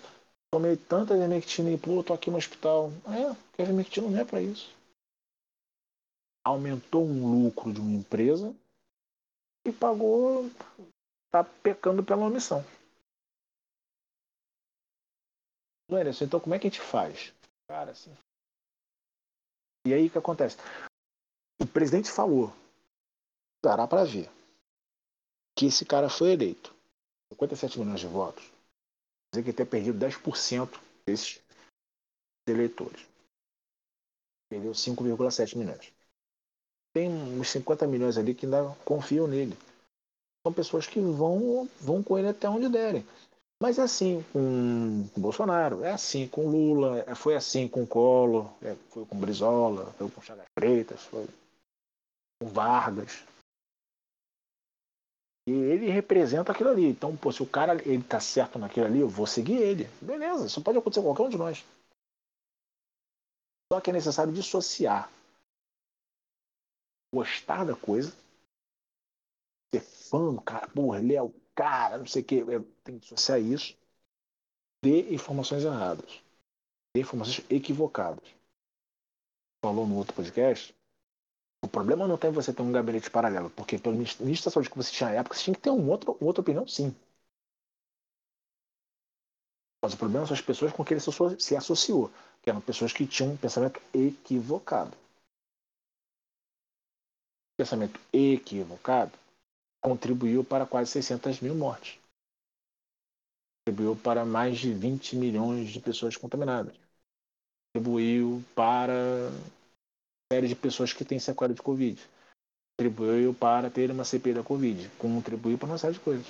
tomei 0.52 0.76
tanta 0.78 1.16
ivermectina 1.16 1.72
e 1.72 1.78
pô, 1.78 2.04
tô 2.04 2.14
aqui 2.14 2.32
no 2.32 2.38
hospital. 2.38 2.92
É, 3.08 3.34
porque 3.34 3.62
a 3.62 3.66
ivermectina 3.66 4.10
não 4.10 4.20
é 4.20 4.26
para 4.26 4.42
isso. 4.42 4.72
Aumentou 6.46 7.06
um 7.06 7.44
lucro 7.44 7.74
de 7.74 7.82
uma 7.82 7.92
empresa 7.92 8.56
e 9.66 9.72
pagou, 9.74 10.50
tá 11.32 11.44
pecando 11.44 12.04
pela 12.04 12.26
omissão. 12.28 12.64
Anderson, 15.90 16.26
então 16.26 16.40
como 16.42 16.54
é 16.56 16.60
que 16.60 16.68
a 16.68 16.70
gente 16.70 16.82
faz? 16.82 17.34
Cara, 17.70 17.92
assim. 17.92 18.12
E 19.86 19.94
aí 19.94 20.08
o 20.08 20.10
que 20.10 20.18
acontece? 20.18 20.58
O 21.62 21.68
presidente 21.68 22.10
falou, 22.12 22.54
dará 23.64 23.88
para 23.88 24.06
ver, 24.06 24.30
que 25.58 25.66
esse 25.68 25.86
cara 25.86 26.10
foi 26.10 26.32
eleito 26.32 26.74
57 27.34 27.80
milhões 27.80 28.00
de 28.00 28.08
votos, 28.08 28.44
dizer 29.34 29.44
que 29.44 29.54
ter 29.54 29.66
perdido 29.66 29.98
10% 29.98 30.80
desses 31.06 31.42
eleitores. 32.48 33.06
Perdeu 34.50 34.72
5,7 34.72 35.58
milhões. 35.58 35.92
Tem 36.94 37.10
uns 37.10 37.50
50 37.50 37.88
milhões 37.88 38.18
ali 38.18 38.36
que 38.36 38.46
ainda 38.46 38.76
confiam 38.86 39.28
nele. 39.28 39.58
São 40.46 40.54
pessoas 40.54 40.86
que 40.86 41.00
vão, 41.00 41.68
vão 41.82 42.04
com 42.04 42.18
ele 42.18 42.28
até 42.28 42.48
onde 42.48 42.70
derem. 42.70 43.06
Mas 43.64 43.80
é 43.80 43.84
assim 43.84 44.22
com 44.34 45.08
Bolsonaro, 45.18 45.86
é 45.86 45.94
assim 45.94 46.28
com 46.28 46.50
Lula, 46.50 47.00
é, 47.08 47.16
foi 47.16 47.34
assim 47.34 47.66
com 47.66 47.88
Collor, 47.88 48.52
é, 48.62 48.76
foi 48.90 49.06
com 49.06 49.18
Brizola, 49.18 49.86
foi 49.94 50.12
com 50.12 50.22
Chagas 50.22 50.48
Freitas, 50.60 51.02
foi 51.04 51.26
com 52.42 52.50
Vargas. 52.50 53.24
E 55.48 55.52
ele 55.54 55.90
representa 55.90 56.52
aquilo 56.52 56.72
ali. 56.72 56.90
Então, 56.90 57.16
pô, 57.16 57.32
se 57.32 57.42
o 57.42 57.50
cara 57.50 57.76
ele 57.88 58.04
tá 58.04 58.20
certo 58.20 58.60
naquilo 58.60 58.86
ali, 58.86 59.00
eu 59.00 59.08
vou 59.08 59.26
seguir 59.26 59.56
ele. 59.56 59.86
Beleza, 60.02 60.48
isso 60.48 60.62
pode 60.62 60.78
acontecer 60.78 61.00
com 61.00 61.08
qualquer 61.16 61.24
um 61.24 61.30
de 61.30 61.38
nós. 61.38 61.66
Só 63.72 63.80
que 63.80 63.92
é 63.92 63.94
necessário 63.94 64.34
dissociar. 64.34 65.10
Gostar 67.16 67.64
da 67.64 67.78
coisa. 67.78 68.12
Ser 69.74 69.80
fã 69.80 70.34
do 70.34 70.42
cara, 70.42 70.68
porra, 70.68 71.00
ele 71.00 71.16
é 71.16 71.22
cara, 71.56 71.98
não 71.98 72.06
sei 72.06 72.22
o 72.22 72.26
que. 72.26 72.42
É, 72.42 72.60
tem 72.84 73.00
que 73.00 73.02
dissociar 73.02 73.40
isso 73.40 73.76
de 74.84 75.14
informações 75.14 75.64
erradas. 75.64 76.22
De 76.96 77.02
informações 77.02 77.46
equivocadas. 77.50 78.24
Falou 79.64 79.88
no 79.88 79.98
outro 79.98 80.14
podcast 80.14 80.76
o 81.64 81.68
problema 81.68 82.06
não 82.08 82.18
tem 82.18 82.30
você 82.30 82.54
ter 82.54 82.62
um 82.62 82.74
gabinete 82.74 83.10
paralelo, 83.10 83.50
porque 83.52 83.80
pelo 83.80 83.96
ministro 83.96 84.26
da 84.26 84.52
saúde 84.52 84.70
que 84.70 84.76
você 84.76 84.92
tinha 84.92 85.10
na 85.10 85.16
época, 85.16 85.36
você 85.36 85.44
tinha 85.46 85.56
que 85.56 85.62
ter 85.62 85.70
um 85.70 85.90
outro, 85.90 86.18
outra 86.20 86.42
opinião, 86.42 86.68
sim. 86.68 86.94
Mas 89.82 89.94
o 89.94 89.98
problema 89.98 90.26
são 90.26 90.36
as 90.36 90.42
pessoas 90.42 90.74
com 90.74 90.84
que 90.84 90.94
ele 90.94 91.00
se 91.40 91.56
associou, 91.56 92.12
que 92.42 92.50
eram 92.50 92.60
pessoas 92.60 92.92
que 92.92 93.08
tinham 93.08 93.32
um 93.32 93.38
pensamento 93.38 93.82
equivocado. 93.94 94.96
Pensamento 97.58 97.98
equivocado 98.12 99.23
contribuiu 99.84 100.44
para 100.44 100.66
quase 100.66 100.92
600 100.92 101.42
mil 101.42 101.56
mortes. 101.56 102.00
Contribuiu 103.66 103.96
para 103.96 104.26
mais 104.26 104.58
de 104.58 104.74
20 104.74 105.16
milhões 105.16 105.70
de 105.70 105.80
pessoas 105.80 106.16
contaminadas. 106.16 106.76
Contribuiu 107.74 108.44
para 108.56 108.94
série 110.32 110.48
de 110.48 110.56
pessoas 110.56 110.94
que 110.94 111.06
têm 111.06 111.20
sequela 111.20 111.54
de 111.54 111.62
Covid. 111.62 112.02
Contribuiu 112.78 113.34
para 113.34 113.70
ter 113.70 113.92
uma 113.92 114.04
CP 114.04 114.34
da 114.34 114.44
Covid. 114.44 114.90
Contribuiu 114.98 115.58
para 115.58 115.68
uma 115.68 115.78
série 115.78 115.94
de 115.94 116.00
coisas. 116.00 116.28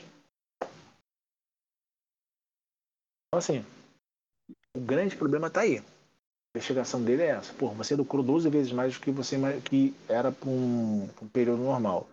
Então, 3.27 3.39
assim, 3.39 3.65
o 4.75 4.80
grande 4.80 5.15
problema 5.15 5.47
está 5.47 5.61
aí. 5.61 5.80
A 5.80 5.84
investigação 6.55 7.03
dele 7.03 7.23
é 7.23 7.27
essa. 7.30 7.53
Pô, 7.53 7.69
você 7.69 7.95
lucrou 7.95 8.23
12 8.23 8.49
vezes 8.49 8.71
mais 8.71 8.93
do 8.93 8.99
que 8.99 9.09
você 9.09 9.38
que 9.61 9.95
era 10.07 10.31
para 10.31 10.49
um, 10.49 11.09
um, 11.21 11.27
período 11.30 11.63
normal. 11.63 12.07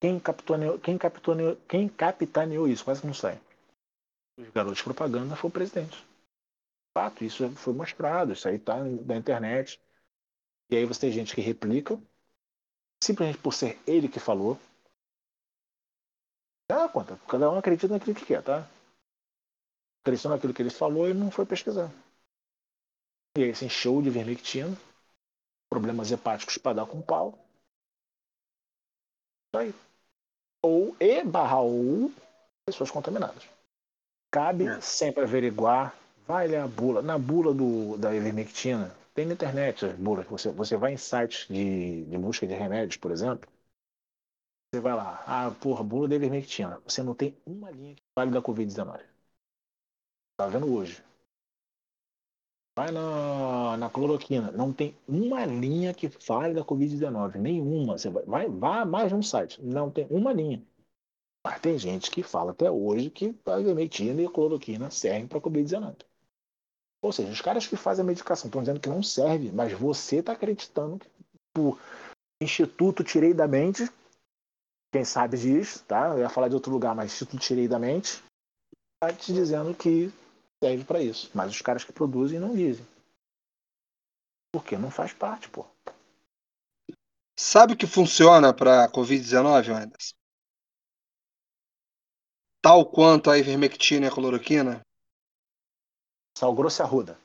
Quem 0.00 0.18
capitaneou, 0.18 0.78
quem, 0.78 0.96
capitaneou, 0.96 1.56
quem 1.68 1.88
capitaneou 1.88 2.66
isso? 2.66 2.84
Quase 2.84 3.02
que 3.02 3.06
não 3.06 3.14
sai. 3.14 3.38
Os 4.38 4.48
garotos 4.48 4.78
de 4.78 4.84
propaganda 4.84 5.36
foi 5.36 5.50
o 5.50 5.52
presidente. 5.52 6.02
Fato, 6.96 7.22
isso 7.22 7.48
foi 7.56 7.74
mostrado, 7.74 8.32
isso 8.32 8.48
aí 8.48 8.56
está 8.56 8.82
na 8.82 9.16
internet. 9.16 9.80
E 10.70 10.76
aí 10.76 10.84
você 10.86 11.02
tem 11.02 11.12
gente 11.12 11.34
que 11.34 11.40
replica, 11.40 12.00
simplesmente 13.02 13.38
por 13.38 13.52
ser 13.52 13.78
ele 13.86 14.08
que 14.08 14.18
falou. 14.18 14.58
Dá 16.68 16.88
conta, 16.88 17.18
cada 17.28 17.50
um 17.50 17.58
acredita 17.58 17.88
naquilo 17.88 18.14
que 18.14 18.24
quer, 18.24 18.42
tá? 18.42 18.66
Acreditou 20.02 20.30
naquilo 20.30 20.54
que 20.54 20.62
ele 20.62 20.70
falou 20.70 21.08
e 21.08 21.14
não 21.14 21.30
foi 21.30 21.44
pesquisar. 21.44 21.90
E 23.36 23.44
aí 23.44 23.54
se 23.54 23.64
encheu 23.66 24.00
de 24.00 24.10
vermectina, 24.10 24.76
problemas 25.68 26.10
hepáticos 26.10 26.58
para 26.58 26.76
dar 26.76 26.86
com 26.86 27.02
pau. 27.02 27.38
Isso 29.52 29.60
aí. 29.60 29.89
Ou 30.62 30.96
e 31.00 31.22
barra 31.24 31.60
ou 31.60 32.12
pessoas 32.66 32.90
contaminadas. 32.90 33.48
Cabe 34.30 34.66
é. 34.66 34.80
sempre 34.80 35.24
averiguar, 35.24 35.94
vai 36.26 36.46
ler 36.46 36.58
a 36.58 36.68
bula. 36.68 37.02
Na 37.02 37.18
bula 37.18 37.52
do, 37.52 37.96
da 37.98 38.14
ivermectina, 38.14 38.94
tem 39.14 39.26
na 39.26 39.34
internet 39.34 39.84
as 39.84 39.96
bulas. 39.96 40.26
Você, 40.26 40.50
você 40.50 40.76
vai 40.76 40.92
em 40.92 40.96
sites 40.96 41.48
de, 41.48 42.04
de 42.04 42.18
busca 42.18 42.46
de 42.46 42.54
remédios, 42.54 42.96
por 42.96 43.10
exemplo. 43.10 43.50
Você 44.72 44.80
vai 44.80 44.94
lá, 44.94 45.24
ah, 45.26 45.50
porra, 45.60 45.82
bula 45.82 46.06
de 46.06 46.14
ivermectina. 46.14 46.80
Você 46.84 47.02
não 47.02 47.14
tem 47.14 47.36
uma 47.44 47.70
linha 47.70 47.94
que 47.96 48.02
fale 48.14 48.30
da 48.30 48.40
Covid-19. 48.40 49.00
Tá 50.36 50.46
vendo 50.46 50.72
hoje. 50.72 51.02
Vai 52.76 52.90
na, 52.90 53.76
na 53.76 53.90
cloroquina. 53.90 54.50
Não 54.52 54.72
tem 54.72 54.96
uma 55.06 55.44
linha 55.44 55.92
que 55.92 56.08
fale 56.08 56.54
da 56.54 56.64
Covid-19. 56.64 57.36
Nenhuma. 57.36 57.98
Você 57.98 58.08
vai, 58.08 58.24
vai, 58.24 58.48
vai 58.48 58.84
mais 58.84 59.12
um 59.12 59.22
site. 59.22 59.60
Não 59.62 59.90
tem 59.90 60.06
uma 60.10 60.32
linha. 60.32 60.62
Mas 61.44 61.60
tem 61.60 61.78
gente 61.78 62.10
que 62.10 62.22
fala 62.22 62.52
até 62.52 62.70
hoje 62.70 63.10
que 63.10 63.34
a 63.46 63.60
ivermectina 63.60 64.20
e 64.20 64.26
a 64.26 64.30
cloroquina 64.30 64.90
servem 64.90 65.26
para 65.26 65.40
Covid-19. 65.40 65.96
Ou 67.02 67.12
seja, 67.12 67.32
os 67.32 67.40
caras 67.40 67.66
que 67.66 67.76
fazem 67.76 68.02
a 68.02 68.06
medicação 68.06 68.48
estão 68.48 68.60
dizendo 68.60 68.80
que 68.80 68.88
não 68.88 69.02
serve, 69.02 69.50
mas 69.50 69.72
você 69.72 70.16
está 70.16 70.32
acreditando 70.32 70.98
que 70.98 71.08
o 71.58 71.78
Instituto 72.42 73.02
Tirei 73.02 73.32
da 73.32 73.48
Mente, 73.48 73.90
quem 74.92 75.04
sabe 75.04 75.38
disso, 75.38 75.82
tá? 75.84 76.08
Eu 76.08 76.18
ia 76.18 76.28
falar 76.28 76.48
de 76.48 76.54
outro 76.54 76.70
lugar, 76.70 76.94
mas 76.94 77.12
Instituto 77.12 77.40
Tirei 77.40 77.66
da 77.66 77.78
Mente, 77.78 78.22
está 79.02 79.16
te 79.16 79.32
dizendo 79.32 79.74
que 79.74 80.12
serve 80.62 80.84
para 80.84 81.02
isso. 81.02 81.30
Mas 81.34 81.50
os 81.50 81.62
caras 81.62 81.84
que 81.84 81.92
produzem 81.92 82.38
não 82.38 82.54
dizem. 82.54 82.86
Porque 84.52 84.76
não 84.76 84.90
faz 84.90 85.12
parte, 85.12 85.48
pô. 85.48 85.66
Sabe 87.38 87.72
o 87.72 87.76
que 87.76 87.86
funciona 87.86 88.54
para 88.54 88.90
Covid-19, 88.90 89.70
Anderson? 89.70 90.14
Tal 92.62 92.84
quanto 92.84 93.30
a 93.30 93.38
ivermectina 93.38 94.04
e 94.04 94.08
a 94.08 94.12
cloroquina? 94.12 94.82
Sal 96.36 96.54
grosso 96.54 96.82
e 96.82 96.84
arruda. 96.84 97.18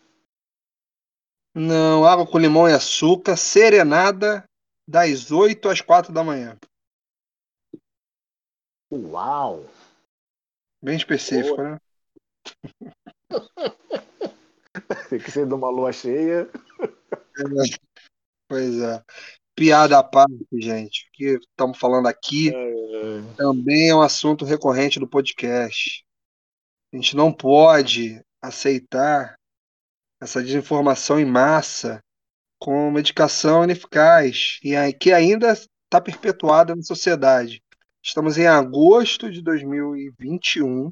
Não, 1.54 2.06
água 2.06 2.26
com 2.26 2.38
limão 2.38 2.70
e 2.70 2.74
açúcar, 2.74 3.36
serenada, 3.36 4.46
das 4.88 5.32
8 5.32 5.70
às 5.70 5.82
4 5.82 6.14
da 6.14 6.24
manhã. 6.24 6.58
Uau! 8.92 9.66
Bem 10.82 10.96
específico, 10.96 11.58
Boa. 11.58 11.72
né? 11.72 11.78
Tem 15.10 15.20
que 15.20 15.32
ser 15.32 15.48
de 15.48 15.54
uma 15.54 15.70
lua 15.70 15.92
cheia. 15.92 16.50
Pois 18.48 18.80
é. 18.80 19.04
Piada 19.56 19.98
à 19.98 20.04
parte, 20.04 20.46
gente. 20.54 21.08
O 21.08 21.12
que 21.14 21.40
estamos 21.50 21.80
falando 21.80 22.08
aqui 22.08 22.54
é, 22.54 22.72
é. 22.72 23.34
também 23.36 23.90
é 23.90 23.96
um 23.96 24.04
assunto 24.04 24.46
recorrente 24.46 25.00
do 25.00 25.08
podcast. 25.08 26.06
A 26.94 26.96
gente 26.96 27.16
não 27.16 27.34
pode 27.34 28.22
aceitar 28.40 29.36
essa 30.22 30.44
desinformação 30.44 31.20
em 31.20 31.26
massa 31.26 32.04
com 32.60 32.92
medicação 32.92 33.64
ineficaz 33.64 34.60
e 34.64 34.76
que 34.94 35.12
ainda 35.12 35.54
está 35.54 36.00
perpetuada 36.02 36.76
na 36.76 36.84
sociedade. 36.84 37.64
Estamos 38.04 38.38
em 38.38 38.48
agosto 38.48 39.32
de 39.32 39.42
2021, 39.42 40.92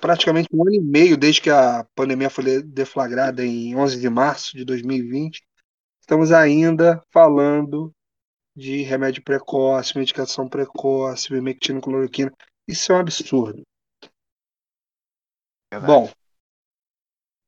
praticamente 0.00 0.48
um 0.52 0.62
ano 0.62 0.74
e 0.74 0.80
meio 0.80 1.16
desde 1.16 1.40
que 1.40 1.50
a 1.50 1.84
pandemia 1.94 2.30
foi 2.30 2.62
deflagrada 2.62 3.44
em 3.44 3.74
11 3.76 4.00
de 4.00 4.08
março 4.08 4.56
de 4.56 4.64
2020. 4.64 5.42
Estamos 6.00 6.32
ainda 6.32 7.02
falando 7.10 7.92
de 8.56 8.82
remédio 8.82 9.22
precoce, 9.22 9.96
medicação 9.96 10.48
precoce, 10.48 11.30
bimectina, 11.30 11.80
cloroquina. 11.80 12.32
Isso 12.66 12.92
é 12.92 12.96
um 12.96 12.98
absurdo. 12.98 13.62
Verdade. 15.72 15.92
Bom, 15.92 16.10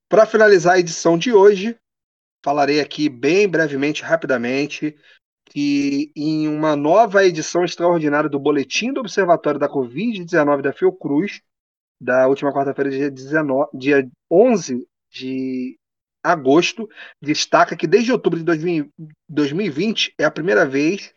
para 0.08 0.26
finalizar 0.26 0.74
a 0.74 0.78
edição 0.78 1.16
de 1.16 1.32
hoje, 1.32 1.78
falarei 2.44 2.80
aqui 2.80 3.08
bem 3.08 3.48
brevemente, 3.48 4.02
rapidamente, 4.02 4.96
que 5.46 6.12
em 6.14 6.46
uma 6.48 6.76
nova 6.76 7.24
edição 7.24 7.64
extraordinária 7.64 8.30
do 8.30 8.38
Boletim 8.38 8.92
do 8.92 9.00
Observatório 9.00 9.58
da 9.58 9.68
Covid-19 9.68 10.62
da 10.62 10.72
Fiocruz, 10.72 11.40
da 12.00 12.26
última 12.26 12.52
quarta-feira, 12.52 12.90
dia, 12.90 13.10
19, 13.10 13.70
dia 13.74 14.08
11 14.30 14.86
de 15.10 15.78
agosto, 16.22 16.88
destaca 17.20 17.76
que 17.76 17.86
desde 17.86 18.12
outubro 18.12 18.38
de 18.38 18.44
2020 19.28 20.14
é 20.18 20.24
a 20.24 20.30
primeira 20.30 20.66
vez 20.66 21.12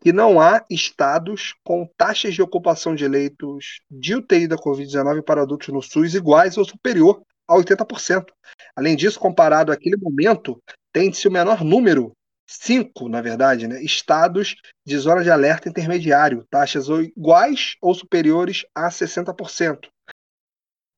que 0.00 0.12
não 0.12 0.38
há 0.38 0.62
estados 0.70 1.54
com 1.64 1.88
taxas 1.96 2.34
de 2.34 2.42
ocupação 2.42 2.94
de 2.94 3.08
leitos 3.08 3.80
de 3.90 4.14
UTI 4.14 4.46
da 4.46 4.56
Covid-19 4.56 5.22
para 5.22 5.42
adultos 5.42 5.68
no 5.68 5.80
SUS 5.80 6.14
iguais 6.14 6.58
ou 6.58 6.64
superior 6.64 7.22
a 7.48 7.54
80%. 7.54 8.26
Além 8.76 8.96
disso, 8.96 9.18
comparado 9.18 9.72
àquele 9.72 9.96
momento, 9.96 10.60
tem-se 10.92 11.26
o 11.26 11.32
menor 11.32 11.64
número, 11.64 12.12
cinco, 12.46 13.08
na 13.08 13.22
verdade, 13.22 13.66
né, 13.66 13.82
estados 13.82 14.56
de 14.84 14.98
zona 14.98 15.22
de 15.22 15.30
alerta 15.30 15.68
intermediário, 15.70 16.44
taxas 16.50 16.88
iguais 16.88 17.76
ou 17.80 17.94
superiores 17.94 18.66
a 18.74 18.90
60% 18.90 19.88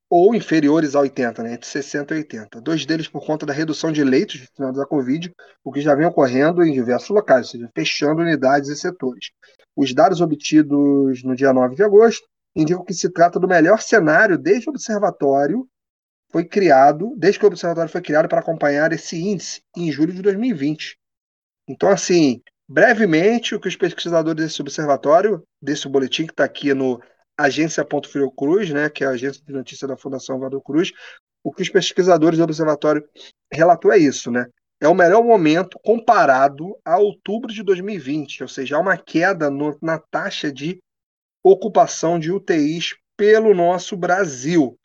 ou 0.08 0.34
inferiores 0.34 0.94
a 0.94 1.00
80, 1.00 1.42
né, 1.42 1.54
entre 1.54 1.66
60 1.66 2.14
e 2.14 2.18
80. 2.18 2.60
Dois 2.60 2.86
deles 2.86 3.08
por 3.08 3.24
conta 3.24 3.44
da 3.44 3.52
redução 3.52 3.90
de 3.90 4.04
leitos 4.04 4.40
destinados 4.40 4.78
à 4.78 4.86
Covid, 4.86 5.32
o 5.64 5.72
que 5.72 5.80
já 5.80 5.94
vem 5.94 6.06
ocorrendo 6.06 6.62
em 6.62 6.72
diversos 6.72 7.08
locais, 7.08 7.46
ou 7.46 7.52
seja, 7.52 7.70
fechando 7.74 8.22
unidades 8.22 8.70
e 8.70 8.76
setores. 8.76 9.30
Os 9.74 9.92
dados 9.92 10.20
obtidos 10.20 11.22
no 11.24 11.34
dia 11.34 11.52
9 11.52 11.74
de 11.74 11.82
agosto 11.82 12.26
indicam 12.54 12.84
que 12.84 12.94
se 12.94 13.10
trata 13.10 13.38
do 13.38 13.48
melhor 13.48 13.80
cenário 13.80 14.38
desde 14.38 14.68
o 14.68 14.70
observatório 14.70 15.68
foi 16.30 16.44
criado, 16.44 17.14
desde 17.16 17.38
que 17.38 17.44
o 17.44 17.48
observatório 17.48 17.90
foi 17.90 18.00
criado 18.00 18.28
para 18.28 18.40
acompanhar 18.40 18.92
esse 18.92 19.16
índice 19.16 19.62
em 19.76 19.90
julho 19.90 20.12
de 20.12 20.22
2020. 20.22 20.98
Então, 21.68 21.88
assim, 21.88 22.40
brevemente, 22.68 23.54
o 23.54 23.60
que 23.60 23.68
os 23.68 23.76
pesquisadores 23.76 24.44
desse 24.44 24.60
observatório, 24.60 25.42
desse 25.60 25.88
boletim 25.88 26.26
que 26.26 26.32
está 26.32 26.44
aqui 26.44 26.72
no 26.74 27.00
agência.fiocruz, 27.38 28.70
né, 28.70 28.88
que 28.88 29.04
é 29.04 29.06
a 29.06 29.10
agência 29.10 29.42
de 29.44 29.52
notícia 29.52 29.86
da 29.86 29.96
Fundação 29.96 30.38
Valdo 30.38 30.60
Cruz, 30.60 30.92
o 31.44 31.52
que 31.52 31.62
os 31.62 31.68
pesquisadores 31.68 32.38
do 32.38 32.44
observatório 32.44 33.06
relatou 33.52 33.92
é 33.92 33.98
isso, 33.98 34.30
né? 34.30 34.46
É 34.80 34.88
o 34.88 34.94
melhor 34.94 35.22
momento 35.22 35.78
comparado 35.82 36.76
a 36.84 36.98
outubro 36.98 37.52
de 37.52 37.62
2020, 37.62 38.42
ou 38.42 38.48
seja, 38.48 38.76
há 38.76 38.80
uma 38.80 38.96
queda 38.96 39.48
no, 39.50 39.78
na 39.80 39.98
taxa 39.98 40.52
de 40.52 40.78
ocupação 41.42 42.18
de 42.18 42.32
UTIs 42.32 42.96
pelo 43.16 43.54
nosso 43.54 43.96
Brasil. 43.96 44.76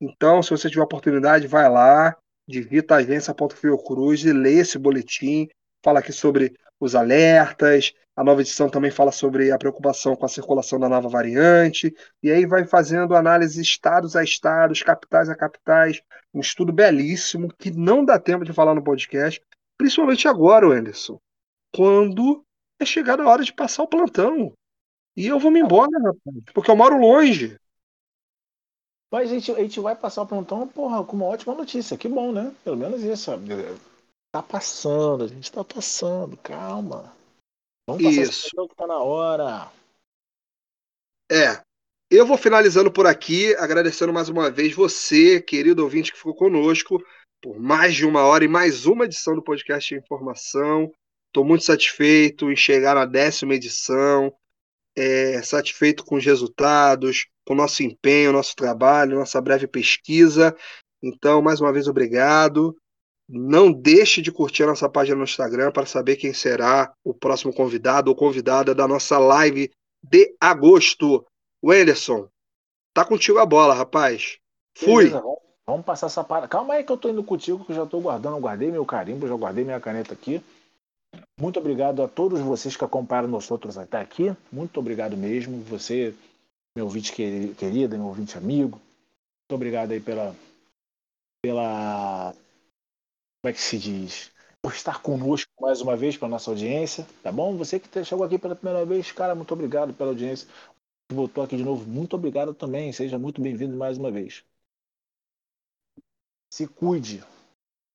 Então, 0.00 0.42
se 0.42 0.50
você 0.50 0.70
tiver 0.70 0.82
oportunidade, 0.82 1.46
vai 1.46 1.68
lá, 1.68 2.16
digita 2.48 2.96
agência.fiocruz 2.96 4.24
e 4.24 4.32
lê 4.32 4.60
esse 4.60 4.78
boletim, 4.78 5.48
fala 5.84 5.98
aqui 5.98 6.12
sobre 6.12 6.54
os 6.84 6.94
alertas, 6.94 7.92
a 8.16 8.22
nova 8.22 8.40
edição 8.40 8.68
também 8.68 8.90
fala 8.90 9.10
sobre 9.10 9.50
a 9.50 9.58
preocupação 9.58 10.14
com 10.14 10.24
a 10.24 10.28
circulação 10.28 10.78
da 10.78 10.88
nova 10.88 11.08
variante, 11.08 11.94
e 12.22 12.30
aí 12.30 12.46
vai 12.46 12.64
fazendo 12.64 13.14
análise 13.14 13.60
estados 13.60 14.14
a 14.14 14.22
estados, 14.22 14.82
capitais 14.82 15.28
a 15.28 15.34
capitais, 15.34 16.00
um 16.32 16.40
estudo 16.40 16.72
belíssimo 16.72 17.52
que 17.58 17.70
não 17.70 18.04
dá 18.04 18.18
tempo 18.18 18.44
de 18.44 18.52
falar 18.52 18.74
no 18.74 18.84
podcast, 18.84 19.42
principalmente 19.76 20.28
agora, 20.28 20.66
Anderson, 20.66 21.18
quando 21.74 22.44
é 22.78 22.84
chegada 22.84 23.22
a 23.22 23.28
hora 23.28 23.42
de 23.42 23.52
passar 23.52 23.82
o 23.82 23.88
plantão. 23.88 24.52
E 25.16 25.26
eu 25.26 25.38
vou 25.38 25.50
me 25.50 25.60
embora, 25.60 25.90
rapaz, 25.98 26.44
porque 26.52 26.70
eu 26.70 26.76
moro 26.76 26.98
longe. 26.98 27.56
Mas 29.10 29.30
a 29.30 29.34
gente, 29.34 29.52
a 29.52 29.60
gente 29.60 29.78
vai 29.78 29.94
passar 29.94 30.22
o 30.22 30.26
plantão, 30.26 30.66
porra, 30.66 31.04
com 31.04 31.14
uma 31.16 31.26
ótima 31.26 31.54
notícia. 31.54 31.96
Que 31.96 32.08
bom, 32.08 32.32
né? 32.32 32.52
Pelo 32.64 32.76
menos 32.76 33.00
isso. 33.02 33.30
Tá 34.34 34.42
passando, 34.42 35.22
a 35.22 35.26
gente 35.28 35.52
tá 35.52 35.62
passando, 35.62 36.36
calma. 36.38 37.14
Vamos 37.88 38.02
passar 38.02 38.20
Isso. 38.20 38.50
que 38.68 38.74
tá 38.74 38.84
na 38.84 38.98
hora. 38.98 39.70
É. 41.30 41.62
Eu 42.10 42.26
vou 42.26 42.36
finalizando 42.36 42.90
por 42.90 43.06
aqui, 43.06 43.54
agradecendo 43.54 44.12
mais 44.12 44.28
uma 44.28 44.50
vez 44.50 44.74
você, 44.74 45.40
querido 45.40 45.84
ouvinte, 45.84 46.10
que 46.10 46.18
ficou 46.18 46.34
conosco 46.34 47.00
por 47.40 47.60
mais 47.60 47.94
de 47.94 48.04
uma 48.04 48.24
hora 48.24 48.44
e 48.44 48.48
mais 48.48 48.86
uma 48.86 49.04
edição 49.04 49.36
do 49.36 49.42
podcast 49.42 49.94
de 49.94 50.00
Informação. 50.00 50.90
Estou 51.28 51.44
muito 51.44 51.62
satisfeito 51.62 52.50
em 52.50 52.56
chegar 52.56 52.96
na 52.96 53.06
décima 53.06 53.54
edição, 53.54 54.34
é, 54.98 55.40
satisfeito 55.42 56.04
com 56.04 56.16
os 56.16 56.24
resultados, 56.24 57.28
com 57.46 57.54
o 57.54 57.56
nosso 57.56 57.84
empenho, 57.84 58.32
nosso 58.32 58.56
trabalho, 58.56 59.16
nossa 59.16 59.40
breve 59.40 59.68
pesquisa. 59.68 60.56
Então, 61.00 61.40
mais 61.40 61.60
uma 61.60 61.72
vez, 61.72 61.86
obrigado. 61.86 62.76
Não 63.28 63.72
deixe 63.72 64.20
de 64.20 64.30
curtir 64.30 64.64
a 64.64 64.68
nossa 64.68 64.88
página 64.88 65.16
no 65.16 65.24
Instagram 65.24 65.72
para 65.72 65.86
saber 65.86 66.16
quem 66.16 66.34
será 66.34 66.92
o 67.02 67.14
próximo 67.14 67.54
convidado 67.54 68.10
ou 68.10 68.16
convidada 68.16 68.74
da 68.74 68.86
nossa 68.86 69.18
live 69.18 69.70
de 70.02 70.36
agosto. 70.38 71.24
Wenderson, 71.64 72.28
tá 72.92 73.04
contigo 73.04 73.38
a 73.38 73.46
bola, 73.46 73.72
rapaz. 73.72 74.38
Fui. 74.76 75.04
Beleza, 75.04 75.20
vamos, 75.22 75.38
vamos, 75.66 75.86
passar 75.86 76.06
essa 76.06 76.22
parada. 76.22 76.48
Calma 76.48 76.74
aí 76.74 76.84
que 76.84 76.92
eu 76.92 76.98
tô 76.98 77.08
indo 77.08 77.24
contigo, 77.24 77.64
que 77.64 77.72
eu 77.72 77.76
já 77.76 77.86
tô 77.86 78.00
guardando. 78.00 78.36
Eu 78.36 78.40
guardei 78.40 78.70
meu 78.70 78.84
carimbo, 78.84 79.26
já 79.26 79.34
guardei 79.34 79.64
minha 79.64 79.80
caneta 79.80 80.12
aqui. 80.12 80.42
Muito 81.40 81.58
obrigado 81.58 82.02
a 82.02 82.08
todos 82.08 82.40
vocês 82.40 82.76
que 82.76 82.84
acompanharam 82.84 83.28
nós 83.28 83.50
outros 83.50 83.78
até 83.78 83.98
aqui. 83.98 84.36
Muito 84.52 84.78
obrigado 84.78 85.16
mesmo. 85.16 85.62
Você, 85.64 86.14
meu 86.76 86.84
ouvinte 86.84 87.12
querido, 87.12 87.96
meu 87.96 88.08
ouvinte 88.08 88.36
amigo. 88.36 88.78
Muito 88.78 89.54
obrigado 89.54 89.92
aí 89.92 90.00
pela, 90.00 90.34
pela 91.42 92.34
como 93.44 93.50
é 93.50 93.52
que 93.52 93.60
se 93.60 93.78
diz? 93.78 94.32
Por 94.62 94.72
estar 94.72 95.02
conosco 95.02 95.52
mais 95.60 95.82
uma 95.82 95.94
vez 95.94 96.16
para 96.16 96.26
nossa 96.26 96.50
audiência, 96.50 97.06
tá 97.22 97.30
bom? 97.30 97.54
Você 97.58 97.78
que 97.78 98.02
chegou 98.02 98.24
aqui 98.24 98.38
pela 98.38 98.56
primeira 98.56 98.86
vez, 98.86 99.12
cara, 99.12 99.34
muito 99.34 99.52
obrigado 99.52 99.92
pela 99.92 100.12
audiência. 100.12 100.48
Voltou 101.12 101.44
aqui 101.44 101.54
de 101.54 101.62
novo, 101.62 101.86
muito 101.86 102.16
obrigado 102.16 102.54
também. 102.54 102.90
Seja 102.90 103.18
muito 103.18 103.42
bem-vindo 103.42 103.76
mais 103.76 103.98
uma 103.98 104.10
vez. 104.10 104.46
Se 106.50 106.66
cuide, 106.66 107.22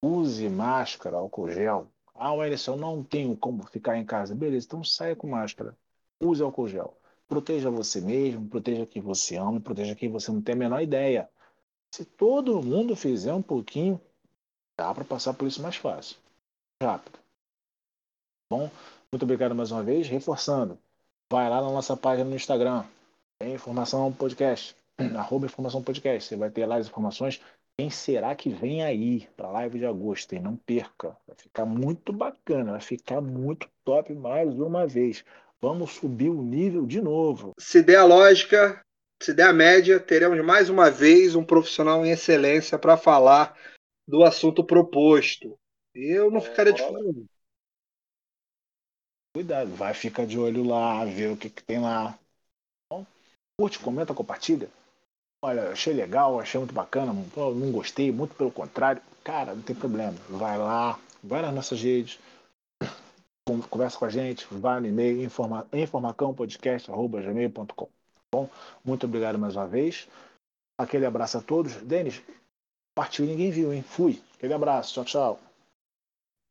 use 0.04 0.48
máscara, 0.48 1.18
álcool 1.18 1.50
gel. 1.50 1.88
Ah, 2.14 2.36
Ellison, 2.46 2.76
não 2.76 3.04
tenho 3.04 3.36
como 3.36 3.66
ficar 3.66 3.98
em 3.98 4.06
casa. 4.06 4.36
Beleza, 4.36 4.68
então 4.68 4.84
saia 4.84 5.16
com 5.16 5.28
máscara. 5.28 5.76
Use 6.22 6.44
álcool 6.44 6.68
gel. 6.68 6.96
Proteja 7.28 7.72
você 7.72 8.00
mesmo, 8.00 8.48
proteja 8.48 8.86
quem 8.86 9.02
você 9.02 9.36
ama, 9.36 9.60
proteja 9.60 9.96
quem 9.96 10.12
você 10.12 10.32
não 10.32 10.44
tem 10.44 10.54
a 10.54 10.58
menor 10.60 10.80
ideia. 10.84 11.28
Se 11.92 12.06
todo 12.06 12.62
mundo 12.62 12.96
fizer 12.96 13.34
um 13.34 13.42
pouquinho, 13.42 14.00
Dá 14.80 14.94
para 14.94 15.04
passar 15.04 15.34
por 15.34 15.46
isso 15.46 15.62
mais 15.62 15.76
fácil. 15.76 16.16
Rápido. 16.82 17.20
Bom, 18.50 18.72
muito 19.12 19.24
obrigado 19.24 19.54
mais 19.54 19.72
uma 19.72 19.84
vez. 19.84 20.08
Reforçando, 20.08 20.80
vai 21.30 21.50
lá 21.50 21.62
na 21.62 21.70
nossa 21.70 21.98
página 21.98 22.30
no 22.30 22.36
Instagram. 22.38 22.86
Tem 23.38 23.56
informação 23.56 24.10
podcast. 24.14 24.74
Arroba 25.18 25.48
informação 25.48 25.84
podcast. 25.84 26.30
Você 26.30 26.38
vai 26.38 26.50
ter 26.50 26.66
lá 26.66 26.78
as 26.78 26.88
informações. 26.88 27.42
Quem 27.78 27.90
será 27.90 28.34
que 28.34 28.50
vem 28.50 28.82
aí 28.82 29.28
para 29.36 29.50
a 29.50 29.52
live 29.52 29.80
de 29.80 29.86
agosto? 29.86 30.34
E 30.34 30.40
não 30.40 30.56
perca. 30.56 31.14
Vai 31.28 31.36
ficar 31.36 31.66
muito 31.66 32.14
bacana. 32.14 32.72
Vai 32.72 32.82
ficar 32.82 33.20
muito 33.20 33.68
top 33.84 34.14
mais 34.14 34.58
uma 34.58 34.88
vez. 34.88 35.26
Vamos 35.62 35.92
subir 35.92 36.30
o 36.30 36.42
nível 36.42 36.86
de 36.86 37.02
novo. 37.02 37.52
Se 37.60 37.84
der 37.84 37.98
a 37.98 38.06
lógica, 38.06 38.80
se 39.22 39.34
der 39.34 39.50
a 39.50 39.54
média, 39.54 40.00
teremos 40.00 40.40
mais 40.42 40.70
uma 40.70 40.90
vez 40.90 41.36
um 41.36 41.44
profissional 41.44 42.06
em 42.06 42.12
excelência 42.12 42.80
para 42.80 42.96
falar 42.96 43.54
do 44.10 44.24
assunto 44.24 44.64
proposto. 44.64 45.60
Eu 45.94 46.32
não 46.32 46.42
ficaria 46.42 46.74
de 46.74 46.82
fora. 46.82 46.98
Cuidado, 49.36 49.70
vai 49.76 49.94
ficar 49.94 50.26
de 50.26 50.40
olho 50.40 50.64
lá, 50.64 51.06
ver 51.06 51.32
o 51.32 51.38
que, 51.38 51.52
que 51.52 51.64
tem 51.64 51.80
lá. 51.80 52.18
Bom, 52.92 53.06
Curte, 53.60 53.78
comenta, 53.78 54.16
compartilha. 54.16 54.68
Olha, 55.44 55.70
achei 55.70 55.94
legal, 55.94 56.40
achei 56.40 56.58
muito 56.58 56.74
bacana, 56.74 57.14
não 57.14 57.72
gostei, 57.72 58.12
muito 58.12 58.34
pelo 58.34 58.50
contrário. 58.52 59.00
Cara, 59.24 59.54
não 59.54 59.62
tem 59.62 59.76
problema. 59.76 60.18
Vai 60.28 60.58
lá, 60.58 61.00
vai 61.24 61.44
nas 61.44 61.54
nossas 61.54 61.80
redes, 61.80 62.20
conversa 63.70 64.00
com 64.00 64.06
a 64.06 64.10
gente, 64.10 64.48
vai 64.52 64.80
no 64.80 64.88
e-mail, 64.88 65.24
informa, 65.24 65.68
informacãopodcast.gmail.com. 65.72 67.86
Tá 67.86 67.92
bom? 68.34 68.50
Muito 68.84 69.06
obrigado 69.06 69.38
mais 69.38 69.56
uma 69.56 69.68
vez. 69.68 70.08
Aquele 70.80 71.06
abraço 71.06 71.38
a 71.38 71.42
todos. 71.42 71.76
Denis, 71.76 72.24
partiu 73.00 73.26
ninguém 73.26 73.50
viu, 73.50 73.72
hein? 73.72 73.82
Fui. 73.82 74.22
Aquele 74.36 74.54
abraço. 74.54 74.94
Tchau, 74.96 75.06
tchau. 75.06 75.40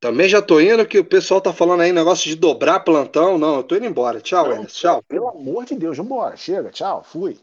Também 0.01 0.31
já 0.31 0.41
tô 0.41 0.59
indo, 0.59 0.87
que 0.87 0.99
o 0.99 1.05
pessoal 1.05 1.43
tá 1.43 1.53
falando 1.53 1.83
aí 1.83 1.93
negócio 1.93 2.25
de 2.25 2.37
dobrar 2.37 2.81
plantão. 2.81 3.37
Não, 3.37 3.57
eu 3.57 3.63
tô 3.63 3.77
indo 3.77 3.85
embora. 3.85 4.19
Tchau, 4.19 4.51
Enes. 4.51 4.73
Tchau. 4.73 5.03
Pelo 5.07 5.29
amor 5.29 5.67
de 5.67 5.75
Deus, 5.75 5.99
vambora. 5.99 6.39
Chega, 6.39 6.71
tchau. 6.71 7.05
Fui. 7.05 7.39